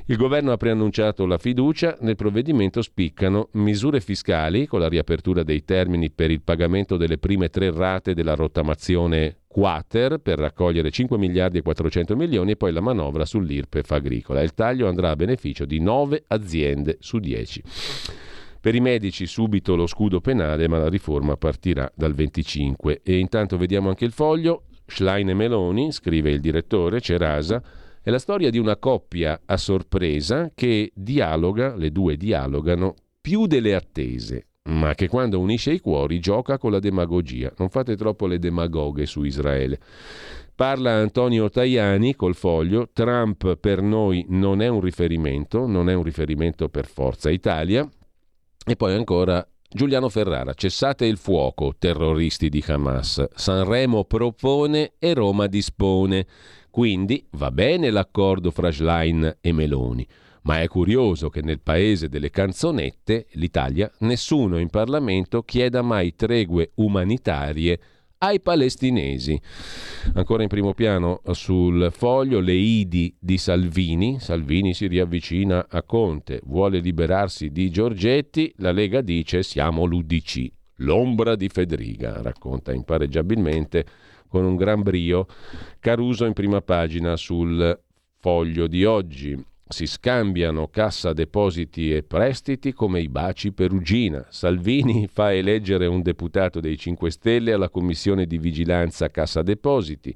Il 0.08 0.16
governo 0.16 0.50
ha 0.50 0.56
preannunciato 0.56 1.24
la 1.24 1.38
fiducia, 1.38 1.96
nel 2.00 2.16
provvedimento 2.16 2.82
spiccano 2.82 3.48
misure 3.52 4.00
fiscali 4.00 4.66
con 4.66 4.80
la 4.80 4.88
riapertura 4.88 5.44
dei 5.44 5.64
termini 5.64 6.10
per 6.10 6.32
il 6.32 6.42
pagamento 6.42 6.96
delle 6.96 7.18
prime 7.18 7.48
tre 7.48 7.70
rate 7.70 8.12
della 8.12 8.34
rottamazione 8.34 9.36
quater 9.56 10.18
per 10.18 10.38
raccogliere 10.38 10.90
5 10.90 11.16
miliardi 11.16 11.56
e 11.56 11.62
400 11.62 12.14
milioni 12.14 12.50
e 12.50 12.56
poi 12.56 12.72
la 12.72 12.82
manovra 12.82 13.24
sull'IRPEF 13.24 13.90
agricola. 13.90 14.42
Il 14.42 14.52
taglio 14.52 14.86
andrà 14.86 15.08
a 15.08 15.16
beneficio 15.16 15.64
di 15.64 15.80
9 15.80 16.24
aziende 16.26 16.98
su 17.00 17.18
10. 17.18 17.62
Per 18.60 18.74
i 18.74 18.80
medici 18.80 19.24
subito 19.24 19.74
lo 19.74 19.86
scudo 19.86 20.20
penale, 20.20 20.68
ma 20.68 20.76
la 20.76 20.90
riforma 20.90 21.38
partirà 21.38 21.90
dal 21.94 22.12
25. 22.12 23.00
E 23.02 23.16
intanto 23.16 23.56
vediamo 23.56 23.88
anche 23.88 24.04
il 24.04 24.12
foglio. 24.12 24.64
Schlein 24.84 25.30
e 25.30 25.34
Meloni, 25.34 25.90
scrive 25.90 26.30
il 26.30 26.40
direttore 26.40 27.00
Cerasa, 27.00 27.62
è 28.02 28.10
la 28.10 28.18
storia 28.18 28.50
di 28.50 28.58
una 28.58 28.76
coppia 28.76 29.40
a 29.46 29.56
sorpresa 29.56 30.50
che 30.54 30.92
dialoga, 30.94 31.74
le 31.76 31.90
due 31.90 32.18
dialogano 32.18 32.94
più 33.22 33.46
delle 33.46 33.74
attese, 33.74 34.48
ma 34.66 34.94
che 34.94 35.09
quando 35.09 35.38
unisce 35.38 35.72
i 35.72 35.80
cuori 35.80 36.18
gioca 36.18 36.59
con 36.59 36.70
la 36.70 36.78
demagogia. 36.78 37.52
Non 37.59 37.68
fate 37.68 37.97
troppo 37.97 38.26
le 38.26 38.38
demagoghe 38.38 39.06
su 39.06 39.22
Israele. 39.22 39.78
Parla 40.55 40.93
Antonio 40.93 41.51
Tajani 41.51 42.14
col 42.14 42.34
foglio, 42.34 42.88
Trump 42.93 43.56
per 43.56 43.82
noi 43.82 44.24
non 44.28 44.62
è 44.62 44.68
un 44.68 44.80
riferimento, 44.80 45.66
non 45.66 45.90
è 45.90 45.94
un 45.94 46.02
riferimento 46.02 46.68
per 46.68 46.86
Forza 46.86 47.30
Italia. 47.30 47.86
E 48.68 48.76
poi 48.76 48.94
ancora 48.94 49.47
Giuliano 49.68 50.09
Ferrara, 50.09 50.55
cessate 50.55 51.05
il 51.05 51.18
fuoco, 51.18 51.74
terroristi 51.78 52.48
di 52.48 52.64
Hamas. 52.66 53.24
Sanremo 53.34 54.05
propone 54.05 54.94
e 54.98 55.12
Roma 55.12 55.47
dispone. 55.47 56.26
Quindi 56.70 57.26
va 57.32 57.51
bene 57.51 57.90
l'accordo 57.90 58.51
fra 58.51 58.70
Schlein 58.70 59.38
e 59.40 59.52
Meloni, 59.52 60.06
ma 60.47 60.60
è 60.60 60.68
curioso 60.68 61.28
che 61.28 61.43
nel 61.43 61.60
paese 61.60 62.09
delle 62.09 62.31
canzonette, 62.31 63.27
l'Italia, 63.32 63.90
nessuno 64.01 64.59
in 64.59 64.68
Parlamento 64.68 65.43
chieda 65.43 65.82
mai 65.82 66.14
tregue 66.14 66.70
umanitarie 66.77 67.78
ai 68.18 68.40
palestinesi. 68.40 69.39
Ancora 70.14 70.43
in 70.44 70.48
primo 70.48 70.73
piano 70.73 71.20
sul 71.32 71.89
foglio 71.90 72.39
le 72.39 72.55
idi 72.55 73.14
di 73.18 73.39
Salvini. 73.39 74.20
Salvini 74.20 74.73
si 74.73 74.86
riavvicina 74.86 75.66
a 75.68 75.82
Conte, 75.82 76.40
vuole 76.44 76.78
liberarsi 76.78 77.51
di 77.51 77.68
Giorgetti, 77.68 78.52
la 78.59 78.70
Lega 78.70 79.01
dice 79.01 79.43
siamo 79.43 79.85
l'UDC. 79.85 80.47
L'ombra 80.81 81.35
di 81.35 81.48
Federica, 81.48 82.23
racconta 82.23 82.73
impareggiabilmente 82.73 83.85
con 84.28 84.44
un 84.44 84.55
gran 84.55 84.82
brio. 84.82 85.27
Caruso 85.81 86.24
in 86.24 86.35
prima 86.35 86.60
pagina 86.60 87.16
sul 87.16 87.77
foglio 88.18 88.68
di 88.68 88.85
oggi. 88.85 89.55
Si 89.68 89.86
scambiano 89.86 90.68
cassa 90.68 91.12
depositi 91.12 91.93
e 91.93 92.05
prestiti 92.05 92.72
come 92.72 93.01
i 93.01 93.09
baci 93.09 93.52
perugina. 93.52 94.24
Salvini 94.30 95.09
fa 95.12 95.34
eleggere 95.34 95.86
un 95.86 96.02
deputato 96.02 96.60
dei 96.60 96.78
5 96.78 97.10
Stelle 97.10 97.52
alla 97.52 97.68
commissione 97.68 98.26
di 98.26 98.38
vigilanza 98.38 99.10
cassa 99.10 99.43
depositi. 99.43 100.14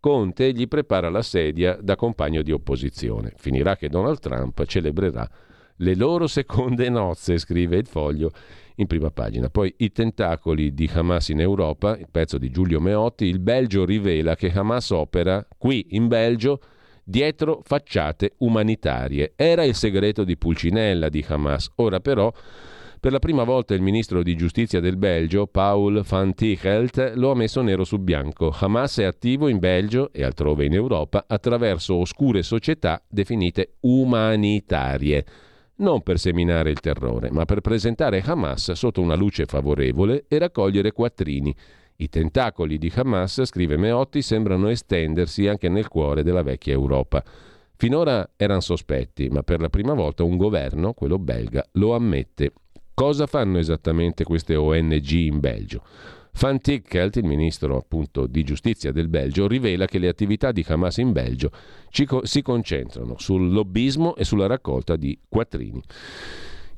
Conte 0.00 0.52
gli 0.52 0.66
prepara 0.66 1.10
la 1.10 1.20
sedia 1.20 1.76
da 1.78 1.94
compagno 1.94 2.40
di 2.40 2.52
opposizione. 2.52 3.34
Finirà 3.36 3.76
che 3.76 3.90
Donald 3.90 4.18
Trump 4.18 4.64
celebrerà 4.64 5.28
le 5.76 5.94
loro 5.94 6.26
seconde 6.26 6.88
nozze, 6.88 7.36
scrive 7.36 7.76
il 7.76 7.86
foglio 7.86 8.30
in 8.76 8.86
prima 8.86 9.10
pagina. 9.10 9.50
Poi 9.50 9.74
i 9.78 9.92
tentacoli 9.92 10.72
di 10.72 10.88
Hamas 10.90 11.28
in 11.28 11.40
Europa, 11.40 11.98
il 11.98 12.08
pezzo 12.10 12.38
di 12.38 12.50
Giulio 12.50 12.80
Meotti, 12.80 13.26
il 13.26 13.40
Belgio 13.40 13.84
rivela 13.84 14.36
che 14.36 14.50
Hamas 14.50 14.88
opera 14.90 15.46
qui 15.58 15.88
in 15.90 16.08
Belgio 16.08 16.60
dietro 17.06 17.60
facciate 17.62 18.32
umanitarie. 18.38 19.34
Era 19.36 19.62
il 19.62 19.76
segreto 19.76 20.24
di 20.24 20.36
Pulcinella 20.36 21.08
di 21.08 21.24
Hamas. 21.26 21.70
Ora 21.76 22.00
però 22.00 22.32
Per 22.98 23.12
la 23.12 23.20
prima 23.20 23.44
volta 23.44 23.74
il 23.74 23.82
ministro 23.82 24.22
di 24.22 24.34
giustizia 24.36 24.80
del 24.80 24.96
Belgio, 24.96 25.46
Paul 25.46 26.02
van 26.02 26.34
Tichelt, 26.34 27.12
lo 27.14 27.30
ha 27.30 27.36
messo 27.36 27.60
nero 27.62 27.84
su 27.84 27.98
bianco. 27.98 28.52
Hamas 28.58 28.98
è 28.98 29.04
attivo 29.04 29.46
in 29.46 29.58
Belgio 29.58 30.10
e 30.12 30.24
altrove 30.24 30.64
in 30.64 30.72
Europa 30.72 31.26
attraverso 31.28 31.94
oscure 31.96 32.42
società 32.42 33.00
definite 33.06 33.74
umanitarie 33.80 35.24
non 35.76 36.02
per 36.02 36.18
seminare 36.18 36.70
il 36.70 36.80
terrore, 36.80 37.30
ma 37.30 37.44
per 37.44 37.60
presentare 37.60 38.22
Hamas 38.24 38.72
sotto 38.72 39.00
una 39.00 39.14
luce 39.14 39.44
favorevole 39.44 40.24
e 40.26 40.38
raccogliere 40.38 40.92
quattrini. 40.92 41.54
I 41.98 42.08
tentacoli 42.08 42.76
di 42.76 42.92
Hamas, 42.94 43.44
scrive 43.44 43.76
Meotti, 43.78 44.20
sembrano 44.20 44.68
estendersi 44.68 45.48
anche 45.48 45.68
nel 45.70 45.88
cuore 45.88 46.22
della 46.22 46.42
vecchia 46.42 46.74
Europa. 46.74 47.24
Finora 47.74 48.30
erano 48.36 48.60
sospetti, 48.60 49.28
ma 49.28 49.42
per 49.42 49.60
la 49.60 49.70
prima 49.70 49.94
volta 49.94 50.22
un 50.22 50.36
governo, 50.36 50.92
quello 50.92 51.18
belga, 51.18 51.64
lo 51.72 51.94
ammette. 51.94 52.52
Cosa 52.92 53.26
fanno 53.26 53.58
esattamente 53.58 54.24
queste 54.24 54.56
ONG 54.56 55.10
in 55.10 55.40
Belgio? 55.40 55.82
Van 56.38 56.60
Tikkelt, 56.60 57.16
il 57.16 57.24
ministro 57.24 57.78
appunto 57.78 58.26
di 58.26 58.42
giustizia 58.44 58.92
del 58.92 59.08
Belgio, 59.08 59.46
rivela 59.46 59.86
che 59.86 59.98
le 59.98 60.08
attività 60.08 60.52
di 60.52 60.64
Hamas 60.68 60.98
in 60.98 61.12
Belgio 61.12 61.50
si 62.22 62.42
concentrano 62.42 63.14
sul 63.18 63.50
lobbismo 63.50 64.16
e 64.16 64.24
sulla 64.24 64.46
raccolta 64.46 64.96
di 64.96 65.18
quattrini. 65.26 65.82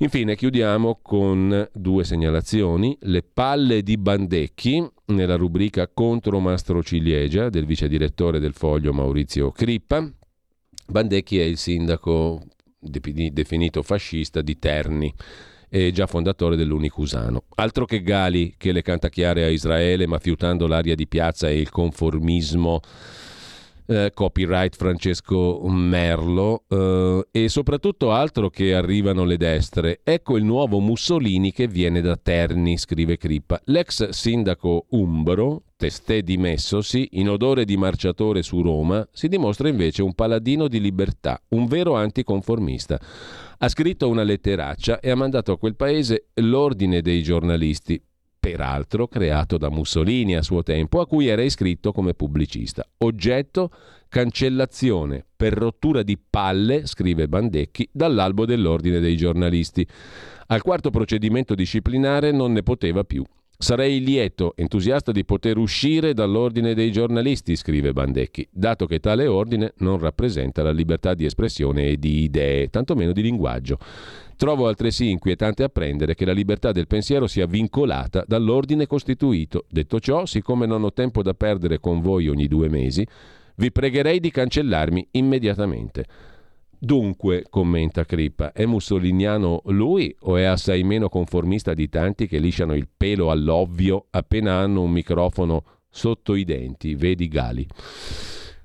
Infine 0.00 0.36
chiudiamo 0.36 1.00
con 1.02 1.68
due 1.72 2.04
segnalazioni. 2.04 2.96
Le 3.00 3.24
palle 3.24 3.82
di 3.82 3.96
Bandecchi, 3.96 4.86
nella 5.06 5.34
rubrica 5.34 5.88
Contro 5.92 6.38
Mastro 6.38 6.84
Ciliegia 6.84 7.48
del 7.48 7.66
vice 7.66 7.88
direttore 7.88 8.38
del 8.38 8.52
Foglio 8.52 8.92
Maurizio 8.92 9.50
Crippa. 9.50 10.08
Bandecchi 10.86 11.40
è 11.40 11.42
il 11.42 11.56
sindaco 11.56 12.44
definito 12.78 13.82
fascista 13.82 14.40
di 14.40 14.56
Terni 14.60 15.12
e 15.68 15.90
già 15.90 16.06
fondatore 16.06 16.54
dell'Unicusano. 16.54 17.42
Altro 17.56 17.84
che 17.84 18.00
Gali 18.00 18.54
che 18.56 18.70
le 18.70 18.82
canta 18.82 19.08
chiare 19.08 19.42
a 19.42 19.48
Israele, 19.48 20.06
ma 20.06 20.18
fiutando 20.18 20.68
l'aria 20.68 20.94
di 20.94 21.08
piazza 21.08 21.48
e 21.48 21.58
il 21.58 21.70
conformismo 21.70 22.80
eh, 23.88 24.10
copyright 24.12 24.76
Francesco 24.76 25.62
Merlo 25.66 26.64
eh, 26.68 27.26
e 27.30 27.48
soprattutto 27.48 28.12
altro 28.12 28.50
che 28.50 28.74
arrivano 28.74 29.24
le 29.24 29.38
destre. 29.38 30.00
Ecco 30.04 30.36
il 30.36 30.44
nuovo 30.44 30.78
Mussolini 30.78 31.52
che 31.52 31.66
viene 31.66 32.02
da 32.02 32.16
Terni, 32.16 32.76
scrive 32.76 33.16
Crippa. 33.16 33.60
L'ex 33.64 34.10
sindaco 34.10 34.86
Umbro, 34.90 35.62
testè 35.76 36.22
dimessosi, 36.22 37.08
in 37.12 37.30
odore 37.30 37.64
di 37.64 37.76
marciatore 37.78 38.42
su 38.42 38.60
Roma, 38.60 39.06
si 39.10 39.28
dimostra 39.28 39.68
invece 39.68 40.02
un 40.02 40.12
paladino 40.12 40.68
di 40.68 40.80
libertà, 40.80 41.40
un 41.50 41.66
vero 41.66 41.94
anticonformista. 41.94 43.00
Ha 43.60 43.68
scritto 43.68 44.08
una 44.08 44.22
letteraccia 44.22 45.00
e 45.00 45.10
ha 45.10 45.16
mandato 45.16 45.52
a 45.52 45.58
quel 45.58 45.74
paese 45.74 46.28
l'ordine 46.34 47.00
dei 47.00 47.22
giornalisti, 47.22 48.00
peraltro 48.50 49.08
creato 49.08 49.58
da 49.58 49.68
Mussolini 49.68 50.34
a 50.34 50.42
suo 50.42 50.62
tempo, 50.62 51.00
a 51.00 51.06
cui 51.06 51.26
era 51.26 51.42
iscritto 51.42 51.92
come 51.92 52.14
pubblicista. 52.14 52.86
Oggetto 52.98 53.70
cancellazione 54.08 55.24
per 55.36 55.52
rottura 55.52 56.02
di 56.02 56.18
palle, 56.18 56.86
scrive 56.86 57.28
Bandecchi, 57.28 57.88
dall'albo 57.92 58.46
dell'ordine 58.46 59.00
dei 59.00 59.16
giornalisti. 59.16 59.86
Al 60.46 60.62
quarto 60.62 60.90
procedimento 60.90 61.54
disciplinare 61.54 62.32
non 62.32 62.52
ne 62.52 62.62
poteva 62.62 63.04
più. 63.04 63.22
Sarei 63.60 64.00
lieto, 64.00 64.52
entusiasta 64.54 65.10
di 65.10 65.24
poter 65.24 65.58
uscire 65.58 66.14
dall'ordine 66.14 66.74
dei 66.74 66.92
giornalisti, 66.92 67.56
scrive 67.56 67.92
Bandecchi, 67.92 68.46
dato 68.52 68.86
che 68.86 69.00
tale 69.00 69.26
ordine 69.26 69.72
non 69.78 69.98
rappresenta 69.98 70.62
la 70.62 70.70
libertà 70.70 71.12
di 71.12 71.24
espressione 71.24 71.88
e 71.88 71.96
di 71.96 72.22
idee, 72.22 72.70
tantomeno 72.70 73.10
di 73.10 73.20
linguaggio. 73.20 73.76
Trovo 74.36 74.68
altresì 74.68 75.10
inquietante 75.10 75.64
apprendere 75.64 76.14
che 76.14 76.24
la 76.24 76.30
libertà 76.30 76.70
del 76.70 76.86
pensiero 76.86 77.26
sia 77.26 77.46
vincolata 77.46 78.22
dall'ordine 78.24 78.86
costituito. 78.86 79.64
Detto 79.68 79.98
ciò, 79.98 80.24
siccome 80.24 80.64
non 80.64 80.84
ho 80.84 80.92
tempo 80.92 81.20
da 81.24 81.34
perdere 81.34 81.80
con 81.80 82.00
voi 82.00 82.28
ogni 82.28 82.46
due 82.46 82.68
mesi, 82.68 83.04
vi 83.56 83.72
pregherei 83.72 84.20
di 84.20 84.30
cancellarmi 84.30 85.08
immediatamente. 85.10 86.04
Dunque, 86.80 87.44
commenta 87.50 88.04
Crippa, 88.04 88.52
è 88.52 88.64
mussoliniano 88.64 89.62
lui 89.66 90.14
o 90.20 90.36
è 90.36 90.44
assai 90.44 90.84
meno 90.84 91.08
conformista 91.08 91.74
di 91.74 91.88
tanti 91.88 92.28
che 92.28 92.38
lisciano 92.38 92.74
il 92.74 92.88
pelo 92.94 93.32
all'ovvio 93.32 94.06
appena 94.10 94.58
hanno 94.58 94.82
un 94.82 94.92
microfono 94.92 95.64
sotto 95.90 96.36
i 96.36 96.44
denti? 96.44 96.94
Vedi 96.94 97.26
Gali. 97.26 97.66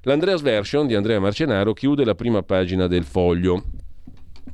L'Andreas 0.02 0.42
Version 0.42 0.86
di 0.86 0.94
Andrea 0.94 1.20
Marcenaro 1.20 1.74
chiude 1.74 2.06
la 2.06 2.14
prima 2.14 2.44
pagina 2.44 2.86
del 2.86 3.04
foglio. 3.04 3.64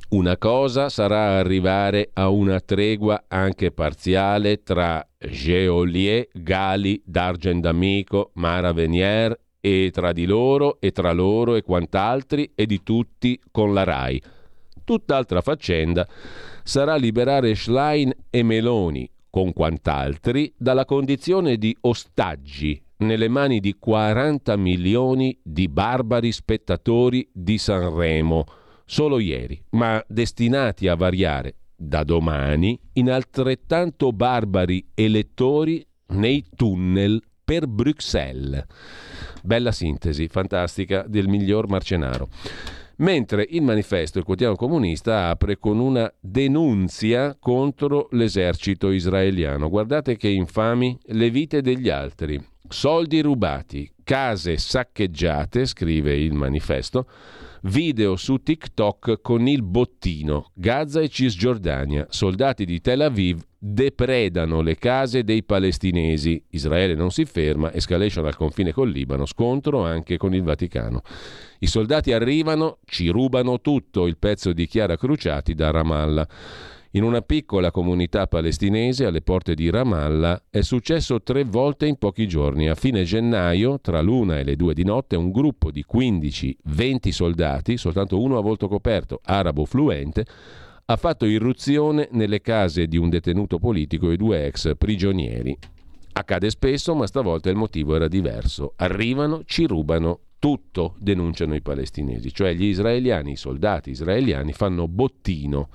Una 0.10 0.38
cosa 0.38 0.88
sarà 0.88 1.38
arrivare 1.38 2.11
a 2.14 2.30
una 2.30 2.61
tregua 2.61 3.26
anche 3.27 3.72
parziale 3.72 4.64
tra 4.64 5.06
Geolier, 5.18 6.30
Gali, 6.31 7.02
D'Argent 7.03 7.61
D'Amico, 7.61 8.31
Mara 8.36 8.72
Venier 8.72 9.38
e 9.60 9.90
tra 9.91 10.11
di 10.11 10.26
loro 10.26 10.80
e 10.80 10.91
tra 10.91 11.11
loro 11.11 11.56
e 11.56 11.61
quant'altri 11.61 12.52
e 12.56 12.65
di 12.65 12.81
tutti 12.84 13.40
con 13.52 13.73
la 13.73 13.84
RAI. 13.84 14.22
Tutt'altra 14.84 15.41
faccenda 15.41 16.07
sarà 16.64 16.95
liberare 16.95 17.56
Schlein 17.56 18.11
e 18.30 18.44
Meloni 18.44 19.10
con 19.30 19.53
quant'altri 19.53 20.53
dalla 20.57 20.86
condizione 20.86 21.57
di 21.57 21.76
ostaggi 21.81 22.81
nelle 22.98 23.27
mani 23.27 23.60
di 23.60 23.76
40 23.77 24.57
milioni 24.57 25.38
di 25.41 25.68
barbari 25.69 26.31
spettatori 26.31 27.30
di 27.31 27.57
Sanremo 27.57 28.45
solo 28.86 29.19
ieri, 29.19 29.61
ma 29.72 30.03
destinati 30.07 30.88
a 30.88 30.95
variare 30.95 31.56
da 31.76 32.03
domani 32.03 32.77
in 32.94 33.10
altrettanto 33.10 34.11
barbari 34.11 34.90
elettori 34.95 35.86
nei 36.07 36.44
tunnel 36.56 37.22
per 37.45 37.68
Bruxelles. 37.68 38.65
Bella 39.44 39.72
sintesi, 39.72 40.28
fantastica, 40.28 41.03
del 41.07 41.28
miglior 41.28 41.68
Marcenaro. 41.68 42.30
Mentre 42.98 43.48
il 43.49 43.61
manifesto, 43.61 44.18
il 44.18 44.26
quotidiano 44.26 44.56
comunista, 44.57 45.30
apre 45.30 45.57
con 45.57 45.80
una 45.80 46.11
denunzia 46.20 47.36
contro 47.40 48.10
l'esercito 48.11 48.91
israeliano. 48.91 49.70
Guardate 49.70 50.18
che 50.18 50.28
infami 50.28 50.98
le 51.06 51.30
vite 51.30 51.61
degli 51.61 51.90
altri. 51.90 52.44
Soldi 52.72 53.22
rubati, 53.22 53.91
case 54.04 54.58
saccheggiate, 54.58 55.66
scrive 55.66 56.16
il 56.16 56.34
manifesto, 56.34 57.08
video 57.64 58.16
su 58.16 58.38
TikTok 58.44 59.22
con 59.22 59.48
il 59.48 59.64
bottino, 59.64 60.52
Gaza 60.54 61.02
e 61.02 61.10
Cisgiordania, 61.10 62.06
soldati 62.10 62.66
di 62.66 62.80
Tel 62.80 63.02
Aviv 63.02 63.41
depredano 63.58 64.62
le 64.62 64.78
case 64.78 65.24
dei 65.24 65.44
palestinesi. 65.44 66.46
Israele 66.52 66.94
non 66.94 67.10
si 67.10 67.26
ferma, 67.26 67.74
escalation 67.74 68.28
al 68.28 68.36
confine 68.36 68.72
col 68.72 68.91
Libano, 68.91 69.26
scontro 69.26 69.84
anche 69.84 70.18
con 70.18 70.36
il 70.36 70.44
Vaticano. 70.44 71.02
I 71.58 71.68
soldati 71.68 72.14
arrivano, 72.14 72.78
ci 72.86 73.10
rubano 73.10 73.62
tutto, 73.62 74.06
il 74.06 74.18
pezzo 74.18 74.54
di 74.54 74.68
Chiara 74.68 74.96
Cruciati 74.96 75.56
da 75.56 75.72
Ramallah. 75.72 76.28
In 76.94 77.03
una 77.03 77.22
piccola 77.22 77.70
comunità 77.70 78.26
palestinese 78.26 79.06
alle 79.06 79.22
porte 79.22 79.53
di 79.53 79.70
Ramallah 79.70 80.45
è 80.49 80.61
successo 80.61 81.22
tre 81.22 81.44
volte 81.44 81.86
in 81.86 81.98
pochi 81.98 82.28
giorni. 82.28 82.68
A 82.68 82.74
fine 82.74 83.03
gennaio, 83.03 83.80
tra 83.80 84.02
l'una 84.02 84.40
e 84.40 84.44
le 84.44 84.56
due 84.56 84.74
di 84.74 84.84
notte, 84.84 85.16
un 85.16 85.30
gruppo 85.30 85.70
di 85.70 85.86
15-20 85.88 87.10
soldati, 87.10 87.78
soltanto 87.78 88.20
uno 88.20 88.40
a 88.40 88.41
volto 88.41 88.68
coperto, 88.68 89.20
arabo 89.24 89.66
fluente, 89.66 90.26
ha 90.86 90.95
fatto 90.95 91.26
irruzione 91.26 92.07
nelle 92.14 92.41
case 92.41 92.88
di 92.88 92.98
un 92.98 93.10
detenuto 93.10 93.60
politico 93.60 94.10
e 94.10 94.18
due 94.18 94.48
ex 94.48 94.76
prigionieri. 94.76 95.56
Accade 96.14 96.49
spesso, 96.49 96.95
ma 96.95 97.06
stavolta 97.06 97.52
il 97.52 97.56
motivo 97.56 97.95
era 97.95 98.07
diverso. 98.07 98.74
Arrivano, 98.78 99.44
ci 99.45 99.68
rubano 99.68 100.22
tutto, 100.40 100.95
denunciano 100.98 101.53
i 101.53 101.61
palestinesi, 101.61 102.34
cioè 102.34 102.56
gli 102.56 102.64
israeliani, 102.64 103.34
i 103.34 103.36
soldati 103.36 103.91
israeliani 103.91 104.53
fanno 104.53 104.88
bottino 104.88 105.70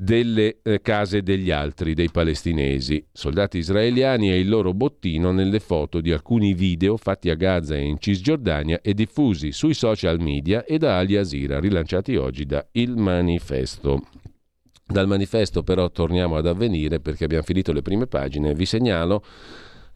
delle 0.00 0.58
eh, 0.62 0.80
case 0.80 1.22
degli 1.22 1.50
altri, 1.50 1.92
dei 1.92 2.08
palestinesi, 2.08 3.04
soldati 3.10 3.58
israeliani 3.58 4.30
e 4.30 4.38
il 4.38 4.48
loro 4.48 4.72
bottino 4.72 5.32
nelle 5.32 5.58
foto 5.58 6.00
di 6.00 6.12
alcuni 6.12 6.54
video 6.54 6.96
fatti 6.96 7.30
a 7.30 7.34
Gaza 7.34 7.74
e 7.74 7.80
in 7.80 7.98
Cisgiordania 7.98 8.80
e 8.80 8.94
diffusi 8.94 9.50
sui 9.50 9.74
social 9.74 10.20
media 10.20 10.64
e 10.64 10.78
da 10.78 10.98
Al 10.98 11.08
Jazeera, 11.08 11.58
rilanciati 11.58 12.14
oggi 12.14 12.46
da 12.46 12.64
Il 12.72 12.96
Manifesto. 12.96 14.02
Dal 14.86 15.08
manifesto 15.08 15.64
però 15.64 15.90
torniamo 15.90 16.36
ad 16.36 16.46
avvenire 16.46 17.00
perché 17.00 17.24
abbiamo 17.24 17.42
finito 17.42 17.72
le 17.72 17.82
prime 17.82 18.06
pagine. 18.06 18.54
Vi 18.54 18.64
segnalo 18.66 19.22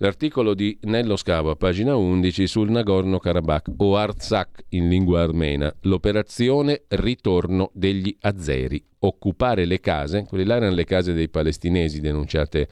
l'articolo 0.03 0.55
di 0.55 0.77
Nello 0.83 1.15
Scavo 1.15 1.51
a 1.51 1.55
pagina 1.55 1.95
11 1.95 2.49
sul 2.49 2.71
Nagorno-Karabakh 2.71 3.75
o 3.77 3.97
Artsakh 3.97 4.65
in 4.71 4.89
lingua 4.89 5.23
armena, 5.23 5.73
l'operazione 5.83 6.83
ritorno 6.89 7.71
degli 7.73 8.15
Azeri 8.23 8.85
occupare 9.05 9.65
le 9.65 9.81
case, 9.81 10.25
quelle 10.29 10.45
là 10.45 10.57
erano 10.57 10.75
le 10.75 10.85
case 10.85 11.13
dei 11.13 11.29
palestinesi 11.29 12.01
denunciate 12.01 12.69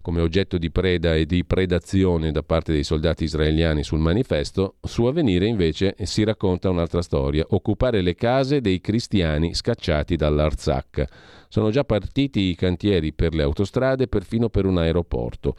come 0.00 0.20
oggetto 0.20 0.58
di 0.58 0.70
preda 0.70 1.14
e 1.14 1.26
di 1.26 1.44
predazione 1.44 2.32
da 2.32 2.42
parte 2.42 2.72
dei 2.72 2.84
soldati 2.84 3.24
israeliani 3.24 3.82
sul 3.82 3.98
manifesto, 3.98 4.76
su 4.82 5.04
Avvenire 5.04 5.46
invece 5.46 5.94
si 6.02 6.24
racconta 6.24 6.70
un'altra 6.70 7.02
storia, 7.02 7.44
occupare 7.50 8.00
le 8.00 8.14
case 8.14 8.60
dei 8.60 8.80
cristiani 8.80 9.54
scacciati 9.54 10.16
dall'Arzak. 10.16 11.04
Sono 11.52 11.68
già 11.68 11.84
partiti 11.84 12.40
i 12.44 12.54
cantieri 12.54 13.12
per 13.12 13.34
le 13.34 13.42
autostrade, 13.42 14.08
perfino 14.08 14.48
per 14.48 14.64
un 14.64 14.78
aeroporto. 14.78 15.54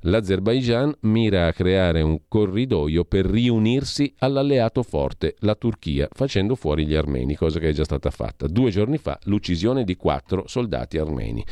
L'Azerbaigian 0.00 0.94
mira 1.04 1.46
a 1.46 1.54
creare 1.54 2.02
un 2.02 2.20
corridoio 2.28 3.06
per 3.06 3.24
riunirsi 3.24 4.12
all'alleato 4.18 4.82
forte, 4.82 5.36
la 5.38 5.54
Turchia, 5.54 6.06
facendo 6.12 6.54
fuori 6.54 6.84
gli 6.84 6.94
armeni, 6.94 7.34
cosa 7.34 7.60
che 7.60 7.70
è 7.70 7.72
già 7.72 7.84
stata 7.84 8.10
fatta. 8.10 8.46
Due 8.46 8.70
giorni 8.70 8.98
fa 8.98 9.18
l'uccisione 9.22 9.84
di 9.84 9.96
quattro 9.96 10.46
soldati 10.46 10.98
armeni. 10.98 11.42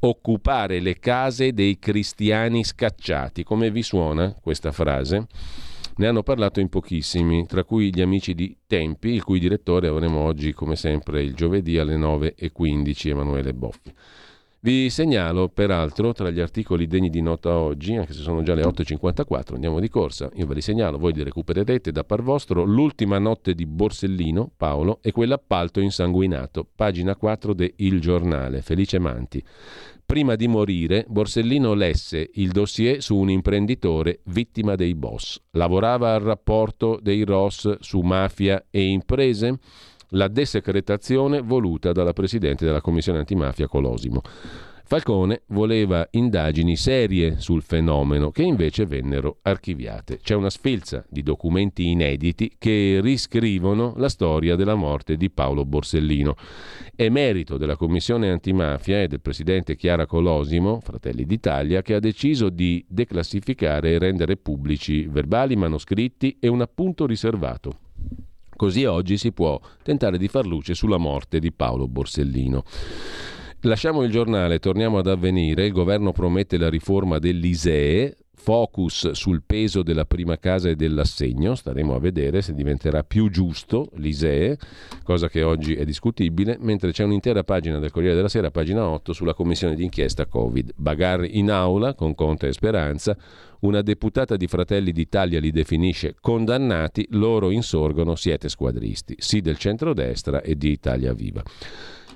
Occupare 0.00 0.78
le 0.80 0.98
case 0.98 1.54
dei 1.54 1.78
cristiani 1.78 2.62
scacciati. 2.62 3.42
Come 3.42 3.70
vi 3.70 3.82
suona 3.82 4.34
questa 4.38 4.70
frase? 4.70 5.26
Ne 6.00 6.06
hanno 6.06 6.22
parlato 6.22 6.60
in 6.60 6.70
pochissimi, 6.70 7.44
tra 7.44 7.62
cui 7.62 7.94
gli 7.94 8.00
amici 8.00 8.34
di 8.34 8.56
Tempi, 8.66 9.10
il 9.10 9.22
cui 9.22 9.38
direttore 9.38 9.86
avremo 9.86 10.20
oggi, 10.20 10.54
come 10.54 10.74
sempre, 10.74 11.22
il 11.22 11.34
giovedì 11.34 11.76
alle 11.76 11.98
9.15, 11.98 13.08
Emanuele 13.08 13.52
Boffi. 13.52 13.92
Vi 14.60 14.88
segnalo, 14.88 15.48
peraltro, 15.48 16.14
tra 16.14 16.30
gli 16.30 16.40
articoli 16.40 16.86
degni 16.86 17.10
di 17.10 17.20
nota 17.20 17.54
oggi, 17.54 17.96
anche 17.96 18.14
se 18.14 18.22
sono 18.22 18.42
già 18.42 18.54
le 18.54 18.62
8.54, 18.62 19.52
andiamo 19.52 19.78
di 19.78 19.90
corsa, 19.90 20.30
io 20.36 20.46
ve 20.46 20.54
li 20.54 20.62
segnalo, 20.62 20.96
voi 20.96 21.12
li 21.12 21.22
recupererete 21.22 21.92
da 21.92 22.02
par 22.02 22.22
vostro, 22.22 22.64
l'ultima 22.64 23.18
notte 23.18 23.54
di 23.54 23.66
Borsellino, 23.66 24.50
Paolo, 24.56 25.00
e 25.02 25.12
quell'appalto 25.12 25.80
insanguinato, 25.80 26.66
pagina 26.74 27.14
4 27.14 27.52
de 27.52 27.74
Il 27.76 28.00
Giornale, 28.00 28.62
Felice 28.62 28.98
Manti. 28.98 29.44
Prima 30.10 30.34
di 30.34 30.48
morire, 30.48 31.04
Borsellino 31.06 31.72
lesse 31.72 32.30
il 32.34 32.50
dossier 32.50 33.00
su 33.00 33.14
un 33.14 33.30
imprenditore 33.30 34.22
vittima 34.24 34.74
dei 34.74 34.96
boss. 34.96 35.40
Lavorava 35.52 36.14
al 36.14 36.20
rapporto 36.20 36.98
dei 37.00 37.22
ROS 37.22 37.78
su 37.78 38.00
mafia 38.00 38.66
e 38.70 38.88
imprese? 38.88 39.60
La 40.08 40.26
desecretazione 40.26 41.40
voluta 41.42 41.92
dalla 41.92 42.12
Presidente 42.12 42.64
della 42.64 42.80
Commissione 42.80 43.20
antimafia 43.20 43.68
Colosimo. 43.68 44.20
Falcone 44.90 45.42
voleva 45.50 46.04
indagini 46.10 46.74
serie 46.74 47.38
sul 47.38 47.62
fenomeno 47.62 48.32
che 48.32 48.42
invece 48.42 48.86
vennero 48.86 49.38
archiviate. 49.42 50.18
C'è 50.20 50.34
una 50.34 50.50
sfilza 50.50 51.04
di 51.08 51.22
documenti 51.22 51.90
inediti 51.90 52.56
che 52.58 52.98
riscrivono 53.00 53.92
la 53.98 54.08
storia 54.08 54.56
della 54.56 54.74
morte 54.74 55.16
di 55.16 55.30
Paolo 55.30 55.64
Borsellino. 55.64 56.34
È 56.92 57.08
merito 57.08 57.56
della 57.56 57.76
Commissione 57.76 58.30
antimafia 58.30 59.00
e 59.00 59.06
del 59.06 59.20
presidente 59.20 59.76
Chiara 59.76 60.06
Colosimo, 60.06 60.80
Fratelli 60.80 61.24
d'Italia, 61.24 61.82
che 61.82 61.94
ha 61.94 62.00
deciso 62.00 62.48
di 62.48 62.84
declassificare 62.88 63.92
e 63.92 63.98
rendere 64.00 64.38
pubblici 64.38 65.06
verbali, 65.06 65.54
manoscritti 65.54 66.38
e 66.40 66.48
un 66.48 66.62
appunto 66.62 67.06
riservato. 67.06 67.78
Così 68.56 68.84
oggi 68.86 69.18
si 69.18 69.30
può 69.30 69.60
tentare 69.84 70.18
di 70.18 70.26
far 70.26 70.46
luce 70.46 70.74
sulla 70.74 70.98
morte 70.98 71.38
di 71.38 71.52
Paolo 71.52 71.86
Borsellino. 71.86 72.64
Lasciamo 73.64 74.02
il 74.04 74.10
giornale, 74.10 74.58
torniamo 74.58 74.96
ad 74.96 75.06
avvenire. 75.06 75.66
Il 75.66 75.72
governo 75.72 76.12
promette 76.12 76.56
la 76.56 76.70
riforma 76.70 77.18
dell'ISEE, 77.18 78.16
focus 78.32 79.10
sul 79.10 79.42
peso 79.44 79.82
della 79.82 80.06
prima 80.06 80.38
casa 80.38 80.70
e 80.70 80.76
dell'assegno, 80.76 81.54
staremo 81.54 81.94
a 81.94 81.98
vedere 81.98 82.40
se 82.40 82.54
diventerà 82.54 83.04
più 83.04 83.28
giusto 83.28 83.90
l'ISEE, 83.96 84.56
cosa 85.02 85.28
che 85.28 85.42
oggi 85.42 85.74
è 85.74 85.84
discutibile, 85.84 86.56
mentre 86.58 86.92
c'è 86.92 87.04
un'intera 87.04 87.44
pagina 87.44 87.78
del 87.78 87.90
Corriere 87.90 88.14
della 88.14 88.30
Sera, 88.30 88.50
pagina 88.50 88.88
8, 88.88 89.12
sulla 89.12 89.34
commissione 89.34 89.74
d'inchiesta 89.74 90.24
Covid. 90.24 90.72
Bagar 90.76 91.22
in 91.24 91.50
aula 91.50 91.92
con 91.92 92.14
Conte 92.14 92.48
e 92.48 92.54
Speranza, 92.54 93.14
una 93.60 93.82
deputata 93.82 94.36
di 94.36 94.46
Fratelli 94.46 94.90
d'Italia 94.90 95.38
li 95.38 95.50
definisce 95.50 96.14
condannati, 96.18 97.06
loro 97.10 97.50
insorgono 97.50 98.14
siete 98.14 98.48
squadristi, 98.48 99.16
sì 99.18 99.42
del 99.42 99.58
centrodestra 99.58 100.40
e 100.40 100.56
di 100.56 100.70
Italia 100.70 101.12
Viva 101.12 101.42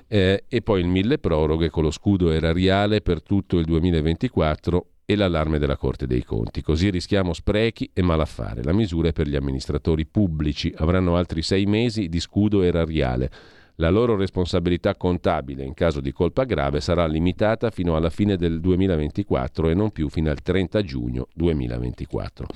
eh, 0.07 0.43
e 0.47 0.61
poi 0.61 0.81
il 0.81 0.87
mille 0.87 1.17
proroghe 1.17 1.69
con 1.69 1.83
lo 1.83 1.91
scudo 1.91 2.31
erariale 2.31 3.01
per 3.01 3.21
tutto 3.21 3.57
il 3.57 3.65
2024 3.65 4.87
e 5.05 5.15
l'allarme 5.15 5.59
della 5.59 5.77
Corte 5.77 6.07
dei 6.07 6.23
Conti. 6.23 6.61
Così 6.61 6.89
rischiamo 6.89 7.33
sprechi 7.33 7.89
e 7.93 8.01
malaffare. 8.01 8.63
La 8.63 8.73
misura 8.73 9.09
è 9.09 9.13
per 9.13 9.27
gli 9.27 9.35
amministratori 9.35 10.05
pubblici. 10.05 10.73
Avranno 10.77 11.15
altri 11.15 11.41
sei 11.41 11.65
mesi 11.65 12.09
di 12.09 12.19
scudo 12.19 12.63
erariale. 12.63 13.29
La 13.75 13.89
loro 13.89 14.15
responsabilità 14.15 14.95
contabile 14.95 15.63
in 15.63 15.73
caso 15.73 15.99
di 15.99 16.13
colpa 16.13 16.45
grave 16.45 16.79
sarà 16.79 17.05
limitata 17.05 17.69
fino 17.71 17.95
alla 17.95 18.09
fine 18.09 18.37
del 18.37 18.61
2024 18.61 19.69
e 19.69 19.73
non 19.73 19.91
più 19.91 20.09
fino 20.09 20.29
al 20.29 20.41
30 20.41 20.81
giugno 20.81 21.27
2024. 21.33 22.47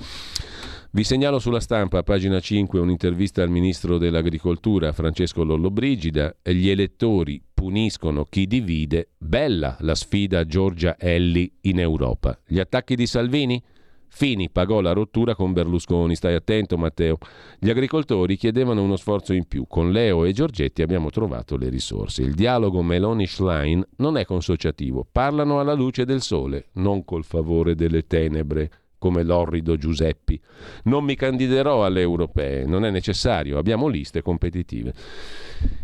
Vi 0.92 1.04
segnalo 1.04 1.38
sulla 1.38 1.60
stampa, 1.60 1.98
a 1.98 2.02
pagina 2.02 2.40
5, 2.40 2.80
un'intervista 2.80 3.44
al 3.44 3.48
ministro 3.48 3.96
dell'Agricoltura 3.96 4.90
Francesco 4.90 5.44
Lollobrigida. 5.44 6.34
Gli 6.42 6.68
elettori 6.68 7.40
puniscono 7.54 8.24
chi 8.24 8.48
divide. 8.48 9.10
Bella 9.16 9.76
la 9.82 9.94
sfida 9.94 10.44
Giorgia 10.44 10.96
Elli 10.98 11.48
in 11.60 11.78
Europa. 11.78 12.36
Gli 12.44 12.58
attacchi 12.58 12.96
di 12.96 13.06
Salvini? 13.06 13.62
Fini 14.08 14.50
pagò 14.50 14.80
la 14.80 14.90
rottura 14.90 15.36
con 15.36 15.52
Berlusconi, 15.52 16.16
stai 16.16 16.34
attento 16.34 16.76
Matteo. 16.76 17.18
Gli 17.60 17.70
agricoltori 17.70 18.36
chiedevano 18.36 18.82
uno 18.82 18.96
sforzo 18.96 19.32
in 19.32 19.46
più. 19.46 19.66
Con 19.68 19.92
Leo 19.92 20.24
e 20.24 20.32
Giorgetti 20.32 20.82
abbiamo 20.82 21.10
trovato 21.10 21.56
le 21.56 21.68
risorse. 21.68 22.22
Il 22.22 22.34
dialogo 22.34 22.82
Meloni-Schlein 22.82 23.86
non 23.98 24.16
è 24.16 24.24
consociativo, 24.24 25.06
parlano 25.10 25.60
alla 25.60 25.74
luce 25.74 26.04
del 26.04 26.20
sole, 26.20 26.70
non 26.72 27.04
col 27.04 27.22
favore 27.22 27.76
delle 27.76 28.08
tenebre 28.08 28.70
come 29.00 29.24
l'orrido 29.24 29.76
Giuseppi. 29.76 30.38
Non 30.84 31.02
mi 31.02 31.16
candiderò 31.16 31.84
alle 31.84 32.02
europee, 32.02 32.66
non 32.66 32.84
è 32.84 32.90
necessario, 32.90 33.58
abbiamo 33.58 33.88
liste 33.88 34.22
competitive. 34.22 34.92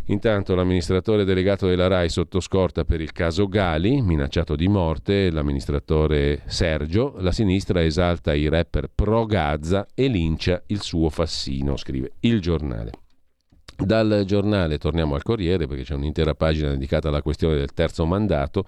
Intanto 0.05 0.55
l'amministratore 0.55 1.25
delegato 1.25 1.67
della 1.67 1.87
RAI 1.87 2.09
sotto 2.09 2.39
scorta 2.39 2.85
per 2.85 3.01
il 3.01 3.11
caso 3.11 3.47
Gali, 3.47 4.01
minacciato 4.01 4.55
di 4.55 4.67
morte, 4.67 5.31
l'amministratore 5.31 6.43
Sergio, 6.45 7.15
la 7.17 7.31
sinistra 7.31 7.83
esalta 7.83 8.33
i 8.33 8.47
rapper 8.47 8.89
pro 8.93 9.25
Gaza 9.25 9.87
e 9.93 10.07
lincia 10.07 10.61
il 10.67 10.81
suo 10.81 11.09
Fassino, 11.09 11.75
scrive 11.75 12.13
il 12.21 12.39
giornale. 12.39 12.91
Dal 13.77 14.23
giornale 14.25 14.79
torniamo 14.79 15.13
al 15.13 15.21
Corriere 15.21 15.67
perché 15.67 15.83
c'è 15.83 15.93
un'intera 15.93 16.33
pagina 16.33 16.69
dedicata 16.69 17.09
alla 17.09 17.21
questione 17.21 17.55
del 17.55 17.73
terzo 17.73 18.05
mandato 18.05 18.65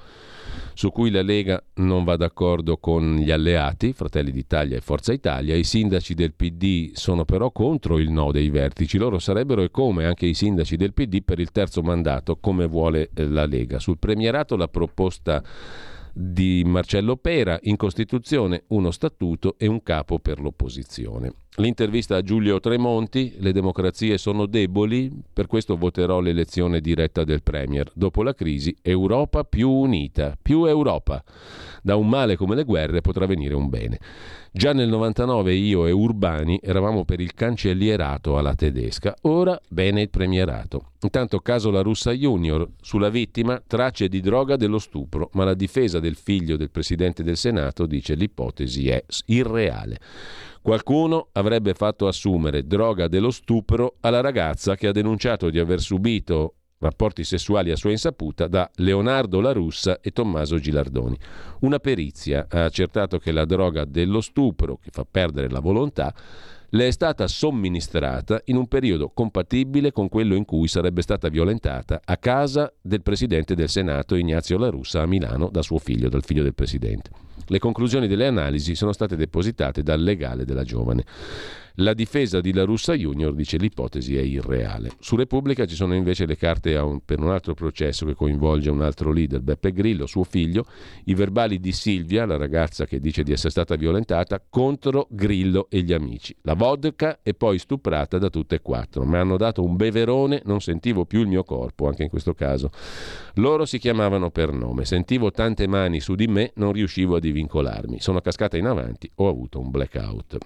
su 0.74 0.92
cui 0.92 1.10
la 1.10 1.24
Lega 1.24 1.62
non 1.76 2.04
va 2.04 2.16
d'accordo 2.16 2.78
con 2.78 3.16
gli 3.16 3.32
alleati, 3.32 3.92
Fratelli 3.92 4.32
d'Italia 4.32 4.78
e 4.78 4.82
Forza 4.82 5.12
Italia. 5.12 5.56
I 5.56 5.64
sindaci 5.64 6.14
del 6.14 6.34
PD 6.34 6.92
sono 6.94 7.26
però 7.26 7.52
contro 7.52 7.98
il 7.98 8.12
no 8.12 8.32
dei 8.32 8.50
vertici. 8.50 8.98
Loro 8.98 9.20
sarebbero 9.20 9.62
e 9.64 9.72
come 9.72 10.06
anche 10.06 10.26
i 10.26 10.34
sindaci 10.34 10.78
del 10.78 10.94
PD 10.94 11.24
per 11.24 11.40
il 11.40 11.52
terzo 11.52 11.82
mandato, 11.82 12.38
come 12.38 12.68
vuole 12.68 13.10
eh, 13.14 13.28
la 13.28 13.46
Lega. 13.46 13.80
Sul 13.80 13.98
premierato 13.98 14.56
la 14.56 14.68
proposta 14.68 15.44
di 16.14 16.64
Marcello 16.66 17.18
Pera, 17.18 17.58
in 17.64 17.76
Costituzione 17.76 18.64
uno 18.68 18.92
statuto 18.92 19.56
e 19.58 19.68
un 19.68 19.82
capo 19.84 20.20
per 20.20 20.40
l'opposizione. 20.40 21.34
L'intervista 21.56 22.16
a 22.16 22.22
Giulio 22.22 22.60
Tremonti, 22.60 23.34
le 23.40 23.52
democrazie 23.52 24.18
sono 24.18 24.46
deboli, 24.46 25.12
per 25.34 25.48
questo 25.48 25.76
voterò 25.76 26.22
l'elezione 26.22 26.80
diretta 26.80 27.24
del 27.26 27.44
Premier. 27.44 27.92
Dopo 27.94 28.24
la 28.24 28.34
crisi, 28.34 28.74
Europa 28.82 29.44
più 29.44 29.70
unita, 29.70 30.38
più 30.42 30.66
Europa. 30.66 31.22
Da 31.82 31.96
un 31.96 32.08
male 32.08 32.38
come 32.38 32.56
le 32.56 32.64
guerre 32.64 33.02
potrà 33.02 33.26
venire 33.26 33.56
un 33.56 33.68
bene. 33.68 34.00
Già 34.52 34.74
nel 34.74 34.90
99 34.90 35.54
io 35.54 35.86
e 35.86 35.92
Urbani 35.92 36.60
eravamo 36.62 37.04
per 37.04 37.20
il 37.20 37.34
cancellierato 37.34 38.38
alla 38.38 38.56
tedesca, 38.56 39.16
ora 39.22 39.60
bene 39.68 40.02
il 40.02 40.10
premierato. 40.10 40.92
Intanto 41.02 41.40
caso 41.40 41.72
la 41.72 41.82
russa 41.82 42.12
junior, 42.12 42.68
sulla 42.82 43.10
vittima 43.10 43.62
tracce 43.66 44.08
di 44.08 44.22
droga 44.22 44.56
dello 44.56 44.80
stupro, 44.80 45.30
ma 45.34 45.44
la 45.44 45.54
difesa 45.54 46.00
del 46.00 46.16
figlio 46.16 46.58
del 46.58 46.72
Presidente 46.72 47.22
del 47.22 47.38
Senato 47.38 47.86
dice 47.86 48.16
l'ipotesi 48.16 48.90
è 48.90 49.04
irreale. 49.26 50.00
Qualcuno 50.62 51.30
avrebbe 51.32 51.74
fatto 51.74 52.08
assumere 52.08 52.68
droga 52.68 53.08
dello 53.08 53.32
stupro 53.32 53.96
alla 54.02 54.22
ragazza 54.22 54.76
che 54.76 54.88
ha 54.88 54.92
denunciato 54.92 55.50
di 55.50 55.58
aver 55.58 55.80
subito 55.80 56.56
rapporti 56.80 57.24
sessuali 57.24 57.72
a 57.72 57.76
sua 57.76 57.92
insaputa 57.92 58.48
da 58.48 58.70
Leonardo 58.76 59.42
La 59.42 59.52
Russa 59.52 60.00
e 60.00 60.12
Tommaso 60.12 60.58
Gilardoni. 60.60 61.18
Una 61.62 61.80
perizia 61.80 62.48
ha 62.50 62.66
accertato 62.66 63.20
che 63.20 63.32
la 63.32 63.46
droga 63.46 63.86
dello 63.86 64.22
stupro, 64.22 64.78
che 64.78 64.90
fa 64.92 65.06
perdere 65.10 65.50
la 65.50 65.60
volontà, 65.60 66.14
le 66.74 66.88
è 66.88 66.92
stata 66.92 67.28
somministrata 67.28 68.42
in 68.46 68.56
un 68.56 68.68
periodo 68.68 69.10
compatibile 69.10 69.92
con 69.92 70.08
quello 70.08 70.36
in 70.36 70.46
cui 70.46 70.68
sarebbe 70.68 71.02
stata 71.02 71.28
violentata 71.28 72.02
a 72.04 72.18
casa 72.18 72.72
del 72.80 73.02
presidente 73.02 73.56
del 73.56 73.70
Senato 73.70 74.16
Ignazio 74.16 74.58
La 74.58 74.70
Russa 74.70 75.02
a 75.02 75.08
Milano 75.08 75.50
da 75.50 75.62
suo 75.62 75.80
figlio, 75.80 76.10
dal 76.10 76.24
figlio 76.24 76.44
del 76.44 76.54
presidente. 76.54 77.29
Le 77.48 77.60
conclusioni 77.60 78.08
delle 78.08 78.28
analisi 78.28 78.76
sono 78.76 78.92
state 78.92 79.16
depositate 79.16 79.84
dal 79.84 80.02
legale 80.02 80.46
della 80.46 80.64
giovane. 80.64 81.04
La 81.82 81.94
difesa 81.94 82.42
di 82.42 82.52
La 82.52 82.66
Russa 82.66 82.94
Junior 82.94 83.34
dice 83.34 83.56
l'ipotesi 83.56 84.18
è 84.18 84.22
irreale. 84.22 84.92
Su 85.00 85.16
Repubblica 85.16 85.66
ci 85.66 85.76
sono 85.76 85.96
invece 85.96 86.26
le 86.26 86.36
carte 86.36 86.76
un, 86.76 87.00
per 87.06 87.22
un 87.22 87.30
altro 87.30 87.54
processo 87.54 88.06
che 88.06 88.16
coinvolge 88.16 88.70
un 88.70 88.82
altro 88.82 89.14
leader, 89.14 89.40
Beppe 89.40 89.72
Grillo, 89.72 90.06
suo 90.06 90.26
figlio, 90.26 90.66
i 91.06 91.14
verbali 91.14 91.58
di 91.62 91.72
Silvia, 91.72 92.26
la 92.26 92.36
ragazza 92.36 92.86
che 92.86 93.00
dice 93.00 93.24
di 93.24 93.32
essere 93.32 93.52
stata 93.52 93.78
violentata, 93.78 94.44
contro 94.50 95.08
Grillo 95.10 95.68
e 95.70 95.82
gli 95.82 95.94
amici. 95.94 96.36
La 96.42 96.54
vodka 96.54 97.20
e 97.24 97.34
poi 97.34 97.58
stuprata 97.58 98.18
da 98.18 98.30
tutte 98.30 98.56
e 98.56 98.62
quattro. 98.62 99.06
Mi 99.06 99.16
hanno 99.16 99.38
dato 99.38 99.64
un 99.64 99.78
beverone, 99.78 100.42
non 100.44 100.60
sentivo 100.60 101.06
più 101.06 101.22
il 101.22 101.28
mio 101.28 101.46
corpo, 101.46 101.88
anche 101.88 102.04
in 102.04 102.10
questo 102.10 102.34
caso. 102.34 102.72
Loro 103.36 103.64
si 103.64 103.80
chiamavano 103.80 104.32
per 104.32 104.52
nome, 104.52 104.84
sentivo 104.84 105.32
tante 105.32 105.66
mani 105.66 106.02
su 106.02 106.16
di 106.16 106.28
me, 106.28 106.52
non 106.56 106.74
riuscivo 106.74 107.16
a 107.16 107.20
divincolarmi. 107.22 108.02
Sono 108.02 108.20
cascata 108.20 108.58
in 108.58 108.66
avanti, 108.66 109.10
ho 109.16 109.30
avuto 109.30 109.62
un 109.62 109.70
blackout. 109.70 110.38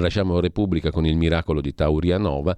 Lasciamo 0.00 0.40
Repubblica 0.40 0.90
con 0.90 1.04
il 1.04 1.16
miracolo 1.16 1.60
di 1.60 1.74
Taurianova. 1.74 2.56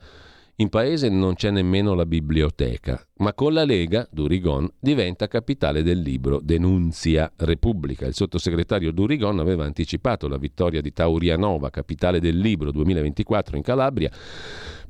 In 0.56 0.68
paese 0.68 1.08
non 1.08 1.34
c'è 1.34 1.50
nemmeno 1.50 1.94
la 1.94 2.06
biblioteca, 2.06 3.04
ma 3.16 3.34
con 3.34 3.52
la 3.52 3.64
Lega 3.64 4.06
Durigon 4.08 4.70
diventa 4.78 5.26
capitale 5.26 5.82
del 5.82 5.98
libro 5.98 6.38
Denunzia 6.40 7.32
Repubblica. 7.38 8.06
Il 8.06 8.14
sottosegretario 8.14 8.92
Durigon 8.92 9.40
aveva 9.40 9.64
anticipato 9.64 10.28
la 10.28 10.38
vittoria 10.38 10.80
di 10.80 10.92
Taurianova, 10.92 11.70
capitale 11.70 12.20
del 12.20 12.38
libro 12.38 12.70
2024 12.70 13.56
in 13.56 13.62
Calabria 13.64 14.10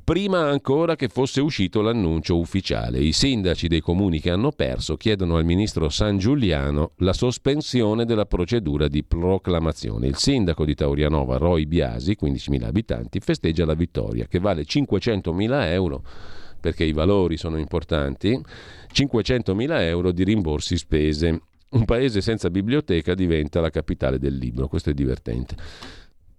prima 0.05 0.47
ancora 0.47 0.95
che 0.95 1.07
fosse 1.07 1.41
uscito 1.41 1.81
l'annuncio 1.81 2.37
ufficiale. 2.37 2.99
I 2.99 3.11
sindaci 3.11 3.67
dei 3.67 3.81
comuni 3.81 4.19
che 4.19 4.29
hanno 4.29 4.51
perso 4.51 4.97
chiedono 4.97 5.35
al 5.35 5.45
ministro 5.45 5.89
San 5.89 6.19
Giuliano 6.19 6.91
la 6.97 7.11
sospensione 7.11 8.05
della 8.05 8.27
procedura 8.27 8.87
di 8.87 9.03
proclamazione. 9.03 10.05
Il 10.05 10.15
sindaco 10.15 10.63
di 10.63 10.75
Taurianova, 10.75 11.37
Roy 11.37 11.65
Biasi, 11.65 12.15
15.000 12.21 12.63
abitanti, 12.65 13.19
festeggia 13.19 13.65
la 13.65 13.73
vittoria 13.73 14.27
che 14.27 14.37
vale 14.37 14.61
500.000 14.61 15.71
euro 15.71 16.03
perché 16.59 16.83
i 16.83 16.93
valori 16.93 17.35
sono 17.35 17.57
importanti, 17.57 18.39
500.000 18.93 19.81
euro 19.81 20.11
di 20.11 20.23
rimborsi 20.23 20.77
spese. 20.77 21.41
Un 21.69 21.85
paese 21.85 22.21
senza 22.21 22.51
biblioteca 22.51 23.15
diventa 23.15 23.59
la 23.59 23.71
capitale 23.71 24.19
del 24.19 24.35
libro, 24.35 24.67
questo 24.67 24.91
è 24.91 24.93
divertente 24.93 25.55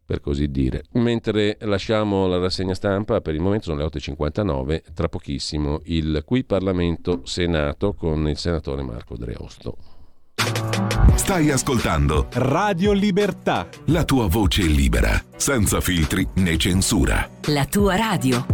per 0.06 0.20
così 0.20 0.50
dire. 0.50 0.84
Mentre 0.92 1.58
lasciamo 1.62 2.26
la 2.26 2.38
rassegna 2.38 2.74
stampa, 2.74 3.20
per 3.20 3.34
il 3.34 3.40
momento 3.40 3.64
sono 3.64 3.78
le 3.78 3.84
8.59, 3.84 4.82
tra 4.94 5.08
pochissimo 5.08 5.80
il 5.84 6.22
Qui 6.24 6.44
Parlamento 6.44 7.22
Senato 7.24 7.92
con 7.92 8.28
il 8.28 8.38
senatore 8.38 8.82
Marco 8.82 9.16
Dreosto. 9.16 9.76
Stai 11.16 11.50
ascoltando 11.50 12.28
Radio 12.34 12.92
Libertà. 12.92 13.68
La 13.86 14.04
tua 14.04 14.28
voce 14.28 14.62
libera, 14.62 15.20
senza 15.34 15.80
filtri 15.80 16.26
né 16.34 16.56
censura. 16.56 17.28
La 17.46 17.64
tua 17.64 17.96
radio. 17.96 18.46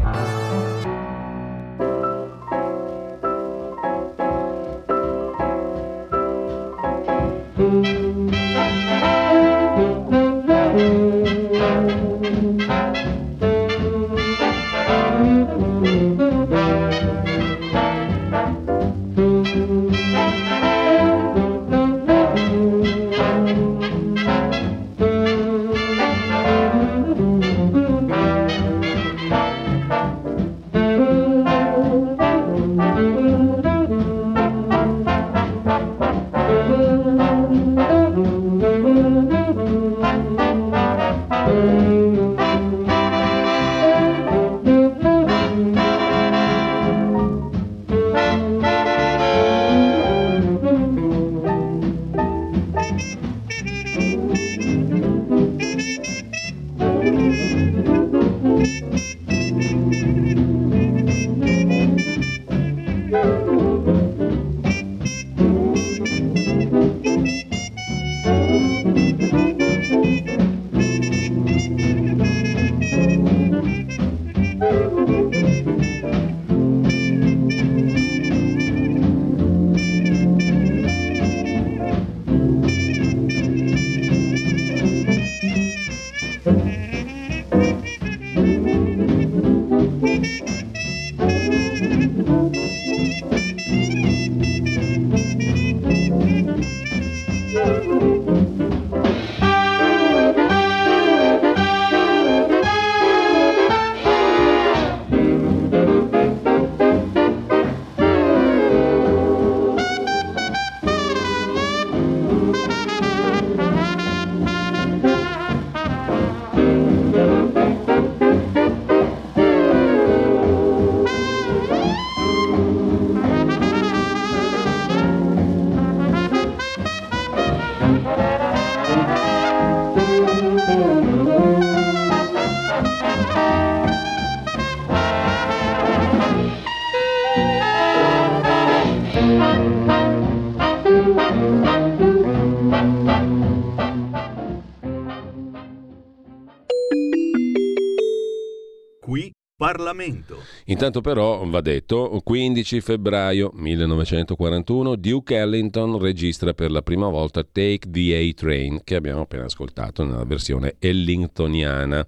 Parlamento. 149.72 150.42
Intanto 150.66 151.00
però 151.00 151.42
va 151.46 151.62
detto, 151.62 152.20
15 152.22 152.80
febbraio 152.82 153.50
1941 153.54 154.96
Duke 154.96 155.34
Ellington 155.34 155.98
registra 155.98 156.52
per 156.52 156.70
la 156.70 156.82
prima 156.82 157.08
volta 157.08 157.42
Take 157.42 157.90
the 157.90 158.14
A-Train 158.14 158.82
che 158.84 158.96
abbiamo 158.96 159.22
appena 159.22 159.44
ascoltato 159.44 160.04
nella 160.04 160.24
versione 160.24 160.74
ellingtoniana. 160.78 162.04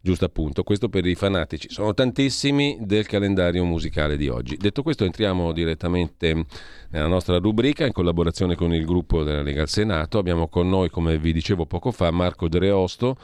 Giusto 0.00 0.26
appunto, 0.26 0.62
questo 0.62 0.88
per 0.88 1.04
i 1.06 1.16
fanatici. 1.16 1.68
Sono 1.70 1.92
tantissimi 1.92 2.78
del 2.82 3.06
calendario 3.06 3.64
musicale 3.64 4.16
di 4.16 4.28
oggi. 4.28 4.56
Detto 4.56 4.82
questo 4.82 5.04
entriamo 5.04 5.52
direttamente 5.52 6.46
nella 6.90 7.08
nostra 7.08 7.38
rubrica 7.38 7.84
in 7.84 7.92
collaborazione 7.92 8.54
con 8.54 8.72
il 8.72 8.86
gruppo 8.86 9.24
della 9.24 9.42
Lega 9.42 9.62
al 9.62 9.68
Senato. 9.68 10.18
Abbiamo 10.18 10.46
con 10.46 10.68
noi, 10.68 10.88
come 10.88 11.18
vi 11.18 11.32
dicevo 11.32 11.66
poco 11.66 11.90
fa, 11.90 12.12
Marco 12.12 12.48
Dreosto 12.48 13.16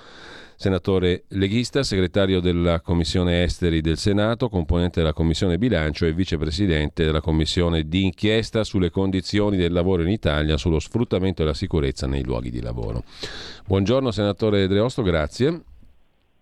senatore 0.56 1.24
leghista, 1.28 1.82
segretario 1.82 2.40
della 2.40 2.80
Commissione 2.80 3.42
Esteri 3.42 3.80
del 3.80 3.96
Senato, 3.96 4.48
componente 4.48 5.00
della 5.00 5.12
Commissione 5.12 5.58
Bilancio 5.58 6.06
e 6.06 6.12
vicepresidente 6.12 7.04
della 7.04 7.20
Commissione 7.20 7.88
di 7.88 8.04
inchiesta 8.04 8.64
sulle 8.64 8.90
condizioni 8.90 9.56
del 9.56 9.72
lavoro 9.72 10.02
in 10.02 10.08
Italia, 10.08 10.56
sullo 10.56 10.78
sfruttamento 10.78 11.42
e 11.42 11.46
la 11.46 11.54
sicurezza 11.54 12.06
nei 12.06 12.24
luoghi 12.24 12.50
di 12.50 12.60
lavoro. 12.60 13.02
Buongiorno 13.66 14.10
senatore 14.10 14.66
Dreosto, 14.66 15.02
grazie. 15.02 15.62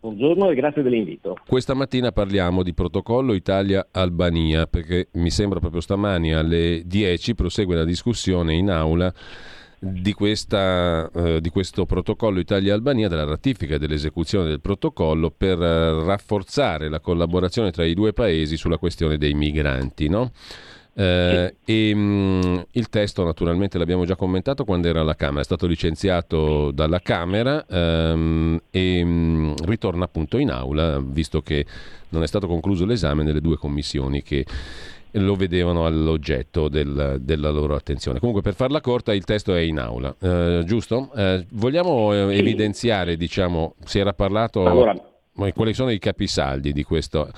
Buongiorno 0.03 0.51
e 0.51 0.55
grazie 0.57 0.83
dell'invito. 0.83 1.39
Questa 1.47 1.75
mattina 1.75 2.11
parliamo 2.11 2.65
di 2.65 2.75
protocollo 2.75 3.35
Italia-Albania 3.35 4.67
perché 4.67 5.07
mi 5.13 5.31
sembra 5.31 5.61
proprio 5.61 5.81
stamani 5.81 6.35
alle 6.35 6.83
10 6.85 7.37
prosegue 7.37 7.77
la 7.77 7.85
discussione 7.85 8.55
in 8.55 8.69
aula 8.69 9.15
di, 9.85 10.13
questa, 10.13 11.11
eh, 11.13 11.41
di 11.41 11.49
questo 11.49 11.87
protocollo 11.87 12.39
Italia-Albania, 12.39 13.09
della 13.09 13.25
ratifica 13.25 13.75
e 13.75 13.79
dell'esecuzione 13.79 14.49
del 14.49 14.61
protocollo 14.61 15.33
per 15.37 15.61
eh, 15.61 16.05
rafforzare 16.05 16.89
la 16.89 17.01
collaborazione 17.01 17.73
tra 17.73 17.85
i 17.85 17.95
due 17.95 18.13
paesi 18.13 18.57
sulla 18.57 18.79
questione 18.79 19.19
dei 19.19 19.35
migranti. 19.35 20.09
No? 20.09 20.31
Eh, 20.95 21.57
e, 21.65 21.95
mh, 21.95 21.99
mm, 21.99 22.59
il 22.73 22.89
testo 22.91 23.25
naturalmente 23.25 23.79
l'abbiamo 23.79 24.05
già 24.05 24.15
commentato 24.15 24.65
quando 24.65 24.87
era 24.89 25.01
alla 25.01 25.17
Camera, 25.17 25.41
è 25.41 25.45
stato 25.45 25.67
licenziato 25.67 26.71
dalla 26.71 27.01
Camera 27.01 27.65
ehm, 27.67 28.61
e 28.71 29.03
mh, 29.03 29.09
mm, 29.09 29.53
ritorna 29.65 30.05
appunto 30.05 30.39
in 30.39 30.51
aula, 30.51 31.01
visto 31.01 31.43
che 31.43 31.67
non 32.11 32.23
è 32.23 32.27
stato 32.27 32.47
concluso 32.47 32.85
l'esame 32.85 33.25
nelle 33.25 33.41
due 33.41 33.57
commissioni 33.57 34.23
che 34.23 34.45
lo 35.13 35.35
vedevano 35.35 35.85
all'oggetto 35.85 36.69
del, 36.69 37.19
della 37.21 37.51
loro 37.51 37.75
attenzione. 37.75 38.19
Comunque, 38.19 38.43
per 38.43 38.55
farla 38.55 38.81
corta, 38.81 39.15
il 39.15 39.25
testo 39.25 39.55
è 39.55 39.61
in 39.61 39.79
aula, 39.79 40.15
eh, 40.21 40.63
giusto? 40.65 41.11
Eh, 41.15 41.47
vogliamo 41.51 42.13
eh, 42.13 42.37
evidenziare, 42.37 43.17
diciamo, 43.17 43.75
si 43.85 43.99
era 43.99 44.13
parlato, 44.13 44.65
allora, 44.67 44.97
quali 45.53 45.75
sono 45.75 45.91
i 45.91 45.99
capisaldi 45.99 46.73
di 46.73 46.83
questo, 46.83 47.31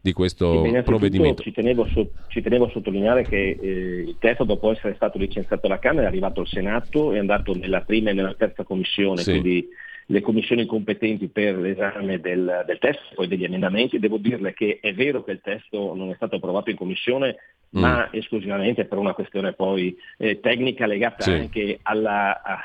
di 0.00 0.12
questo 0.12 0.62
provvedimento? 0.84 1.42
Ci 1.42 1.52
tenevo, 1.52 1.86
ci 2.28 2.42
tenevo, 2.42 2.66
a 2.66 2.70
sottolineare 2.70 3.22
che 3.22 3.58
eh, 3.60 4.04
il 4.08 4.16
testo, 4.18 4.44
dopo 4.44 4.72
essere 4.72 4.94
stato 4.94 5.18
licenziato 5.18 5.66
alla 5.66 5.78
Camera, 5.78 6.04
è 6.04 6.08
arrivato 6.08 6.40
al 6.40 6.48
Senato, 6.48 7.12
è 7.12 7.18
andato 7.18 7.54
nella 7.54 7.82
prima 7.82 8.10
e 8.10 8.12
nella 8.12 8.34
terza 8.34 8.64
commissione, 8.64 9.22
sì. 9.22 9.30
quindi 9.30 9.68
le 10.10 10.20
commissioni 10.20 10.66
competenti 10.66 11.28
per 11.28 11.56
l'esame 11.56 12.18
del, 12.20 12.64
del 12.66 12.78
testo 12.78 13.02
e 13.10 13.14
poi 13.14 13.28
degli 13.28 13.44
emendamenti. 13.44 14.00
Devo 14.00 14.16
dirle 14.16 14.52
che 14.52 14.78
è 14.80 14.92
vero 14.92 15.22
che 15.22 15.30
il 15.30 15.40
testo 15.40 15.94
non 15.94 16.10
è 16.10 16.14
stato 16.16 16.36
approvato 16.36 16.68
in 16.68 16.76
commissione, 16.76 17.36
mm. 17.76 17.80
ma 17.80 18.08
esclusivamente 18.12 18.86
per 18.86 18.98
una 18.98 19.14
questione 19.14 19.52
poi 19.52 19.96
eh, 20.18 20.40
tecnica 20.40 20.86
legata 20.86 21.22
sì. 21.22 21.30
anche 21.30 21.78
alla, 21.82 22.42
a, 22.42 22.60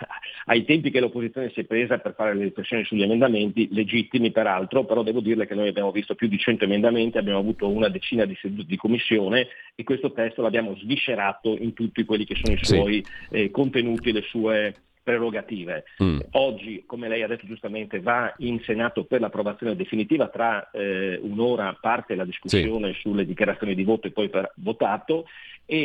ai 0.45 0.65
tempi 0.65 0.89
che 0.89 0.99
l'opposizione 0.99 1.51
si 1.51 1.59
è 1.59 1.63
presa 1.65 1.99
per 1.99 2.15
fare 2.15 2.33
le 2.33 2.45
riflessioni 2.45 2.83
sugli 2.83 3.03
emendamenti, 3.03 3.67
legittimi 3.71 4.31
peraltro, 4.31 4.83
però 4.83 5.03
devo 5.03 5.19
dirle 5.19 5.45
che 5.45 5.53
noi 5.53 5.67
abbiamo 5.67 5.91
visto 5.91 6.15
più 6.15 6.27
di 6.27 6.39
100 6.39 6.63
emendamenti, 6.63 7.19
abbiamo 7.19 7.39
avuto 7.39 7.69
una 7.69 7.89
decina 7.89 8.25
di 8.25 8.35
sedute 8.41 8.65
di 8.67 8.75
commissione 8.75 9.49
e 9.75 9.83
questo 9.83 10.11
testo 10.13 10.41
l'abbiamo 10.41 10.75
sviscerato 10.77 11.55
in 11.55 11.73
tutti 11.73 12.05
quelli 12.05 12.25
che 12.25 12.35
sono 12.41 12.57
i 12.57 12.65
suoi 12.65 13.05
sì. 13.05 13.35
eh, 13.35 13.51
contenuti, 13.51 14.11
le 14.11 14.23
sue 14.23 14.73
prerogative. 15.05 15.83
Mm. 16.03 16.19
Oggi, 16.31 16.83
come 16.87 17.07
lei 17.07 17.21
ha 17.21 17.27
detto 17.27 17.45
giustamente, 17.45 17.99
va 17.99 18.33
in 18.39 18.59
Senato 18.61 19.05
per 19.05 19.21
l'approvazione 19.21 19.75
definitiva, 19.75 20.29
tra 20.29 20.71
eh, 20.71 21.19
un'ora 21.21 21.77
parte 21.79 22.15
la 22.15 22.25
discussione 22.25 22.93
sì. 22.93 23.01
sulle 23.01 23.23
dichiarazioni 23.23 23.75
di 23.75 23.83
voto 23.83 24.07
e 24.07 24.11
poi 24.11 24.29
per 24.29 24.51
votato 24.55 25.27
e 25.67 25.77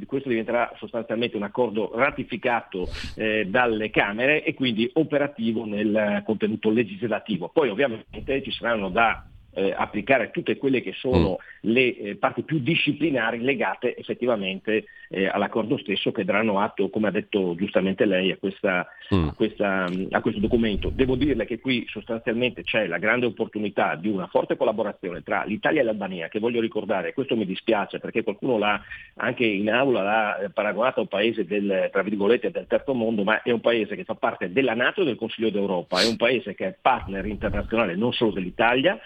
eh, 0.00 0.06
questo 0.06 0.28
diventerà 0.28 0.72
sostanzialmente 0.76 1.36
un 1.36 1.44
accordo 1.44 1.92
ratificato 1.94 2.88
eh, 3.14 3.46
dalle 3.46 3.90
Camere 3.90 4.44
e 4.44 4.54
quindi 4.54 4.90
operativo 4.94 5.64
nel 5.64 6.22
contenuto 6.24 6.70
legislativo. 6.70 7.48
Poi 7.48 7.68
ovviamente 7.68 8.42
ci 8.42 8.50
saranno 8.50 8.90
da 8.90 9.24
eh, 9.58 9.74
applicare 9.76 10.30
tutte 10.30 10.56
quelle 10.56 10.80
che 10.80 10.92
sono 10.92 11.32
mm. 11.32 11.70
le 11.70 11.96
eh, 11.96 12.16
parti 12.16 12.42
più 12.42 12.60
disciplinari 12.60 13.40
legate 13.40 13.96
effettivamente 13.96 14.84
eh, 15.08 15.26
all'accordo 15.26 15.76
stesso 15.78 16.12
che 16.12 16.24
daranno 16.24 16.60
atto, 16.60 16.88
come 16.90 17.08
ha 17.08 17.10
detto 17.10 17.56
giustamente 17.56 18.04
lei, 18.04 18.30
a, 18.30 18.36
questa, 18.36 18.86
mm. 19.12 19.28
a, 19.28 19.32
questa, 19.34 19.86
a, 20.10 20.20
questo 20.20 20.40
documento. 20.40 20.90
Devo 20.90 21.16
dirle 21.16 21.44
che 21.44 21.58
qui 21.58 21.84
sostanzialmente 21.88 22.62
c'è 22.62 22.86
la 22.86 22.98
grande 22.98 23.26
opportunità 23.26 23.96
di 23.96 24.08
una 24.08 24.28
forte 24.28 24.56
collaborazione 24.56 25.22
tra 25.22 25.42
l'Italia 25.44 25.80
e 25.80 25.84
l'Albania, 25.84 26.28
che 26.28 26.38
voglio 26.38 26.60
ricordare, 26.60 27.12
questo 27.12 27.34
mi 27.34 27.44
dispiace 27.46 27.98
perché 27.98 28.22
qualcuno 28.22 28.58
l'ha 28.58 28.80
anche 29.16 29.44
in 29.44 29.70
aula 29.70 30.02
l'ha 30.02 30.50
paragonato 30.54 31.00
a 31.00 31.02
un 31.02 31.08
paese 31.08 31.44
del, 31.44 31.88
tra 31.90 32.02
virgolette, 32.02 32.52
del 32.52 32.66
terzo 32.68 32.94
mondo, 32.94 33.24
ma 33.24 33.42
è 33.42 33.50
un 33.50 33.60
paese 33.60 33.96
che 33.96 34.04
fa 34.04 34.14
parte 34.14 34.52
della 34.52 34.74
Nato 34.74 35.02
e 35.02 35.04
del 35.04 35.16
Consiglio 35.16 35.50
d'Europa, 35.50 36.00
è 36.00 36.06
un 36.06 36.16
paese 36.16 36.54
che 36.54 36.66
è 36.66 36.76
partner 36.80 37.26
internazionale 37.26 37.96
non 37.96 38.12
solo 38.12 38.30
dell'Italia, 38.30 38.98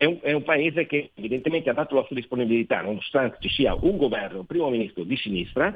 è 0.00 0.06
un, 0.06 0.16
è 0.22 0.32
un, 0.32 0.42
paese 0.44 0.86
che 0.86 1.10
evidentemente 1.14 1.68
ha 1.68 1.74
dato 1.74 1.94
la 1.94 2.04
sua 2.04 2.16
disponibilità, 2.16 2.80
nonostante 2.80 3.36
ci 3.40 3.50
sia 3.50 3.74
un 3.74 3.98
governo, 3.98 4.38
un 4.38 4.46
primo 4.46 4.70
ministro 4.70 5.04
di 5.04 5.14
sinistra, 5.14 5.74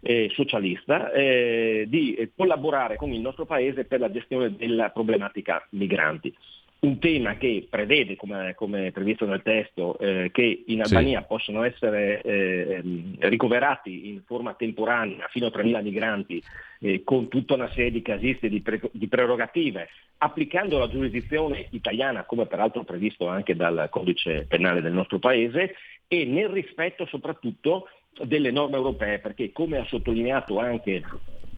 eh, 0.00 0.30
socialista, 0.32 1.12
eh, 1.12 1.84
di 1.86 2.30
collaborare 2.34 2.96
con 2.96 3.12
il 3.12 3.20
nostro 3.20 3.44
paese 3.44 3.84
per 3.84 4.00
la 4.00 4.10
gestione 4.10 4.56
della 4.56 4.88
problematica 4.88 5.62
migranti 5.72 6.34
un 6.78 6.98
tema 6.98 7.36
che 7.36 7.66
prevede, 7.68 8.16
come, 8.16 8.54
come 8.54 8.92
previsto 8.92 9.24
nel 9.26 9.42
testo, 9.42 9.98
eh, 9.98 10.30
che 10.32 10.64
in 10.66 10.82
Albania 10.82 11.20
sì. 11.20 11.26
possono 11.26 11.62
essere 11.62 12.20
eh, 12.20 12.82
ricoverati 13.20 14.08
in 14.08 14.22
forma 14.24 14.54
temporanea 14.54 15.26
fino 15.30 15.46
a 15.46 15.50
3.000 15.50 15.82
migranti 15.82 16.42
eh, 16.80 17.02
con 17.02 17.28
tutta 17.28 17.54
una 17.54 17.70
serie 17.70 17.90
di 17.90 18.02
casisti 18.02 18.48
di, 18.48 18.60
pre- 18.60 18.90
di 18.92 19.08
prerogative, 19.08 19.88
applicando 20.18 20.78
la 20.78 20.88
giurisdizione 20.88 21.66
italiana, 21.70 22.24
come 22.24 22.46
peraltro 22.46 22.84
previsto 22.84 23.26
anche 23.26 23.56
dal 23.56 23.88
codice 23.90 24.44
penale 24.46 24.82
del 24.82 24.92
nostro 24.92 25.18
Paese, 25.18 25.74
e 26.08 26.24
nel 26.24 26.48
rispetto 26.50 27.04
soprattutto 27.06 27.88
delle 28.24 28.50
norme 28.50 28.76
europee, 28.76 29.18
perché 29.18 29.52
come 29.52 29.78
ha 29.78 29.84
sottolineato 29.84 30.58
anche 30.58 31.02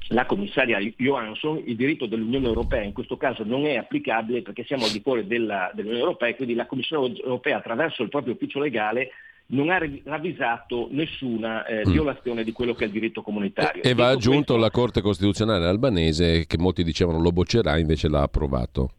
la 0.09 0.27
commissaria 0.27 0.79
Johansson, 0.97 1.63
il 1.65 1.77
diritto 1.77 2.07
dell'Unione 2.07 2.47
Europea 2.47 2.83
in 2.83 2.93
questo 2.93 3.17
caso 3.17 3.45
non 3.45 3.67
è 3.67 3.77
applicabile 3.77 4.43
perché 4.43 4.65
siamo 4.65 4.85
al 4.85 4.91
di 4.91 5.01
fuori 5.01 5.27
della, 5.27 5.71
dell'Unione 5.75 6.03
Europea 6.03 6.31
e 6.31 6.37
quindi 6.37 6.55
la 6.55 6.67
Commissione 6.67 7.15
Europea 7.17 7.59
attraverso 7.59 8.03
il 8.03 8.09
proprio 8.09 8.35
ufficio 8.35 8.59
legale 8.59 9.11
non 9.51 9.71
ha 9.71 9.79
ravvisato 10.05 10.89
nessuna 10.91 11.65
eh, 11.65 11.87
mm. 11.87 11.91
violazione 11.91 12.45
di 12.45 12.53
quello 12.53 12.75
che 12.75 12.85
è 12.85 12.87
il 12.87 12.93
diritto 12.93 13.23
comunitario. 13.23 13.83
E, 13.83 13.91
e 13.91 13.95
va 13.95 14.09
aggiunto 14.09 14.55
questo... 14.55 14.57
la 14.57 14.71
Corte 14.71 15.01
Costituzionale 15.01 15.67
albanese 15.67 16.47
che 16.47 16.59
molti 16.59 16.83
dicevano 16.85 17.21
lo 17.21 17.31
boccerà, 17.31 17.79
invece 17.79 18.09
l'ha 18.09 18.23
approvato. 18.23 18.91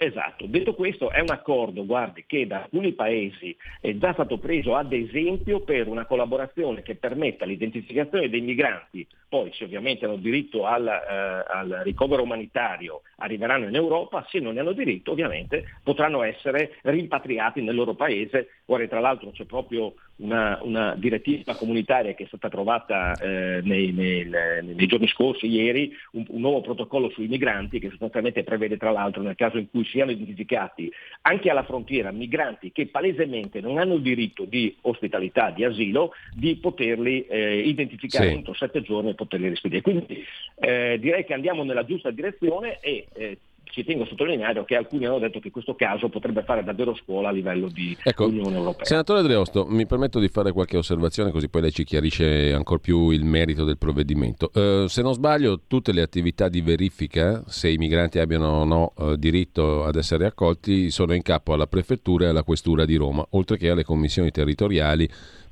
Esatto, 0.00 0.46
detto 0.46 0.74
questo 0.74 1.10
è 1.10 1.18
un 1.18 1.30
accordo, 1.30 1.84
guardi, 1.84 2.22
che 2.24 2.46
da 2.46 2.62
alcuni 2.62 2.92
paesi 2.92 3.56
è 3.80 3.96
già 3.96 4.12
stato 4.12 4.38
preso 4.38 4.76
ad 4.76 4.92
esempio 4.92 5.62
per 5.62 5.88
una 5.88 6.06
collaborazione 6.06 6.82
che 6.82 6.94
permetta 6.94 7.44
l'identificazione 7.44 8.28
dei 8.28 8.40
migranti, 8.40 9.04
poi 9.28 9.52
se 9.52 9.64
ovviamente 9.64 10.04
hanno 10.04 10.16
diritto 10.16 10.64
al, 10.64 10.86
eh, 10.86 11.44
al 11.52 11.80
ricovero 11.84 12.22
umanitario 12.22 13.02
arriveranno 13.16 13.66
in 13.66 13.74
Europa, 13.74 14.26
se 14.28 14.38
non 14.38 14.54
ne 14.54 14.60
hanno 14.60 14.72
diritto 14.72 15.12
ovviamente 15.12 15.78
potranno 15.82 16.22
essere 16.22 16.78
rimpatriati 16.82 17.60
nel 17.60 17.74
loro 17.74 17.94
paese, 17.94 18.48
ora 18.66 18.86
tra 18.86 19.00
l'altro 19.00 19.30
c'è 19.30 19.44
proprio 19.44 19.94
una, 20.18 20.58
una, 20.62 20.94
direttiva 20.96 21.54
comunitaria 21.54 22.14
che 22.14 22.24
è 22.24 22.26
stata 22.26 22.46
approvata 22.46 23.14
eh, 23.14 23.60
nei, 23.62 23.92
nei, 23.92 24.24
nei, 24.24 24.86
giorni 24.86 25.06
scorsi, 25.06 25.46
ieri, 25.46 25.92
un, 26.12 26.24
un, 26.28 26.40
nuovo 26.40 26.60
protocollo 26.60 27.10
sui 27.10 27.28
migranti 27.28 27.78
che 27.78 27.90
sostanzialmente 27.90 28.42
prevede 28.42 28.76
tra 28.76 28.90
l'altro 28.90 29.22
nel 29.22 29.36
caso 29.36 29.58
in 29.58 29.70
cui 29.70 29.84
siano 29.84 30.10
identificati 30.10 30.90
anche 31.22 31.50
alla 31.50 31.64
frontiera 31.64 32.10
migranti 32.10 32.72
che 32.72 32.86
palesemente 32.86 33.60
non 33.60 33.78
hanno 33.78 33.94
il 33.94 34.02
diritto 34.02 34.44
di 34.44 34.76
ospitalità, 34.82 35.50
di 35.50 35.64
asilo, 35.64 36.12
di 36.34 36.56
poterli 36.56 37.24
eh, 37.26 37.60
identificare 37.60 38.28
sì. 38.28 38.34
entro 38.34 38.54
sette 38.54 38.82
giorni 38.82 39.14
poterli 39.18 39.48
rispedire. 39.48 39.82
Quindi 39.82 40.24
eh, 40.60 40.96
direi 41.00 41.24
che 41.24 41.34
andiamo 41.34 41.64
nella 41.64 41.84
giusta 41.84 42.10
direzione 42.12 42.78
e 42.80 43.08
eh, 43.14 43.38
ci 43.70 43.84
tengo 43.84 44.04
a 44.04 44.06
sottolineare 44.06 44.64
che 44.64 44.76
alcuni 44.76 45.06
hanno 45.06 45.18
detto 45.18 45.40
che 45.40 45.50
questo 45.50 45.74
caso 45.74 46.08
potrebbe 46.08 46.42
fare 46.42 46.64
davvero 46.64 46.94
scuola 46.94 47.28
a 47.28 47.32
livello 47.32 47.68
di 47.68 47.96
ecco, 48.02 48.26
Unione 48.26 48.56
Europea. 48.56 48.84
Senatore 48.84 49.22
Dreosto, 49.22 49.66
mi 49.66 49.86
permetto 49.86 50.18
di 50.18 50.28
fare 50.28 50.52
qualche 50.52 50.76
osservazione 50.76 51.30
così 51.30 51.48
poi 51.48 51.62
lei 51.62 51.72
ci 51.72 51.84
chiarisce 51.84 52.52
ancora 52.52 52.80
più 52.80 53.10
il 53.10 53.24
merito 53.24 53.64
del 53.64 53.78
provvedimento. 53.78 54.50
Uh, 54.54 54.86
se 54.86 55.02
non 55.02 55.12
sbaglio, 55.12 55.60
tutte 55.66 55.92
le 55.92 56.02
attività 56.02 56.48
di 56.48 56.60
verifica, 56.60 57.42
se 57.46 57.68
i 57.68 57.76
migranti 57.76 58.18
abbiano 58.18 58.48
o 58.48 58.64
no 58.64 58.92
uh, 58.96 59.16
diritto 59.16 59.84
ad 59.84 59.96
essere 59.96 60.26
accolti, 60.26 60.90
sono 60.90 61.14
in 61.14 61.22
capo 61.22 61.52
alla 61.52 61.66
Prefettura 61.66 62.26
e 62.26 62.28
alla 62.28 62.42
Questura 62.42 62.84
di 62.84 62.96
Roma, 62.96 63.26
oltre 63.30 63.56
che 63.58 63.70
alle 63.70 63.84
commissioni 63.84 64.30
territoriali 64.30 65.08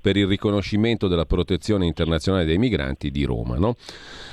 per 0.06 0.16
il 0.16 0.28
riconoscimento 0.28 1.08
della 1.08 1.24
protezione 1.24 1.84
internazionale 1.84 2.44
dei 2.44 2.58
migranti 2.58 3.10
di 3.10 3.24
Roma. 3.24 3.56
No? 3.56 3.74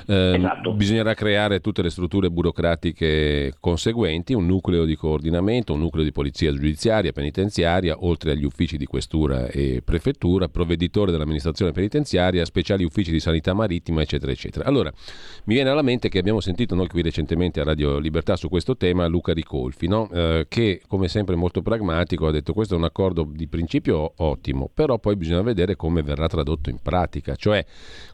Eh, 0.06 0.34
esatto. 0.36 0.72
Bisognerà 0.72 1.14
creare 1.14 1.58
tutte 1.58 1.82
le 1.82 1.90
strutture 1.90 2.30
burocratiche 2.30 3.54
conseguenti, 3.58 4.34
un 4.34 4.46
nucleo 4.46 4.84
di 4.84 4.94
coordinamento, 4.94 5.72
un 5.72 5.80
nucleo 5.80 6.04
di 6.04 6.12
polizia 6.12 6.52
giudiziaria, 6.52 7.10
penitenziaria, 7.10 7.96
oltre 8.04 8.30
agli 8.30 8.44
uffici 8.44 8.76
di 8.76 8.86
questura 8.86 9.48
e 9.48 9.82
prefettura, 9.84 10.46
provveditore 10.46 11.10
dell'amministrazione 11.10 11.72
penitenziaria, 11.72 12.44
speciali 12.44 12.84
uffici 12.84 13.10
di 13.10 13.18
sanità 13.18 13.52
marittima, 13.52 14.00
eccetera, 14.00 14.30
eccetera. 14.30 14.66
Allora, 14.66 14.92
mi 15.46 15.54
viene 15.54 15.70
alla 15.70 15.82
mente 15.82 16.08
che 16.08 16.20
abbiamo 16.20 16.38
sentito 16.38 16.76
noi 16.76 16.86
qui 16.86 17.02
recentemente 17.02 17.58
a 17.58 17.64
Radio 17.64 17.98
Libertà 17.98 18.36
su 18.36 18.48
questo 18.48 18.76
tema 18.76 19.06
Luca 19.06 19.32
Ricolfi, 19.32 19.88
no? 19.88 20.08
eh, 20.12 20.46
che 20.48 20.82
come 20.86 21.08
sempre 21.08 21.34
molto 21.34 21.62
pragmatico 21.62 22.28
ha 22.28 22.30
detto 22.30 22.52
questo 22.52 22.74
è 22.74 22.78
un 22.78 22.84
accordo 22.84 23.28
di 23.28 23.48
principio 23.48 24.12
ottimo, 24.18 24.70
però 24.72 25.00
poi 25.00 25.16
bisogna 25.16 25.42
vedere 25.42 25.63
vedere 25.64 25.76
come 25.76 26.02
verrà 26.02 26.26
tradotto 26.28 26.70
in 26.70 26.78
pratica, 26.80 27.34
cioè 27.34 27.64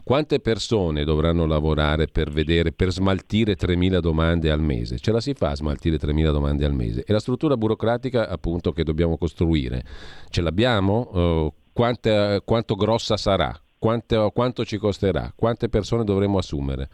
quante 0.03 0.39
persone 0.39 1.03
dovranno 1.03 1.45
lavorare 1.45 2.07
per 2.07 2.31
vedere, 2.31 2.71
per 2.71 2.91
smaltire 2.91 3.55
3.000 3.55 3.99
domande 3.99 4.49
al 4.49 4.61
mese. 4.61 4.97
Ce 4.99 5.11
la 5.11 5.19
si 5.19 5.33
fa 5.33 5.49
a 5.49 5.55
smaltire 5.55 5.97
3.000 5.97 6.31
domande 6.31 6.65
al 6.65 6.73
mese? 6.73 7.03
E 7.03 7.11
la 7.13 7.19
struttura 7.19 7.57
burocratica 7.57 8.27
appunto 8.27 8.71
che 8.71 8.83
dobbiamo 8.83 9.17
costruire, 9.17 9.83
ce 10.29 10.41
l'abbiamo? 10.41 11.09
Uh, 11.11 11.53
quante, 11.73 12.41
quanto 12.43 12.75
grossa 12.75 13.17
sarà? 13.17 13.59
Quante, 13.77 14.31
quanto 14.33 14.63
ci 14.63 14.77
costerà? 14.77 15.31
Quante 15.35 15.69
persone 15.69 16.03
dovremo 16.03 16.37
assumere? 16.37 16.89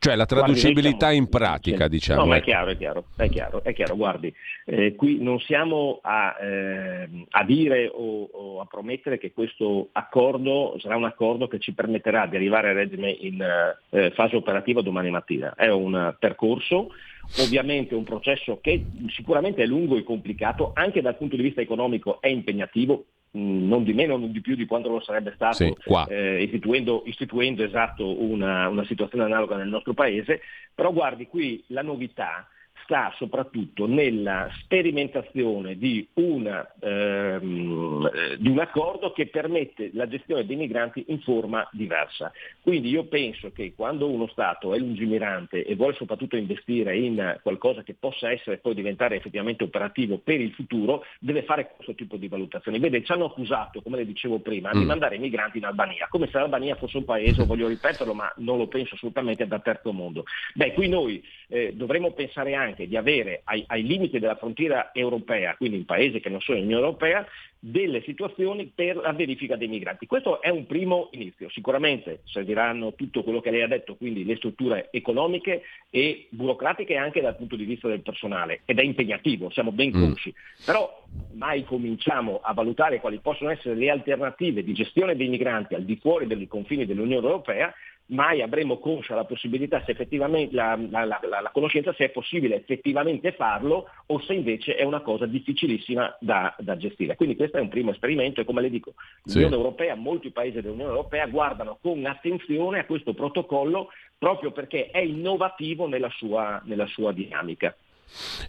Cioè 0.00 0.14
la 0.14 0.26
traducibilità 0.26 1.06
guardi, 1.06 1.16
in 1.16 1.28
pratica, 1.28 1.84
sì. 1.84 1.90
diciamo. 1.90 2.20
No, 2.20 2.26
ma 2.26 2.34
è 2.34 2.38
ecco. 2.38 2.46
chiaro, 2.46 2.70
è 2.70 2.76
chiaro, 2.76 3.04
è 3.16 3.28
chiaro, 3.28 3.64
è 3.64 3.72
chiaro. 3.72 3.96
Guardi, 3.96 4.32
eh, 4.66 4.94
qui 4.94 5.20
non 5.20 5.40
siamo 5.40 5.98
a, 6.02 6.36
eh, 6.40 7.08
a 7.30 7.44
dire 7.44 7.90
o, 7.92 8.28
o, 8.30 8.60
a 8.60 8.66
promettere 8.66 9.18
che 9.18 9.32
questo 9.32 9.88
accordo 9.92 10.76
sarà 10.78 10.96
un 10.96 11.04
accordo 11.04 11.48
che 11.48 11.58
ci 11.58 11.72
permetterà 11.72 12.26
di 12.26 12.36
arrivare 12.36 12.68
al 12.68 12.76
regime 12.76 13.10
in 13.10 13.42
eh, 13.90 14.10
fase 14.12 14.36
operativa 14.36 14.82
domani 14.82 15.10
mattina. 15.10 15.54
È 15.56 15.68
un 15.68 16.14
percorso 16.18 16.90
ovviamente 17.38 17.94
un 17.94 18.04
processo 18.04 18.58
che 18.60 18.84
sicuramente 19.08 19.62
è 19.62 19.66
lungo 19.66 19.96
e 19.96 20.02
complicato, 20.02 20.70
anche 20.74 21.02
dal 21.02 21.16
punto 21.16 21.36
di 21.36 21.42
vista 21.42 21.60
economico 21.60 22.20
è 22.20 22.28
impegnativo, 22.28 23.04
non 23.32 23.84
di 23.84 23.92
meno, 23.92 24.16
non 24.16 24.32
di 24.32 24.40
più 24.40 24.54
di 24.56 24.66
quanto 24.66 24.88
lo 24.88 25.00
sarebbe 25.00 25.32
stato 25.34 25.56
sì, 25.56 25.74
eh, 26.08 26.42
istituendo, 26.42 27.02
istituendo, 27.06 27.62
esatto 27.62 28.20
una, 28.22 28.68
una 28.68 28.84
situazione 28.84 29.24
analoga 29.24 29.56
nel 29.56 29.68
nostro 29.68 29.94
paese, 29.94 30.40
però 30.74 30.92
guardi 30.92 31.26
qui 31.26 31.62
la 31.68 31.82
novità 31.82 32.48
sta 32.88 33.12
soprattutto 33.18 33.86
nella 33.86 34.48
sperimentazione 34.60 35.76
di, 35.76 36.08
una, 36.14 36.66
ehm, 36.80 38.10
eh, 38.14 38.36
di, 38.38 38.48
un 38.48 38.58
accordo 38.58 39.12
che 39.12 39.26
permette 39.26 39.90
la 39.92 40.08
gestione 40.08 40.46
dei 40.46 40.56
migranti 40.56 41.04
in 41.08 41.20
forma 41.20 41.68
diversa. 41.72 42.32
Quindi 42.62 42.88
io 42.88 43.04
penso 43.04 43.52
che 43.52 43.74
quando 43.76 44.08
uno 44.08 44.26
Stato 44.28 44.74
è 44.74 44.78
lungimirante 44.78 45.66
e 45.66 45.74
vuole 45.74 45.92
soprattutto 45.96 46.36
investire 46.36 46.96
in 46.96 47.38
qualcosa 47.42 47.82
che 47.82 47.94
possa 47.94 48.30
essere 48.30 48.56
poi 48.56 48.74
diventare 48.74 49.16
effettivamente 49.16 49.64
operativo 49.64 50.16
per 50.16 50.40
il 50.40 50.52
futuro, 50.52 51.04
deve 51.20 51.42
fare 51.42 51.72
questo 51.74 51.94
tipo 51.94 52.16
di 52.16 52.28
valutazioni. 52.28 52.78
Vede, 52.78 53.04
ci 53.04 53.12
hanno 53.12 53.26
accusato, 53.26 53.82
come 53.82 53.98
le 53.98 54.06
dicevo 54.06 54.38
prima, 54.38 54.74
mm. 54.74 54.78
di 54.78 54.84
mandare 54.86 55.16
i 55.16 55.20
migranti 55.20 55.58
in 55.58 55.66
Albania, 55.66 56.06
come 56.08 56.26
se 56.28 56.38
l'Albania 56.38 56.76
fosse 56.76 56.96
un 56.96 57.04
paese, 57.04 57.44
voglio 57.44 57.68
ripeterlo, 57.68 58.14
ma 58.14 58.32
non 58.36 58.56
lo 58.56 58.66
penso 58.66 58.94
assolutamente 58.94 59.46
da 59.46 59.58
terzo 59.58 59.92
mondo. 59.92 60.24
Beh, 60.54 60.72
qui 60.72 60.88
noi 60.88 61.22
eh, 61.48 61.74
dovremmo 61.74 62.12
pensare 62.12 62.54
anche 62.54 62.77
anche 62.78 62.86
di 62.86 62.96
avere 62.96 63.40
ai, 63.44 63.64
ai 63.66 63.82
limiti 63.82 64.20
della 64.20 64.36
frontiera 64.36 64.90
europea, 64.92 65.56
quindi 65.56 65.78
in 65.78 65.84
paesi 65.84 66.20
che 66.20 66.28
non 66.28 66.40
sono 66.40 66.58
in 66.58 66.64
Unione 66.64 66.84
Europea, 66.84 67.26
delle 67.60 68.02
situazioni 68.02 68.70
per 68.72 68.96
la 68.96 69.12
verifica 69.12 69.56
dei 69.56 69.66
migranti. 69.66 70.06
Questo 70.06 70.40
è 70.40 70.48
un 70.48 70.66
primo 70.66 71.08
inizio. 71.12 71.50
Sicuramente 71.50 72.20
serviranno 72.24 72.94
tutto 72.94 73.24
quello 73.24 73.40
che 73.40 73.50
lei 73.50 73.62
ha 73.62 73.66
detto, 73.66 73.96
quindi 73.96 74.24
le 74.24 74.36
strutture 74.36 74.88
economiche 74.92 75.62
e 75.90 76.28
burocratiche 76.30 76.96
anche 76.96 77.20
dal 77.20 77.36
punto 77.36 77.56
di 77.56 77.64
vista 77.64 77.88
del 77.88 78.02
personale 78.02 78.60
ed 78.64 78.78
è 78.78 78.82
impegnativo, 78.82 79.50
siamo 79.50 79.72
ben 79.72 79.88
mm. 79.88 80.00
consci. 80.00 80.28
Mm. 80.28 80.64
Però 80.64 81.04
mai 81.32 81.64
cominciamo 81.64 82.40
a 82.42 82.52
valutare 82.52 83.00
quali 83.00 83.18
possono 83.18 83.50
essere 83.50 83.74
le 83.74 83.90
alternative 83.90 84.62
di 84.62 84.72
gestione 84.72 85.16
dei 85.16 85.28
migranti 85.28 85.74
al 85.74 85.84
di 85.84 85.96
fuori 85.96 86.26
dei 86.26 86.46
confini 86.46 86.86
dell'Unione 86.86 87.26
Europea 87.26 87.74
mai 88.08 88.42
avremo 88.42 88.78
conscia 88.78 89.14
la 89.14 89.24
possibilità, 89.24 89.82
se 89.84 89.90
effettivamente 89.90 90.54
la, 90.54 90.78
la, 90.90 91.04
la, 91.04 91.20
la, 91.22 91.50
conoscenza 91.52 91.92
se 91.94 92.06
è 92.06 92.10
possibile 92.10 92.56
effettivamente 92.56 93.32
farlo 93.32 93.88
o 94.06 94.20
se 94.20 94.34
invece 94.34 94.76
è 94.76 94.84
una 94.84 95.00
cosa 95.00 95.26
difficilissima 95.26 96.16
da, 96.20 96.54
da 96.58 96.76
gestire. 96.76 97.16
Quindi 97.16 97.36
questo 97.36 97.58
è 97.58 97.60
un 97.60 97.68
primo 97.68 97.90
esperimento 97.90 98.40
e 98.40 98.44
come 98.44 98.62
le 98.62 98.70
dico, 98.70 98.94
l'Unione 99.24 99.48
sì. 99.48 99.56
Europea, 99.56 99.94
molti 99.94 100.30
paesi 100.30 100.60
dell'Unione 100.60 100.90
Europea 100.90 101.26
guardano 101.26 101.78
con 101.80 102.04
attenzione 102.06 102.80
a 102.80 102.84
questo 102.86 103.14
protocollo 103.14 103.88
proprio 104.16 104.52
perché 104.52 104.90
è 104.90 104.98
innovativo 104.98 105.86
nella 105.86 106.10
sua, 106.10 106.60
nella 106.64 106.86
sua 106.86 107.12
dinamica. 107.12 107.76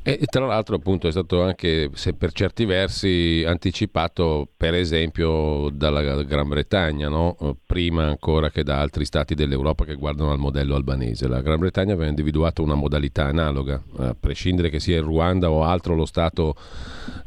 E 0.02 0.26
tra 0.26 0.46
l'altro 0.46 0.76
appunto 0.76 1.08
è 1.08 1.12
stato 1.12 1.44
anche, 1.44 1.90
se 1.94 2.14
per 2.14 2.32
certi 2.32 2.66
versi, 2.66 3.44
anticipato 3.46 4.48
per 4.56 4.74
esempio 4.74 5.70
dalla 5.72 6.24
Gran 6.24 6.48
Bretagna, 6.48 7.10
no? 7.10 7.36
prima 7.66 8.06
ancora 8.06 8.50
che 8.50 8.64
da 8.64 8.80
altri 8.80 9.06
stati 9.06 9.36
dell'Europa 9.36 9.86
che 9.86 9.96
guardano 9.96 10.32
al 10.32 10.40
modello 10.40 10.76
albanese. 10.76 11.28
La 11.28 11.42
Gran 11.42 11.60
Bretagna 11.60 11.94
aveva 11.94 12.10
individuato 12.10 12.64
una 12.64 12.76
modalità 12.76 13.26
analoga, 13.26 13.82
a 13.98 14.16
prescindere 14.20 14.70
che 14.70 14.80
sia 14.80 14.98
il 14.98 15.04
Ruanda 15.04 15.52
o 15.52 15.64
altro 15.64 15.96
lo 15.96 16.06
stato 16.06 16.56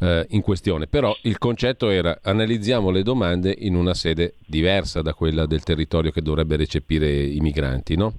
eh, 0.01 0.27
in 0.31 0.41
questione, 0.41 0.87
però 0.87 1.17
il 1.23 1.39
concetto 1.39 1.91
era 1.91 2.19
analizziamo 2.23 2.91
le 2.91 3.03
domande 3.03 3.55
in 3.57 3.75
una 3.75 3.95
sede 3.95 4.35
diversa 4.47 5.03
da 5.03 5.15
quella 5.15 5.47
del 5.47 5.63
territorio 5.63 6.11
che 6.11 6.23
dovrebbe 6.23 6.57
recepire 6.57 7.09
i 7.11 7.41
migranti, 7.41 7.97
no? 7.97 8.13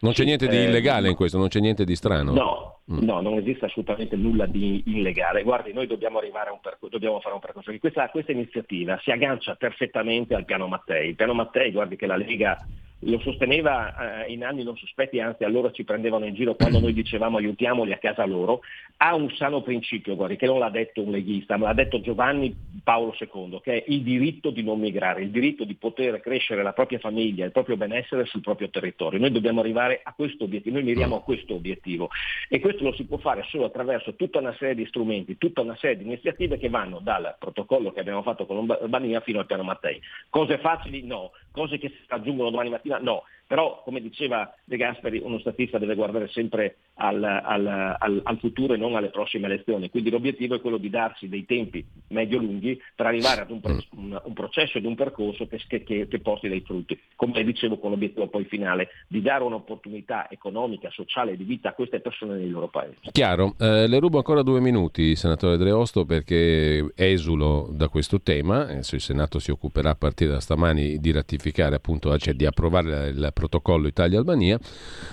Non 0.00 0.12
c'è 0.12 0.24
niente 0.24 0.48
di 0.48 0.56
eh, 0.56 0.64
illegale 0.64 1.08
in 1.08 1.14
questo, 1.14 1.38
non 1.38 1.48
c'è 1.48 1.60
niente 1.60 1.84
di 1.84 1.94
strano. 1.94 2.32
No, 2.32 2.71
mm. 2.90 2.98
no, 3.02 3.20
non 3.20 3.34
esiste 3.34 3.66
assolutamente 3.66 4.16
nulla 4.16 4.46
di 4.46 4.82
illegale. 4.86 5.42
Guardi, 5.42 5.72
noi 5.72 5.86
dobbiamo 5.86 6.20
un 6.50 6.60
percorso, 6.60 6.88
dobbiamo 6.88 7.20
fare 7.20 7.34
un 7.34 7.40
percorso. 7.40 7.76
Questa, 7.78 8.08
questa 8.10 8.32
iniziativa 8.32 8.98
si 9.02 9.10
aggancia 9.10 9.54
perfettamente 9.54 10.34
al 10.34 10.44
piano 10.44 10.66
Mattei. 10.66 11.08
Il 11.08 11.16
piano 11.16 11.34
Mattei, 11.34 11.72
guardi 11.72 11.96
che 11.96 12.06
la 12.06 12.16
Lega 12.16 12.58
lo 13.04 13.18
sosteneva 13.20 14.24
eh, 14.24 14.32
in 14.32 14.44
anni 14.44 14.62
non 14.62 14.76
sospetti, 14.76 15.20
anzi 15.20 15.44
allora 15.44 15.70
ci 15.72 15.84
prendevano 15.84 16.26
in 16.26 16.34
giro 16.34 16.54
quando 16.54 16.78
noi 16.78 16.92
dicevamo 16.92 17.38
aiutiamoli 17.38 17.92
a 17.92 17.98
casa 17.98 18.24
loro, 18.24 18.60
ha 18.98 19.14
un 19.14 19.30
sano 19.30 19.62
principio, 19.62 20.14
guardi, 20.14 20.36
che 20.36 20.46
non 20.46 20.58
l'ha 20.58 20.70
detto 20.70 21.02
un 21.02 21.10
leghista, 21.10 21.56
ma 21.56 21.66
l'ha 21.66 21.74
detto 21.74 22.00
Giovanni 22.00 22.54
Paolo 22.84 23.14
II, 23.18 23.60
che 23.62 23.82
è 23.82 23.84
il 23.88 24.02
diritto 24.02 24.50
di 24.50 24.62
non 24.62 24.78
migrare, 24.78 25.22
il 25.22 25.30
diritto 25.30 25.64
di 25.64 25.74
poter 25.74 26.20
crescere 26.20 26.62
la 26.62 26.72
propria 26.72 26.98
famiglia, 26.98 27.44
il 27.44 27.52
proprio 27.52 27.76
benessere 27.76 28.24
sul 28.26 28.40
proprio 28.40 28.70
territorio. 28.70 29.18
Noi 29.18 29.32
dobbiamo 29.32 29.60
arrivare 29.60 30.00
a 30.02 30.12
questo 30.12 30.44
obiettivo, 30.44 30.76
noi 30.76 30.84
miriamo 30.84 31.16
a 31.16 31.22
questo 31.22 31.54
obiettivo 31.54 32.10
e 32.48 32.60
questo 32.60 32.84
lo 32.84 32.94
si 32.94 33.04
può 33.04 33.18
fare 33.18 33.44
solo 33.48 33.64
attraverso 33.64 34.14
tutta 34.14 34.38
una 34.38 34.54
serie 34.58 34.74
di 34.74 34.86
strumenti, 34.86 35.38
tutta 35.38 35.62
una 35.62 35.76
serie 35.76 35.96
di 35.96 36.04
iniziative 36.04 36.58
che 36.58 36.68
vanno 36.68 37.00
dal 37.00 37.34
protocollo 37.38 37.90
che 37.92 38.00
abbiamo 38.00 38.22
fatto 38.22 38.46
con 38.46 38.70
Albania 38.70 39.20
fino 39.20 39.40
al 39.40 39.46
piano 39.46 39.64
Mattei. 39.64 40.00
Cose 40.28 40.58
facili? 40.58 41.02
No. 41.04 41.32
Cose 41.52 41.78
che 41.78 41.88
si 41.88 42.04
raggiungono 42.08 42.50
domani 42.50 42.70
mattina 42.70 42.98
no, 42.98 43.24
però 43.46 43.82
come 43.84 44.00
diceva 44.00 44.54
De 44.64 44.76
Gasperi 44.76 45.20
uno 45.22 45.38
statista 45.38 45.78
deve 45.78 45.94
guardare 45.94 46.28
sempre 46.28 46.76
al, 46.94 47.22
al, 47.22 47.66
al, 47.98 48.20
al, 48.22 48.38
futuro 48.38 48.74
e 48.74 48.76
non 48.76 48.94
alle 48.96 49.10
prossime 49.10 49.46
elezioni, 49.46 49.90
quindi 49.90 50.10
l'obiettivo 50.10 50.54
è 50.54 50.60
quello 50.60 50.76
di 50.76 50.90
darsi 50.90 51.28
dei 51.28 51.44
tempi 51.44 51.84
medio-lunghi 52.08 52.80
per 52.94 53.06
arrivare 53.06 53.42
ad 53.42 53.50
un, 53.50 53.60
un, 53.96 54.20
un 54.24 54.32
processo 54.32 54.78
ed 54.78 54.84
un 54.84 54.94
percorso 54.94 55.46
che, 55.46 55.60
che, 55.66 56.06
che, 56.08 56.18
porti 56.20 56.48
dei 56.48 56.60
frutti, 56.60 56.98
come 57.16 57.42
dicevo 57.44 57.78
con 57.78 57.90
l'obiettivo 57.90 58.28
poi 58.28 58.44
finale 58.44 58.88
di 59.08 59.20
dare 59.20 59.44
un'opportunità 59.44 60.30
economica, 60.30 60.90
sociale 60.90 61.32
e 61.32 61.36
di 61.36 61.44
vita 61.44 61.70
a 61.70 61.72
queste 61.72 62.00
persone 62.00 62.36
nei 62.36 62.50
loro 62.50 62.68
paesi. 62.68 62.96
Chiaro, 63.10 63.54
eh, 63.58 63.86
le 63.86 63.98
rubo 63.98 64.18
ancora 64.18 64.42
due 64.42 64.60
minuti, 64.60 65.16
senatore 65.16 65.56
Dreosto, 65.56 66.04
perché 66.04 66.92
esulo 66.94 67.68
da 67.72 67.88
questo 67.88 68.20
tema, 68.20 68.62
adesso 68.62 68.94
il 68.94 69.00
Senato 69.00 69.38
si 69.38 69.50
occuperà 69.50 69.90
a 69.90 69.94
partire 69.94 70.30
da 70.32 70.40
stamani 70.40 70.98
di 70.98 71.10
ratificare 71.10 71.74
appunto, 71.74 72.16
cioè 72.18 72.34
di 72.34 72.46
approvare 72.46 73.12
protocollo 73.32 73.88
Italia-Albania, 73.88 74.58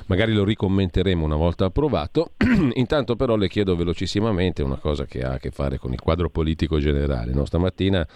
magari 0.06 0.34
lo 0.34 0.44
ricommenteremo 0.44 1.26
una 1.26 1.36
volta 1.36 1.66
approvato. 1.66 2.32
Intanto 2.76 3.16
però 3.16 3.36
le 3.36 3.48
chiedo 3.48 3.76
velocissimamente 3.76 4.62
una 4.62 4.78
cosa 4.78 5.06
che 5.06 5.22
ha 5.22 5.34
a 5.34 5.38
che 5.40 5.52
fare 5.52 5.78
con 5.78 5.94
il 5.94 6.00
quadro 6.00 6.30
politico 6.30 6.80
generale. 6.80 7.34
No? 7.34 7.46
Stamattina 7.46 8.08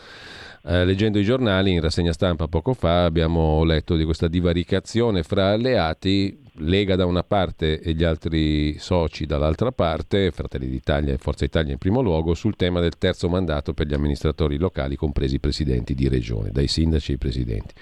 eh, 0.66 0.86
leggendo 0.86 1.20
i 1.20 1.24
giornali 1.24 1.74
in 1.74 1.82
rassegna 1.82 2.14
stampa 2.14 2.48
poco 2.48 2.74
fa 2.74 3.04
abbiamo 3.04 3.66
letto 3.66 3.98
di 3.98 4.06
questa 4.06 4.30
divaricazione 4.30 5.22
fra 5.24 5.52
alleati, 5.52 6.40
Lega 6.58 6.96
da 6.96 7.06
una 7.06 7.24
parte 7.24 7.82
e 7.82 7.94
gli 7.94 8.04
altri 8.04 8.78
soci 8.78 9.26
dall'altra 9.26 9.72
parte, 9.72 10.32
Fratelli 10.32 10.70
d'Italia 10.70 11.12
e 11.12 11.18
Forza 11.18 11.44
Italia 11.44 11.74
in 11.74 11.80
primo 11.80 12.02
luogo, 12.02 12.34
sul 12.34 12.56
tema 12.56 12.80
del 12.80 12.98
terzo 12.98 13.28
mandato 13.28 13.74
per 13.74 13.88
gli 13.88 13.94
amministratori 13.94 14.58
locali, 14.58 14.96
compresi 14.96 15.36
i 15.36 15.40
presidenti 15.40 15.96
di 15.96 16.08
regione, 16.08 16.52
dai 16.52 16.68
sindaci 16.68 17.12
ai 17.14 17.18
presidenti. 17.18 17.74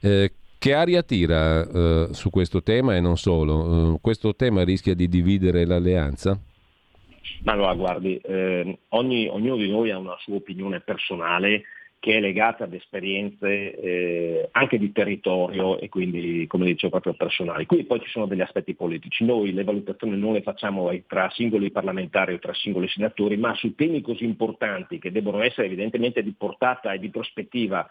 Eh, 0.00 0.32
che 0.58 0.74
aria 0.74 1.02
tira 1.02 1.60
uh, 1.60 2.12
su 2.12 2.30
questo 2.30 2.62
tema 2.62 2.96
e 2.96 3.00
non 3.00 3.16
solo? 3.16 3.92
Uh, 3.92 4.00
questo 4.00 4.34
tema 4.34 4.64
rischia 4.64 4.94
di 4.94 5.08
dividere 5.08 5.64
l'alleanza? 5.64 6.38
Ma 7.42 7.52
allora, 7.52 7.74
guardi, 7.74 8.16
eh, 8.16 8.78
ogni, 8.88 9.28
ognuno 9.28 9.56
di 9.56 9.70
noi 9.70 9.90
ha 9.90 9.98
una 9.98 10.16
sua 10.18 10.36
opinione 10.36 10.80
personale 10.80 11.62
che 12.00 12.16
è 12.16 12.20
legata 12.20 12.64
ad 12.64 12.74
esperienze 12.74 13.74
eh, 13.74 14.48
anche 14.52 14.78
di 14.78 14.92
territorio 14.92 15.80
e 15.80 15.88
quindi, 15.88 16.46
come 16.46 16.66
dicevo, 16.66 16.92
proprio 16.92 17.14
personali. 17.14 17.66
Qui 17.66 17.84
poi 17.84 18.00
ci 18.00 18.10
sono 18.10 18.26
degli 18.26 18.40
aspetti 18.40 18.74
politici. 18.74 19.24
Noi 19.24 19.52
le 19.52 19.64
valutazioni 19.64 20.16
non 20.16 20.32
le 20.32 20.42
facciamo 20.42 20.90
tra 21.06 21.28
singoli 21.30 21.70
parlamentari 21.70 22.34
o 22.34 22.38
tra 22.38 22.54
singoli 22.54 22.88
senatori, 22.88 23.36
ma 23.36 23.54
su 23.54 23.74
temi 23.74 24.00
così 24.00 24.24
importanti 24.24 24.98
che 24.98 25.10
devono 25.10 25.42
essere 25.42 25.66
evidentemente 25.66 26.22
di 26.22 26.34
portata 26.36 26.92
e 26.92 26.98
di 26.98 27.10
prospettiva 27.10 27.88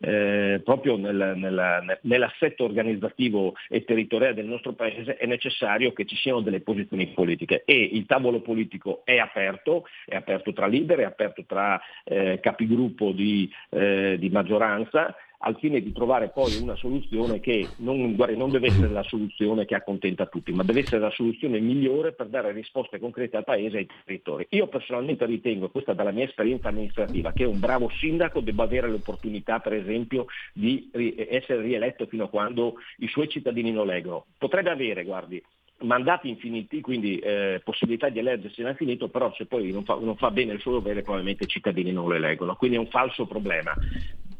eh, 0.00 0.60
proprio 0.64 0.96
nel, 0.96 1.34
nel, 1.36 1.98
nell'assetto 2.02 2.64
organizzativo 2.64 3.54
e 3.68 3.84
territoriale 3.84 4.34
del 4.34 4.46
nostro 4.46 4.72
Paese 4.72 5.16
è 5.16 5.26
necessario 5.26 5.92
che 5.92 6.06
ci 6.06 6.16
siano 6.16 6.40
delle 6.40 6.60
posizioni 6.60 7.08
politiche. 7.08 7.62
E 7.64 7.76
il 7.92 8.06
tavolo 8.06 8.40
politico 8.40 9.02
è 9.04 9.18
aperto, 9.18 9.86
è 10.06 10.16
aperto 10.16 10.52
tra 10.52 10.66
leader, 10.66 11.00
è 11.00 11.04
aperto 11.04 11.44
tra 11.46 11.80
eh, 12.04 12.40
capigruppo 12.40 13.12
di, 13.12 13.50
eh, 13.70 14.16
di 14.18 14.28
maggioranza 14.30 15.14
al 15.42 15.56
fine 15.58 15.80
di 15.80 15.92
trovare 15.92 16.28
poi 16.28 16.56
una 16.60 16.74
soluzione 16.76 17.40
che 17.40 17.68
non, 17.78 18.14
non, 18.14 18.50
deve 18.50 18.68
essere 18.68 18.88
la 18.88 19.02
soluzione 19.02 19.64
che 19.64 19.74
accontenta 19.74 20.26
tutti, 20.26 20.52
ma 20.52 20.62
deve 20.62 20.80
essere 20.80 21.00
la 21.00 21.10
soluzione 21.10 21.60
migliore 21.60 22.12
per 22.12 22.28
dare 22.28 22.52
risposte 22.52 22.98
concrete 22.98 23.38
al 23.38 23.44
Paese 23.44 23.76
e 23.76 23.80
ai 23.80 23.88
territori. 24.04 24.46
Io 24.50 24.66
personalmente 24.66 25.24
ritengo, 25.24 25.70
questa 25.70 25.94
dalla 25.94 26.10
mia 26.10 26.24
esperienza 26.24 26.68
amministrativa, 26.68 27.32
che 27.32 27.44
un 27.44 27.58
bravo 27.58 27.88
sindaco 27.88 28.40
debba 28.40 28.64
avere 28.64 28.88
l'opportunità 28.88 29.60
per 29.60 29.72
esempio 29.72 30.26
di 30.52 30.90
essere 30.92 31.62
rieletto 31.62 32.06
fino 32.06 32.24
a 32.24 32.28
quando 32.28 32.74
i 32.98 33.08
suoi 33.08 33.28
cittadini 33.28 33.72
lo 33.72 33.84
leggono. 33.84 34.26
Potrebbe 34.36 34.70
avere, 34.70 35.04
guardi, 35.04 35.42
mandati 35.82 36.28
infiniti, 36.28 36.80
quindi 36.80 37.18
eh, 37.18 37.60
possibilità 37.64 38.08
di 38.08 38.18
eleggersi 38.18 38.62
all'infinito, 38.62 39.08
però 39.08 39.32
se 39.34 39.46
poi 39.46 39.70
non 39.70 39.84
fa, 39.84 39.94
non 39.94 40.16
fa, 40.16 40.30
bene 40.30 40.52
il 40.52 40.60
suo 40.60 40.72
dovere 40.72 41.02
probabilmente 41.02 41.44
i 41.44 41.48
cittadini 41.48 41.92
non 41.92 42.08
lo 42.08 42.14
eleggono, 42.14 42.56
quindi 42.56 42.76
è 42.76 42.80
un 42.80 42.88
falso 42.88 43.26
problema. 43.26 43.74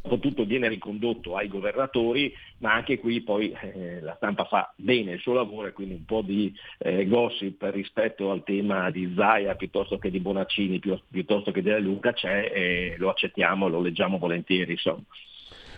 Tutto 0.02 0.44
viene 0.44 0.68
ricondotto 0.68 1.36
ai 1.36 1.48
governatori, 1.48 2.34
ma 2.58 2.72
anche 2.72 2.98
qui 2.98 3.20
poi 3.20 3.52
eh, 3.52 4.00
la 4.00 4.14
stampa 4.16 4.44
fa 4.44 4.72
bene 4.76 5.12
il 5.12 5.20
suo 5.20 5.34
lavoro 5.34 5.68
e 5.68 5.72
quindi 5.72 5.94
un 5.94 6.04
po' 6.04 6.22
di 6.22 6.52
eh, 6.78 7.06
gossip 7.06 7.62
rispetto 7.70 8.30
al 8.30 8.42
tema 8.42 8.90
di 8.90 9.12
Zaia 9.14 9.54
piuttosto 9.54 9.98
che 9.98 10.10
di 10.10 10.18
Bonaccini, 10.18 10.78
pi- 10.78 11.02
piuttosto 11.10 11.52
che 11.52 11.62
della 11.62 11.78
Luca 11.78 12.12
c'è 12.12 12.50
e 12.52 12.94
lo 12.96 13.10
accettiamo, 13.10 13.68
lo 13.68 13.80
leggiamo 13.80 14.18
volentieri. 14.18 14.72
Insomma. 14.72 15.02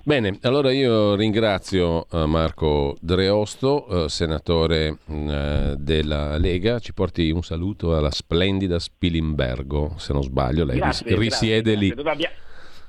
Bene, 0.05 0.39
allora 0.43 0.73
io 0.73 1.15
ringrazio 1.15 2.07
uh, 2.11 2.25
Marco 2.25 2.97
Dreosto, 3.01 3.87
uh, 3.89 4.07
senatore 4.09 4.99
uh, 5.07 5.75
della 5.77 6.37
Lega. 6.39 6.81
Ci 6.81 6.93
porti 6.93 7.31
un 7.31 7.43
saluto 7.43 7.97
alla 7.97 8.11
splendida 8.11 8.81
Spilimbergo, 8.81 9.95
se 9.99 10.13
non 10.13 10.23
sbaglio, 10.23 10.65
lei 10.65 10.79
grazie, 10.79 11.17
risiede 11.17 11.73
grazie, 11.73 11.77
lì. 11.77 12.03
Grazie. 12.03 12.31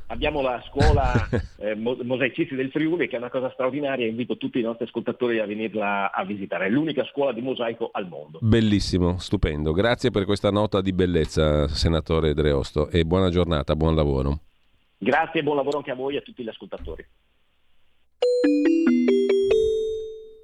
Abbiamo 0.08 0.42
la 0.42 0.62
scuola 0.68 1.14
eh, 1.58 1.76
Mosaicisti 1.76 2.56
del 2.56 2.70
Friuli 2.70 3.08
che 3.08 3.16
è 3.16 3.20
una 3.20 3.30
cosa 3.30 3.50
straordinaria, 3.52 4.06
invito 4.06 4.38
tutti 4.38 4.60
i 4.60 4.64
nostri 4.64 4.86
ascoltatori 4.86 5.40
a 5.40 5.46
venirla 5.46 6.12
a 6.12 6.24
visitare, 6.26 6.68
è 6.68 6.70
l'unica 6.70 7.06
scuola 7.06 7.32
di 7.32 7.42
mosaico 7.42 7.90
al 7.92 8.08
mondo. 8.08 8.40
Bellissimo, 8.42 9.18
stupendo, 9.18 9.72
grazie 9.72 10.12
per 10.12 10.26
questa 10.26 10.52
nota 10.52 10.82
di 10.82 10.94
bellezza 10.94 11.68
senatore 11.68 12.34
Dreosto 12.34 12.90
e 12.90 13.06
buona 13.06 13.30
giornata, 13.30 13.76
buon 13.76 13.96
lavoro. 13.96 14.40
Grazie 14.98 15.42
e 15.42 15.44
buon 15.44 15.58
lavoro 15.58 15.78
anche 15.78 15.92
a 15.92 15.96
voi 15.96 16.16
e 16.16 16.18
a 16.20 16.22
tutti 16.22 16.44
gli 16.44 16.50
ascoltatori. 16.50 17.06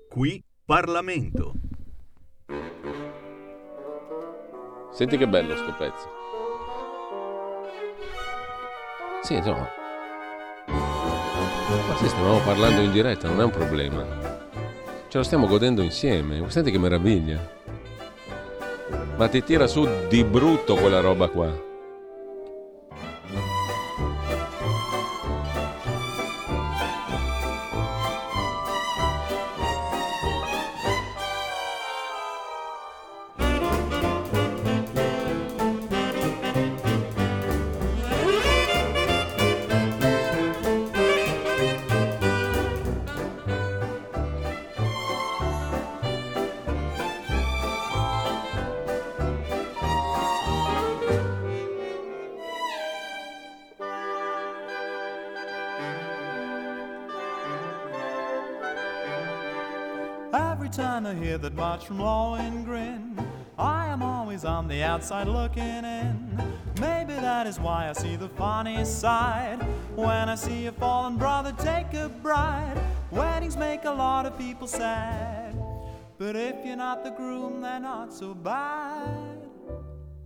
Qui 0.09 0.43
Parlamento. 0.65 1.53
Senti 4.91 5.17
che 5.17 5.27
bello 5.27 5.55
sto 5.55 5.73
pezzo. 5.77 6.09
Sì, 9.29 9.35
insomma. 9.35 9.69
Ma 10.65 11.95
sì, 11.97 12.07
stavamo 12.07 12.39
parlando 12.39 12.81
in 12.81 12.91
diretta, 12.91 13.27
non 13.27 13.41
è 13.41 13.43
un 13.43 13.51
problema. 13.51 14.03
Ce 15.07 15.19
lo 15.19 15.23
stiamo 15.23 15.45
godendo 15.45 15.83
insieme. 15.83 16.43
Senti 16.49 16.71
che 16.71 16.79
meraviglia. 16.79 17.37
Ma 19.17 19.27
ti 19.27 19.43
tira 19.43 19.67
su 19.67 19.87
di 20.07 20.23
brutto 20.23 20.73
quella 20.73 20.99
roba 20.99 21.27
qua. 21.27 21.68
Looking 65.29 65.63
in. 65.63 66.41
Maybe 66.79 67.13
that 67.13 67.47
is 67.47 67.59
why 67.59 67.89
I 67.89 67.93
see 67.93 68.15
the 68.15 68.29
funny 68.29 68.83
side. 68.85 69.61
When 69.95 70.29
I 70.29 70.35
see 70.35 70.67
a 70.67 70.71
fallen 70.71 71.17
brother 71.17 71.53
take 71.57 71.93
a 71.93 72.09
bride, 72.09 72.77
weddings 73.11 73.57
make 73.57 73.85
a 73.85 73.91
lot 73.91 74.25
of 74.25 74.37
people 74.37 74.67
sad. 74.67 75.55
But 76.17 76.35
if 76.35 76.55
you're 76.65 76.75
not 76.75 77.03
the 77.03 77.11
groom, 77.11 77.61
they're 77.61 77.79
not 77.79 78.13
so 78.13 78.33
bad. 78.33 79.39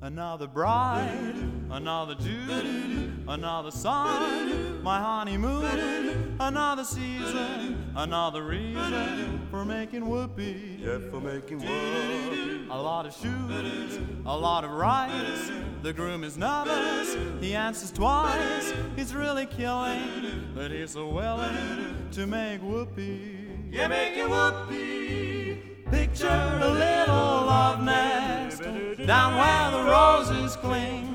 Another 0.03 0.47
bride, 0.47 1.33
another 1.71 2.15
Jew, 2.15 3.09
another 3.25 3.71
son, 3.71 4.83
my 4.83 4.99
honeymoon, 4.99 6.35
another 6.41 6.83
season, 6.83 7.89
another 7.95 8.43
reason 8.43 9.47
for 9.49 9.63
making 9.63 10.05
whoopee. 10.05 10.79
Yeah, 10.81 10.99
for 11.09 11.21
making 11.21 11.59
whoopee. 11.59 12.67
A 12.69 12.75
lot 12.75 13.05
of 13.05 13.13
shoes, 13.13 13.97
a 14.25 14.37
lot 14.37 14.65
of 14.65 14.71
rice. 14.71 15.49
The 15.83 15.93
groom 15.93 16.25
is 16.25 16.37
nervous, 16.37 17.15
he 17.39 17.55
answers 17.55 17.93
twice. 17.93 18.73
He's 18.97 19.15
really 19.15 19.45
killing, 19.45 20.51
but 20.53 20.69
he's 20.69 20.91
so 20.91 21.07
willing 21.07 22.09
to 22.11 22.27
make 22.27 22.61
whoopee. 22.61 23.37
Yeah, 23.71 23.87
making 23.87 24.29
whoopee. 24.29 25.32
Picture 25.93 26.59
a 26.61 26.69
little 26.69 27.45
love 27.45 27.83
nest 27.83 28.63
down 29.05 29.37
where 29.37 29.71
the 29.71 29.83
roses 29.91 30.55
cling. 30.55 31.07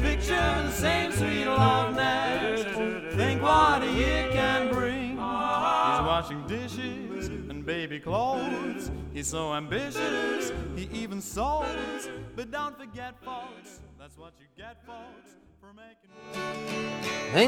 Picture 0.00 0.62
the 0.64 0.70
same 0.70 1.12
sweet 1.12 1.44
love 1.44 1.94
nest. 1.94 2.66
Think 3.14 3.42
what 3.42 3.82
a 3.82 3.92
year 3.92 4.30
can 4.32 4.70
bring. 4.72 5.10
He's 5.10 6.02
washing 6.10 6.46
dishes 6.46 7.28
and 7.28 7.66
baby 7.66 8.00
clothes. 8.00 8.90
He's 9.12 9.28
so 9.28 9.52
ambitious, 9.52 10.50
he 10.74 10.88
even 10.92 11.20
sews. 11.20 12.08
But 12.36 12.50
don't 12.50 12.76
forget, 12.78 13.14
folks, 13.22 13.80
that's 13.98 14.16
what 14.16 14.32
you 14.40 14.46
get, 14.56 14.78
folks. 14.86 15.36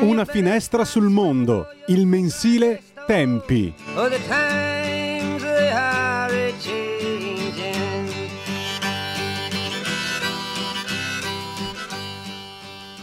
Una 0.03 0.27
finestra 0.27 0.85
sul 0.85 1.09
mondo, 1.09 1.67
il 1.87 2.05
mensile 2.05 2.83
Tempi. 3.07 3.75
Oh, 6.63 6.67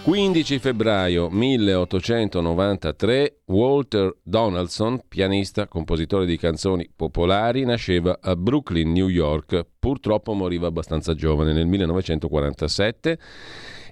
15 0.03 0.59
febbraio 0.59 1.29
1893 1.29 3.39
Walter 3.47 4.15
Donaldson, 4.21 5.01
pianista, 5.07 5.67
compositore 5.67 6.27
di 6.27 6.38
canzoni 6.38 6.88
popolari, 6.95 7.65
nasceva 7.65 8.19
a 8.21 8.35
Brooklyn, 8.35 8.91
New 8.91 9.07
York. 9.07 9.65
Purtroppo 9.79 10.34
moriva 10.34 10.67
abbastanza 10.67 11.15
giovane 11.15 11.51
nel 11.51 11.65
1947 11.65 13.17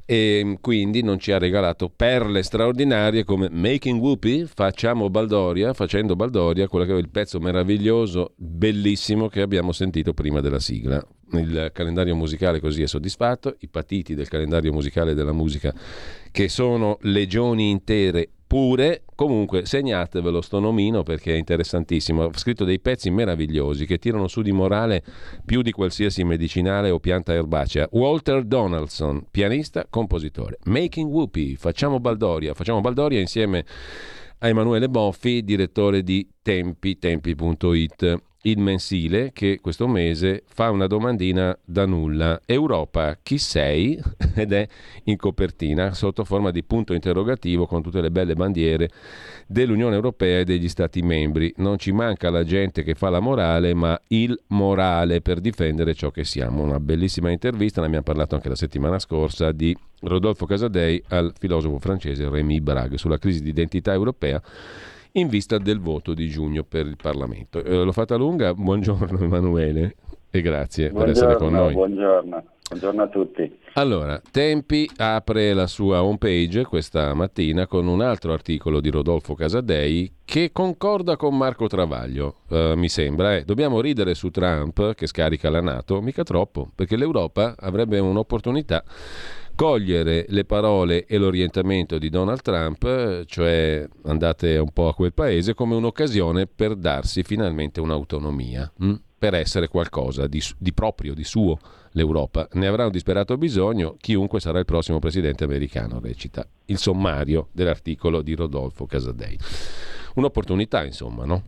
e 0.06 0.57
quindi 0.61 1.02
non 1.02 1.18
ci 1.18 1.32
ha 1.32 1.40
regalato 1.40 1.90
perle 1.94 2.44
straordinarie 2.44 3.23
come 3.23 3.49
Making 3.49 3.99
Whoopi, 3.99 4.45
facciamo 4.45 5.10
Baldoria, 5.10 5.73
facendo 5.73 6.15
Baldoria, 6.15 6.68
quello 6.68 6.86
che 6.86 6.94
è 6.94 6.98
il 6.98 7.10
pezzo 7.10 7.40
meraviglioso, 7.40 8.34
bellissimo 8.36 9.27
che 9.27 9.41
abbiamo 9.41 9.72
sentito 9.72 10.14
prima 10.14 10.41
della 10.41 10.60
sigla. 10.60 11.06
Il 11.32 11.72
calendario 11.73 12.15
musicale 12.15 12.60
così 12.60 12.84
è 12.84 12.88
soddisfatto, 12.88 13.56
i 13.60 13.68
patiti 13.68 14.14
del 14.14 14.27
calendario 14.27 14.72
musicale 14.72 15.15
della 15.15 15.34
musica 15.34 15.73
che 16.36 16.49
sono 16.49 16.98
legioni 17.03 17.70
intere 17.70 18.32
Oppure, 18.56 19.03
comunque, 19.16 19.66
segnatevelo 19.66 20.40
sto 20.40 20.60
nomino 20.60 21.02
perché 21.02 21.34
è 21.34 21.38
interessantissimo. 21.38 22.26
Ha 22.26 22.38
scritto 22.38 22.64
dei 22.64 22.80
pezzi 22.80 23.10
meravigliosi 23.10 23.86
che 23.86 23.98
tirano 23.98 24.28
su 24.28 24.41
di 24.41 24.52
morale 24.52 25.03
più 25.44 25.62
di 25.62 25.72
qualsiasi 25.72 26.24
medicinale 26.24 26.90
o 26.91 26.99
pianta 26.99 27.34
erbacea. 27.34 27.90
Walter 27.91 28.44
Donaldson, 28.44 29.26
pianista, 29.32 29.88
compositore. 29.90 30.60
Making 30.66 31.12
Whoopi, 31.12 31.56
facciamo 31.56 31.99
Baldoria. 31.99 32.53
Facciamo 32.53 32.82
Baldoria 32.82 33.20
insieme 33.20 33.66
a 34.38 34.48
Emanuele 34.48 34.90
Boffi, 34.90 35.44
direttore 35.44 36.03
di 36.03 36.30
Tempi, 36.41 36.99
tempi.it 36.99 38.22
il 38.45 38.59
mensile 38.59 39.31
che 39.34 39.59
questo 39.61 39.88
mese 39.88 40.43
fa 40.45 40.69
una 40.69 40.88
domandina 40.88 41.57
da 41.63 41.85
nulla. 41.85 42.41
Europa, 42.45 43.17
chi 43.22 43.38
sei? 43.38 43.99
ed 44.35 44.51
è 44.51 44.67
in 45.05 45.17
copertina 45.17 45.93
sotto 45.93 46.23
forma 46.23 46.51
di 46.51 46.63
punto 46.63 46.93
interrogativo 46.93 47.65
con 47.65 47.81
tutte 47.81 48.01
le 48.01 48.11
belle 48.11 48.34
bandiere 48.34 48.89
dell'Unione 49.47 49.95
Europea 49.95 50.39
e 50.39 50.43
degli 50.43 50.69
Stati 50.69 51.01
membri. 51.01 51.53
Non 51.57 51.77
ci 51.77 51.91
manca 51.91 52.30
la 52.30 52.43
gente 52.43 52.84
che 52.84 52.95
fa 52.95 53.09
la 53.09 53.19
morale, 53.19 53.73
ma 53.73 53.99
il 54.07 54.39
morale 54.47 55.22
per 55.22 55.39
difendere 55.39 55.93
ciò 55.93 56.11
che 56.11 56.23
siamo. 56.23 56.61
Una 56.61 56.80
bellissima 56.80 57.31
intervista, 57.31 57.81
ne 57.81 57.88
abbiamo 57.88 58.05
parlato 58.05 58.35
anche 58.35 58.49
la 58.49 58.55
settimana 58.55 58.99
scorsa, 58.99 59.51
di 59.51 59.76
Rodolfo 60.01 60.45
Casadei 60.45 61.01
al 61.09 61.34
filosofo 61.38 61.80
francese 61.80 62.30
Rémy 62.30 62.59
Bragg 62.59 62.93
sulla 62.95 63.17
crisi 63.17 63.41
di 63.41 63.49
identità 63.49 63.91
europea 63.93 64.41
in 65.17 65.27
vista 65.27 65.57
del 65.57 65.79
voto 65.79 66.13
di 66.13 66.27
giugno 66.27 66.63
per 66.63 66.85
il 66.85 66.97
Parlamento. 67.01 67.63
Eh, 67.63 67.83
l'ho 67.83 67.91
fatta 67.91 68.15
lunga, 68.15 68.53
buongiorno 68.53 69.19
Emanuele 69.23 69.95
e 70.29 70.41
grazie 70.41 70.89
buongiorno, 70.89 71.13
per 71.13 71.23
essere 71.23 71.35
con 71.37 71.53
noi. 71.53 71.73
Buongiorno. 71.73 72.43
buongiorno 72.69 73.01
a 73.01 73.07
tutti. 73.07 73.59
Allora, 73.73 74.21
Tempi 74.31 74.89
apre 74.97 75.53
la 75.53 75.67
sua 75.67 76.03
homepage 76.03 76.63
questa 76.65 77.13
mattina 77.13 77.67
con 77.67 77.87
un 77.87 78.01
altro 78.01 78.33
articolo 78.33 78.79
di 78.79 78.89
Rodolfo 78.89 79.35
Casadei 79.35 80.13
che 80.25 80.51
concorda 80.51 81.15
con 81.17 81.37
Marco 81.37 81.67
Travaglio, 81.67 82.37
uh, 82.49 82.73
mi 82.75 82.89
sembra. 82.89 83.35
Eh. 83.35 83.43
Dobbiamo 83.43 83.79
ridere 83.79 84.15
su 84.15 84.29
Trump 84.31 84.95
che 84.95 85.07
scarica 85.07 85.49
la 85.49 85.61
Nato, 85.61 86.01
mica 86.01 86.23
troppo, 86.23 86.69
perché 86.73 86.97
l'Europa 86.97 87.55
avrebbe 87.57 87.99
un'opportunità 87.99 88.83
cogliere 89.56 90.26
le 90.30 90.45
parole 90.45 91.06
e 91.06 91.18
l'orientamento 91.18 91.98
di 91.98 92.10
Donald 92.10 92.41
Trump, 92.41 93.23
cioè 93.26 93.88
andate 94.03 94.57
un 94.57 94.72
po' 94.72 94.90
a 94.90 94.94
quel 94.94 95.14
paese, 95.14 95.53
come 95.53 95.76
un'occasione 95.76 96.45
per 96.45 96.76
darsi 96.76 97.23
finalmente 97.23 97.80
un'autonomia, 97.80 98.72
mh? 98.77 98.88
Hm? 98.88 98.99
per 99.18 99.34
essere 99.34 99.69
qualcosa 99.69 100.27
di, 100.27 100.41
di, 100.57 100.73
proprio, 100.73 101.14
di 101.14 101.23
suo 101.23 101.57
l'Europa. 101.91 102.48
Ne 102.53 102.68
avrà 102.68 102.86
un 102.86 102.91
disperato 102.91 103.38
bisogno 103.38 103.95
chiunque 103.99 104.40
sarà 104.40 104.60
il 104.60 104.65
prossimo 104.65 104.99
presidente 104.99 105.44
americano, 105.44 105.99
recita 105.99 106.45
il 106.65 106.77
sommario 106.77 107.48
dell'articolo 107.52 108.22
di 108.22 108.36
Rodolfo 108.36 108.86
Casadei. 108.86 109.40
Un'opportunità, 110.15 110.84
insomma, 110.84 111.26
no? 111.26 111.44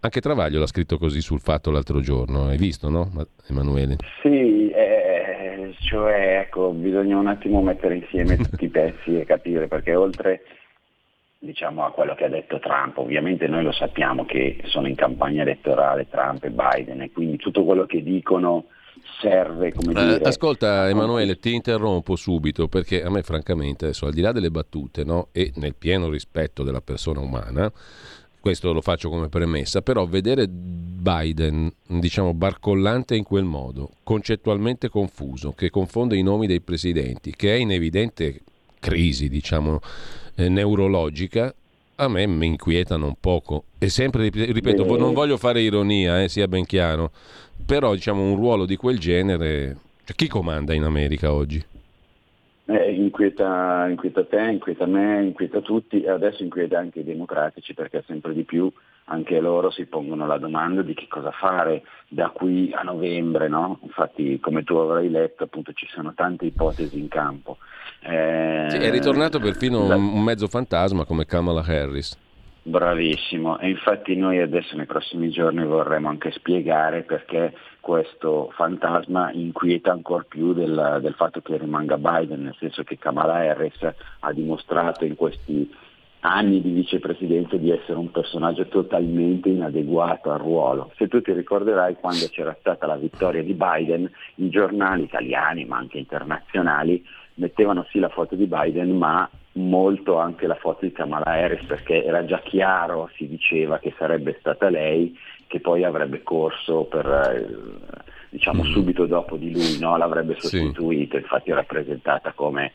Anche 0.00 0.20
Travaglio 0.20 0.58
l'ha 0.58 0.66
scritto 0.66 0.98
così 0.98 1.20
sul 1.20 1.38
fatto 1.38 1.70
l'altro 1.70 2.00
giorno, 2.00 2.46
hai 2.46 2.58
visto, 2.58 2.88
no, 2.88 3.08
Emanuele? 3.48 3.98
Sì, 4.20 4.51
cioè 5.80 6.38
ecco, 6.40 6.70
bisogna 6.70 7.16
un 7.16 7.26
attimo 7.26 7.62
mettere 7.62 7.96
insieme 7.96 8.36
tutti 8.50 8.64
i 8.64 8.68
pezzi 8.68 9.18
e 9.18 9.24
capire, 9.24 9.68
perché 9.68 9.94
oltre 9.94 10.42
diciamo, 11.38 11.84
a 11.84 11.90
quello 11.90 12.14
che 12.14 12.24
ha 12.24 12.28
detto 12.28 12.60
Trump, 12.60 12.98
ovviamente 12.98 13.48
noi 13.48 13.64
lo 13.64 13.72
sappiamo 13.72 14.24
che 14.24 14.60
sono 14.66 14.86
in 14.86 14.94
campagna 14.94 15.42
elettorale 15.42 16.08
Trump 16.08 16.44
e 16.44 16.50
Biden 16.50 17.02
e 17.02 17.10
quindi 17.10 17.36
tutto 17.36 17.64
quello 17.64 17.84
che 17.84 18.02
dicono 18.02 18.66
serve 19.20 19.72
come 19.72 19.92
eh, 19.92 20.04
dire... 20.04 20.28
Ascolta 20.28 20.88
Emanuele, 20.88 21.38
ti 21.38 21.52
interrompo 21.52 22.14
subito 22.14 22.68
perché 22.68 23.02
a 23.02 23.10
me 23.10 23.22
francamente 23.22 23.86
adesso 23.86 24.06
al 24.06 24.12
di 24.12 24.20
là 24.20 24.30
delle 24.30 24.50
battute 24.50 25.02
no, 25.02 25.28
e 25.32 25.52
nel 25.56 25.74
pieno 25.74 26.08
rispetto 26.08 26.62
della 26.62 26.80
persona 26.80 27.20
umana, 27.20 27.70
questo 28.42 28.72
lo 28.72 28.80
faccio 28.80 29.08
come 29.08 29.28
premessa, 29.28 29.82
però 29.82 30.04
vedere 30.04 30.48
Biden, 30.48 31.72
diciamo, 31.86 32.34
barcollante 32.34 33.14
in 33.14 33.22
quel 33.22 33.44
modo, 33.44 33.90
concettualmente 34.02 34.88
confuso, 34.88 35.52
che 35.52 35.70
confonde 35.70 36.16
i 36.16 36.22
nomi 36.22 36.48
dei 36.48 36.60
presidenti, 36.60 37.32
che 37.34 37.54
è 37.54 37.58
in 37.58 37.70
evidente 37.70 38.40
crisi, 38.80 39.28
diciamo, 39.28 39.80
eh, 40.34 40.48
neurologica, 40.48 41.54
a 41.94 42.08
me 42.08 42.26
mi 42.26 42.46
inquietano 42.46 43.06
un 43.06 43.14
poco. 43.18 43.64
E 43.78 43.88
sempre, 43.88 44.28
ripeto, 44.28 44.84
Beh. 44.84 44.98
non 44.98 45.14
voglio 45.14 45.36
fare 45.36 45.60
ironia, 45.60 46.20
eh, 46.20 46.28
sia 46.28 46.48
ben 46.48 46.66
chiaro, 46.66 47.12
però 47.64 47.94
diciamo 47.94 48.22
un 48.22 48.34
ruolo 48.34 48.66
di 48.66 48.74
quel 48.74 48.98
genere, 48.98 49.76
cioè, 50.04 50.16
chi 50.16 50.26
comanda 50.26 50.74
in 50.74 50.82
America 50.82 51.32
oggi? 51.32 51.64
Eh, 52.64 52.92
inquieta, 52.92 53.86
inquieta, 53.88 54.24
te, 54.24 54.40
inquieta 54.40 54.86
me, 54.86 55.24
inquieta 55.24 55.60
tutti 55.60 56.00
e 56.02 56.08
adesso 56.08 56.44
inquieta 56.44 56.78
anche 56.78 57.00
i 57.00 57.04
democratici 57.04 57.74
perché 57.74 58.04
sempre 58.06 58.32
di 58.32 58.44
più 58.44 58.72
anche 59.06 59.40
loro 59.40 59.70
si 59.70 59.86
pongono 59.86 60.26
la 60.26 60.38
domanda 60.38 60.82
di 60.82 60.94
che 60.94 61.08
cosa 61.08 61.32
fare 61.32 61.82
da 62.08 62.28
qui 62.28 62.72
a 62.72 62.82
novembre. 62.82 63.48
No? 63.48 63.80
Infatti 63.82 64.38
come 64.38 64.62
tu 64.62 64.76
avrai 64.76 65.10
letto 65.10 65.44
appunto 65.44 65.72
ci 65.72 65.86
sono 65.92 66.14
tante 66.14 66.46
ipotesi 66.46 66.98
in 66.98 67.08
campo. 67.08 67.58
Eh, 68.00 68.66
sì, 68.68 68.76
è 68.76 68.90
ritornato 68.90 69.40
perfino 69.40 69.86
la... 69.88 69.96
un 69.96 70.22
mezzo 70.22 70.46
fantasma 70.46 71.04
come 71.04 71.26
Kamala 71.26 71.64
Harris. 71.66 72.16
Bravissimo, 72.64 73.58
e 73.58 73.70
infatti 73.70 74.14
noi 74.14 74.38
adesso 74.38 74.76
nei 74.76 74.86
prossimi 74.86 75.30
giorni 75.30 75.64
vorremmo 75.64 76.08
anche 76.08 76.30
spiegare 76.30 77.02
perché 77.02 77.52
questo 77.80 78.52
fantasma 78.54 79.32
inquieta 79.32 79.90
ancora 79.90 80.24
più 80.28 80.52
del, 80.52 80.98
del, 81.02 81.14
fatto 81.14 81.40
che 81.40 81.56
rimanga 81.56 81.98
Biden, 81.98 82.44
nel 82.44 82.56
senso 82.60 82.84
che 82.84 82.98
Kamala 82.98 83.34
Harris 83.34 83.80
ha 84.20 84.32
dimostrato 84.32 85.04
in 85.04 85.16
questi 85.16 85.68
anni 86.20 86.60
di 86.60 86.70
vicepresidenza 86.70 87.56
di 87.56 87.70
essere 87.70 87.98
un 87.98 88.12
personaggio 88.12 88.68
totalmente 88.68 89.48
inadeguato 89.48 90.30
al 90.30 90.38
ruolo. 90.38 90.92
Se 90.96 91.08
tu 91.08 91.20
ti 91.20 91.32
ricorderai 91.32 91.96
quando 91.96 92.28
c'era 92.30 92.56
stata 92.60 92.86
la 92.86 92.94
vittoria 92.94 93.42
di 93.42 93.54
Biden, 93.54 94.08
i 94.36 94.48
giornali 94.48 95.02
italiani 95.02 95.64
ma 95.64 95.78
anche 95.78 95.98
internazionali 95.98 97.04
mettevano 97.34 97.84
sì 97.90 97.98
la 97.98 98.08
foto 98.08 98.36
di 98.36 98.46
Biden 98.46 98.96
ma 98.96 99.28
molto 99.54 100.18
anche 100.18 100.46
la 100.46 100.54
foto 100.54 100.84
di 100.86 100.92
Kamala 100.92 101.26
Harris 101.26 101.64
perché 101.64 102.04
era 102.04 102.24
già 102.24 102.40
chiaro, 102.40 103.10
si 103.14 103.28
diceva 103.28 103.78
che 103.78 103.94
sarebbe 103.98 104.36
stata 104.40 104.68
lei 104.70 105.16
che 105.46 105.60
poi 105.60 105.84
avrebbe 105.84 106.22
corso 106.22 106.84
per, 106.84 107.06
eh, 107.06 108.04
diciamo 108.30 108.62
mm. 108.62 108.72
subito 108.72 109.06
dopo 109.06 109.36
di 109.36 109.52
lui, 109.52 109.78
no? 109.78 109.96
l'avrebbe 109.98 110.36
sostituito, 110.38 111.16
sì. 111.16 111.22
infatti 111.22 111.50
è 111.50 111.54
rappresentata 111.54 112.32
come 112.32 112.72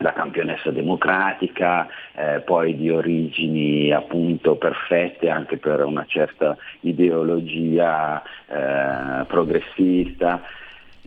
la 0.00 0.12
campionessa 0.12 0.70
democratica, 0.70 1.88
eh, 2.14 2.40
poi 2.40 2.76
di 2.76 2.90
origini 2.90 3.90
appunto 3.90 4.56
perfette 4.56 5.28
anche 5.28 5.56
per 5.56 5.84
una 5.84 6.04
certa 6.06 6.56
ideologia 6.80 8.22
eh, 8.46 9.24
progressista. 9.26 10.42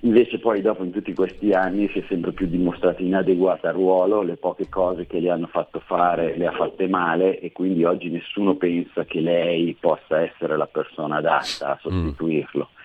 Invece 0.03 0.39
poi 0.39 0.61
dopo 0.61 0.83
in 0.83 0.91
tutti 0.91 1.13
questi 1.13 1.51
anni 1.51 1.87
si 1.89 1.99
è 1.99 2.03
sempre 2.07 2.31
più 2.31 2.47
dimostrata 2.47 3.03
inadeguata 3.03 3.69
al 3.69 3.75
ruolo, 3.75 4.23
le 4.23 4.35
poche 4.35 4.67
cose 4.67 5.05
che 5.05 5.19
le 5.19 5.29
hanno 5.29 5.45
fatto 5.45 5.79
fare 5.79 6.35
le 6.35 6.47
ha 6.47 6.51
fatte 6.51 6.87
male 6.87 7.39
e 7.39 7.51
quindi 7.51 7.83
oggi 7.83 8.09
nessuno 8.09 8.55
pensa 8.55 9.05
che 9.05 9.19
lei 9.19 9.77
possa 9.79 10.21
essere 10.21 10.57
la 10.57 10.65
persona 10.65 11.17
adatta 11.17 11.73
a 11.73 11.77
sostituirlo. 11.79 12.69
Mm. 12.71 12.79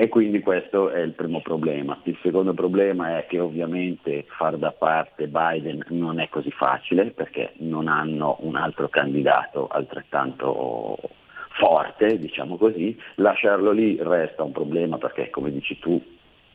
E 0.00 0.08
quindi 0.08 0.40
questo 0.40 0.90
è 0.90 1.00
il 1.00 1.12
primo 1.12 1.40
problema. 1.40 1.98
Il 2.04 2.18
secondo 2.22 2.52
problema 2.52 3.18
è 3.18 3.26
che 3.26 3.40
ovviamente 3.40 4.26
far 4.28 4.56
da 4.58 4.70
parte 4.70 5.26
Biden 5.26 5.84
non 5.88 6.20
è 6.20 6.28
così 6.28 6.50
facile 6.50 7.06
perché 7.06 7.54
non 7.56 7.88
hanno 7.88 8.36
un 8.40 8.56
altro 8.56 8.88
candidato 8.88 9.66
altrettanto 9.68 10.98
forte, 11.58 12.18
diciamo 12.18 12.56
così. 12.56 12.96
Lasciarlo 13.16 13.72
lì 13.72 13.98
resta 14.00 14.44
un 14.44 14.52
problema 14.52 14.98
perché 14.98 15.30
come 15.30 15.50
dici 15.50 15.78
tu 15.80 16.00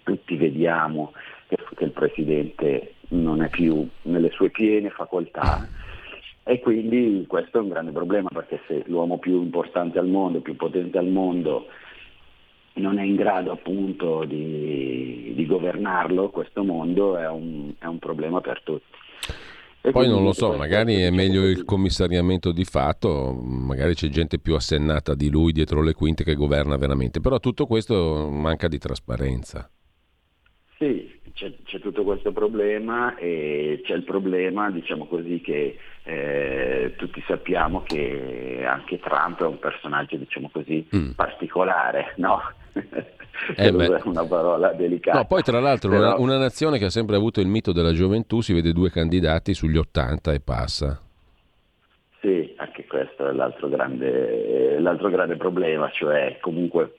tutti 0.03 0.35
vediamo 0.35 1.13
che, 1.47 1.57
che 1.75 1.83
il 1.83 1.91
Presidente 1.91 2.95
non 3.09 3.41
è 3.41 3.49
più 3.49 3.87
nelle 4.03 4.29
sue 4.31 4.49
piene 4.49 4.89
facoltà 4.89 5.67
e 6.43 6.59
quindi 6.59 7.25
questo 7.27 7.59
è 7.59 7.61
un 7.61 7.69
grande 7.69 7.91
problema 7.91 8.29
perché 8.31 8.59
se 8.67 8.83
l'uomo 8.87 9.17
più 9.17 9.41
importante 9.41 9.97
al 9.97 10.07
mondo, 10.07 10.41
più 10.41 10.55
potente 10.55 10.97
al 10.97 11.07
mondo 11.07 11.67
non 12.73 12.97
è 12.97 13.03
in 13.03 13.15
grado 13.15 13.51
appunto 13.51 14.25
di, 14.25 15.31
di 15.35 15.45
governarlo, 15.45 16.29
questo 16.29 16.63
mondo 16.63 17.17
è 17.17 17.29
un, 17.29 17.73
è 17.79 17.85
un 17.85 17.99
problema 17.99 18.41
per 18.41 18.61
tutti. 18.63 18.97
E 19.85 19.91
Poi 19.91 20.07
non 20.07 20.23
lo 20.23 20.31
so, 20.31 20.53
magari 20.53 21.01
è 21.01 21.09
meglio 21.09 21.45
il 21.45 21.65
commissariamento 21.65 22.53
di 22.53 22.63
fatto, 22.63 23.33
magari 23.33 23.95
c'è 23.95 24.07
gente 24.07 24.39
più 24.39 24.55
assennata 24.55 25.13
di 25.13 25.29
lui 25.29 25.51
dietro 25.51 25.81
le 25.81 25.93
quinte 25.93 26.23
che 26.23 26.35
governa 26.35 26.77
veramente, 26.77 27.19
però 27.19 27.39
tutto 27.39 27.67
questo 27.67 28.29
manca 28.29 28.69
di 28.69 28.77
trasparenza. 28.77 29.69
Sì, 30.83 31.19
c'è, 31.33 31.51
c'è, 31.63 31.79
tutto 31.79 32.03
questo 32.03 32.33
problema 32.33 33.15
e 33.15 33.81
c'è 33.85 33.93
il 33.93 34.03
problema, 34.03 34.69
diciamo 34.69 35.05
così, 35.05 35.39
che 35.39 35.77
eh, 36.03 36.93
tutti 36.97 37.23
sappiamo 37.25 37.83
che 37.83 38.65
anche 38.67 38.99
Trump 38.99 39.41
è 39.41 39.45
un 39.45 39.59
personaggio, 39.59 40.17
diciamo 40.17 40.49
così, 40.51 40.85
mm. 40.93 41.11
particolare, 41.11 42.13
no? 42.17 42.41
Eh 43.55 43.69
è 43.69 44.01
una 44.03 44.25
parola 44.25 44.73
delicata. 44.73 45.17
No, 45.17 45.25
poi 45.25 45.41
tra 45.41 45.59
l'altro 45.59 45.89
Però... 45.89 46.01
una, 46.01 46.15
una, 46.17 46.37
nazione 46.37 46.77
che 46.77 46.85
ha 46.85 46.89
sempre 46.89 47.15
avuto 47.15 47.41
il 47.41 47.47
mito 47.47 47.71
della 47.71 47.91
gioventù 47.91 48.41
si 48.41 48.53
vede 48.53 48.73
due 48.73 48.91
candidati 48.91 49.53
sugli 49.53 49.77
80 49.77 50.33
e 50.33 50.39
passa. 50.39 51.01
Sì, 52.21 52.53
anche 52.57 52.85
questo 52.85 53.27
è 53.27 53.31
l'altro 53.33 53.69
grande, 53.69 54.79
l'altro 54.79 55.09
grande 55.09 55.35
problema, 55.35 55.89
cioè 55.89 56.37
comunque 56.39 56.93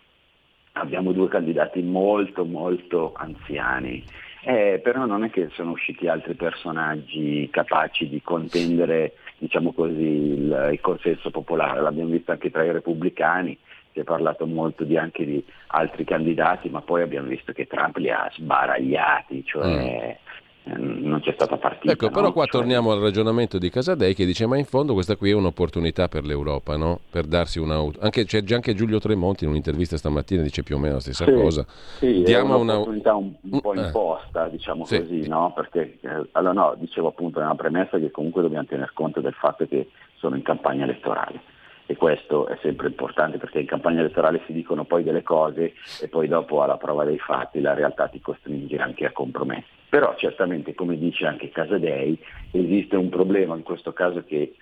abbiamo 0.74 1.12
due 1.12 1.28
candidati 1.28 1.82
molto 1.82 2.44
molto 2.44 3.12
anziani, 3.14 4.02
eh, 4.44 4.80
però 4.82 5.06
non 5.06 5.24
è 5.24 5.30
che 5.30 5.48
sono 5.52 5.72
usciti 5.72 6.08
altri 6.08 6.34
personaggi 6.34 7.48
capaci 7.50 8.08
di 8.08 8.20
contendere 8.22 9.14
diciamo 9.38 9.72
così, 9.72 10.00
il, 10.00 10.70
il, 10.72 10.80
consenso 10.80 11.30
popolare, 11.30 11.80
l'abbiamo 11.80 12.10
visto 12.10 12.30
anche 12.32 12.50
tra 12.50 12.64
i 12.64 12.72
repubblicani, 12.72 13.56
si 13.92 14.00
è 14.00 14.04
parlato 14.04 14.46
molto 14.46 14.84
di, 14.84 14.96
anche 14.96 15.24
di 15.24 15.44
altri 15.68 16.04
candidati, 16.04 16.68
ma 16.68 16.80
poi 16.80 17.02
abbiamo 17.02 17.28
visto 17.28 17.52
che 17.52 17.66
Trump 17.66 17.96
li 17.96 18.10
ha 18.10 18.30
sbaragliati, 18.32 19.44
cioè 19.44 19.66
mm. 19.66 20.23
Non 20.64 21.20
c'è 21.20 21.32
stata 21.32 21.56
partita. 21.56 21.92
Ecco, 21.92 22.06
no? 22.06 22.10
però 22.10 22.32
qua 22.32 22.44
cioè... 22.44 22.60
torniamo 22.60 22.92
al 22.92 23.00
ragionamento 23.00 23.58
di 23.58 23.68
Casadei 23.68 24.14
che 24.14 24.24
dice 24.24 24.46
ma 24.46 24.56
in 24.56 24.64
fondo 24.64 24.94
questa 24.94 25.16
qui 25.16 25.30
è 25.30 25.34
un'opportunità 25.34 26.08
per 26.08 26.24
l'Europa, 26.24 26.76
no? 26.76 27.00
Per 27.10 27.26
darsi 27.26 27.58
una... 27.58 27.84
Anche, 28.00 28.24
c'è 28.24 28.42
già 28.42 28.54
anche 28.54 28.74
Giulio 28.74 28.98
Tremonti 28.98 29.44
in 29.44 29.50
un'intervista 29.50 29.96
stamattina 29.96 30.42
dice 30.42 30.62
più 30.62 30.76
o 30.76 30.78
meno 30.78 30.94
la 30.94 31.00
stessa 31.00 31.24
sì, 31.24 31.32
cosa. 31.32 31.66
Sì, 31.98 32.22
Diamo 32.22 32.56
è 32.56 32.60
un'opportunità 32.60 33.14
una... 33.14 33.36
un, 33.40 33.60
po' 33.60 33.74
eh. 33.74 33.80
imposta, 33.80 34.48
diciamo 34.48 34.84
sì, 34.86 34.98
così, 34.98 35.22
sì. 35.22 35.28
no? 35.28 35.52
Perché, 35.54 35.98
eh, 36.00 36.28
allora 36.32 36.52
no, 36.52 36.74
dicevo 36.78 37.08
appunto 37.08 37.40
nella 37.40 37.54
premessa 37.54 37.98
che 37.98 38.10
comunque 38.10 38.42
dobbiamo 38.42 38.66
tener 38.66 38.92
conto 38.94 39.20
del 39.20 39.34
fatto 39.34 39.66
che 39.66 39.90
sono 40.16 40.36
in 40.36 40.42
campagna 40.42 40.84
elettorale 40.84 41.52
e 41.86 41.96
questo 41.96 42.46
è 42.46 42.58
sempre 42.62 42.88
importante 42.88 43.38
perché 43.38 43.60
in 43.60 43.66
campagna 43.66 44.00
elettorale 44.00 44.42
si 44.46 44.52
dicono 44.52 44.84
poi 44.84 45.02
delle 45.02 45.22
cose 45.22 45.74
e 46.00 46.08
poi 46.08 46.28
dopo 46.28 46.62
alla 46.62 46.76
prova 46.76 47.04
dei 47.04 47.18
fatti 47.18 47.60
la 47.60 47.74
realtà 47.74 48.08
ti 48.08 48.20
costringe 48.20 48.78
anche 48.78 49.04
a 49.04 49.12
compromessi. 49.12 49.66
Però 49.88 50.14
certamente, 50.16 50.74
come 50.74 50.98
dice 50.98 51.26
anche 51.26 51.50
Casadei, 51.50 52.18
esiste 52.50 52.96
un 52.96 53.10
problema 53.10 53.54
in 53.54 53.62
questo 53.62 53.92
caso 53.92 54.24
che 54.24 54.54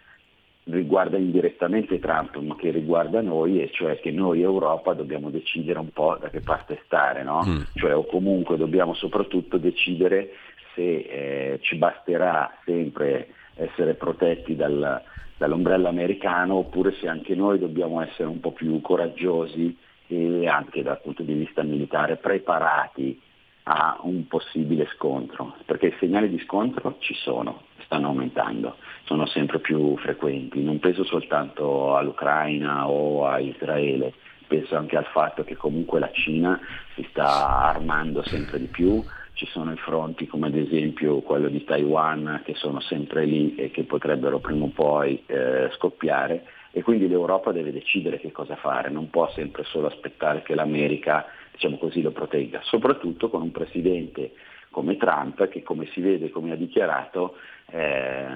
riguarda 0.65 1.17
indirettamente 1.17 1.99
Trump, 1.99 2.37
ma 2.37 2.55
che 2.57 2.71
riguarda 2.71 3.21
noi, 3.21 3.63
e 3.63 3.71
cioè 3.73 3.99
che 3.99 4.11
noi 4.11 4.43
Europa 4.43 4.93
dobbiamo 4.93 5.31
decidere 5.31 5.79
un 5.79 5.91
po' 5.91 6.17
da 6.21 6.29
che 6.29 6.41
parte 6.41 6.81
stare, 6.85 7.23
no? 7.23 7.43
mm. 7.47 7.63
Cioè 7.75 7.95
o 7.97 8.05
comunque 8.05 8.57
dobbiamo 8.57 8.95
soprattutto 8.95 9.59
decidere 9.59 10.31
se 10.75 10.83
eh, 10.83 11.59
ci 11.63 11.77
basterà 11.77 12.59
sempre 12.65 13.29
essere 13.55 13.95
protetti 13.95 14.55
dal, 14.55 15.03
dall'ombrello 15.43 15.89
americano 15.89 16.55
oppure 16.55 16.95
se 17.01 17.09
anche 17.09 17.35
noi 17.35 17.59
dobbiamo 17.59 18.01
essere 18.01 18.29
un 18.29 18.39
po' 18.39 18.53
più 18.53 18.81
coraggiosi 18.81 19.77
e 20.07 20.47
anche 20.47 20.85
dal 20.85 21.01
punto 21.01 21.25
di 21.25 21.33
vista 21.33 21.65
militare 21.65 22.15
preparati 22.15 23.21
a 23.65 23.99
un 24.03 24.29
possibile 24.29 24.87
scontro, 24.95 25.57
perché 25.67 25.87
i 25.87 25.97
segnali 25.99 26.29
di 26.29 26.39
scontro 26.45 26.97
ci 27.01 27.15
sono, 27.15 27.63
stanno 27.85 28.09
aumentando, 28.09 28.77
sono 29.03 29.27
sempre 29.27 29.59
più 29.59 29.97
frequenti, 29.99 30.63
non 30.63 30.79
penso 30.79 31.03
soltanto 31.03 31.97
all'Ucraina 31.97 32.89
o 32.89 33.27
a 33.27 33.41
Israele, 33.41 34.15
penso 34.47 34.77
anche 34.77 34.97
al 34.97 35.07
fatto 35.07 35.43
che 35.43 35.57
comunque 35.57 35.99
la 35.99 36.11
Cina 36.13 36.61
si 36.95 37.05
sta 37.11 37.63
armando 37.63 38.23
sempre 38.23 38.61
di 38.61 38.67
più, 38.67 39.03
ci 39.35 39.47
sono 39.47 39.73
i 39.73 39.77
fronti 39.77 40.27
come 40.27 40.49
ad 40.49 40.57
esempio 40.57 41.21
quello 41.21 41.49
di 41.49 41.65
Taiwan 41.65 42.43
che 42.45 42.55
sono 42.55 42.81
sempre 42.81 43.25
lì 43.25 43.55
e 43.57 43.71
che 43.71 43.85
potrebbero 43.85 44.39
prima 44.39 44.65
o 44.65 44.69
poi 44.69 45.23
eh, 45.27 45.71
scoppiare. 45.75 46.45
E 46.71 46.83
quindi 46.83 47.07
l'Europa 47.07 47.53
deve 47.53 47.71
decidere 47.71 48.19
che 48.19 48.33
cosa 48.33 48.57
fare, 48.57 48.89
non 48.89 49.11
può 49.11 49.31
sempre 49.33 49.65
solo 49.65 49.89
aspettare 49.89 50.43
che 50.43 50.55
l'America 50.55 51.27
diciamo 51.53 51.77
così, 51.77 52.01
lo 52.01 52.13
protegga, 52.13 52.61
soprattutto 52.63 53.29
con 53.29 53.43
un 53.43 53.51
presidente 53.51 54.33
come 54.71 54.97
Trump 54.97 55.49
che 55.49 55.63
come 55.63 55.87
si 55.93 56.01
vede, 56.01 56.31
come 56.31 56.51
ha 56.53 56.57
dichiarato, 56.57 57.37
eh, 57.71 58.27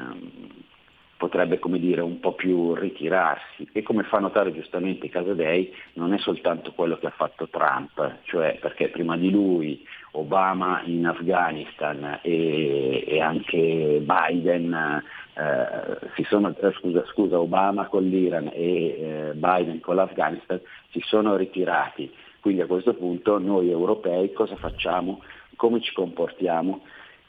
potrebbe 1.17 1.59
come 1.59 1.79
dire, 1.79 2.01
un 2.03 2.21
po' 2.21 2.33
più 2.33 2.75
ritirarsi 2.75 3.69
e 3.73 3.83
come 3.83 4.03
fa 4.03 4.19
notare 4.19 4.53
giustamente 4.53 5.09
Casadei 5.09 5.75
non 5.95 6.13
è 6.13 6.19
soltanto 6.19 6.73
quello 6.73 6.99
che 6.99 7.07
ha 7.07 7.11
fatto 7.17 7.49
Trump, 7.49 8.19
cioè 8.25 8.59
perché 8.61 8.89
prima 8.89 9.17
di 9.17 9.31
lui 9.31 9.85
Obama 10.13 10.83
in 10.85 11.07
Afghanistan 11.07 12.21
e, 12.23 13.05
e 13.07 13.21
anche 13.21 14.03
Biden 14.03 15.03
eh, 15.35 16.25
sono, 16.25 16.55
eh, 16.59 16.73
scusa, 16.73 17.05
scusa, 17.07 17.39
Obama 17.39 17.87
con 17.87 18.05
l'Iran 18.05 18.51
e 18.53 18.87
eh, 18.87 19.33
Biden 19.35 19.81
con 19.81 19.97
l'Afghanistan 19.97 20.61
si 20.91 21.01
sono 21.05 21.37
ritirati. 21.37 22.13
Quindi 22.41 22.63
a 22.63 22.67
questo 22.67 22.95
punto 22.95 23.39
noi 23.39 23.71
europei 23.71 24.33
cosa 24.33 24.57
facciamo? 24.57 25.21
Come 25.57 25.81
ci 25.81 25.93
comportiamo? 25.93 26.83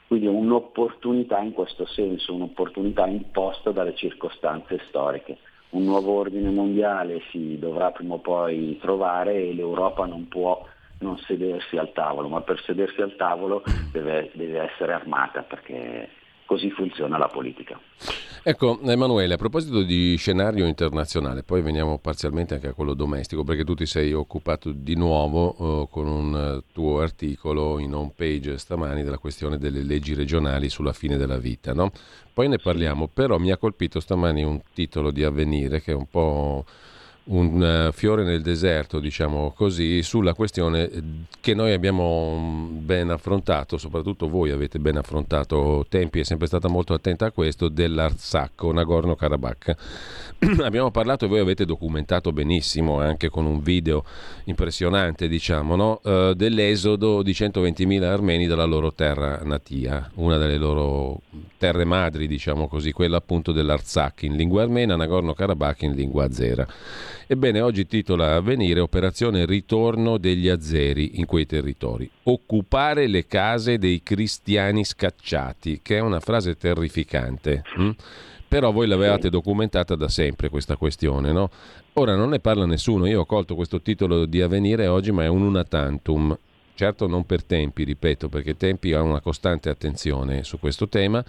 Quindi 0.08 0.26
è 0.26 0.30
un'opportunità 0.30 1.38
in 1.40 1.52
questo 1.52 1.84
senso, 1.84 2.34
un'opportunità 2.34 3.06
imposta 3.06 3.72
dalle 3.72 3.94
circostanze 3.94 4.80
storiche. 4.88 5.36
Un 5.70 5.84
nuovo 5.84 6.12
ordine 6.12 6.48
mondiale 6.48 7.20
si 7.30 7.58
dovrà 7.58 7.90
prima 7.90 8.14
o 8.14 8.18
poi 8.18 8.78
trovare 8.80 9.34
e 9.34 9.52
l'Europa 9.52 10.06
non 10.06 10.26
può 10.26 10.64
non 11.00 11.18
sedersi 11.18 11.76
al 11.76 11.92
tavolo, 11.92 12.28
ma 12.28 12.40
per 12.40 12.58
sedersi 12.62 13.02
al 13.02 13.16
tavolo 13.16 13.62
deve, 13.92 14.30
deve 14.32 14.60
essere 14.60 14.94
armata 14.94 15.42
perché 15.42 16.08
così 16.48 16.70
funziona 16.70 17.18
la 17.18 17.28
politica. 17.28 17.78
Ecco, 18.42 18.80
Emanuele, 18.80 19.34
a 19.34 19.36
proposito 19.36 19.82
di 19.82 20.16
scenario 20.16 20.64
internazionale, 20.64 21.42
poi 21.42 21.60
veniamo 21.60 21.98
parzialmente 21.98 22.54
anche 22.54 22.68
a 22.68 22.72
quello 22.72 22.94
domestico, 22.94 23.44
perché 23.44 23.64
tu 23.64 23.74
ti 23.74 23.84
sei 23.84 24.14
occupato 24.14 24.72
di 24.72 24.96
nuovo 24.96 25.82
uh, 25.82 25.88
con 25.90 26.06
un 26.06 26.62
tuo 26.72 27.00
articolo 27.00 27.78
in 27.78 27.92
home 27.92 28.12
page 28.16 28.56
stamani 28.56 29.02
della 29.02 29.18
questione 29.18 29.58
delle 29.58 29.82
leggi 29.82 30.14
regionali 30.14 30.70
sulla 30.70 30.94
fine 30.94 31.18
della 31.18 31.36
vita, 31.36 31.74
no? 31.74 31.90
Poi 32.32 32.48
ne 32.48 32.56
parliamo, 32.56 33.08
però 33.12 33.36
mi 33.36 33.50
ha 33.50 33.58
colpito 33.58 34.00
stamani 34.00 34.42
un 34.42 34.58
titolo 34.72 35.10
di 35.10 35.24
avvenire 35.24 35.82
che 35.82 35.92
è 35.92 35.94
un 35.94 36.06
po' 36.08 36.64
un 37.28 37.88
uh, 37.88 37.92
fiore 37.92 38.24
nel 38.24 38.42
deserto, 38.42 39.00
diciamo 39.00 39.52
così, 39.54 40.02
sulla 40.02 40.34
questione 40.34 40.90
che 41.40 41.54
noi 41.54 41.72
abbiamo 41.72 42.68
ben 42.80 43.10
affrontato, 43.10 43.76
soprattutto 43.76 44.28
voi 44.28 44.50
avete 44.50 44.78
ben 44.78 44.96
affrontato, 44.96 45.84
Tempi 45.88 46.20
è 46.20 46.24
sempre 46.24 46.46
stata 46.46 46.68
molto 46.68 46.94
attenta 46.94 47.26
a 47.26 47.30
questo, 47.30 47.68
dell'Arsacco, 47.68 48.72
Nagorno-Karabakh. 48.72 49.76
abbiamo 50.62 50.90
parlato 50.90 51.24
e 51.24 51.28
voi 51.28 51.40
avete 51.40 51.64
documentato 51.64 52.32
benissimo, 52.32 53.00
anche 53.00 53.28
con 53.28 53.44
un 53.44 53.60
video 53.60 54.04
impressionante, 54.44 55.28
diciamo, 55.28 55.76
no? 55.76 56.00
uh, 56.02 56.32
dell'esodo 56.32 57.22
di 57.22 57.32
120.000 57.32 58.02
armeni 58.04 58.46
dalla 58.46 58.64
loro 58.64 58.92
terra 58.92 59.40
natia, 59.42 60.10
una 60.14 60.38
delle 60.38 60.56
loro 60.56 61.20
terre 61.58 61.84
madri, 61.84 62.26
diciamo 62.26 62.68
così, 62.68 62.92
quella 62.92 63.16
appunto 63.16 63.52
dell'Artsakh 63.52 64.22
in 64.22 64.36
lingua 64.36 64.62
armena, 64.62 64.96
Nagorno-Karabakh 64.96 65.82
in 65.82 65.94
lingua 65.94 66.24
azera. 66.24 66.66
Ebbene, 67.30 67.60
oggi 67.60 67.86
titola 67.86 68.36
Avvenire 68.36 68.80
Operazione 68.80 69.44
Ritorno 69.44 70.16
degli 70.16 70.48
Azeri 70.48 71.18
in 71.18 71.26
quei 71.26 71.44
territori. 71.44 72.10
Occupare 72.22 73.06
le 73.06 73.26
case 73.26 73.76
dei 73.76 74.02
cristiani 74.02 74.82
scacciati, 74.82 75.80
che 75.82 75.98
è 75.98 76.00
una 76.00 76.20
frase 76.20 76.56
terrificante. 76.56 77.64
Hm? 77.76 77.90
Però 78.48 78.72
voi 78.72 78.86
l'avevate 78.86 79.28
documentata 79.28 79.94
da 79.94 80.08
sempre 80.08 80.48
questa 80.48 80.76
questione, 80.76 81.30
no? 81.30 81.50
Ora 81.92 82.16
non 82.16 82.30
ne 82.30 82.40
parla 82.40 82.64
nessuno, 82.64 83.04
io 83.04 83.20
ho 83.20 83.26
colto 83.26 83.54
questo 83.54 83.82
titolo 83.82 84.24
di 84.24 84.40
Avvenire 84.40 84.86
oggi, 84.86 85.12
ma 85.12 85.24
è 85.24 85.28
un 85.28 85.42
una 85.42 85.64
tantum. 85.64 86.34
Certo 86.74 87.06
non 87.06 87.26
per 87.26 87.44
tempi, 87.44 87.84
ripeto, 87.84 88.30
perché 88.30 88.56
tempi 88.56 88.94
ha 88.94 89.02
una 89.02 89.20
costante 89.20 89.68
attenzione 89.68 90.44
su 90.44 90.58
questo 90.58 90.88
tema 90.88 91.22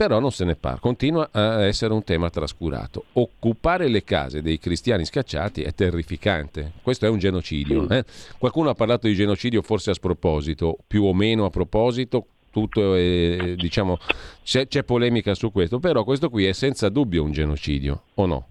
però 0.00 0.18
non 0.18 0.30
se 0.30 0.46
ne 0.46 0.54
parla, 0.54 0.78
continua 0.78 1.28
a 1.30 1.66
essere 1.66 1.92
un 1.92 2.02
tema 2.02 2.30
trascurato. 2.30 3.04
Occupare 3.12 3.86
le 3.86 4.02
case 4.02 4.40
dei 4.40 4.58
cristiani 4.58 5.04
scacciati 5.04 5.60
è 5.60 5.74
terrificante, 5.74 6.72
questo 6.80 7.04
è 7.04 7.10
un 7.10 7.18
genocidio. 7.18 7.86
Eh? 7.90 8.02
Qualcuno 8.38 8.70
ha 8.70 8.74
parlato 8.74 9.08
di 9.08 9.14
genocidio 9.14 9.60
forse 9.60 9.90
a 9.90 9.92
sproposito, 9.92 10.78
più 10.86 11.04
o 11.04 11.12
meno 11.12 11.44
a 11.44 11.50
proposito, 11.50 12.24
tutto 12.50 12.94
è, 12.94 13.56
diciamo, 13.56 13.98
c'è, 14.42 14.66
c'è 14.68 14.84
polemica 14.84 15.34
su 15.34 15.52
questo, 15.52 15.80
però 15.80 16.02
questo 16.02 16.30
qui 16.30 16.46
è 16.46 16.52
senza 16.52 16.88
dubbio 16.88 17.22
un 17.22 17.32
genocidio, 17.32 18.04
o 18.14 18.24
no? 18.24 18.46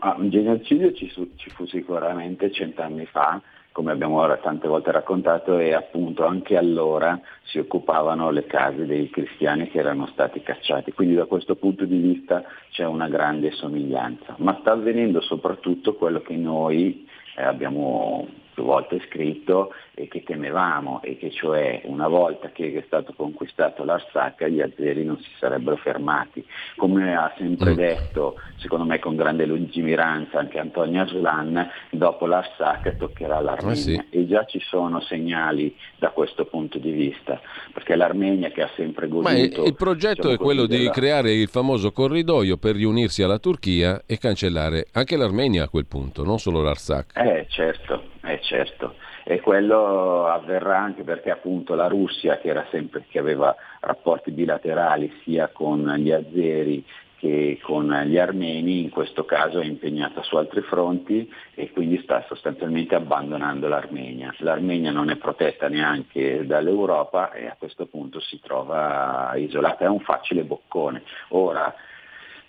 Ah, 0.00 0.16
un 0.18 0.30
genocidio 0.30 0.92
ci, 0.94 1.12
ci 1.36 1.50
fu 1.50 1.64
sicuramente 1.66 2.50
cent'anni 2.50 3.06
fa, 3.06 3.40
come 3.74 3.90
abbiamo 3.90 4.20
ora 4.20 4.36
tante 4.36 4.68
volte 4.68 4.92
raccontato, 4.92 5.58
e 5.58 5.74
appunto 5.74 6.24
anche 6.24 6.56
allora 6.56 7.20
si 7.42 7.58
occupavano 7.58 8.30
le 8.30 8.46
case 8.46 8.86
dei 8.86 9.10
cristiani 9.10 9.68
che 9.68 9.80
erano 9.80 10.06
stati 10.12 10.40
cacciati. 10.42 10.92
Quindi 10.92 11.16
da 11.16 11.24
questo 11.24 11.56
punto 11.56 11.84
di 11.84 11.98
vista 11.98 12.44
c'è 12.70 12.84
una 12.84 13.08
grande 13.08 13.50
somiglianza. 13.50 14.36
Ma 14.38 14.56
sta 14.60 14.70
avvenendo 14.70 15.20
soprattutto 15.20 15.94
quello 15.94 16.20
che 16.20 16.36
noi 16.36 17.04
eh, 17.36 17.42
abbiamo 17.42 18.28
più 18.54 18.62
volte 18.62 19.00
scritto 19.08 19.72
e 19.94 20.08
che 20.08 20.22
temevamo, 20.22 21.00
e 21.02 21.16
che 21.16 21.30
cioè 21.30 21.82
una 21.84 22.08
volta 22.08 22.50
che 22.50 22.72
è 22.74 22.82
stato 22.86 23.12
conquistato 23.16 23.84
l'Arsacca 23.84 24.48
gli 24.48 24.60
azeri 24.60 25.04
non 25.04 25.18
si 25.18 25.30
sarebbero 25.38 25.76
fermati. 25.76 26.44
Come 26.76 27.14
ha 27.14 27.32
sempre 27.38 27.72
mm. 27.72 27.76
detto, 27.76 28.40
secondo 28.56 28.84
me 28.84 28.98
con 28.98 29.14
grande 29.14 29.46
lungimiranza, 29.46 30.38
anche 30.38 30.58
Antonio 30.58 31.02
Aslan, 31.02 31.70
dopo 31.90 32.26
l'Arsacca 32.26 32.92
toccherà 32.92 33.40
l'Armenia. 33.40 34.00
Ah, 34.00 34.04
sì. 34.10 34.18
E 34.18 34.26
già 34.26 34.44
ci 34.44 34.60
sono 34.60 35.00
segnali 35.00 35.74
da 35.96 36.10
questo 36.10 36.46
punto 36.46 36.78
di 36.78 36.90
vista, 36.90 37.40
perché 37.72 37.94
l'Armenia 37.94 38.50
che 38.50 38.62
ha 38.62 38.70
sempre 38.74 39.06
goduto... 39.06 39.28
Ma 39.28 39.36
il, 39.36 39.74
progetto 39.76 40.28
diciamo 40.28 40.34
è 40.34 40.38
quello 40.38 40.66
di 40.66 40.78
della... 40.78 40.90
creare 40.90 41.32
il 41.32 41.48
famoso 41.48 41.92
corridoio 41.92 42.56
per 42.56 42.74
riunirsi 42.74 43.22
alla 43.22 43.38
Turchia 43.38 44.02
e 44.06 44.18
cancellare 44.18 44.86
anche 44.92 45.16
l'Armenia 45.16 45.64
a 45.64 45.68
quel 45.68 45.86
punto, 45.86 46.24
non 46.24 46.38
solo 46.38 46.62
l'Arsacca. 46.62 47.22
Eh 47.22 47.46
certo, 47.48 48.10
Eh 48.22 48.40
certo, 48.42 48.94
e 49.24 49.40
quello 49.40 50.26
avverrà 50.26 50.78
anche 50.78 51.02
perché 51.02 51.30
appunto 51.30 51.74
la 51.74 51.88
Russia 51.88 52.38
che, 52.38 52.54
sempre, 52.70 53.04
che 53.08 53.18
aveva 53.18 53.54
rapporti 53.80 54.30
bilaterali 54.30 55.10
sia 55.24 55.48
con 55.48 55.92
gli 55.96 56.12
azeri 56.12 56.84
che 57.24 57.58
con 57.62 57.90
gli 58.04 58.18
armeni 58.18 58.82
in 58.82 58.90
questo 58.90 59.24
caso 59.24 59.58
è 59.58 59.64
impegnata 59.64 60.22
su 60.22 60.36
altri 60.36 60.60
fronti 60.60 61.32
e 61.54 61.70
quindi 61.72 61.98
sta 62.02 62.22
sostanzialmente 62.28 62.94
abbandonando 62.94 63.66
l'Armenia. 63.66 64.34
L'Armenia 64.40 64.90
non 64.90 65.08
è 65.08 65.16
protetta 65.16 65.68
neanche 65.68 66.44
dall'Europa 66.44 67.32
e 67.32 67.46
a 67.46 67.56
questo 67.58 67.86
punto 67.86 68.20
si 68.20 68.38
trova 68.40 69.32
isolata, 69.36 69.86
è 69.86 69.88
un 69.88 70.00
facile 70.00 70.42
boccone. 70.42 71.02
Ora, 71.28 71.74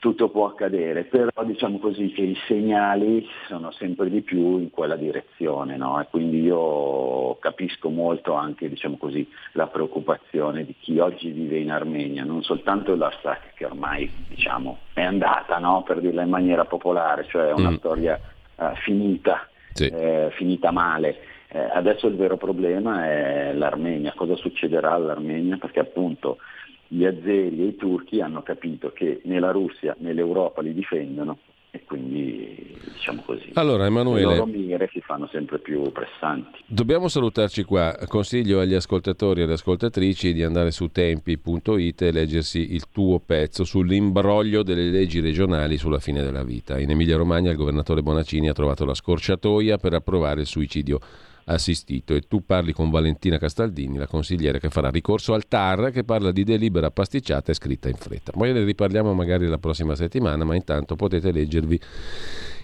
tutto 0.06 0.30
può 0.30 0.46
accadere, 0.46 1.06
però 1.06 1.32
diciamo 1.44 1.80
così 1.80 2.12
che 2.12 2.22
i 2.22 2.38
segnali 2.46 3.28
sono 3.48 3.72
sempre 3.72 4.08
di 4.12 4.22
più 4.22 4.60
in 4.60 4.70
quella 4.70 4.96
direzione 4.96 5.78
no? 5.78 6.00
e 6.00 6.06
quindi 6.12 6.44
io 6.44 7.40
capisco 7.40 7.90
molto 7.90 8.34
anche 8.36 8.70
diciamo 8.70 8.98
così, 8.98 9.28
la 9.54 9.66
preoccupazione 9.66 10.64
di 10.64 10.76
chi 10.80 11.00
oggi 11.00 11.32
vive 11.32 11.58
in 11.58 11.72
Armenia, 11.72 12.24
non 12.24 12.44
soltanto 12.44 12.94
l'Artsakh 12.94 13.56
che 13.56 13.66
ormai 13.66 14.08
diciamo, 14.28 14.78
è 14.94 15.02
andata, 15.02 15.58
no? 15.58 15.82
per 15.82 16.02
dirla 16.02 16.22
in 16.22 16.30
maniera 16.30 16.66
popolare, 16.66 17.26
cioè 17.28 17.52
una 17.54 17.72
mm. 17.72 17.78
storia 17.78 18.20
uh, 18.58 18.76
finita, 18.84 19.50
sì. 19.74 19.88
eh, 19.88 20.30
finita 20.34 20.70
male. 20.70 21.18
Eh, 21.48 21.68
adesso 21.74 22.06
il 22.06 22.16
vero 22.16 22.38
problema 22.38 23.08
è 23.08 23.54
l'Armenia, 23.54 24.14
cosa 24.16 24.36
succederà 24.36 24.92
all'Armenia? 24.92 25.58
Perché 25.58 25.80
appunto 25.80 26.38
gli 26.88 27.06
azeri 27.06 27.62
e 27.62 27.66
i 27.66 27.76
turchi 27.76 28.22
hanno 28.22 28.44
capito 28.44 28.92
che 28.92 29.22
né 29.24 29.40
la 29.40 29.52
Russia 29.52 29.96
né 30.00 30.14
l'Europa 30.14 30.62
li 30.62 30.74
difendono 30.74 31.38
e 31.76 31.84
quindi 31.84 32.78
diciamo 32.94 33.22
così 33.26 33.52
allora, 33.56 33.86
Emanuele, 33.86 34.28
le 34.28 34.36
loro 34.38 34.46
mire 34.46 34.90
si 34.94 35.02
fanno 35.02 35.28
sempre 35.28 35.60
più 35.60 35.92
pressanti. 35.92 36.64
Dobbiamo 36.66 37.10
salutarci 37.10 37.64
qua, 37.64 37.98
consiglio 38.08 38.62
agli 38.62 38.74
ascoltatori 38.74 39.42
e 39.42 39.44
alle 39.44 39.54
ascoltatrici 39.54 40.32
di 40.32 40.44
andare 40.44 40.72
su 40.72 40.88
tempi.it 40.88 42.02
e 42.02 42.12
leggersi 42.12 42.74
il 42.74 42.86
tuo 42.92 43.20
pezzo 43.20 43.66
sull'imbroglio 43.66 44.64
delle 44.64 44.90
leggi 44.90 45.20
regionali 45.20 45.78
sulla 45.78 46.00
fine 46.00 46.22
della 46.22 46.44
vita. 46.44 46.80
In 46.80 46.92
Emilia 46.92 47.18
Romagna 47.18 47.52
il 47.52 47.58
governatore 47.58 48.02
Bonaccini 48.02 48.48
ha 48.48 48.54
trovato 48.54 48.86
la 48.86 48.94
scorciatoia 48.94 49.78
per 49.78 49.94
approvare 49.96 50.42
il 50.42 50.48
suicidio 50.48 51.00
assistito 51.46 52.14
e 52.14 52.22
tu 52.22 52.46
parli 52.46 52.74
con 52.74 52.90
Valentina 52.90 53.38
Castaldini, 53.38 53.98
la 53.98 54.08
consigliera 54.08 54.58
che 54.58 54.70
farà 54.70 54.90
ricorso 54.90 55.34
al 55.34 55.48
TAR 55.48 55.92
che 55.92 56.04
parla 56.04 56.32
di 56.32 56.44
delibera 56.44 56.92
pasticciata 56.92 57.52
e 57.52 57.56
scritta 57.56 57.90
in 57.90 57.96
fretta. 57.96 58.32
Poi 58.32 58.54
ne 58.54 58.64
riparliamo 58.64 59.14
magari 59.14 59.48
la 59.48 59.58
prossima 59.58 59.96
settimana, 59.96 60.44
ma 60.44 60.56
intanto 60.56 60.96
potete 60.96 61.32
leggervi 61.32 61.80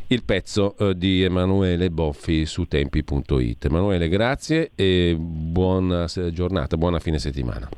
il 0.07 0.23
pezzo 0.23 0.75
eh, 0.77 0.95
di 0.95 1.23
Emanuele 1.23 1.89
Boffi 1.89 2.45
su 2.45 2.65
tempi.it. 2.65 3.65
Emanuele, 3.65 4.09
grazie 4.09 4.71
e 4.75 5.15
buona 5.17 6.05
giornata, 6.31 6.75
buona 6.75 6.99
fine 6.99 7.17
settimana. 7.17 7.69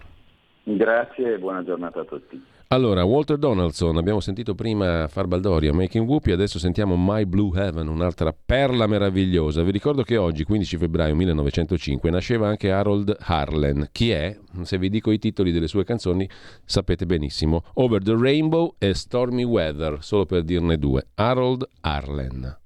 Grazie 0.63 1.33
e 1.33 1.37
buona 1.37 1.63
giornata 1.63 1.99
a 1.99 2.05
tutti. 2.05 2.41
Allora, 2.73 3.03
Walter 3.03 3.37
Donaldson, 3.37 3.97
abbiamo 3.97 4.19
sentito 4.19 4.55
prima 4.55 5.07
Far 5.07 5.27
Baldoria, 5.27 5.71
Making 5.71 6.09
Whoopi, 6.09 6.31
adesso 6.31 6.57
sentiamo 6.57 6.95
My 6.97 7.23
Blue 7.25 7.55
Heaven, 7.55 7.87
un'altra 7.87 8.33
perla 8.33 8.87
meravigliosa. 8.87 9.61
Vi 9.61 9.69
ricordo 9.69 10.01
che 10.01 10.17
oggi, 10.17 10.43
15 10.43 10.77
febbraio 10.77 11.13
1905, 11.13 12.09
nasceva 12.09 12.47
anche 12.47 12.71
Harold 12.71 13.15
Harlan. 13.19 13.89
Chi 13.91 14.09
è? 14.09 14.35
Se 14.63 14.79
vi 14.79 14.89
dico 14.89 15.11
i 15.11 15.19
titoli 15.19 15.51
delle 15.51 15.67
sue 15.67 15.83
canzoni 15.83 16.27
sapete 16.65 17.05
benissimo. 17.05 17.61
Over 17.75 18.01
the 18.01 18.15
Rainbow 18.17 18.73
e 18.79 18.95
Stormy 18.95 19.43
Weather, 19.43 19.99
solo 20.01 20.25
per 20.25 20.41
dirne 20.41 20.79
due. 20.79 21.05
Harold 21.13 21.67
Harlan. 21.81 22.57